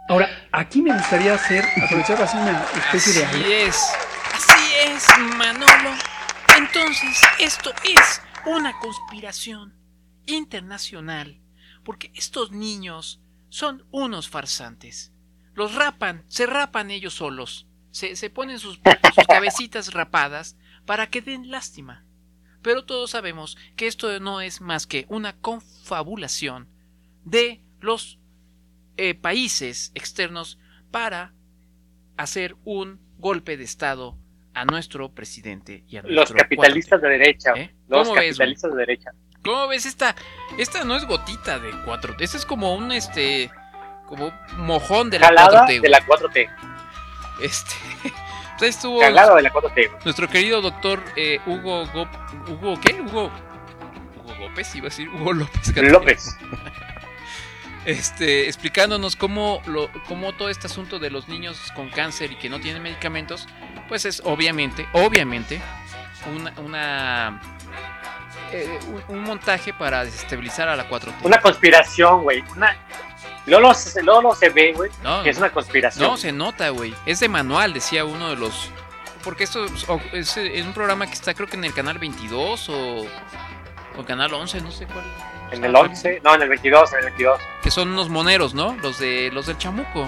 Ahora, 0.08 0.28
aquí 0.52 0.82
me 0.82 0.92
gustaría 0.92 1.34
hacer, 1.34 1.64
aprovechar 1.84 2.16
para 2.16 2.24
hacer 2.28 2.40
una 2.42 2.64
especie 2.84 3.12
de 3.20 3.26
Así 3.26 3.52
es. 3.52 3.92
Manolo. 5.36 5.90
Entonces, 6.56 7.20
esto 7.38 7.72
es 7.84 8.20
una 8.46 8.78
conspiración 8.78 9.74
internacional. 10.26 11.40
Porque 11.84 12.12
estos 12.14 12.52
niños 12.52 13.20
son 13.48 13.86
unos 13.90 14.28
farsantes. 14.28 15.12
Los 15.54 15.74
rapan, 15.74 16.24
se 16.28 16.46
rapan 16.46 16.90
ellos 16.90 17.14
solos. 17.14 17.66
Se, 17.90 18.14
se 18.14 18.30
ponen 18.30 18.58
sus, 18.58 18.78
sus 19.14 19.26
cabecitas 19.26 19.92
rapadas 19.94 20.56
para 20.84 21.08
que 21.08 21.22
den 21.22 21.50
lástima. 21.50 22.04
Pero 22.62 22.84
todos 22.84 23.10
sabemos 23.10 23.56
que 23.76 23.86
esto 23.86 24.20
no 24.20 24.40
es 24.40 24.60
más 24.60 24.86
que 24.86 25.06
una 25.08 25.36
confabulación 25.38 26.68
de 27.24 27.62
los 27.80 28.18
eh, 28.98 29.14
países 29.14 29.92
externos 29.94 30.58
para 30.90 31.32
hacer 32.18 32.56
un 32.64 33.00
golpe 33.16 33.56
de 33.56 33.64
Estado 33.64 34.18
a 34.54 34.64
nuestro 34.64 35.10
presidente 35.14 35.84
y 35.88 35.96
a 35.96 36.02
Los 36.02 36.12
nuestro 36.12 36.36
capitalistas 36.38 37.00
de 37.02 37.08
derecha. 37.08 37.52
¿Eh? 37.56 37.74
Los 37.88 38.08
¿Cómo 38.08 38.20
ves, 38.20 38.30
capitalistas 38.36 38.70
de 38.72 38.76
derecha. 38.78 39.10
¿Cómo 39.44 39.68
ves 39.68 39.86
esta? 39.86 40.14
Esta 40.58 40.84
no 40.84 40.96
es 40.96 41.06
gotita 41.06 41.58
de 41.58 41.70
4 41.84 42.16
Esta 42.20 42.36
es 42.36 42.44
como 42.46 42.74
un 42.74 42.92
este. 42.92 43.50
Como 44.06 44.32
mojón 44.56 45.08
de 45.10 45.18
la 45.20 45.28
Jalada 45.28 45.66
4T. 45.66 45.80
de 45.80 45.88
la 45.88 46.00
4T. 46.04 46.48
Este. 47.42 47.74
estuvo. 48.66 49.00
Jalada 49.00 49.36
de 49.36 49.42
la 49.42 49.52
4T. 49.52 49.72
güey. 49.74 50.02
Nuestro 50.04 50.28
querido 50.28 50.60
doctor 50.60 51.02
eh, 51.16 51.40
Hugo 51.46 51.86
Gop- 51.86 52.48
Hugo 52.48 52.78
¿qué? 52.80 53.00
Hugo. 53.00 53.30
Hugo 54.16 54.34
López, 54.48 54.74
iba 54.74 54.86
a 54.86 54.90
decir 54.90 55.08
Hugo 55.08 55.32
López. 55.32 55.74
López. 55.76 56.36
Este, 57.86 58.46
explicándonos 58.46 59.16
cómo, 59.16 59.62
lo, 59.66 59.90
cómo 60.06 60.32
todo 60.34 60.50
este 60.50 60.66
asunto 60.66 60.98
de 60.98 61.10
los 61.10 61.28
niños 61.28 61.58
con 61.74 61.88
cáncer 61.88 62.30
y 62.32 62.36
que 62.36 62.50
no 62.50 62.60
tienen 62.60 62.82
medicamentos, 62.82 63.46
pues 63.88 64.04
es 64.04 64.20
obviamente, 64.24 64.86
obviamente, 64.92 65.62
una, 66.36 66.52
una 66.60 67.40
eh, 68.52 68.78
un, 69.08 69.16
un 69.16 69.22
montaje 69.24 69.72
para 69.72 70.04
desestabilizar 70.04 70.68
a 70.68 70.76
la 70.76 70.90
4T. 70.90 71.14
Una 71.22 71.40
conspiración, 71.40 72.22
güey. 72.22 72.44
Una... 72.56 72.76
Se- 73.74 74.02
luego 74.02 74.34
se 74.34 74.50
ve, 74.50 74.72
güey, 74.76 74.90
No, 75.02 75.22
que 75.22 75.30
es 75.30 75.38
una 75.38 75.50
conspiración. 75.50 76.06
No, 76.06 76.16
se 76.16 76.30
nota, 76.30 76.68
güey. 76.68 76.94
Es 77.06 77.20
de 77.20 77.28
manual, 77.28 77.72
decía 77.72 78.04
uno 78.04 78.28
de 78.28 78.36
los. 78.36 78.70
Porque 79.24 79.44
esto 79.44 79.64
es, 79.64 79.86
es, 80.12 80.36
es 80.36 80.64
un 80.64 80.72
programa 80.72 81.06
que 81.06 81.14
está, 81.14 81.32
creo 81.34 81.48
que 81.48 81.56
en 81.56 81.64
el 81.64 81.72
canal 81.74 81.98
22 81.98 82.68
o, 82.68 83.06
o 83.96 84.04
canal 84.04 84.32
11, 84.34 84.60
no 84.60 84.70
sé 84.70 84.86
cuál. 84.86 85.04
En 85.52 85.64
el 85.64 85.74
11, 85.74 86.20
no, 86.22 86.34
en 86.34 86.42
el 86.42 86.48
22, 86.48 86.92
en 86.92 86.98
el 86.98 87.04
22. 87.06 87.40
Que 87.62 87.70
son 87.70 87.90
unos 87.90 88.08
moneros, 88.08 88.54
¿no? 88.54 88.76
Los 88.82 88.98
de 88.98 89.30
los 89.32 89.46
del 89.46 89.58
Chamuco. 89.58 90.06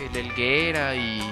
El 0.00 0.16
Elguera 0.16 0.94
y 0.94 1.22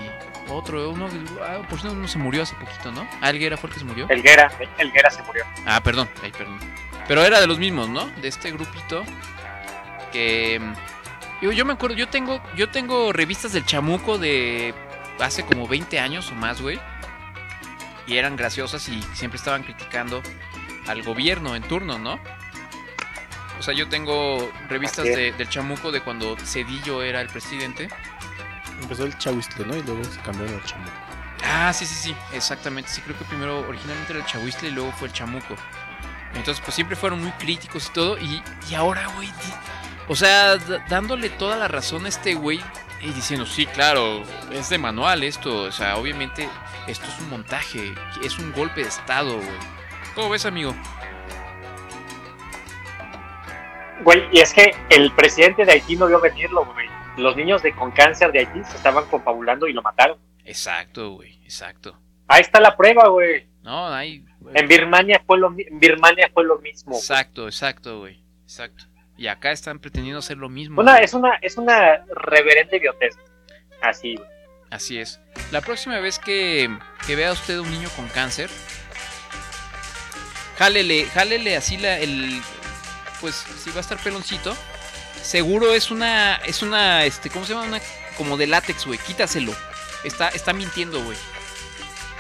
otro, 0.48 0.90
uno, 0.90 1.08
ah, 1.42 1.58
por 1.68 1.80
cierto, 1.80 1.96
uno 1.96 2.06
se 2.06 2.18
murió 2.18 2.42
hace 2.42 2.54
poquito, 2.54 2.92
¿no? 2.92 3.06
Ah, 3.20 3.30
Elguera 3.30 3.56
fue 3.56 3.68
el 3.68 3.74
que 3.74 3.80
se 3.80 3.84
murió. 3.84 4.06
Elguera, 4.08 4.50
Elguera 4.78 5.10
se 5.10 5.22
murió. 5.22 5.44
Ah, 5.66 5.80
perdón, 5.82 6.08
ay, 6.22 6.30
perdón. 6.30 6.58
Pero 7.08 7.24
era 7.24 7.40
de 7.40 7.46
los 7.46 7.58
mismos, 7.58 7.88
¿no? 7.88 8.06
De 8.06 8.28
este 8.28 8.50
grupito 8.52 9.04
que 10.12 10.60
mm, 10.60 11.42
yo, 11.42 11.52
yo 11.52 11.64
me 11.64 11.72
acuerdo, 11.72 11.96
yo 11.96 12.08
tengo 12.08 12.40
yo 12.56 12.70
tengo 12.70 13.12
revistas 13.12 13.52
del 13.52 13.66
Chamuco 13.66 14.18
de 14.18 14.74
hace 15.18 15.44
como 15.44 15.66
20 15.66 15.98
años 15.98 16.30
o 16.30 16.34
más, 16.34 16.60
güey. 16.60 16.78
Y 18.06 18.16
eran 18.16 18.36
graciosas 18.36 18.88
y 18.88 19.02
siempre 19.14 19.38
estaban 19.38 19.64
criticando 19.64 20.22
al 20.86 21.02
gobierno 21.02 21.56
en 21.56 21.62
turno, 21.64 21.98
¿no? 21.98 22.20
O 23.58 23.62
sea, 23.62 23.74
yo 23.74 23.88
tengo 23.88 24.50
revistas 24.68 25.04
de- 25.04 25.32
del 25.32 25.48
Chamuco 25.48 25.90
de 25.92 26.00
cuando 26.02 26.36
Cedillo 26.44 27.02
era 27.02 27.20
el 27.20 27.28
presidente. 27.28 27.88
Empezó 28.82 29.04
el 29.04 29.16
chahuistle, 29.16 29.64
¿no? 29.66 29.76
Y 29.76 29.82
luego 29.82 30.04
se 30.04 30.20
cambió 30.20 30.46
al 30.46 30.62
chamuco. 30.64 30.90
Ah, 31.44 31.72
sí, 31.72 31.86
sí, 31.86 31.94
sí, 31.94 32.16
exactamente. 32.32 32.90
Sí, 32.90 33.00
creo 33.02 33.16
que 33.18 33.24
primero 33.24 33.60
originalmente 33.68 34.12
era 34.12 34.20
el 34.20 34.26
Chahuistle 34.26 34.68
y 34.68 34.72
luego 34.72 34.92
fue 34.92 35.08
el 35.08 35.14
Chamuco. 35.14 35.54
Entonces, 36.34 36.60
pues 36.62 36.74
siempre 36.74 36.96
fueron 36.96 37.22
muy 37.22 37.30
críticos 37.32 37.86
y 37.86 37.92
todo. 37.92 38.18
Y, 38.18 38.42
y 38.68 38.74
ahora, 38.74 39.06
güey, 39.16 39.30
o 40.08 40.16
sea, 40.16 40.56
dándole 40.88 41.30
toda 41.30 41.56
la 41.56 41.68
razón 41.68 42.04
a 42.04 42.08
este 42.08 42.34
güey 42.34 42.60
y 43.00 43.10
diciendo, 43.12 43.46
sí, 43.46 43.64
claro, 43.66 44.22
es 44.50 44.68
de 44.68 44.78
manual 44.78 45.22
esto. 45.22 45.62
O 45.64 45.72
sea, 45.72 45.96
obviamente 45.96 46.48
esto 46.86 47.06
es 47.06 47.18
un 47.20 47.30
montaje, 47.30 47.94
es 48.22 48.38
un 48.38 48.52
golpe 48.52 48.82
de 48.82 48.88
Estado, 48.88 49.36
güey. 49.36 49.58
¿Cómo 50.14 50.30
ves, 50.30 50.46
amigo? 50.46 50.74
Güey, 54.02 54.28
y 54.32 54.40
es 54.40 54.52
que 54.52 54.74
el 54.90 55.12
presidente 55.12 55.64
de 55.64 55.72
Haití 55.72 55.96
no 55.96 56.06
vio 56.06 56.20
venirlo, 56.20 56.64
güey. 56.64 56.86
Los 57.16 57.36
niños 57.36 57.62
de, 57.62 57.74
con 57.74 57.90
cáncer 57.92 58.30
de 58.32 58.40
Haití 58.40 58.62
se 58.64 58.76
estaban 58.76 59.06
confabulando 59.06 59.66
y 59.66 59.72
lo 59.72 59.82
mataron. 59.82 60.18
Exacto, 60.44 61.12
güey, 61.12 61.40
exacto. 61.44 61.98
Ahí 62.28 62.42
está 62.42 62.60
la 62.60 62.76
prueba, 62.76 63.08
güey. 63.08 63.46
No, 63.62 63.88
hay... 63.88 64.24
En 64.54 64.68
Birmania 64.68 65.22
fue 65.26 65.38
lo, 65.38 65.48
en 65.56 65.80
Birmania 65.80 66.30
fue 66.32 66.44
lo 66.44 66.58
mismo. 66.58 66.92
güey. 66.92 67.00
Exacto, 67.00 67.46
exacto, 67.46 68.00
güey. 68.00 68.22
Exacto. 68.42 68.84
Y 69.16 69.26
acá 69.26 69.50
están 69.50 69.78
pretendiendo 69.80 70.18
hacer 70.18 70.36
lo 70.36 70.48
mismo. 70.48 70.80
Una, 70.80 70.92
güey. 70.92 71.04
es 71.04 71.14
una, 71.14 71.34
es 71.42 71.56
una 71.56 72.04
reverente 72.14 72.76
idiotez. 72.76 73.16
Así, 73.80 74.14
güey. 74.14 74.28
Así 74.70 74.98
es. 74.98 75.20
La 75.52 75.60
próxima 75.60 75.98
vez 76.00 76.18
que, 76.18 76.68
que 77.06 77.16
vea 77.16 77.32
usted 77.32 77.58
un 77.58 77.70
niño 77.70 77.88
con 77.96 78.08
cáncer, 78.08 78.50
jálele, 80.56 81.04
jálele 81.06 81.56
así 81.56 81.76
la, 81.76 81.98
el, 81.98 82.40
pues 83.20 83.44
si 83.62 83.70
va 83.70 83.78
a 83.78 83.80
estar 83.80 83.98
peloncito, 83.98 84.56
seguro 85.22 85.74
es 85.74 85.90
una, 85.90 86.36
es 86.36 86.62
una, 86.62 87.04
este, 87.04 87.30
¿cómo 87.30 87.44
se 87.46 87.54
llama? 87.54 87.66
Una, 87.66 87.80
como 88.16 88.36
de 88.36 88.46
látex, 88.46 88.86
güey. 88.86 88.98
Quítaselo. 88.98 89.54
Está, 90.04 90.28
está 90.28 90.52
mintiendo, 90.52 91.02
güey. 91.02 91.16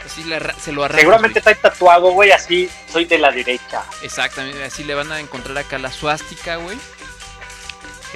Así 0.04 0.22
le 0.24 0.36
arra- 0.36 0.54
se 0.60 0.70
lo 0.72 0.84
arrancas, 0.84 1.00
Seguramente 1.00 1.40
güey. 1.40 1.52
está 1.54 1.70
tatuado, 1.70 2.10
güey, 2.12 2.30
así 2.30 2.70
soy 2.92 3.06
de 3.06 3.18
la 3.18 3.32
derecha. 3.32 3.82
Exactamente, 4.02 4.62
así 4.64 4.84
le 4.84 4.94
van 4.94 5.10
a 5.10 5.18
encontrar 5.20 5.58
acá 5.58 5.78
la 5.78 5.90
suástica, 5.90 6.56
güey. 6.56 6.78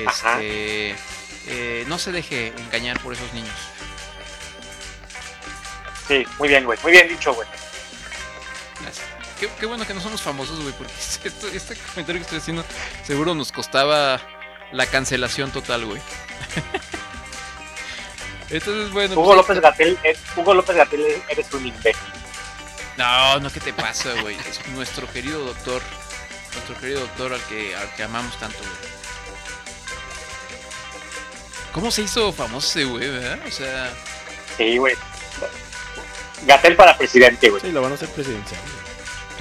Ajá. 0.07 0.35
Este, 0.41 0.97
eh, 1.49 1.85
no 1.89 1.99
se 1.99 2.13
deje 2.13 2.49
engañar 2.59 3.01
por 3.01 3.13
esos 3.13 3.33
niños. 3.33 3.55
Sí, 6.07 6.25
muy 6.39 6.49
bien, 6.49 6.65
güey. 6.65 6.79
Muy 6.83 6.93
bien 6.93 7.09
dicho, 7.09 7.35
güey. 7.35 7.49
Gracias. 8.83 9.07
Qué, 9.41 9.49
qué 9.59 9.67
bueno 9.67 9.85
que 9.87 9.95
no 9.95 10.01
somos 10.01 10.21
famosos, 10.23 10.61
güey, 10.61 10.73
porque 10.75 10.93
esto- 11.25 11.49
este 11.49 11.75
comentario 11.77 12.21
que 12.21 12.25
estoy 12.25 12.39
haciendo 12.39 12.65
seguro 13.05 13.35
nos 13.35 13.51
costaba 13.53 14.21
la 14.73 14.87
cancelación 14.87 15.51
total, 15.51 15.85
güey. 15.87 16.01
Entonces, 18.51 18.91
bueno. 18.93 19.15
Hugo 19.15 19.25
pues, 19.27 19.37
López 19.37 19.61
Gatel, 19.61 19.99
eh, 20.05 20.17
Hugo 20.37 20.55
López 20.55 20.77
Gatel, 20.77 21.23
eres 21.29 21.53
un 21.53 21.67
imbécil. 21.67 22.03
No, 22.97 23.39
no, 23.41 23.51
¿qué 23.51 23.61
te 23.61 23.73
pasa, 23.73 24.13
güey? 24.21 24.37
Es 24.49 24.61
nuestro 24.75 25.11
querido 25.11 25.45
doctor. 25.45 25.81
Nuestro 26.53 26.77
querido 26.79 27.01
doctor 27.01 27.33
al 27.33 27.41
que, 27.45 27.75
al 27.77 27.95
que 27.95 28.03
amamos 28.03 28.37
tanto, 28.39 28.59
güey. 28.59 28.91
¿Cómo 31.73 31.91
se 31.93 32.03
hizo 32.03 32.33
famoso 32.33 32.67
ese 32.67 32.85
güey, 32.89 33.09
verdad? 33.09 33.39
O 33.47 33.51
sea, 33.51 33.93
Sí, 34.57 34.77
güey. 34.77 34.97
Gatel 36.45 36.75
para 36.75 36.99
presidente, 36.99 37.49
güey. 37.49 37.63
Sí, 37.63 37.71
lo 37.71 37.81
van 37.83 37.93
a 37.93 37.95
hacer 37.95 38.09
presidencial. 38.11 38.61
güey. 38.61 38.80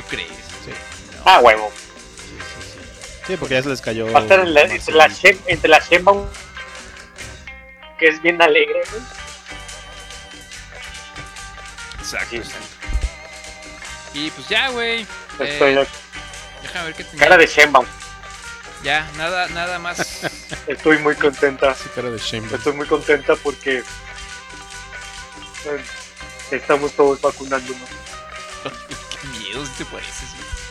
¿Tú 0.02 0.08
crees? 0.10 0.30
Sí. 0.66 0.72
Ah, 1.26 1.40
huevo. 1.40 1.72
Sí, 3.28 3.38
porque 3.38 3.56
ya 3.56 3.64
se 3.64 3.70
les 3.70 3.82
cayó. 3.82 4.12
Va 4.12 4.20
a 4.20 4.22
estar 4.24 4.40
en 4.40 4.54
la- 4.54 4.62
entre, 4.62 4.94
la 4.96 5.08
Shem- 5.08 5.40
entre 5.46 5.70
la 5.70 5.80
Sheinbaum, 5.80 6.26
que 8.00 8.08
es 8.08 8.22
bien 8.22 8.42
alegre, 8.42 8.82
güey. 8.92 9.02
Exacto, 12.00 12.36
exacto. 12.38 12.68
Y 14.14 14.32
pues 14.32 14.48
ya, 14.48 14.70
güey. 14.70 15.06
Estoy- 15.40 15.78
Eh, 15.78 15.88
déjame 16.64 16.86
ver 16.86 16.96
qué 16.96 17.04
tenía. 17.04 17.20
Cara 17.26 17.38
de 17.38 17.46
Sheinbaum. 17.48 17.86
Ya, 18.84 19.08
nada, 19.18 19.48
nada 19.50 19.78
más. 19.78 20.00
Estoy 20.68 20.98
muy 21.00 21.16
contenta. 21.16 21.76
cara 21.94 22.10
de 22.10 22.18
Sheinbaum. 22.18 22.56
Estoy 22.56 22.74
muy 22.74 22.88
contenta 22.88 23.36
porque 23.36 23.84
eh, 25.66 25.84
estamos 26.52 26.94
todos 26.94 27.22
vacunándonos. 27.22 27.90
miedo, 29.28 29.66
si 29.66 29.72
te 29.74 29.86
pareces, 29.86 30.30
güey. 30.36 30.70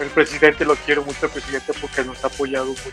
El 0.00 0.10
presidente 0.10 0.64
lo 0.64 0.74
quiero 0.76 1.04
mucho, 1.04 1.28
presidente, 1.28 1.72
porque 1.80 2.02
nos 2.02 2.22
ha 2.24 2.26
apoyado 2.26 2.66
mucho. 2.66 2.90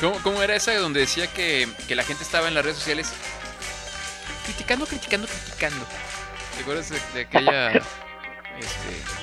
¿Cómo, 0.00 0.22
cómo 0.22 0.42
era 0.42 0.54
esa 0.54 0.74
donde 0.76 1.00
decía 1.00 1.26
que, 1.32 1.66
que 1.88 1.96
la 1.96 2.04
gente 2.04 2.22
estaba 2.22 2.46
en 2.48 2.54
las 2.54 2.64
redes 2.64 2.78
sociales 2.78 3.12
criticando, 4.44 4.86
criticando, 4.86 5.26
criticando? 5.26 5.86
¿Te 6.56 6.62
acuerdas 6.62 6.90
de, 6.90 7.00
de 7.14 7.20
aquella... 7.22 7.70
este, 7.72 9.18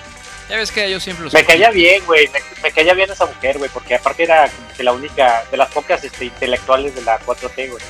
ya 0.50 0.58
ves 0.58 0.72
que 0.72 0.90
yo 0.90 1.00
siempre 1.00 1.26
los... 1.26 1.34
Me 1.34 1.46
caía 1.46 1.72
bien, 1.72 2.04
güey. 2.06 2.28
Me, 2.30 2.40
me 2.62 2.72
caía 2.72 2.94
bien 2.94 3.10
esa 3.10 3.26
mujer, 3.26 3.58
güey, 3.58 3.70
porque 3.72 3.96
aparte 3.96 4.24
era 4.24 4.50
como 4.50 4.74
que 4.76 4.84
la 4.84 4.94
única, 4.94 5.44
de 5.50 5.58
las 5.58 5.72
pocas 5.72 6.04
este, 6.04 6.26
intelectuales 6.26 6.94
de 6.94 7.02
la 7.02 7.20
4T, 7.20 7.70
güey. 7.70 7.84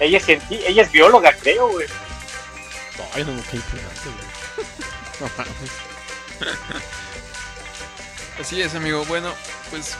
Ella 0.00 0.18
es, 0.18 0.28
ella 0.28 0.82
es 0.82 0.90
bióloga, 0.90 1.32
creo, 1.32 1.68
güey. 1.68 1.86
Ay, 3.14 3.24
no, 3.24 3.32
qué 3.50 3.56
impresionante, 3.56 4.02
güey. 4.04 4.66
No 5.20 5.30
mames. 5.38 5.70
Así 8.40 8.60
es, 8.60 8.74
amigo. 8.74 9.04
Bueno, 9.04 9.32
pues... 9.70 9.96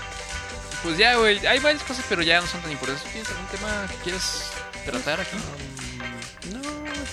Pues 0.82 0.98
ya, 0.98 1.14
güey. 1.14 1.46
Hay 1.46 1.60
varias 1.60 1.84
cosas, 1.84 2.04
pero 2.08 2.22
ya 2.22 2.40
no 2.40 2.46
son 2.46 2.60
tan 2.60 2.72
importantes. 2.72 3.10
¿Tienes 3.12 3.30
algún 3.30 3.46
tema 3.46 3.86
que 3.88 3.96
quieras 3.98 4.50
tratar 4.84 5.20
aquí? 5.20 5.36
No, 6.52 6.60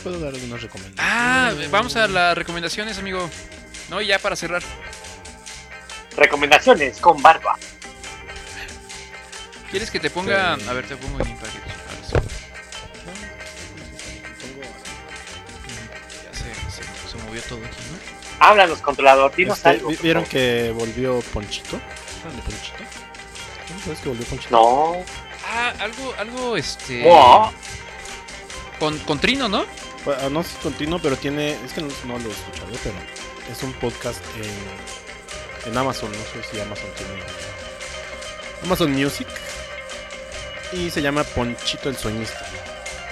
puedo 0.03 0.19
dar 0.19 0.33
algunas 0.33 0.61
recomendaciones. 0.61 0.97
Ah, 0.99 1.53
vamos 1.69 1.95
a 1.95 2.07
las 2.07 2.37
recomendaciones, 2.37 2.97
amigo. 2.97 3.29
No, 3.89 4.01
y 4.01 4.07
ya 4.07 4.19
para 4.19 4.35
cerrar. 4.35 4.63
Recomendaciones 6.17 6.97
con 6.99 7.21
barba. 7.21 7.57
¿Quieres 9.69 9.89
que 9.89 9.99
te 9.99 10.09
ponga...? 10.09 10.57
Sí. 10.57 10.67
A 10.67 10.73
ver, 10.73 10.85
te 10.87 10.97
pongo 10.97 11.19
el 11.19 11.35
para 11.35 11.51
movió 17.31 17.41
todo 17.43 17.59
aquí, 17.65 17.77
¿no? 17.91 18.45
Háblanos, 18.45 18.79
controlador, 18.79 19.33
dinos 19.35 19.57
Este, 19.57 19.69
algo. 19.69 19.89
¿vi- 19.89 19.95
por 19.95 20.03
¿Vieron 20.03 20.25
que 20.25 20.71
volvió 20.75 21.19
Ponchito? 21.33 21.79
¿Saben 22.21 22.35
de 22.37 22.43
Ponchito? 22.43 22.77
¿Cómo 23.67 23.79
sabes 23.83 23.99
que 23.99 24.09
volvió 24.09 24.25
Ponchito? 24.25 24.51
No. 24.51 25.05
Ah, 25.47 25.73
algo, 25.79 26.13
algo, 26.17 26.57
este... 26.57 27.03
Con, 28.79 28.97
con 28.99 29.19
Trino, 29.19 29.47
¿no? 29.47 29.65
Pues, 30.03 30.17
ah, 30.21 30.29
no 30.29 30.41
es 30.41 30.47
continuo, 30.63 30.99
pero 30.99 31.15
tiene. 31.15 31.51
Es 31.63 31.73
que 31.73 31.81
no, 31.81 31.89
no 32.05 32.17
lo 32.17 32.29
he 32.29 32.31
escuchado, 32.31 32.71
pero 32.83 32.95
es 33.51 33.61
un 33.63 33.73
podcast 33.73 34.19
en, 34.37 35.71
en 35.71 35.77
Amazon. 35.77 36.11
No 36.11 36.17
sé 36.17 36.41
si 36.51 36.59
Amazon 36.59 36.89
tiene. 36.97 37.13
Amazon 38.63 38.91
Music. 38.91 39.27
Y 40.73 40.89
se 40.89 41.01
llama 41.03 41.23
Ponchito 41.23 41.89
el 41.89 41.95
Sueñista. 41.97 42.43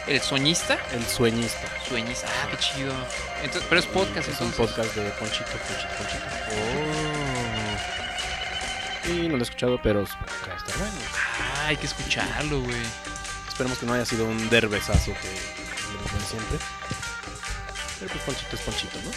¿El 0.09 0.21
soñista? 0.21 0.79
El 0.91 1.05
Sueñista. 1.05 1.67
Sueñista. 1.87 2.27
Ah, 2.27 2.47
qué 2.49 2.57
chido. 2.57 2.91
Entonces, 3.43 3.63
pero 3.69 3.79
es 3.79 3.85
podcast, 3.85 4.27
Es 4.27 4.41
un 4.41 4.47
entonces. 4.47 4.75
podcast 4.75 4.95
de 4.95 5.11
Ponchito, 5.11 5.51
Ponchito, 5.51 5.95
Ponchito. 5.99 6.25
Y 9.07 9.27
no 9.27 9.37
lo 9.37 9.39
he 9.39 9.43
escuchado, 9.43 9.79
pero 9.83 10.07
supongo 10.07 10.31
que 10.43 10.49
va 10.49 10.55
a 10.55 10.57
estar 10.57 10.77
bueno. 10.79 10.93
Ah, 11.13 11.67
hay 11.67 11.77
que 11.77 11.85
escucharlo, 11.85 12.61
güey. 12.61 12.81
Esperemos 13.47 13.77
que 13.77 13.85
no 13.85 13.93
haya 13.93 14.05
sido 14.05 14.25
un 14.25 14.49
derbezazo 14.49 15.13
que 15.13 15.29
lo 15.93 16.27
siempre. 16.27 16.57
Pero 17.99 18.11
pues 18.11 18.23
Ponchito 18.23 18.55
es 18.55 18.61
Ponchito, 18.63 18.97
¿no? 19.03 19.11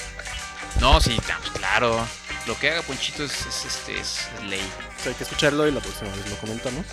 No, 0.92 1.00
sí, 1.00 1.18
pues 1.24 1.50
claro. 1.54 2.06
Lo 2.46 2.58
que 2.58 2.70
haga 2.70 2.82
Ponchito 2.82 3.24
es, 3.24 3.46
es, 3.46 3.64
este, 3.64 3.98
es 3.98 4.28
ley. 4.42 4.60
Pues 4.96 5.06
hay 5.06 5.14
que 5.14 5.24
escucharlo 5.24 5.66
y 5.66 5.72
la 5.72 5.80
próxima 5.80 6.10
vez 6.14 6.28
lo 6.28 6.36
comentamos. 6.36 6.84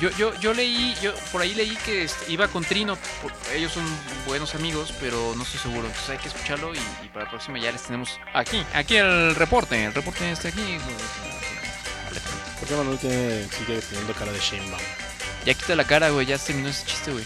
Yo, 0.00 0.08
yo, 0.16 0.34
yo 0.40 0.54
leí, 0.54 0.96
yo 1.02 1.14
por 1.30 1.42
ahí 1.42 1.54
leí 1.54 1.76
que 1.84 2.04
este, 2.04 2.32
iba 2.32 2.48
con 2.48 2.64
Trino. 2.64 2.96
por- 3.20 3.32
ellos 3.54 3.72
son 3.72 3.84
buenos 4.26 4.54
amigos, 4.54 4.94
pero 4.98 5.34
no 5.36 5.42
estoy 5.42 5.60
seguro. 5.60 5.86
Entonces 5.86 6.08
hay 6.10 6.18
que 6.18 6.28
escucharlo 6.28 6.74
y, 6.74 6.78
y 6.78 7.08
para 7.12 7.26
la 7.26 7.30
próxima 7.30 7.58
ya 7.58 7.70
les 7.70 7.82
tenemos 7.82 8.18
aquí, 8.32 8.64
aquí 8.74 8.96
el 8.96 9.34
reporte. 9.34 9.84
El 9.84 9.92
reporte 9.92 10.30
está 10.30 10.48
aquí. 10.48 10.78
Porque 12.58 12.74
Manuel 12.76 12.98
tiene, 12.98 13.46
sigue 13.58 13.80
teniendo 13.82 14.12
cara 14.14 14.32
de 14.32 14.38
Sheinbaum. 14.40 14.80
Ya 15.44 15.54
quita 15.54 15.74
la 15.76 15.84
cara, 15.84 16.10
güey. 16.10 16.26
Ya 16.26 16.38
se 16.38 16.46
terminó 16.48 16.68
ese 16.68 16.84
chiste, 16.86 17.10
güey. 17.12 17.24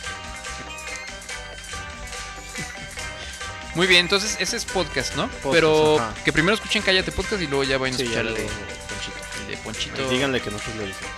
Muy 3.75 3.89
bien, 3.89 4.01
entonces 4.03 4.37
ese 4.39 4.57
es 4.57 4.65
podcast, 4.65 5.17
¿no? 5.17 5.29
Pero 5.51 5.99
ajá. 5.99 6.15
que 6.25 6.33
primero 6.33 6.55
escuchen 6.55 6.81
Cállate 6.83 7.11
Podcast 7.11 7.43
y 7.43 7.49
luego 7.49 7.65
ya 7.65 7.77
vayan 7.77 7.95
a 7.95 7.99
Sí, 7.99 8.05
escuchar 8.05 8.27
el 8.27 8.35
de 8.35 8.43
Ponchito. 8.43 9.17
El 9.41 9.47
de 9.49 9.57
Ponchito. 9.57 10.09
Díganle 10.11 10.41
que 10.41 10.51
nosotros 10.53 10.77
lo 10.77 10.87
dijimos. 10.87 11.11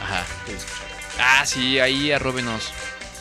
Ajá. 0.00 0.24
Ah, 1.18 1.44
sí, 1.46 1.78
ahí 1.78 2.12
arróbenos. 2.12 2.72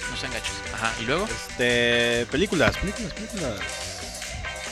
No 0.10 0.18
sean 0.18 0.32
gachos. 0.34 0.54
Ajá, 0.74 0.94
¿y 1.02 1.06
luego? 1.06 1.26
Este, 1.26 2.26
películas, 2.32 2.78
películas, 2.78 3.14
películas. 3.14 3.60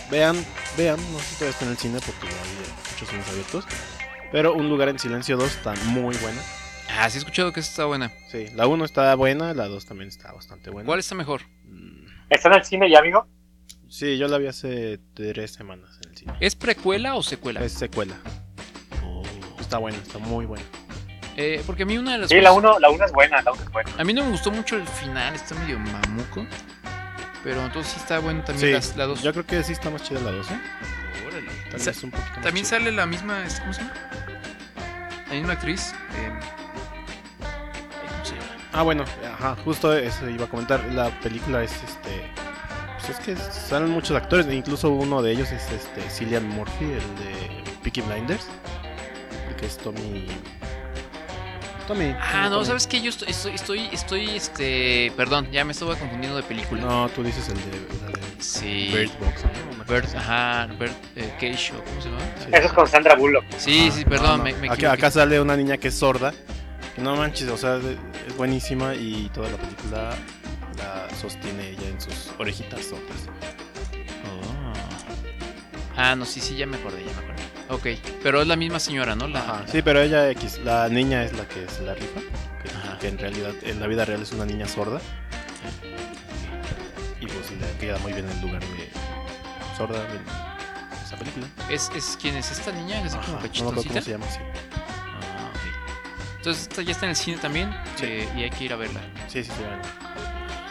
Vean, 0.10 0.45
vean, 0.77 0.98
no 1.11 1.19
sé 1.19 1.26
si 1.26 1.35
todavía 1.35 1.49
está 1.52 1.65
en 1.65 1.72
el 1.72 1.77
cine 1.77 1.99
porque 2.06 2.27
ya 2.27 2.41
hay 2.41 2.91
muchos 2.91 3.10
cines 3.10 3.27
abiertos. 3.30 3.65
Pero 4.31 4.53
Un 4.53 4.69
lugar 4.69 4.89
en 4.89 4.99
silencio 4.99 5.38
2 5.38 5.52
está 5.52 5.73
muy 5.85 6.15
buena. 6.18 6.41
Ah, 6.98 7.10
sí 7.10 7.18
he 7.18 7.19
escuchado 7.19 7.53
que 7.53 7.60
esta 7.60 7.72
está 7.72 7.85
buena. 7.85 8.11
Sí, 8.30 8.48
la 8.56 8.68
1 8.68 8.85
está 8.85 9.15
buena, 9.15 9.53
la 9.53 9.68
2 9.68 9.85
también 9.85 10.10
está 10.10 10.31
bastante 10.34 10.69
buena. 10.69 10.85
¿Cuál 10.85 10.99
está 10.99 11.15
mejor? 11.15 11.41
¿Está 12.30 12.49
en 12.49 12.56
el 12.56 12.64
cine 12.65 12.89
ya, 12.89 12.99
amigo? 12.99 13.27
Sí, 13.89 14.18
yo 14.18 14.27
la 14.27 14.38
vi 14.38 14.48
hace 14.48 14.99
tres 15.14 15.52
semanas 15.53 15.98
en 16.03 16.11
el 16.11 16.18
cine. 16.18 16.34
¿Es 16.39 16.56
precuela 16.56 17.15
o 17.15 17.23
secuela? 17.23 17.64
Es 17.64 17.73
secuela. 17.73 18.18
Está 19.60 19.77
buena, 19.77 19.98
está 19.98 20.18
muy 20.18 20.45
buena. 20.45 20.65
Eh, 21.42 21.64
porque 21.66 21.84
a 21.84 21.86
mí 21.86 21.98
una 21.98 22.14
de 22.14 22.18
las 22.20 22.30
Sí, 22.30 22.36
la 22.42 22.50
cosas- 22.50 22.58
1 22.64 22.80
la 22.80 22.90
uno 22.90 23.06
es 23.06 23.12
buena, 23.12 23.42
la 23.42 23.52
1 23.52 23.62
es 23.64 23.70
buena. 23.72 23.92
A 23.98 24.04
mí 24.04 24.14
no 24.14 24.24
me 24.24 24.32
gustó 24.32 24.52
mucho 24.52 24.76
el 24.76 24.88
final, 24.88 25.34
está 25.36 25.56
medio 25.56 25.80
mamuco. 25.80 26.46
Pero 27.44 27.62
entonces 27.66 27.94
sí 27.94 28.00
está 28.00 28.20
bueno 28.20 28.44
también 28.44 28.68
Sí, 28.68 28.72
las, 28.74 28.96
la 28.96 29.06
dos. 29.06 29.22
yo 29.24 29.32
creo 29.34 29.46
que 29.46 29.64
sí 29.64 29.72
está 29.74 29.90
más 29.90 30.04
chida 30.04 30.20
la 30.22 30.32
2, 30.32 30.52
¿eh? 30.52 30.60
Órale. 31.28 31.52
Tal 31.72 31.80
Sa- 31.80 31.90
vez 31.92 32.04
un 32.04 32.12
poquito 32.12 32.32
más 32.36 32.42
También 32.44 32.66
sale 32.66 32.92
la 32.92 33.06
misma, 33.08 33.44
¿cómo 33.62 33.74
se 33.74 33.82
llama? 33.82 33.94
La 35.28 35.34
misma 35.34 35.54
actriz. 35.54 35.94
eh, 36.18 36.32
¿Cómo 37.40 38.26
se 38.26 38.36
llama? 38.36 38.48
Ah, 38.74 38.84
bueno, 38.84 39.06
ajá, 39.34 39.56
justo 39.66 39.92
eso 39.94 40.30
iba 40.30 40.46
a 40.46 40.50
comentar. 40.50 40.84
La 40.94 41.10
película 41.22 41.64
es 41.64 41.72
este. 41.72 42.30
Pues 43.00 43.10
es 43.18 43.26
que 43.26 43.36
salen 43.36 43.90
muchos 43.90 44.16
actores, 44.16 44.46
e 44.46 44.54
incluso 44.54 44.90
uno 44.92 45.22
de 45.24 45.32
ellos 45.32 45.52
es 45.52 45.72
este 45.72 46.08
Cillian 46.12 46.48
Murphy, 46.48 46.86
el 46.86 46.92
de 47.16 47.64
Peaky 47.82 48.02
Blinders. 48.02 48.46
El 49.50 49.56
que 49.56 49.66
es 49.66 49.78
Tommy. 49.80 50.28
Ah, 52.20 52.48
no. 52.50 52.64
¿sabes 52.66 52.88
qué? 52.88 53.02
Yo 53.02 53.10
estoy, 53.10 53.30
estoy, 53.30 53.54
estoy, 53.54 53.90
estoy, 53.92 54.30
este... 54.30 55.12
Perdón, 55.18 55.50
ya 55.52 55.64
me 55.66 55.72
estaba 55.72 55.96
confundiendo 55.96 56.38
de 56.38 56.44
película. 56.44 56.82
No, 56.82 57.10
tú 57.10 57.24
dices 57.24 57.48
el 57.50 57.56
de. 57.56 57.72
De 57.72 58.22
Sí. 58.40 58.90
Bird 58.94 59.12
Box. 59.20 59.44
¿no? 59.78 59.84
Bird, 59.94 60.16
ajá, 60.16 60.68
Bird 60.80 60.92
eh, 61.16 61.32
Cage, 61.40 61.74
¿o 61.78 61.84
¿cómo 61.84 62.02
se 62.02 62.10
llama? 62.10 62.22
Eso 62.52 62.68
es 62.68 62.74
con 62.74 62.88
Sandra 62.88 63.16
Bullock. 63.16 63.44
Sí, 63.58 63.92
sí, 63.92 64.04
perdón, 64.06 64.32
No, 64.32 64.38
no. 64.38 64.44
me, 64.46 64.54
me 64.54 64.70
acá, 64.70 64.94
acá 64.94 65.12
sale 65.12 65.40
una 65.40 65.56
niña 65.56 65.78
que 65.78 65.90
es 65.90 65.96
sorda. 66.00 66.34
Que 66.96 67.02
no 67.02 67.16
manches, 67.16 67.48
o 67.50 67.58
sea, 67.58 67.78
es 67.78 68.36
buenísima 68.38 68.96
y 68.96 69.30
toda 69.34 69.50
la 69.50 69.58
película 69.58 70.14
la 70.78 71.08
sostiene 71.16 71.70
ella 71.70 71.88
en 71.90 72.02
sus 72.02 72.32
orejitas 72.40 72.84
sordas. 72.86 73.28
Ah, 75.96 76.16
no, 76.16 76.26
sí, 76.26 76.40
sí, 76.40 76.56
ya 76.56 76.66
me 76.66 76.78
acordé, 76.78 77.04
ya 77.06 77.12
me 77.14 77.20
acordé. 77.26 77.44
Ok, 77.72 77.88
pero 78.22 78.41
es 78.41 78.48
la 78.48 78.57
misma 78.57 78.80
señora, 78.80 79.15
¿no? 79.15 79.27
La... 79.27 79.39
Ajá, 79.39 79.64
sí, 79.65 79.81
pero 79.81 80.02
ella 80.02 80.30
X, 80.31 80.60
la 80.64 80.89
niña 80.89 81.23
es 81.23 81.31
la 81.34 81.48
que 81.48 81.68
se 81.69 81.84
la 81.84 81.93
rifa. 81.93 82.19
que 82.99 83.07
en 83.07 83.18
realidad 83.18 83.53
en 83.61 83.80
la 83.80 83.88
vida 83.88 84.03
real 84.03 84.22
es 84.22 84.31
una 84.34 84.45
niña 84.45 84.68
sorda. 84.68 84.99
Y 87.22 87.26
pues 87.27 87.52
le 87.52 87.77
queda 87.80 87.98
muy 87.99 88.11
bien 88.11 88.27
el 88.30 88.41
lugar 88.41 88.61
de 88.61 88.89
sorda 89.77 89.99
en 89.99 91.06
esa 91.06 91.15
película. 91.15 91.48
¿Es, 91.69 91.89
es 91.95 92.18
quién 92.22 92.35
es 92.35 92.52
esta 92.52 92.73
niña? 92.73 93.02
¿Es 93.06 93.14
Ajá, 93.14 93.26
como 93.26 93.38
no 93.38 93.41
me 93.41 93.48
acuerdo 93.48 93.84
cómo 93.88 94.02
se 94.02 94.11
llama, 94.11 94.26
sí. 94.30 94.39
Ah, 94.73 95.49
ok. 95.49 96.35
Entonces 96.38 96.64
esta 96.64 96.81
ya 96.81 96.91
está 96.91 97.06
en 97.06 97.11
el 97.11 97.15
cine 97.15 97.38
también 97.38 97.73
eh, 98.02 98.27
y 98.35 98.43
hay 98.43 98.49
que 98.49 98.65
ir 98.65 98.73
a 98.73 98.76
verla. 98.76 98.99
Sí, 99.27 99.43
sí, 99.43 99.52
sí. 99.56 99.64
bueno. 99.64 99.81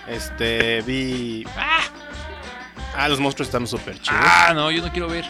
Este, 0.07 0.83
vi... 0.83 1.47
Ah, 1.57 3.09
los 3.09 3.21
monstruos 3.21 3.49
están 3.49 3.67
súper 3.67 3.99
chidos. 4.01 4.21
Ah, 4.23 4.53
no, 4.55 4.71
yo 4.71 4.83
no 4.83 4.93
quiero 4.93 5.09
ver. 5.09 5.25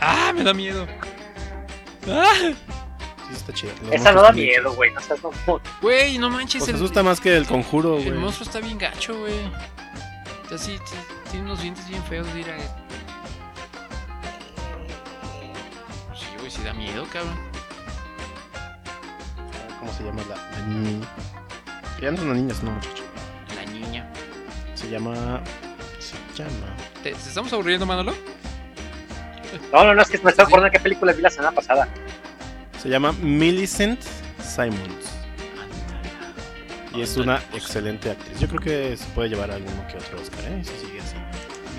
Ah, 0.00 0.32
me 0.34 0.42
da 0.42 0.52
miedo. 0.54 0.86
Ah. 2.08 2.32
Sí, 2.42 2.56
está 3.32 3.52
chido. 3.52 3.72
Los 3.84 3.92
Esa 3.92 4.12
no 4.12 4.22
da 4.22 4.32
bien 4.32 4.48
miedo, 4.48 4.72
güey. 4.74 4.90
No 4.92 5.00
seas 5.00 5.20
mamón. 5.22 5.60
Güey, 5.82 6.18
no 6.18 6.30
manches. 6.30 6.60
Pues 6.60 6.68
el, 6.70 6.76
asusta 6.76 7.02
más 7.02 7.20
que 7.20 7.36
el 7.36 7.46
conjuro, 7.46 7.98
el 7.98 8.04
güey. 8.04 8.18
monstruo 8.18 8.46
está 8.46 8.60
bien 8.60 8.78
gacho, 8.78 9.18
güey. 9.18 9.34
Está 10.42 10.54
así, 10.56 10.78
t- 10.78 11.30
tiene 11.30 11.46
unos 11.46 11.60
dientes 11.62 11.88
bien 11.88 12.02
feos, 12.04 12.26
mira. 12.34 12.56
Sí, 16.14 16.26
güey, 16.38 16.50
sí 16.50 16.62
da 16.62 16.72
miedo, 16.72 17.06
cabrón. 17.12 17.38
¿Cómo 19.78 19.92
se 19.92 20.02
llama 20.02 20.22
la, 20.28 20.36
la 20.36 20.66
niña? 20.66 21.06
Ya 22.00 22.10
no 22.10 22.16
es 22.16 22.22
una 22.22 22.34
niña, 22.34 22.52
es 22.52 22.60
una 22.62 22.72
muchacha. 22.72 23.02
La 23.54 23.64
niña. 23.70 24.12
Se 24.74 24.90
llama... 24.90 25.40
Se 25.98 26.16
llama... 26.42 26.66
¿Te, 27.02 27.12
te 27.12 27.16
estamos 27.16 27.52
aburriendo, 27.52 27.86
Manolo? 27.86 28.14
No, 29.72 29.84
no, 29.84 29.94
no, 29.94 30.02
es 30.02 30.08
que 30.08 30.18
me 30.18 30.30
estaba 30.30 30.46
acordando 30.48 30.70
de 30.72 30.78
qué 30.78 30.80
película 30.82 31.12
vi 31.12 31.22
la 31.22 31.30
semana 31.30 31.52
pasada. 31.52 31.88
Se 32.80 32.88
llama 32.88 33.12
Millicent 33.12 34.00
Simons. 34.42 35.10
Y 36.94 37.02
es 37.02 37.16
una 37.16 37.36
excelente 37.54 38.10
actriz. 38.10 38.38
Yo 38.40 38.48
creo 38.48 38.60
que 38.60 38.96
se 38.96 39.04
puede 39.10 39.28
llevar 39.28 39.50
alguno 39.50 39.86
que 39.86 39.96
otro 39.96 40.20
Oscar, 40.20 40.40
¿eh? 40.50 40.62
Si 40.64 40.86
sigue 40.86 41.00
así. 41.00 41.16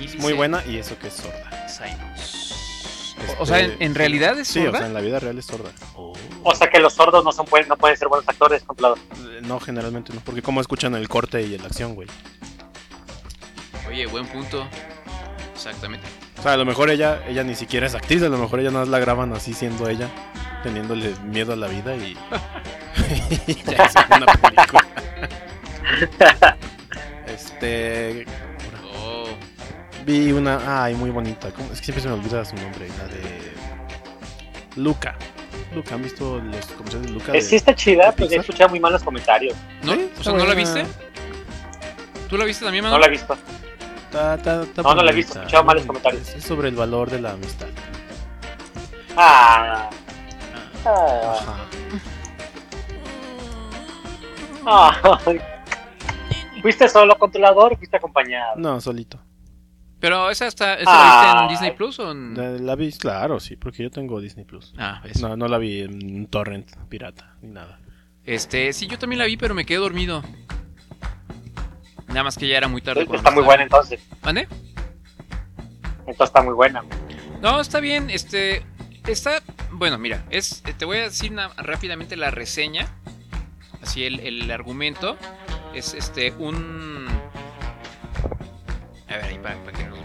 Es 0.02 0.16
muy 0.22 0.34
buena 0.34 0.64
y 0.66 0.78
eso 0.78 0.98
que 0.98 1.08
es 1.08 1.14
sorda. 1.16 1.68
Simons. 1.68 3.16
Este, 3.20 3.36
O 3.40 3.46
sea, 3.46 3.60
¿en, 3.60 3.76
en 3.80 3.94
realidad 3.94 4.40
es 4.40 4.48
Sí, 4.48 4.60
sorda? 4.64 4.72
o 4.72 4.78
sea, 4.78 4.88
en 4.88 4.94
la 4.94 5.02
vida 5.02 5.20
real 5.20 5.38
es 5.38 5.46
sorda. 5.46 5.70
O 6.44 6.56
sea 6.56 6.70
que 6.70 6.80
los 6.80 6.94
sordos 6.94 7.24
no 7.24 7.32
son 7.32 7.46
no 7.68 7.78
pueden 7.78 7.98
ser 7.98 8.08
buenos 8.08 8.28
actores. 8.28 8.64
Eh, 8.64 9.42
No, 9.44 9.60
generalmente 9.60 10.14
no. 10.14 10.22
Porque 10.22 10.42
como 10.42 10.62
escuchan 10.62 10.96
el 10.96 11.08
corte 11.08 11.42
y 11.42 11.58
la 11.58 11.66
acción, 11.68 11.94
güey. 11.94 12.08
Oye, 13.88 14.06
buen 14.08 14.26
punto. 14.28 14.68
Exactamente. 15.54 16.08
O 16.42 16.44
sea, 16.44 16.54
a 16.54 16.58
lo 16.58 16.66
mejor 16.66 16.90
ella, 16.90 17.22
ella 17.28 17.44
ni 17.44 17.54
siquiera 17.54 17.86
es 17.86 17.94
actriz, 17.94 18.24
a 18.24 18.28
lo 18.30 18.40
mejor 18.40 18.60
ella 18.62 18.72
nada 18.72 18.80
más 18.86 18.90
la 18.90 18.98
graban 18.98 19.32
así 19.34 19.54
siendo 19.54 19.88
ella, 19.88 20.10
teniéndole 20.64 21.14
miedo 21.24 21.54
a 21.54 21.56
la 21.56 21.68
vida 21.68 21.96
y, 21.96 22.18
y 23.46 23.54
ya 23.64 23.84
es 23.86 23.94
una 24.10 24.26
película. 24.26 24.86
este 27.28 28.26
Oh. 28.94 29.26
vi 30.06 30.32
una, 30.32 30.84
ay, 30.84 30.96
muy 30.96 31.10
bonita, 31.12 31.52
¿cómo? 31.52 31.72
es 31.72 31.80
que 31.80 31.86
siempre 31.86 32.02
se 32.02 32.08
me 32.10 32.16
olvida 32.16 32.44
su 32.44 32.56
nombre, 32.56 32.88
la 32.98 33.08
de 33.08 33.52
Luca. 34.78 35.16
Luca, 35.76 35.96
¿han 35.96 36.02
visto 36.02 36.40
los 36.40 36.66
comerciales 36.68 37.08
de 37.08 37.14
Luca? 37.14 37.32
De- 37.34 37.42
sí 37.42 37.56
está 37.56 37.76
chida, 37.76 38.12
pero 38.18 38.30
he 38.32 38.36
escuchado 38.38 38.70
muy 38.72 38.80
malos 38.80 39.04
comentarios. 39.04 39.56
¿No? 39.84 39.94
Sí, 39.94 40.10
O 40.20 40.24
sea, 40.24 40.34
¿no 40.34 40.46
la 40.46 40.54
viste? 40.56 40.86
¿Tú 42.30 42.38
la 42.38 42.46
viste 42.46 42.66
también, 42.66 42.84
No 42.84 42.90
Manolo? 42.90 43.02
la 43.02 43.08
he 43.08 43.12
visto. 43.12 43.38
Está- 44.12 44.36
está- 44.36 44.64
está 44.64 44.82
No, 44.82 44.94
no 44.94 45.04
la 45.04 45.12
he 45.12 45.16
visto, 45.16 45.36
he 45.36 45.38
escuchado 45.40 45.64
malos 45.64 45.86
comentarios. 45.86 46.28
Es 46.36 46.44
sobre 46.44 46.68
el 46.68 46.76
valor 46.76 47.10
de 47.10 47.22
la 47.22 47.32
amistad. 47.32 47.68
Ah. 49.16 49.90
Ah. 50.86 51.38
Ajá. 51.40 51.58
Ah. 54.66 55.20
¿Fuiste 56.62 56.90
solo 56.90 57.18
controlador 57.18 57.74
o 57.74 57.78
fuiste 57.78 57.96
acompañado? 57.96 58.56
No, 58.58 58.82
solito. 58.82 59.18
Pero 60.02 60.30
esa 60.30 60.48
está, 60.48 60.76
¿esa 60.76 60.92
la 60.92 61.04
viste 61.04 61.32
en 61.32 61.38
Ay. 61.44 61.50
Disney 61.50 61.72
Plus 61.72 62.00
o 62.00 62.12
en... 62.12 62.36
La, 62.36 62.50
la 62.52 62.76
vi, 62.76 62.92
claro, 62.92 63.40
sí, 63.40 63.56
porque 63.56 63.84
yo 63.84 63.92
tengo 63.92 64.20
Disney 64.20 64.44
Plus. 64.46 64.74
Ah. 64.78 65.02
No, 65.22 65.38
no 65.38 65.48
la 65.48 65.58
vi 65.58 65.82
en 65.82 66.28
torrent 66.28 66.70
pirata, 66.90 67.36
ni 67.42 67.50
nada. 67.50 67.80
Este, 68.26 68.74
sí, 68.74 68.88
yo 68.88 69.00
también 69.00 69.20
la 69.20 69.26
vi, 69.26 69.38
pero 69.38 69.54
me 69.56 69.66
quedé 69.66 69.78
dormido. 69.78 70.22
Nada 72.12 72.24
más 72.24 72.38
que 72.38 72.48
ya 72.48 72.58
era 72.58 72.68
muy 72.68 72.82
tarde. 72.82 73.08
Está 73.12 73.32
muy 73.32 73.44
buena 73.44 73.64
entonces. 73.64 74.02
¿Mande? 74.22 74.48
Entonces 76.00 76.28
está 76.28 76.42
muy 76.42 76.54
buena. 76.54 76.84
No, 77.42 77.60
está 77.60 77.80
bien, 77.80 78.10
este, 78.10 78.64
está, 79.08 79.42
bueno, 79.72 79.98
mira, 79.98 80.24
es, 80.30 80.62
te 80.78 80.86
voy 80.86 80.98
a 80.98 81.04
decir 81.04 81.34
rápidamente 81.58 82.16
la 82.16 82.30
reseña, 82.30 82.88
así 83.82 84.06
el, 84.06 84.20
el 84.20 84.52
argumento, 84.52 85.18
es 85.74 85.96
este, 85.96 86.32
un, 86.38 87.08
a 89.08 89.16
ver, 89.16 89.26
ahí 89.26 89.40
para, 89.40 89.56
para 89.64 89.76
que 89.76 89.86
nos 89.86 90.00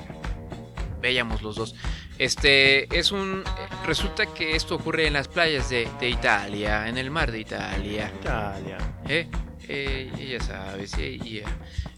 veamos 1.01 1.43
los 1.43 1.57
dos, 1.57 1.75
este, 2.19 2.97
es 2.99 3.13
un, 3.13 3.45
resulta 3.85 4.27
que 4.27 4.57
esto 4.57 4.77
ocurre 4.77 5.07
en 5.07 5.13
las 5.13 5.29
playas 5.29 5.69
de, 5.69 5.89
de 6.01 6.09
Italia, 6.09 6.89
en 6.89 6.97
el 6.97 7.11
mar 7.11 7.33
de 7.33 7.41
Italia, 7.41 8.11
Italia. 8.19 8.79
¿eh? 9.09 9.29
Eh, 9.69 10.11
ya 10.31 10.41
sabes, 10.45 10.95
eh, 10.99 11.19
yeah. 11.19 11.49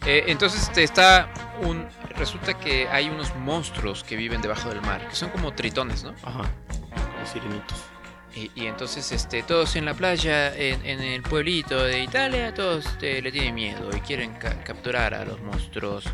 Eh, 0.06 0.24
entonces 0.28 0.62
este, 0.62 0.82
está 0.84 1.32
un. 1.62 1.86
Resulta 2.16 2.54
que 2.54 2.88
hay 2.88 3.08
unos 3.10 3.34
monstruos 3.36 4.04
que 4.04 4.16
viven 4.16 4.40
debajo 4.40 4.68
del 4.70 4.80
mar, 4.80 5.06
que 5.08 5.14
son 5.14 5.30
como 5.30 5.52
tritones, 5.52 6.04
¿no? 6.04 6.14
Ajá. 6.22 6.50
Como 6.68 7.26
sirenitos. 7.26 7.78
Y, 8.34 8.50
y 8.54 8.66
entonces 8.66 9.10
este, 9.12 9.42
todos 9.42 9.74
en 9.76 9.84
la 9.84 9.94
playa, 9.94 10.54
en, 10.56 10.84
en 10.86 11.00
el 11.00 11.22
pueblito 11.22 11.82
de 11.82 12.02
Italia, 12.02 12.54
todos 12.54 12.86
este, 12.86 13.20
le 13.20 13.32
tienen 13.32 13.54
miedo 13.54 13.90
y 13.96 14.00
quieren 14.00 14.32
ca- 14.34 14.62
capturar 14.64 15.14
a 15.14 15.24
los 15.24 15.40
monstruos. 15.40 16.04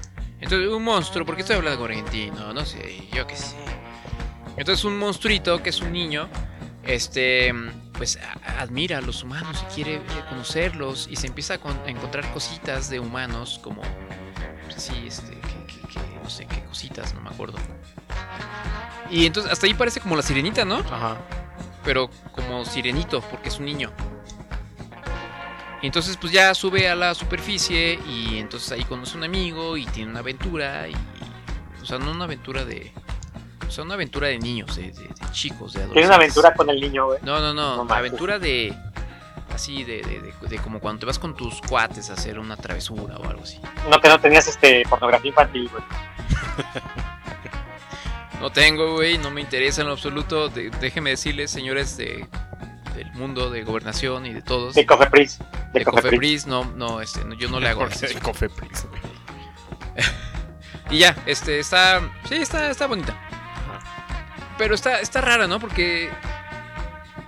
Entonces, 0.40 0.68
un 0.68 0.82
monstruo, 0.82 1.24
porque 1.24 1.42
estoy 1.42 1.56
hablando 1.56 1.80
con 1.80 1.90
argentino, 1.90 2.52
no 2.52 2.64
sé, 2.64 3.06
yo 3.12 3.26
qué 3.26 3.36
sé. 3.36 3.56
Entonces, 4.56 4.84
un 4.84 4.98
monstruito 4.98 5.62
que 5.62 5.70
es 5.70 5.80
un 5.80 5.92
niño, 5.92 6.28
este, 6.84 7.52
pues 7.94 8.18
a- 8.18 8.60
admira 8.60 8.98
a 8.98 9.00
los 9.00 9.22
humanos 9.22 9.64
y 9.70 9.74
quiere 9.74 9.94
eh, 9.96 10.00
conocerlos 10.28 11.08
y 11.10 11.16
se 11.16 11.26
empieza 11.26 11.54
a, 11.54 11.58
con- 11.58 11.78
a 11.86 11.88
encontrar 11.90 12.30
cositas 12.32 12.90
de 12.90 13.00
humanos 13.00 13.60
como, 13.62 13.82
pues, 14.64 14.76
así, 14.76 15.06
este, 15.06 15.32
que, 15.40 15.66
que- 15.66 15.88
que- 15.88 16.20
no 16.22 16.28
sé 16.30 16.46
qué 16.46 16.62
cositas, 16.64 17.14
no 17.14 17.20
me 17.20 17.30
acuerdo. 17.30 17.58
Y 19.10 19.26
entonces, 19.26 19.52
hasta 19.52 19.66
ahí 19.66 19.74
parece 19.74 20.00
como 20.00 20.16
la 20.16 20.22
sirenita, 20.22 20.64
¿no? 20.64 20.76
Ajá. 20.78 21.18
pero 21.84 22.08
como 22.32 22.64
sirenito, 22.64 23.20
porque 23.20 23.48
es 23.50 23.58
un 23.58 23.66
niño. 23.66 23.92
Y 25.82 25.86
entonces 25.86 26.16
pues 26.16 26.32
ya 26.32 26.54
sube 26.54 26.88
a 26.88 26.94
la 26.94 27.14
superficie 27.14 28.00
y 28.08 28.38
entonces 28.38 28.72
ahí 28.72 28.84
conoce 28.84 29.18
un 29.18 29.24
amigo 29.24 29.76
y 29.76 29.84
tiene 29.84 30.10
una 30.10 30.20
aventura 30.20 30.88
y... 30.88 30.94
O 31.82 31.84
sea, 31.84 31.98
no 31.98 32.10
una 32.10 32.24
aventura 32.24 32.64
de... 32.64 32.90
O 33.66 33.70
sea, 33.70 33.84
una 33.84 33.94
aventura 33.94 34.28
de 34.28 34.38
niños, 34.38 34.76
de, 34.76 34.92
de- 34.92 35.08
de 35.08 35.14
chicos, 35.32 35.72
de 35.72 35.82
adolescentes. 35.82 35.92
Tiene 35.92 36.06
una 36.06 36.16
aventura 36.16 36.54
con 36.54 36.70
el 36.70 36.80
niño, 36.80 37.06
güey. 37.06 37.18
No, 37.22 37.40
no, 37.40 37.54
no, 37.54 37.92
aventura 37.94 38.38
de... 38.38 38.74
Así, 39.52 39.84
de, 39.84 40.02
de, 40.02 40.20
de- 40.20 40.48
de 40.48 40.58
como 40.58 40.80
cuando 40.80 41.00
te 41.00 41.06
vas 41.06 41.18
con 41.18 41.36
tus 41.36 41.60
cuates 41.60 42.10
a 42.10 42.14
hacer 42.14 42.38
una 42.40 42.56
travesura 42.56 43.16
o 43.18 43.28
algo 43.28 43.42
así. 43.44 43.60
No 43.88 44.00
que 44.00 44.08
no 44.08 44.20
tenías 44.20 44.48
este 44.48 44.82
pornografía 44.88 45.28
infantil, 45.28 45.68
güey. 45.70 45.82
No 48.40 48.50
tengo, 48.52 48.94
güey, 48.94 49.16
no 49.16 49.30
me 49.30 49.40
interesa 49.40 49.80
en 49.80 49.86
lo 49.86 49.94
absoluto. 49.94 50.48
De- 50.48 50.68
déjenme 50.70 51.10
decirles, 51.10 51.50
señores 51.50 51.96
de, 51.96 52.26
del 52.94 53.10
mundo 53.14 53.48
de 53.50 53.62
gobernación 53.64 54.26
y 54.26 54.34
de 54.34 54.42
todos. 54.42 54.74
De 54.74 54.84
Cofepris. 54.84 55.38
De, 55.72 55.78
De 55.80 55.84
Cofepris. 55.84 55.84
Cofepris, 56.10 56.46
no, 56.46 56.64
no, 56.76 57.00
este, 57.00 57.24
no, 57.24 57.34
yo 57.36 57.48
no 57.48 57.58
le 57.60 57.68
hago 57.68 57.86
eso. 57.88 58.04
el 58.06 58.20
Cofepris, 58.20 58.86
güey. 58.88 59.00
Y 60.90 60.98
ya, 60.98 61.16
este, 61.24 61.58
está, 61.58 62.02
sí, 62.28 62.34
está, 62.34 62.68
está 62.70 62.86
bonita. 62.86 63.16
Pero 64.58 64.74
está, 64.74 65.00
está 65.00 65.20
rara, 65.20 65.46
¿no? 65.46 65.58
Porque 65.58 66.10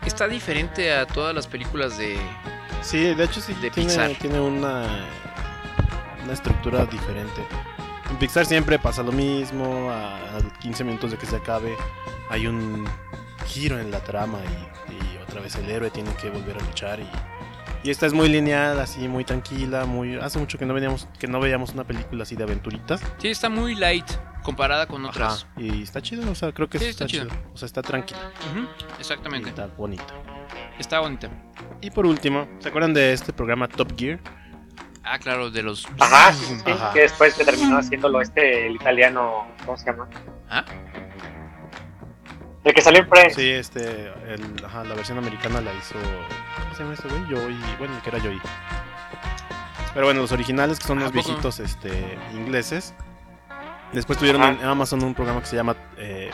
está 0.05 0.29
diferente 0.29 0.93
a 0.93 1.07
todas 1.07 1.35
las 1.35 1.47
películas 1.47 1.99
de... 1.99 2.19
Sí, 2.83 3.15
de 3.15 3.25
hecho 3.25 3.41
sí 3.41 3.53
De 3.55 3.71
tiene, 3.71 3.89
Pixar. 3.89 4.11
tiene 4.15 4.39
una, 4.41 4.85
una 6.23 6.33
estructura 6.33 6.85
diferente. 6.87 7.45
En 8.11 8.17
Pixar 8.19 8.47
siempre 8.47 8.79
pasa 8.79 9.03
lo 9.03 9.11
mismo, 9.13 9.91
a, 9.91 10.17
a 10.17 10.59
15 10.61 10.85
minutos 10.85 11.11
de 11.11 11.19
que 11.19 11.27
se 11.27 11.37
acabe 11.37 11.77
hay 12.31 12.47
un 12.47 12.87
giro 13.47 13.79
en 13.79 13.91
la 13.91 14.01
trama 14.01 14.39
y, 14.89 14.95
y 14.95 15.19
otra 15.19 15.41
vez 15.41 15.55
el 15.57 15.69
héroe 15.71 15.91
tiene 15.91 16.13
que 16.15 16.31
volver 16.31 16.57
a 16.59 16.61
luchar 16.61 17.01
y, 17.01 17.09
y 17.87 17.91
esta 17.91 18.07
es 18.07 18.13
muy 18.13 18.29
lineal, 18.29 18.81
así 18.81 19.07
muy 19.09 19.25
tranquila, 19.25 19.85
muy 19.87 20.17
hace 20.17 20.39
mucho 20.39 20.59
que 20.59 20.67
no 20.67 20.75
veíamos 20.75 21.07
que 21.19 21.29
no 21.29 21.39
veíamos 21.41 21.73
una 21.73 21.85
película 21.85 22.25
así 22.25 22.35
de 22.35 22.43
aventuritas. 22.45 23.01
Sí, 23.19 23.29
está 23.29 23.49
muy 23.49 23.75
light 23.77 24.07
comparada 24.43 24.87
con 24.87 25.05
otras. 25.05 25.45
Ajá, 25.45 25.61
y 25.63 25.83
está 25.83 26.03
chido, 26.03 26.31
o 26.31 26.35
sea, 26.35 26.53
creo 26.53 26.69
que 26.69 26.79
Sí, 26.79 26.87
está, 26.87 27.05
está 27.05 27.13
chido. 27.19 27.29
chido. 27.31 27.51
O 27.55 27.57
sea, 27.57 27.67
está 27.67 27.83
tranquila. 27.83 28.31
Exactamente. 28.99 29.49
y 29.49 29.51
Está 29.51 29.67
bonita. 29.67 30.05
Está 30.79 31.01
bonita. 31.01 31.29
Y 31.81 31.91
por 31.91 32.07
último, 32.07 32.49
¿se 32.59 32.69
acuerdan 32.69 32.93
de 32.95 33.13
este 33.13 33.33
programa 33.33 33.69
Top 33.69 33.93
Gear? 33.99 34.19
Ah, 35.05 35.19
claro, 35.21 35.51
de 35.51 35.63
los... 35.63 35.87
Ajá, 36.01 36.33
sí, 36.33 36.45
sí, 36.47 36.57
sí, 36.65 36.71
Ajá. 36.73 36.93
que 36.93 37.01
después 37.03 37.35
que 37.35 37.45
terminó 37.45 37.79
haciéndolo 37.79 38.21
este, 38.21 38.67
el 38.67 38.75
italiano, 38.75 39.47
¿cómo 39.65 39.77
se 39.79 39.87
llama? 39.87 40.09
¿Ah? 40.51 40.65
El 42.65 42.75
que 42.75 42.83
salió 42.83 43.01
en 43.03 43.09
Friends. 43.09 43.35
Sí, 43.37 43.49
este, 43.51 44.09
el- 44.29 44.65
ajá, 44.65 44.83
la 44.83 44.95
versión 44.97 45.19
americana 45.19 45.61
la 45.61 45.73
hizo, 45.75 45.95
¿cómo 45.95 46.11
se 46.77 46.83
llama 46.83 46.95
este 46.95 47.09
güey? 47.09 47.23
Joey, 47.25 47.59
bueno, 47.79 47.97
el 47.97 48.03
que 48.03 48.09
era 48.11 48.21
Joey. 48.21 48.41
Pero 49.95 50.07
bueno, 50.07 50.21
los 50.21 50.33
originales 50.33 50.79
que 50.79 50.87
son 50.87 50.99
¿A 50.99 51.03
los 51.05 51.13
viejitos, 51.13 51.59
este, 51.61 52.19
ingleses. 52.35 52.95
Después 53.93 54.19
tuvieron 54.19 54.43
Ajá. 54.43 54.53
en 54.53 54.65
Amazon 54.65 55.03
un 55.03 55.15
programa 55.15 55.41
que 55.41 55.47
se 55.47 55.57
llama 55.57 55.75
eh, 55.97 56.31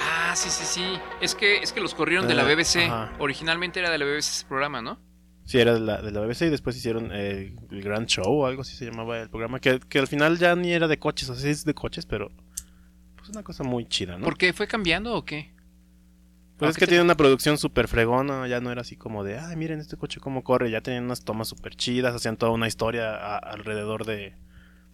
Ah, 0.00 0.34
sí, 0.34 0.50
sí, 0.50 0.64
sí. 0.64 0.98
Es 1.20 1.34
que, 1.34 1.58
es 1.58 1.72
que 1.72 1.80
los 1.80 1.94
corrieron 1.94 2.26
de 2.26 2.34
la 2.34 2.42
Eh, 2.50 2.54
BBC. 2.54 2.86
ajá. 2.86 3.12
Originalmente 3.18 3.78
era 3.80 3.90
de 3.90 3.98
la 3.98 4.04
BBC 4.04 4.18
ese 4.18 4.46
programa, 4.46 4.82
¿no? 4.82 4.98
Sí, 5.44 5.58
era 5.60 5.74
de 5.74 5.80
la, 5.80 6.02
de 6.02 6.10
la 6.10 6.20
BBC 6.22 6.42
y 6.46 6.50
después 6.50 6.76
hicieron 6.76 7.10
eh, 7.12 7.54
el 7.70 7.82
Grand 7.82 8.06
Show 8.08 8.24
o 8.26 8.46
algo 8.46 8.62
así 8.62 8.74
se 8.76 8.86
llamaba 8.86 9.20
el 9.20 9.30
programa. 9.30 9.60
Que, 9.60 9.78
que 9.78 9.98
al 10.00 10.08
final 10.08 10.38
ya 10.38 10.56
ni 10.56 10.72
era 10.72 10.88
de 10.88 10.98
coches, 10.98 11.28
o 11.30 11.34
sea, 11.34 11.42
sí 11.44 11.50
es 11.50 11.64
de 11.64 11.72
coches, 11.74 12.04
pero 12.04 12.32
pues 13.16 13.28
una 13.28 13.44
cosa 13.44 13.62
muy 13.62 13.86
chida, 13.86 14.18
¿no? 14.18 14.24
¿Por 14.24 14.36
qué? 14.36 14.52
¿Fue 14.52 14.66
cambiando 14.66 15.14
o 15.14 15.24
qué? 15.24 15.54
Pues 16.58 16.68
¿A 16.68 16.70
es 16.70 16.76
que 16.78 16.86
tiene 16.86 17.02
una 17.02 17.16
producción 17.16 17.58
súper 17.58 17.86
fregona, 17.88 18.46
ya 18.48 18.60
no 18.60 18.70
era 18.72 18.80
así 18.80 18.96
como 18.96 19.24
de, 19.24 19.38
ay, 19.38 19.56
miren 19.56 19.78
este 19.80 19.96
coche 19.96 20.20
cómo 20.20 20.42
corre, 20.42 20.70
ya 20.70 20.80
tenían 20.80 21.04
unas 21.04 21.22
tomas 21.24 21.48
súper 21.48 21.74
chidas, 21.76 22.14
hacían 22.14 22.36
toda 22.36 22.52
una 22.52 22.66
historia 22.66 23.14
a- 23.14 23.36
alrededor 23.38 24.06
de, 24.06 24.34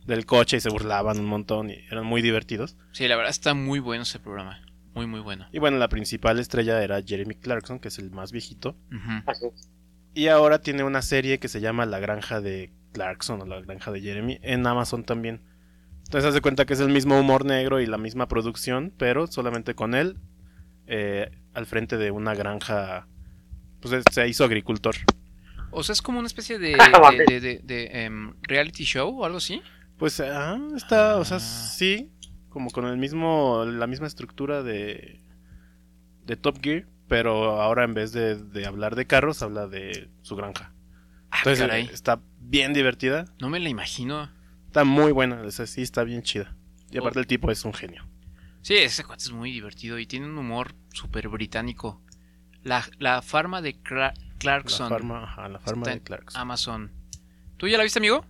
del 0.06 0.26
coche 0.26 0.56
y 0.56 0.60
se 0.60 0.70
burlaban 0.70 1.18
un 1.20 1.26
montón 1.26 1.70
y 1.70 1.74
eran 1.90 2.04
muy 2.04 2.20
divertidos. 2.22 2.76
Sí, 2.92 3.06
la 3.06 3.14
verdad 3.16 3.30
está 3.30 3.54
muy 3.54 3.78
bueno 3.78 4.02
ese 4.02 4.18
programa. 4.18 4.60
Muy, 4.94 5.06
muy 5.06 5.20
bueno. 5.20 5.46
Y 5.52 5.58
bueno, 5.58 5.78
la 5.78 5.88
principal 5.88 6.38
estrella 6.38 6.82
era 6.82 7.00
Jeremy 7.00 7.34
Clarkson, 7.36 7.78
que 7.78 7.88
es 7.88 7.98
el 7.98 8.10
más 8.10 8.32
viejito. 8.32 8.76
Es. 9.28 9.70
Y 10.14 10.26
ahora 10.28 10.58
tiene 10.60 10.84
una 10.84 11.00
serie 11.00 11.38
que 11.38 11.48
se 11.48 11.60
llama 11.60 11.86
La 11.86 11.98
Granja 12.00 12.40
de 12.42 12.70
Clarkson 12.92 13.40
o 13.40 13.46
La 13.46 13.60
Granja 13.62 13.90
de 13.90 14.00
Jeremy 14.02 14.38
en 14.42 14.66
Amazon 14.66 15.04
también. 15.04 15.40
Entonces 16.04 16.28
haz 16.28 16.34
de 16.34 16.42
cuenta 16.42 16.66
que 16.66 16.74
es 16.74 16.80
el 16.80 16.90
mismo 16.90 17.18
humor 17.18 17.46
negro 17.46 17.80
y 17.80 17.86
la 17.86 17.96
misma 17.96 18.28
producción, 18.28 18.92
pero 18.98 19.26
solamente 19.28 19.74
con 19.74 19.94
él 19.94 20.18
eh, 20.86 21.30
al 21.54 21.66
frente 21.66 21.96
de 21.96 22.10
una 22.10 22.34
granja. 22.34 23.06
Pues 23.80 23.94
es- 23.94 24.04
se 24.12 24.28
hizo 24.28 24.44
agricultor. 24.44 24.94
O 25.70 25.82
sea, 25.82 25.92
es 25.94 26.02
como 26.02 26.18
una 26.18 26.26
especie 26.26 26.58
de, 26.58 26.68
de, 26.76 26.98
mames. 27.00 27.26
de- 27.26 27.40
de- 27.40 27.60
de, 27.64 28.04
em, 28.04 28.34
reality 28.42 28.84
show 28.84 29.20
o 29.20 29.24
algo 29.24 29.38
así. 29.38 29.62
Pues 29.98 30.20
ah, 30.20 30.58
está, 30.76 31.16
o 31.16 31.24
sea, 31.24 31.36
Ah. 31.38 31.40
sí, 31.40 32.10
como 32.48 32.70
con 32.70 32.86
el 32.86 32.96
mismo, 32.98 33.64
la 33.66 33.86
misma 33.86 34.06
estructura 34.06 34.62
de, 34.62 35.20
de 36.26 36.36
Top 36.36 36.58
Gear, 36.62 36.86
pero 37.08 37.60
ahora 37.60 37.84
en 37.84 37.94
vez 37.94 38.12
de, 38.12 38.36
de 38.36 38.66
hablar 38.66 38.94
de 38.96 39.06
carros, 39.06 39.42
habla 39.42 39.66
de 39.66 40.10
su 40.22 40.36
granja. 40.36 40.72
Ah, 41.30 41.38
Entonces 41.38 41.66
caray. 41.66 41.84
eh, 41.86 41.90
está 41.92 42.20
bien 42.40 42.72
divertida, 42.74 43.24
No 43.40 43.48
me 43.48 43.58
la 43.60 43.68
imagino. 43.68 44.30
está 44.66 44.84
muy 44.84 45.12
buena, 45.12 45.42
o 45.42 45.50
sea, 45.50 45.66
sí 45.66 45.82
está 45.82 46.04
bien 46.04 46.22
chida. 46.22 46.54
Y 46.90 46.98
aparte 46.98 47.18
Oh. 47.18 47.22
el 47.22 47.26
tipo 47.26 47.50
es 47.50 47.64
un 47.64 47.72
genio. 47.72 48.06
Sí, 48.62 48.76
ese 48.76 49.04
cuate 49.04 49.24
es 49.24 49.32
muy 49.32 49.50
divertido 49.52 49.98
y 49.98 50.06
tiene 50.06 50.26
un 50.26 50.38
humor 50.38 50.74
súper 50.92 51.28
británico. 51.28 52.00
La, 52.62 52.84
la 52.98 53.20
farma 53.22 53.60
de 53.60 53.74
Cla- 53.82 54.14
La 54.14 54.38
Clarkson. 54.38 54.88
farma, 54.88 55.24
ajá, 55.24 55.48
la 55.48 55.58
farma 55.58 55.86
de 55.88 56.00
Clarkson. 56.00 56.40
Amazon. 56.40 56.92
¿Tú 57.56 57.68
ya 57.68 57.76
la 57.76 57.84
viste, 57.84 57.98
amigo? 57.98 58.24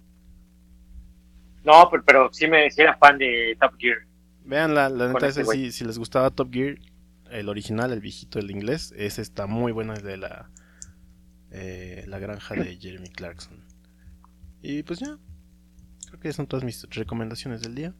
No, 1.64 1.88
pero, 1.90 2.02
pero 2.04 2.32
sí 2.32 2.48
me 2.48 2.70
sí 2.70 2.82
era 2.82 2.96
fan 2.96 3.18
de 3.18 3.56
Top 3.60 3.74
Gear. 3.78 3.98
Vean 4.44 4.74
la, 4.74 4.88
la 4.88 5.12
neta, 5.12 5.28
ese 5.28 5.44
sí, 5.44 5.70
si 5.70 5.84
les 5.84 5.98
gustaba 5.98 6.30
Top 6.30 6.52
Gear, 6.52 6.78
el 7.30 7.48
original, 7.48 7.92
el 7.92 8.00
viejito, 8.00 8.38
el 8.38 8.50
inglés, 8.50 8.92
ese 8.96 9.22
está 9.22 9.46
muy 9.46 9.70
bueno, 9.70 9.94
el 9.94 10.02
de 10.02 10.16
la, 10.16 10.50
eh, 11.50 12.04
la 12.08 12.18
granja 12.18 12.54
de 12.54 12.76
Jeremy 12.80 13.10
Clarkson. 13.10 13.62
Y 14.62 14.82
pues 14.82 14.98
ya, 15.00 15.18
creo 16.08 16.20
que 16.20 16.32
son 16.32 16.46
todas 16.46 16.64
mis 16.64 16.82
recomendaciones 16.90 17.62
del 17.62 17.74
día. 17.74 17.94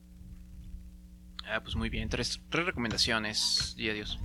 Ah, 1.49 1.61
pues 1.63 1.77
muy 1.77 1.89
bien. 1.91 2.09
Tres, 2.09 2.41
tres 2.51 2.65
recomendaciones. 2.67 3.75
Y 3.77 3.91
adiós. 3.91 4.19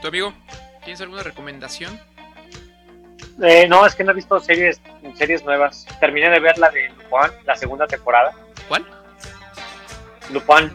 ¿Tu 0.00 0.08
amigo? 0.08 0.32
¿Tienes 0.84 1.00
alguna 1.00 1.22
recomendación? 1.22 1.98
Eh, 3.42 3.66
no, 3.68 3.86
es 3.86 3.94
que 3.94 4.04
no 4.04 4.12
he 4.12 4.14
visto 4.14 4.38
series 4.40 4.80
series 5.16 5.44
nuevas. 5.44 5.86
Terminé 6.00 6.28
de 6.30 6.40
ver 6.40 6.58
la 6.58 6.70
de 6.70 6.88
Lupin, 6.90 7.44
la 7.44 7.54
segunda 7.56 7.86
temporada. 7.86 8.32
¿Cuál? 8.68 8.84
Lupin, 10.32 10.72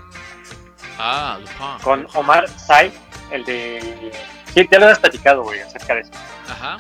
Ah, 0.98 1.38
Lupin. 1.40 1.84
con 1.84 2.08
Omar 2.14 2.48
Sy, 2.50 2.92
el 3.32 3.44
de... 3.46 4.12
Sí, 4.54 4.66
te 4.66 4.80
lo 4.80 4.88
has 4.88 5.00
platicado, 5.00 5.44
güey, 5.44 5.60
acerca 5.62 5.96
de 5.96 6.02
eso. 6.02 6.12
Ajá. 6.50 6.78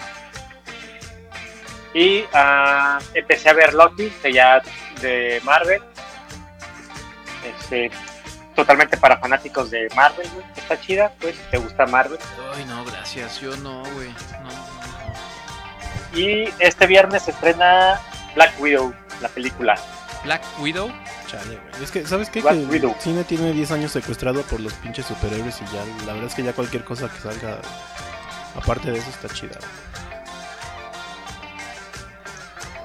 Y 1.93 2.23
ah, 2.33 2.99
empecé 3.13 3.49
a 3.49 3.53
ver 3.53 3.73
Loki, 3.73 4.11
de 4.23 4.33
ya 4.33 4.61
de 5.01 5.39
Marvel. 5.43 5.81
Este, 7.59 7.91
totalmente 8.55 8.97
para 8.97 9.17
fanáticos 9.17 9.69
de 9.71 9.87
Marvel, 9.95 10.27
güey. 10.33 10.45
Está 10.55 10.79
chida, 10.79 11.11
pues, 11.19 11.35
si 11.35 11.41
te 11.51 11.57
gusta 11.57 11.85
Marvel. 11.85 12.17
Ay, 12.55 12.65
no, 12.65 12.83
gracias. 12.85 13.39
Yo 13.41 13.55
no, 13.57 13.83
güey. 13.93 14.09
No, 14.41 14.49
no, 14.49 14.49
no. 16.13 16.17
Y 16.19 16.49
este 16.59 16.87
viernes 16.87 17.23
se 17.23 17.31
estrena 17.31 17.99
Black 18.35 18.59
Widow, 18.59 18.93
la 19.21 19.29
película. 19.29 19.75
Black 20.23 20.41
Widow. 20.59 20.91
Chale, 21.27 21.57
güey. 21.57 21.83
Es 21.83 21.91
que, 21.91 22.05
¿sabes 22.07 22.29
qué? 22.29 22.41
Black 22.41 22.53
Que 22.55 22.61
el 22.61 22.69
Widow. 22.69 22.95
cine 22.99 23.23
tiene 23.23 23.51
10 23.51 23.71
años 23.71 23.91
secuestrado 23.91 24.41
por 24.43 24.59
los 24.59 24.73
pinches 24.73 25.05
superhéroes 25.05 25.61
y 25.61 25.65
ya, 25.65 25.83
la 26.05 26.13
verdad 26.13 26.27
es 26.29 26.35
que 26.35 26.43
ya 26.43 26.53
cualquier 26.53 26.83
cosa 26.83 27.09
que 27.09 27.19
salga, 27.19 27.57
aparte 28.55 28.91
de 28.91 28.99
eso, 28.99 29.09
está 29.09 29.27
chida. 29.29 29.57
güey. 29.59 30.02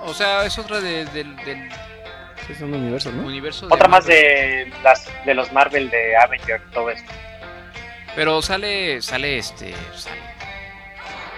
O 0.09 0.15
sea, 0.15 0.45
es 0.47 0.59
otra 0.59 0.81
de- 0.81 1.05
del, 1.07 1.37
del 1.37 1.69
Sí, 2.47 2.53
es 2.55 2.61
un 2.63 2.73
universo, 2.75 3.13
¿no? 3.13 3.25
universo 3.27 3.67
de 3.69 3.75
Otra 3.75 3.89
más 3.89 4.07
de 4.07 4.73
las 4.83 5.07
de 5.27 5.35
los 5.35 5.53
Marvel 5.53 5.91
de 5.91 6.17
Avenger, 6.17 6.63
todo 6.73 6.89
eso. 6.91 7.05
Pero 8.17 8.41
sale, 8.43 9.01
sale 9.03 9.39
este, 9.39 9.75
sale. 9.95 10.21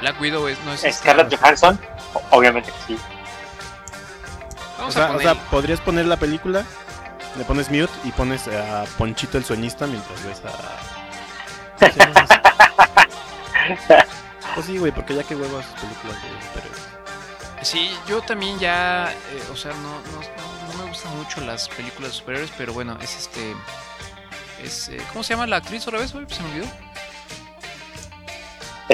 Black 0.00 0.18
Widow 0.20 0.46
es, 0.48 0.58
no 0.64 0.72
es 0.72 0.84
esta- 0.84 1.12
Scarlett 1.12 1.36
Johansson, 1.38 1.78
o- 2.14 2.22
obviamente 2.30 2.70
que 2.70 2.78
sí. 2.86 2.96
O 4.86 4.90
sea, 4.90 5.08
a 5.08 5.16
o 5.16 5.20
sea, 5.20 5.34
podrías 5.34 5.80
poner 5.80 6.06
la 6.06 6.16
película, 6.16 6.64
le 7.36 7.44
pones 7.44 7.70
mute 7.70 7.92
y 8.04 8.12
pones 8.12 8.48
a 8.48 8.84
Ponchito 8.96 9.36
el 9.36 9.44
sueñista 9.44 9.86
mientras 9.86 10.24
ves 10.24 10.40
a... 10.44 10.50
Pues 14.54 14.66
sí, 14.66 14.78
güey, 14.78 14.90
porque 14.90 15.14
ya 15.14 15.22
que 15.22 15.36
huevas 15.36 15.64
películas 15.80 16.16
de. 16.22 16.28
Sí, 17.62 17.90
yo 18.08 18.22
también 18.22 18.58
ya, 18.58 19.12
eh, 19.12 19.42
o 19.52 19.56
sea, 19.56 19.72
no, 19.72 19.82
no, 19.82 20.20
no- 20.20 20.82
me 20.84 20.88
gustan 20.88 21.14
mucho 21.16 21.40
las 21.42 21.68
películas 21.68 22.12
de 22.12 22.16
superhéroes, 22.18 22.50
pero 22.56 22.72
bueno, 22.72 22.96
es 23.02 23.16
este, 23.16 23.54
es, 24.62 24.88
eh, 24.88 25.00
¿cómo 25.12 25.22
se 25.22 25.34
llama 25.34 25.46
la 25.46 25.56
actriz 25.56 25.86
otra 25.86 25.98
vez, 26.00 26.12
güey? 26.12 26.26
Se 26.30 26.42
me 26.42 26.48
olvidó. 26.50 26.66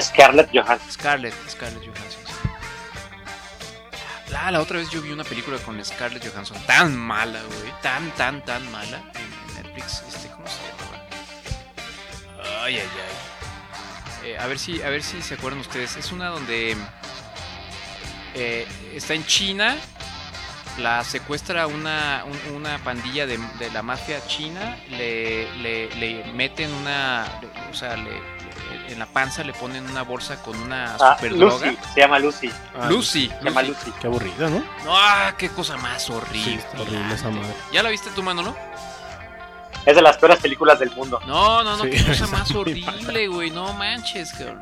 Scarlett 0.01 0.49
Johansson. 0.53 0.91
Scarlett, 0.91 1.33
Scarlett 1.49 1.81
Johansson. 1.85 2.21
La, 4.29 4.51
la 4.51 4.59
otra 4.61 4.77
vez 4.79 4.89
yo 4.89 5.01
vi 5.01 5.11
una 5.11 5.23
película 5.23 5.57
con 5.59 5.83
Scarlett 5.83 6.29
Johansson 6.29 6.57
tan 6.67 6.95
mala, 6.95 7.41
güey, 7.43 7.71
tan, 7.81 8.11
tan, 8.15 8.43
tan 8.43 8.69
mala 8.71 9.01
en 9.15 9.53
Netflix, 9.55 10.03
este, 10.07 10.27
¿cómo 10.29 10.45
se 10.47 10.57
llamaba? 10.67 12.63
Ay, 12.65 12.79
ay, 12.79 12.89
ay. 14.23 14.29
Eh, 14.31 14.37
a 14.37 14.45
ver 14.47 14.59
si, 14.59 14.81
a 14.81 14.89
ver 14.89 15.01
si 15.03 15.21
se 15.21 15.35
acuerdan 15.35 15.61
ustedes. 15.61 15.95
Es 15.95 16.11
una 16.11 16.27
donde 16.27 16.75
eh, 18.35 18.67
está 18.93 19.13
en 19.13 19.25
China, 19.25 19.75
la 20.77 21.03
secuestra 21.03 21.65
una, 21.67 22.23
un- 22.25 22.55
una 22.55 22.77
pandilla 22.79 23.25
de, 23.25 23.37
de 23.59 23.71
la 23.71 23.81
mafia 23.81 24.25
china, 24.27 24.77
le, 24.91 25.51
le, 25.57 25.89
le 25.95 26.23
meten 26.33 26.71
una, 26.73 27.25
le- 27.41 27.69
o 27.71 27.73
sea, 27.73 27.95
le, 27.97 28.03
le- 28.11 28.91
en 28.93 28.99
la 28.99 29.05
panza 29.07 29.43
le 29.43 29.53
ponen 29.53 29.89
una 29.89 30.03
bolsa 30.03 30.41
con 30.43 30.55
una 30.61 30.95
Ah, 30.99 31.15
super 31.17 31.35
droga. 31.35 31.67
Lucy, 31.71 31.77
se 31.93 31.99
llama 31.99 32.19
Lucy. 32.19 32.51
Ah, 32.79 32.87
Lucy, 32.89 33.27
Se 33.39 33.43
llama 33.45 33.63
Lucy. 33.63 33.91
Qué 33.99 34.07
aburrida, 34.07 34.49
¿no? 34.49 34.59
No, 34.85 34.95
ah, 34.95 35.33
qué 35.37 35.49
cosa 35.49 35.77
más 35.77 36.09
horrible. 36.09 36.43
Sí, 36.43 36.53
está 36.53 36.81
horrible 36.81 37.13
esa 37.13 37.29
madre. 37.29 37.53
¿Ya 37.73 37.81
la 37.83 37.89
viste 37.89 38.09
tú, 38.15 38.21
Manolo? 38.23 38.55
Es 39.85 39.95
de 39.95 40.01
las 40.01 40.17
peores 40.17 40.39
películas 40.39 40.79
del 40.79 40.91
mundo. 40.91 41.19
No, 41.25 41.63
no, 41.63 41.77
no, 41.77 41.83
Sí, 41.85 41.89
qué 41.91 42.03
cosa 42.05 42.27
más 42.31 42.51
horrible, 42.51 43.27
güey. 43.27 43.49
No 43.51 43.73
manches, 43.73 44.31
cabrón. 44.33 44.61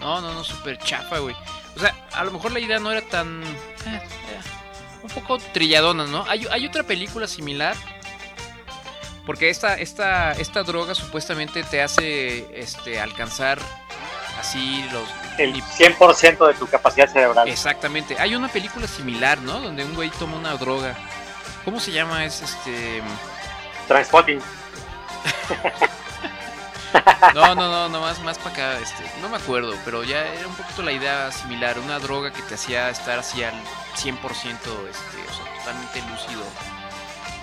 No, 0.00 0.20
no, 0.20 0.34
no, 0.34 0.44
súper 0.44 0.78
chafa, 0.78 1.18
güey. 1.20 1.34
O 1.76 1.80
sea, 1.80 1.94
a 2.12 2.24
lo 2.24 2.30
mejor 2.30 2.52
la 2.52 2.60
idea 2.60 2.78
no 2.78 2.90
era 2.90 3.02
tan. 3.08 3.42
eh, 3.42 3.46
eh, 3.86 4.00
un 5.02 5.10
poco 5.10 5.38
trilladona, 5.38 6.06
¿no? 6.06 6.24
Hay, 6.28 6.46
hay 6.50 6.66
otra 6.66 6.82
película 6.82 7.26
similar. 7.26 7.76
Porque 9.26 9.48
esta, 9.48 9.74
esta, 9.76 10.32
esta 10.32 10.62
droga 10.62 10.94
supuestamente 10.94 11.62
te 11.64 11.82
hace 11.82 12.46
este, 12.60 13.00
alcanzar 13.00 13.58
así 14.38 14.84
los. 14.92 15.08
El 15.38 15.54
100% 15.62 16.46
de 16.46 16.54
tu 16.54 16.66
capacidad 16.66 17.10
cerebral. 17.10 17.48
Exactamente. 17.48 18.16
Hay 18.18 18.34
una 18.34 18.48
película 18.48 18.86
similar, 18.86 19.40
¿no? 19.40 19.60
Donde 19.60 19.84
un 19.84 19.94
güey 19.94 20.10
toma 20.10 20.36
una 20.36 20.54
droga. 20.56 20.94
¿Cómo 21.64 21.80
se 21.80 21.90
llama? 21.92 22.24
Es 22.24 22.42
este. 22.42 23.02
Transpotting. 23.88 24.40
No, 27.34 27.54
no, 27.54 27.68
no, 27.68 27.88
no, 27.88 28.00
más, 28.00 28.20
más 28.22 28.38
para 28.38 28.50
acá, 28.50 28.78
este, 28.80 29.02
no 29.20 29.28
me 29.28 29.36
acuerdo, 29.36 29.74
pero 29.84 30.04
ya 30.04 30.26
era 30.34 30.46
un 30.46 30.54
poquito 30.54 30.82
la 30.82 30.92
idea 30.92 31.32
similar, 31.32 31.78
una 31.78 31.98
droga 31.98 32.32
que 32.32 32.42
te 32.42 32.54
hacía 32.54 32.90
estar 32.90 33.18
así 33.18 33.42
al 33.42 33.54
100%, 33.96 34.70
este, 34.88 35.16
o 35.28 35.32
sea, 35.34 35.44
totalmente 35.58 36.00
lúcido. 36.02 36.44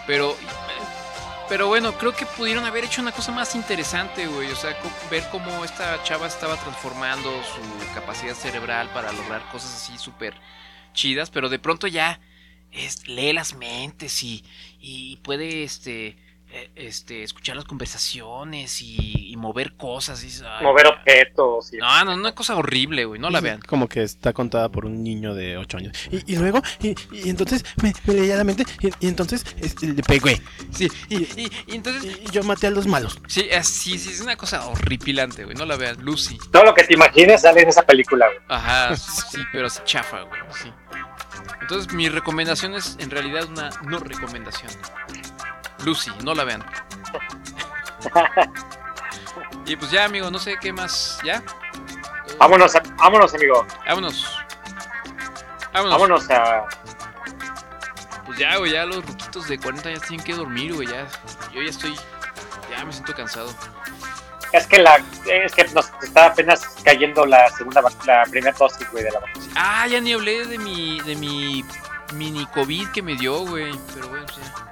Pero, 0.08 0.38
pero 1.50 1.68
bueno, 1.68 1.98
creo 1.98 2.14
que 2.16 2.26
pudieron 2.26 2.64
haber 2.66 2.86
hecho 2.86 3.02
una 3.02 3.12
cosa 3.12 3.32
más 3.32 3.56
interesante, 3.56 4.26
güey. 4.28 4.52
O 4.52 4.56
sea, 4.56 4.76
ver 5.10 5.28
cómo 5.32 5.66
esta 5.66 6.02
chava 6.04 6.28
estaba 6.28 6.56
transformando 6.58 7.30
su 7.44 7.94
capacidad 7.94 8.36
cerebral 8.36 8.90
para 8.94 9.12
lograr 9.12 9.44
cosas 9.52 9.76
así 9.76 9.98
súper 9.98 10.34
chidas, 10.94 11.30
pero 11.30 11.50
de 11.50 11.60
pronto 11.60 11.88
ya 11.88 12.20
es- 12.72 13.06
lee 13.08 13.34
las 13.34 13.54
mentes 13.54 14.24
y, 14.24 14.46
y 14.80 15.18
puede 15.18 15.64
este, 15.64 16.18
este, 16.76 17.24
escuchar 17.24 17.56
las 17.56 17.66
conversaciones 17.66 18.82
y, 18.82 19.32
y 19.32 19.38
mover 19.38 19.74
cosas. 19.78 20.22
y 20.24 20.28
dices, 20.28 20.44
"Ay, 20.48 20.64
Mover 20.66 20.88
objetos. 20.88 21.74
Y... 21.74 21.78
No, 21.78 22.06
no, 22.06 22.14
una 22.16 22.34
cosa 22.36 22.56
horrible, 22.56 23.06
güey. 23.06 23.20
No 23.20 23.30
la 23.30 23.40
vean. 23.42 23.60
Como 23.62 23.88
que 23.88 24.04
está 24.04 24.34
contada 24.34 24.70
por 24.70 24.86
un 24.86 25.04
niño 25.04 25.34
de 25.36 25.58
8 25.58 25.78
años. 25.78 25.98
Y, 26.12 26.34
y 26.34 26.38
luego, 26.38 26.62
y, 26.82 26.96
y 27.12 27.30
entonces 27.30 27.64
me, 27.82 27.94
me 28.06 28.14
leía 28.14 28.36
la 28.36 28.44
mente, 28.44 28.66
y, 28.82 28.88
y 29.06 29.08
entonces 29.10 29.46
este, 29.60 29.88
le 29.88 30.04
pegué. 30.04 30.42
Sí, 30.72 30.90
y, 31.10 31.16
y- 31.18 31.52
y 31.68 31.76
entonces. 31.76 32.20
Y 32.26 32.32
yo 32.32 32.44
maté 32.44 32.68
a 32.68 32.72
los 32.72 32.88
malos. 32.88 33.20
Sí, 33.28 33.48
es- 33.50 33.68
sí, 33.68 33.98
sí, 33.98 34.10
es 34.12 34.22
una 34.22 34.36
cosa 34.36 34.66
horripilante, 34.68 35.44
güey. 35.46 35.56
No 35.56 35.66
la 35.66 35.76
vean. 35.78 35.98
Lucy. 36.02 36.38
Todo 36.52 36.64
lo 36.64 36.74
que 36.74 36.84
te 36.84 36.94
imagines 36.94 37.42
sale 37.42 37.62
en 37.62 37.70
esa 37.70 37.84
película, 37.84 38.26
güey. 38.28 38.40
Ajá, 38.48 38.96
sí, 38.96 39.40
pero 39.52 39.68
es 39.68 39.84
chafa, 39.84 40.22
güey. 40.22 40.40
Sí. 40.62 40.72
Entonces, 41.62 41.94
mi 41.94 42.10
recomendación 42.10 42.74
es 42.74 42.96
en 43.00 43.10
realidad 43.10 43.46
una 43.50 43.70
no 43.84 44.00
recomendación. 44.00 44.72
Lucy, 45.84 46.12
no 46.24 46.34
la 46.34 46.44
vean. 46.44 46.64
y 49.66 49.76
pues 49.76 49.92
ya, 49.92 50.06
amigo, 50.06 50.30
no 50.32 50.40
sé 50.40 50.58
qué 50.60 50.74
más. 50.74 51.20
¿Ya? 51.24 51.44
Vámonos, 52.38 52.74
vámonos, 52.98 53.34
amigo. 53.34 53.66
Vámonos. 53.86 54.38
Vámonos. 55.74 55.92
Vámonos 55.94 56.30
a. 56.30 56.66
Pues 58.26 58.38
ya, 58.38 58.58
güey, 58.58 58.72
ya 58.72 58.86
los 58.86 59.06
ruquitos 59.06 59.48
de 59.48 59.58
40 59.58 59.90
años 59.90 60.02
tienen 60.08 60.26
que 60.26 60.34
dormir, 60.34 60.74
güey. 60.74 60.88
Ya, 60.88 61.08
yo 61.54 61.62
ya 61.62 61.70
estoy. 61.70 61.96
Ya 62.70 62.86
me 62.86 62.94
siento 62.94 63.14
cansado. 63.14 63.54
Es 64.54 64.68
que 64.68 64.80
la, 64.80 65.02
es 65.26 65.54
que 65.54 65.64
nos 65.70 65.90
está 66.02 66.28
apenas 66.28 66.62
cayendo 66.84 67.26
la 67.26 67.50
segunda, 67.52 67.82
la 68.06 68.24
primera 68.24 68.52
dosis, 68.58 68.90
güey, 68.92 69.04
de 69.04 69.12
la 69.12 69.20
vacuna. 69.20 69.46
Ah, 69.56 69.88
ya 69.88 70.02
ni 70.02 70.14
hablé 70.14 70.46
de 70.46 70.58
mi, 70.58 71.00
de 71.02 71.16
mi 71.16 71.64
mini 72.14 72.46
COVID 72.48 72.90
que 72.90 73.02
me 73.02 73.16
dio, 73.16 73.46
güey. 73.46 73.72
Pero 73.94 74.10
bueno, 74.10 74.26
ya. 74.28 74.71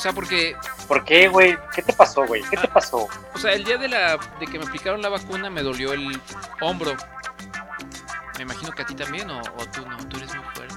O 0.00 0.02
sea, 0.02 0.14
porque, 0.14 0.56
¿Por 0.88 1.04
qué, 1.04 1.28
güey? 1.28 1.58
¿Qué 1.74 1.82
te 1.82 1.92
pasó, 1.92 2.26
güey? 2.26 2.42
¿Qué 2.48 2.56
te 2.56 2.66
pasó? 2.66 3.06
o 3.34 3.38
sea, 3.38 3.52
el 3.52 3.64
día 3.64 3.76
de 3.76 3.86
la 3.86 4.18
de 4.40 4.46
que 4.46 4.58
me 4.58 4.64
aplicaron 4.64 5.02
la 5.02 5.10
vacuna 5.10 5.50
me 5.50 5.62
dolió 5.62 5.92
el 5.92 6.18
hombro. 6.62 6.96
Me 8.38 8.44
imagino 8.44 8.72
que 8.72 8.80
a 8.80 8.86
ti 8.86 8.94
también, 8.94 9.28
o, 9.28 9.38
o 9.40 9.66
tú 9.74 9.86
no, 9.86 9.98
tú 10.08 10.16
eres 10.16 10.34
muy 10.34 10.44
fuerte. 10.54 10.74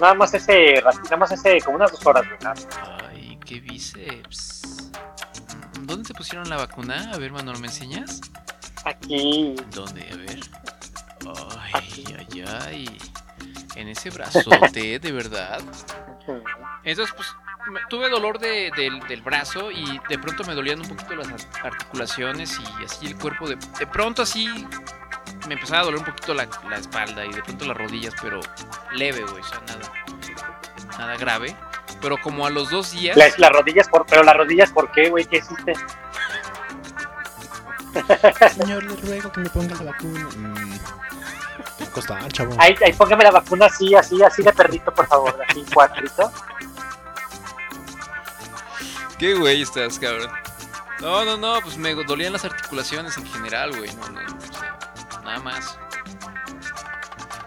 Nada 0.00 0.14
más 0.14 0.32
ese, 0.32 0.82
nada 0.82 1.16
más 1.18 1.30
ese, 1.30 1.60
como 1.60 1.76
unas 1.76 1.92
dos 1.92 2.06
horas, 2.06 2.24
güey. 2.26 2.54
Ay, 3.10 3.38
qué 3.44 3.60
bíceps. 3.60 4.90
¿Dónde 5.80 6.08
te 6.08 6.14
pusieron 6.14 6.48
la 6.48 6.56
vacuna? 6.56 7.10
A 7.12 7.18
ver, 7.18 7.32
Manolo, 7.32 7.58
¿me 7.58 7.66
enseñas? 7.66 8.22
Aquí. 8.86 9.56
¿Dónde? 9.74 10.08
A 10.10 10.16
ver. 10.16 10.40
Ay, 11.74 12.16
ay, 12.18 12.44
ay. 12.64 12.98
En 13.76 13.88
ese 13.88 14.08
brazote, 14.08 14.98
de 14.98 15.12
verdad. 15.12 15.60
Entonces, 16.82 17.14
pues, 17.14 17.28
tuve 17.88 18.08
dolor 18.08 18.38
de- 18.38 18.70
del, 18.76 19.00
del 19.00 19.22
brazo 19.22 19.70
y 19.70 20.00
de 20.08 20.18
pronto 20.18 20.44
me 20.44 20.54
dolían 20.54 20.80
un 20.80 20.88
poquito 20.88 21.14
las 21.16 21.28
ar- 21.28 21.66
articulaciones 21.66 22.58
y 22.58 22.84
así 22.84 23.06
el 23.06 23.16
cuerpo. 23.16 23.48
De, 23.48 23.56
de 23.78 23.86
pronto 23.86 24.22
así 24.22 24.46
me 25.46 25.54
empezaba 25.54 25.80
a 25.80 25.84
doler 25.84 25.98
un 26.00 26.04
poquito 26.06 26.34
la, 26.34 26.48
la 26.68 26.76
espalda 26.76 27.24
y 27.24 27.32
de 27.32 27.42
pronto 27.42 27.64
las 27.66 27.76
rodillas, 27.76 28.14
pero 28.20 28.40
leve, 28.92 29.22
güey, 29.22 29.40
o 29.42 29.44
sea, 29.44 29.60
nada, 29.66 29.92
nada 30.98 31.16
grave. 31.16 31.56
Pero 32.00 32.16
como 32.22 32.46
a 32.46 32.50
los 32.50 32.70
dos 32.70 32.92
días... 32.92 33.16
Las, 33.16 33.38
las 33.38 33.50
rodillas, 33.50 33.88
por, 33.88 34.06
pero 34.06 34.22
las 34.22 34.36
rodillas, 34.36 34.70
¿por 34.72 34.90
qué, 34.92 35.10
güey? 35.10 35.24
¿Qué 35.26 35.38
hiciste? 35.38 35.74
Señor, 38.56 38.84
le 38.84 38.96
ruego 38.96 39.32
que 39.32 39.40
me 39.40 39.50
ponga 39.50 39.74
la 39.76 39.90
vacuna. 39.92 40.28
Mm, 40.36 40.78
costar, 41.92 42.32
chavo. 42.32 42.54
Ahí, 42.58 42.74
ahí 42.84 42.92
póngame 42.92 43.24
la 43.24 43.30
vacuna 43.32 43.66
así, 43.66 43.94
así, 43.94 44.22
así 44.22 44.42
de 44.42 44.52
perrito, 44.52 44.92
por 44.94 45.06
favor. 45.08 45.36
Así, 45.48 45.64
cuatrito. 45.74 46.30
¿Qué 49.20 49.34
güey 49.34 49.60
estás, 49.60 49.98
cabrón? 49.98 50.30
No, 51.02 51.26
no, 51.26 51.36
no, 51.36 51.60
pues 51.60 51.76
me 51.76 51.92
dolían 51.92 52.32
las 52.32 52.46
articulaciones 52.46 53.18
en 53.18 53.26
general, 53.26 53.76
güey. 53.76 53.94
No, 53.96 54.08
no, 54.08 54.20
o 54.20 54.40
sea, 54.40 54.78
nada 55.22 55.38
más. 55.40 55.78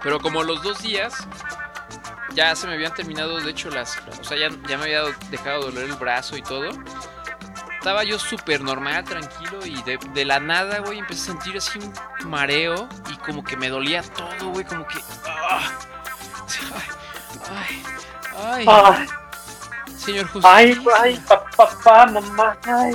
Pero 0.03 0.19
como 0.19 0.43
los 0.43 0.61
dos 0.61 0.83
días, 0.83 1.15
ya 2.35 2.55
se 2.55 2.67
me 2.67 2.75
habían 2.75 2.93
terminado, 2.93 3.41
de 3.41 3.49
hecho, 3.49 3.71
las. 3.71 3.97
O 4.21 4.23
sea, 4.23 4.37
ya, 4.37 4.55
ya 4.69 4.77
me 4.77 4.83
había 4.83 5.01
dejado 5.31 5.61
de 5.61 5.71
doler 5.71 5.89
el 5.89 5.95
brazo 5.95 6.37
y 6.37 6.43
todo. 6.43 6.69
Estaba 7.79 8.03
yo 8.03 8.19
súper 8.19 8.61
normal, 8.61 9.03
tranquilo, 9.03 9.65
y 9.65 9.81
de, 9.81 9.97
de 10.13 10.25
la 10.25 10.39
nada, 10.39 10.77
güey, 10.77 10.99
empecé 10.99 11.23
a 11.23 11.33
sentir 11.33 11.57
así 11.57 11.79
un 11.79 12.29
mareo 12.29 12.87
y 13.11 13.17
como 13.17 13.43
que 13.43 13.57
me 13.57 13.69
dolía 13.69 14.03
todo, 14.03 14.49
güey, 14.49 14.63
como 14.63 14.85
que. 14.85 14.99
¡ah! 15.25 15.71
Ay, 17.49 17.83
ay, 18.37 18.65
ay. 18.67 18.67
Ay. 18.67 19.22
Señor 20.05 20.27
Justo. 20.27 20.47
Ay, 20.47 20.77
ay, 20.99 21.19
pa- 21.27 21.45
papá, 21.55 22.05
mamá, 22.07 22.57
ay. 22.65 22.93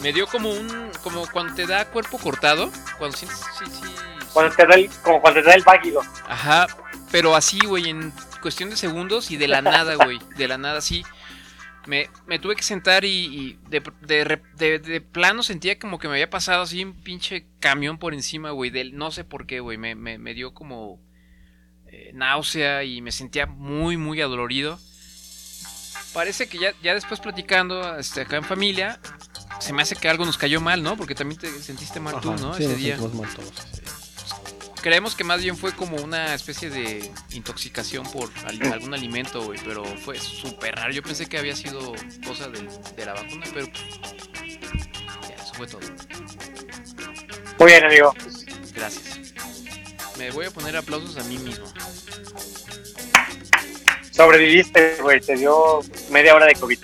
Me 0.00 0.12
dio 0.12 0.26
como 0.26 0.50
un. 0.50 0.90
como 1.02 1.26
cuando 1.30 1.54
te 1.54 1.66
da 1.66 1.86
cuerpo 1.86 2.18
cortado. 2.18 2.70
Cuando 2.98 3.16
sientes. 3.16 3.40
Sí, 3.58 3.64
sí. 3.66 3.94
Cuando 4.32 4.54
te 4.54 4.66
da 4.66 4.74
el, 4.74 4.90
como 5.02 5.20
cuando 5.20 5.40
te 5.40 5.46
da 5.48 5.54
el 5.54 5.62
váguido. 5.62 6.02
Ajá. 6.28 6.66
Pero 7.10 7.34
así, 7.34 7.58
güey, 7.66 7.88
en 7.88 8.12
cuestión 8.42 8.68
de 8.70 8.76
segundos 8.76 9.30
y 9.30 9.36
de 9.36 9.48
la 9.48 9.62
nada, 9.62 9.94
güey. 10.04 10.18
De 10.36 10.48
la 10.48 10.58
nada, 10.58 10.80
sí. 10.80 11.04
Me, 11.86 12.10
me 12.26 12.38
tuve 12.40 12.56
que 12.56 12.64
sentar 12.64 13.04
y, 13.04 13.08
y 13.08 13.58
de, 13.68 13.80
de, 14.00 14.40
de- 14.56 14.78
de 14.80 15.00
plano 15.00 15.42
sentía 15.44 15.78
como 15.78 15.98
que 16.00 16.08
me 16.08 16.14
había 16.14 16.28
pasado 16.28 16.62
así 16.62 16.82
un 16.84 16.94
pinche 16.94 17.46
camión 17.60 17.98
por 17.98 18.12
encima, 18.12 18.50
güey. 18.50 18.70
Del, 18.70 18.96
no 18.96 19.10
sé 19.12 19.24
por 19.24 19.46
qué, 19.46 19.60
güey. 19.60 19.78
Me, 19.78 19.94
me, 19.94 20.18
me 20.18 20.34
dio 20.34 20.52
como 20.52 21.00
eh, 21.86 22.10
náusea 22.12 22.82
y 22.84 23.00
me 23.00 23.12
sentía 23.12 23.46
muy, 23.46 23.96
muy 23.96 24.20
adolorido. 24.20 24.78
Parece 26.16 26.48
que 26.48 26.56
ya, 26.56 26.72
ya 26.82 26.94
después 26.94 27.20
platicando 27.20 27.98
este, 27.98 28.22
acá 28.22 28.36
en 28.38 28.44
familia, 28.44 28.98
se 29.60 29.74
me 29.74 29.82
hace 29.82 29.96
que 29.96 30.08
algo 30.08 30.24
nos 30.24 30.38
cayó 30.38 30.62
mal, 30.62 30.82
¿no? 30.82 30.96
Porque 30.96 31.14
también 31.14 31.38
te 31.38 31.50
sentiste 31.60 32.00
mal 32.00 32.18
tú, 32.22 32.30
Ajá, 32.32 32.40
¿no? 32.40 32.54
sí, 32.54 32.62
Ese 32.62 32.72
nos 32.72 32.80
día. 32.80 32.96
sentimos 32.96 33.20
mal 33.26 33.34
todos. 33.34 33.52
Creemos 34.80 35.14
que 35.14 35.24
más 35.24 35.42
bien 35.42 35.58
fue 35.58 35.72
como 35.72 35.98
una 35.98 36.32
especie 36.32 36.70
de 36.70 37.12
intoxicación 37.32 38.10
por 38.10 38.30
al- 38.46 38.62
algún 38.72 38.94
alimento, 38.94 39.44
güey, 39.44 39.60
pero 39.62 39.84
fue 39.84 40.18
súper 40.18 40.76
raro. 40.76 40.90
Yo 40.94 41.02
pensé 41.02 41.26
que 41.26 41.36
había 41.36 41.54
sido 41.54 41.92
cosa 42.26 42.48
del- 42.48 42.66
de, 42.96 43.04
la 43.04 43.12
vacuna, 43.12 43.44
pero 43.52 43.66
pues, 43.70 43.84
ya, 45.28 45.34
eso 45.44 45.52
fue 45.52 45.66
todo. 45.66 45.80
Muy 47.58 47.66
bien, 47.72 47.84
amigo. 47.84 48.14
Gracias. 48.74 49.20
Me 50.16 50.30
voy 50.30 50.46
a 50.46 50.50
poner 50.50 50.78
aplausos 50.78 51.18
a 51.18 51.24
mí 51.24 51.36
mismo. 51.36 51.66
Sobreviviste, 54.16 54.96
güey. 55.02 55.20
Te 55.20 55.36
dio 55.36 55.80
media 56.10 56.34
hora 56.34 56.46
de 56.46 56.54
COVID. 56.54 56.78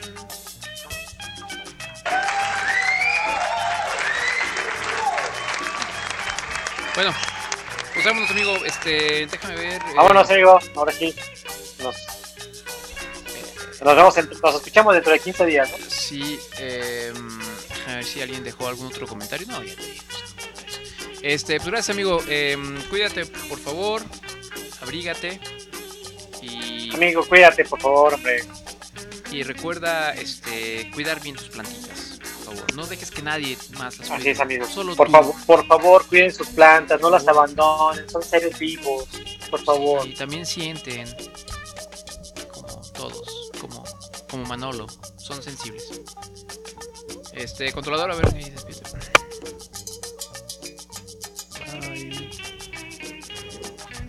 Bueno, 6.95 7.13
pues 7.95 8.05
vámonos, 8.05 8.31
amigo. 8.31 8.55
Este, 8.65 9.27
déjame 9.27 9.55
ver. 9.57 9.83
eh, 9.83 9.95
Vámonos, 9.97 10.31
amigo. 10.31 10.59
Ahora 10.77 10.93
sí. 10.93 11.15
Nos, 11.83 11.97
nos 13.83 13.97
vemos, 13.97 14.17
en- 14.19 14.31
nos 14.43 14.55
escuchamos 14.57 14.95
dentro 14.95 15.13
de 15.13 15.19
15 15.19 15.47
días, 15.47 15.71
¿no? 15.71 15.77
Sí, 15.89 16.39
eh, 16.59 17.13
a 17.89 17.95
ver 17.97 18.05
si 18.05 18.21
alguien 18.21 18.45
dejó 18.45 18.69
algún 18.69 18.87
otro 18.89 19.07
comentario. 19.07 19.47
No, 19.49 19.63
ya 19.63 19.75
leí. 19.75 19.99
Este, 21.23 21.57
pues 21.57 21.69
gracias, 21.71 21.95
amigo. 21.95 22.23
Eh, 22.29 22.57
cuídate, 22.91 23.27
por 23.27 23.59
favor. 23.59 24.03
Abrígate. 24.83 25.41
Amigo, 26.95 27.25
cuídate, 27.27 27.65
por 27.65 27.81
favor, 27.81 28.15
hombre. 28.15 28.45
y 29.31 29.43
recuerda 29.43 30.13
este, 30.15 30.91
cuidar 30.95 31.21
bien 31.21 31.37
tus 31.37 31.49
plantitas. 31.49 32.19
Por 32.45 32.55
favor, 32.57 32.75
no 32.75 32.87
dejes 32.87 33.11
que 33.11 33.23
nadie 33.23 33.57
más 33.79 33.99
las 33.99 34.11
Así 34.11 34.17
cuide. 34.19 34.31
es, 34.33 34.41
amigo. 34.41 34.67
Solo 34.67 34.95
Por 34.95 35.11
favor, 35.11 35.35
por 35.47 35.67
favor, 35.67 36.07
cuiden 36.07 36.33
sus 36.35 36.49
plantas, 36.49 37.01
no 37.01 37.09
las 37.11 37.27
abandonen, 37.27 38.09
son 38.11 38.23
seres 38.23 38.59
vivos, 38.59 39.09
por 39.51 39.65
favor. 39.65 40.07
Y 40.07 40.15
también 40.15 40.45
sienten 40.45 41.07
como 42.53 42.83
todos, 42.93 43.51
como, 43.61 43.85
como 44.31 44.45
Manolo, 44.45 44.87
son 45.17 45.43
sensibles. 45.43 45.89
Este, 47.33 47.73
controlador, 47.73 48.11
a 48.11 48.15
ver, 48.17 48.27
ahí 48.35 48.51
despídete. 48.51 48.91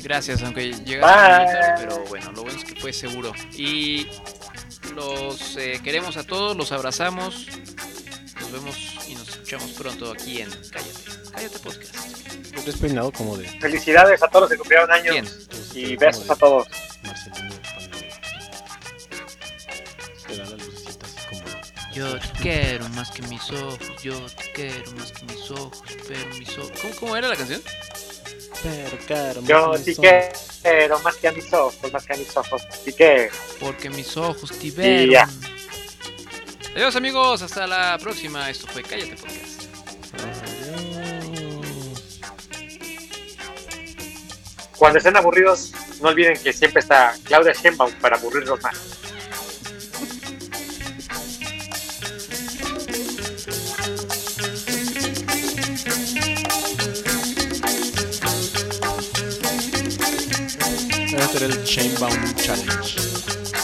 Gracias, 0.02 0.42
aunque 0.44 0.74
llegaste 0.74 1.00
tarde, 1.00 1.74
pero 1.78 2.04
bueno, 2.10 2.32
lo 2.34 2.42
bueno 2.44 2.58
es 2.60 2.66
que 2.66 2.73
fue 2.84 2.92
seguro. 2.92 3.32
Y 3.54 4.08
los 4.94 5.56
eh, 5.56 5.80
queremos 5.82 6.18
a 6.18 6.26
todos, 6.26 6.58
los 6.58 6.74
abrazamos, 6.74 7.48
nos 8.42 8.52
vemos 8.52 8.78
y 9.08 9.16
nos 9.16 9.30
escuchamos 9.30 9.72
pronto 9.72 10.12
aquí 10.12 10.42
en 10.42 10.50
Cállate, 10.50 11.32
Cállate 11.32 11.60
Podcast. 11.60 11.96
Felicidades 13.62 14.22
a 14.22 14.28
todos 14.28 14.42
los 14.42 14.50
que 14.52 14.58
cumplieron 14.58 14.92
años. 14.92 15.48
Y 15.74 15.96
besos 15.96 16.30
a 16.30 16.36
todos. 16.36 16.68
Yo 21.94 22.20
te 22.20 22.28
quiero 22.42 22.90
más 22.90 23.12
que 23.12 23.22
mis 23.28 23.50
ojos, 23.50 23.80
yo 24.04 24.20
te 24.26 24.52
quiero 24.52 24.92
más 24.98 25.14
que 25.14 25.26
mis 25.26 25.52
ojos, 25.52 25.82
pero 26.06 26.36
mis 26.38 26.58
ojos. 26.58 26.72
Cómo 27.00 27.16
era 27.16 27.30
la 27.30 27.38
canción? 27.38 27.62
Yo 29.46 29.78
sí 29.78 29.96
quiero 29.96 31.00
más 31.00 31.16
que 31.18 31.28
a 31.28 31.32
mis 31.32 31.52
ojos, 31.54 31.92
más 31.92 32.06
que 32.06 32.14
a 32.14 32.18
mis 32.18 32.36
ojos. 32.38 32.62
Así 32.70 32.94
que, 32.94 33.30
Porque 33.60 33.90
mis 33.90 34.16
ojos 34.18 34.52
te 34.58 34.68
y 34.68 34.72
vieron. 34.72 35.10
ya. 35.10 35.30
Adiós 36.76 36.96
amigos, 36.96 37.42
hasta 37.42 37.68
la 37.68 37.98
próxima. 38.02 38.50
Esto 38.50 38.68
fue 38.68 38.82
Cállate 38.84 39.16
Podcast. 39.16 39.64
Cuando 44.78 44.98
estén 44.98 45.16
aburridos, 45.16 45.72
no 46.02 46.10
olviden 46.10 46.38
que 46.42 46.52
siempre 46.52 46.80
está 46.82 47.14
Claudia 47.24 47.54
Sheinbaum 47.54 47.92
para 48.02 48.18
aburrirlos 48.18 48.62
más. 48.62 49.00
Ser 61.34 61.50
el 61.50 61.64
Chainbound 61.64 62.36
Challenge. 62.36 62.96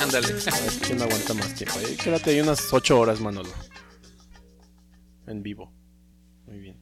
Ándale. 0.01 0.27
A 0.27 0.59
ver 0.59 0.71
quién 0.81 0.99
aguanta 1.03 1.35
más 1.35 1.53
tiempo. 1.53 1.77
Ahí 1.77 1.95
quédate 1.95 2.31
ahí 2.31 2.41
unas 2.41 2.73
8 2.73 2.99
horas, 2.99 3.21
Manolo. 3.21 3.51
En 5.27 5.43
vivo. 5.43 5.71
Muy 6.47 6.57
bien. 6.57 6.77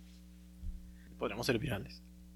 Podríamos 1.20 1.46
ser 1.46 1.60
virales. 1.60 2.02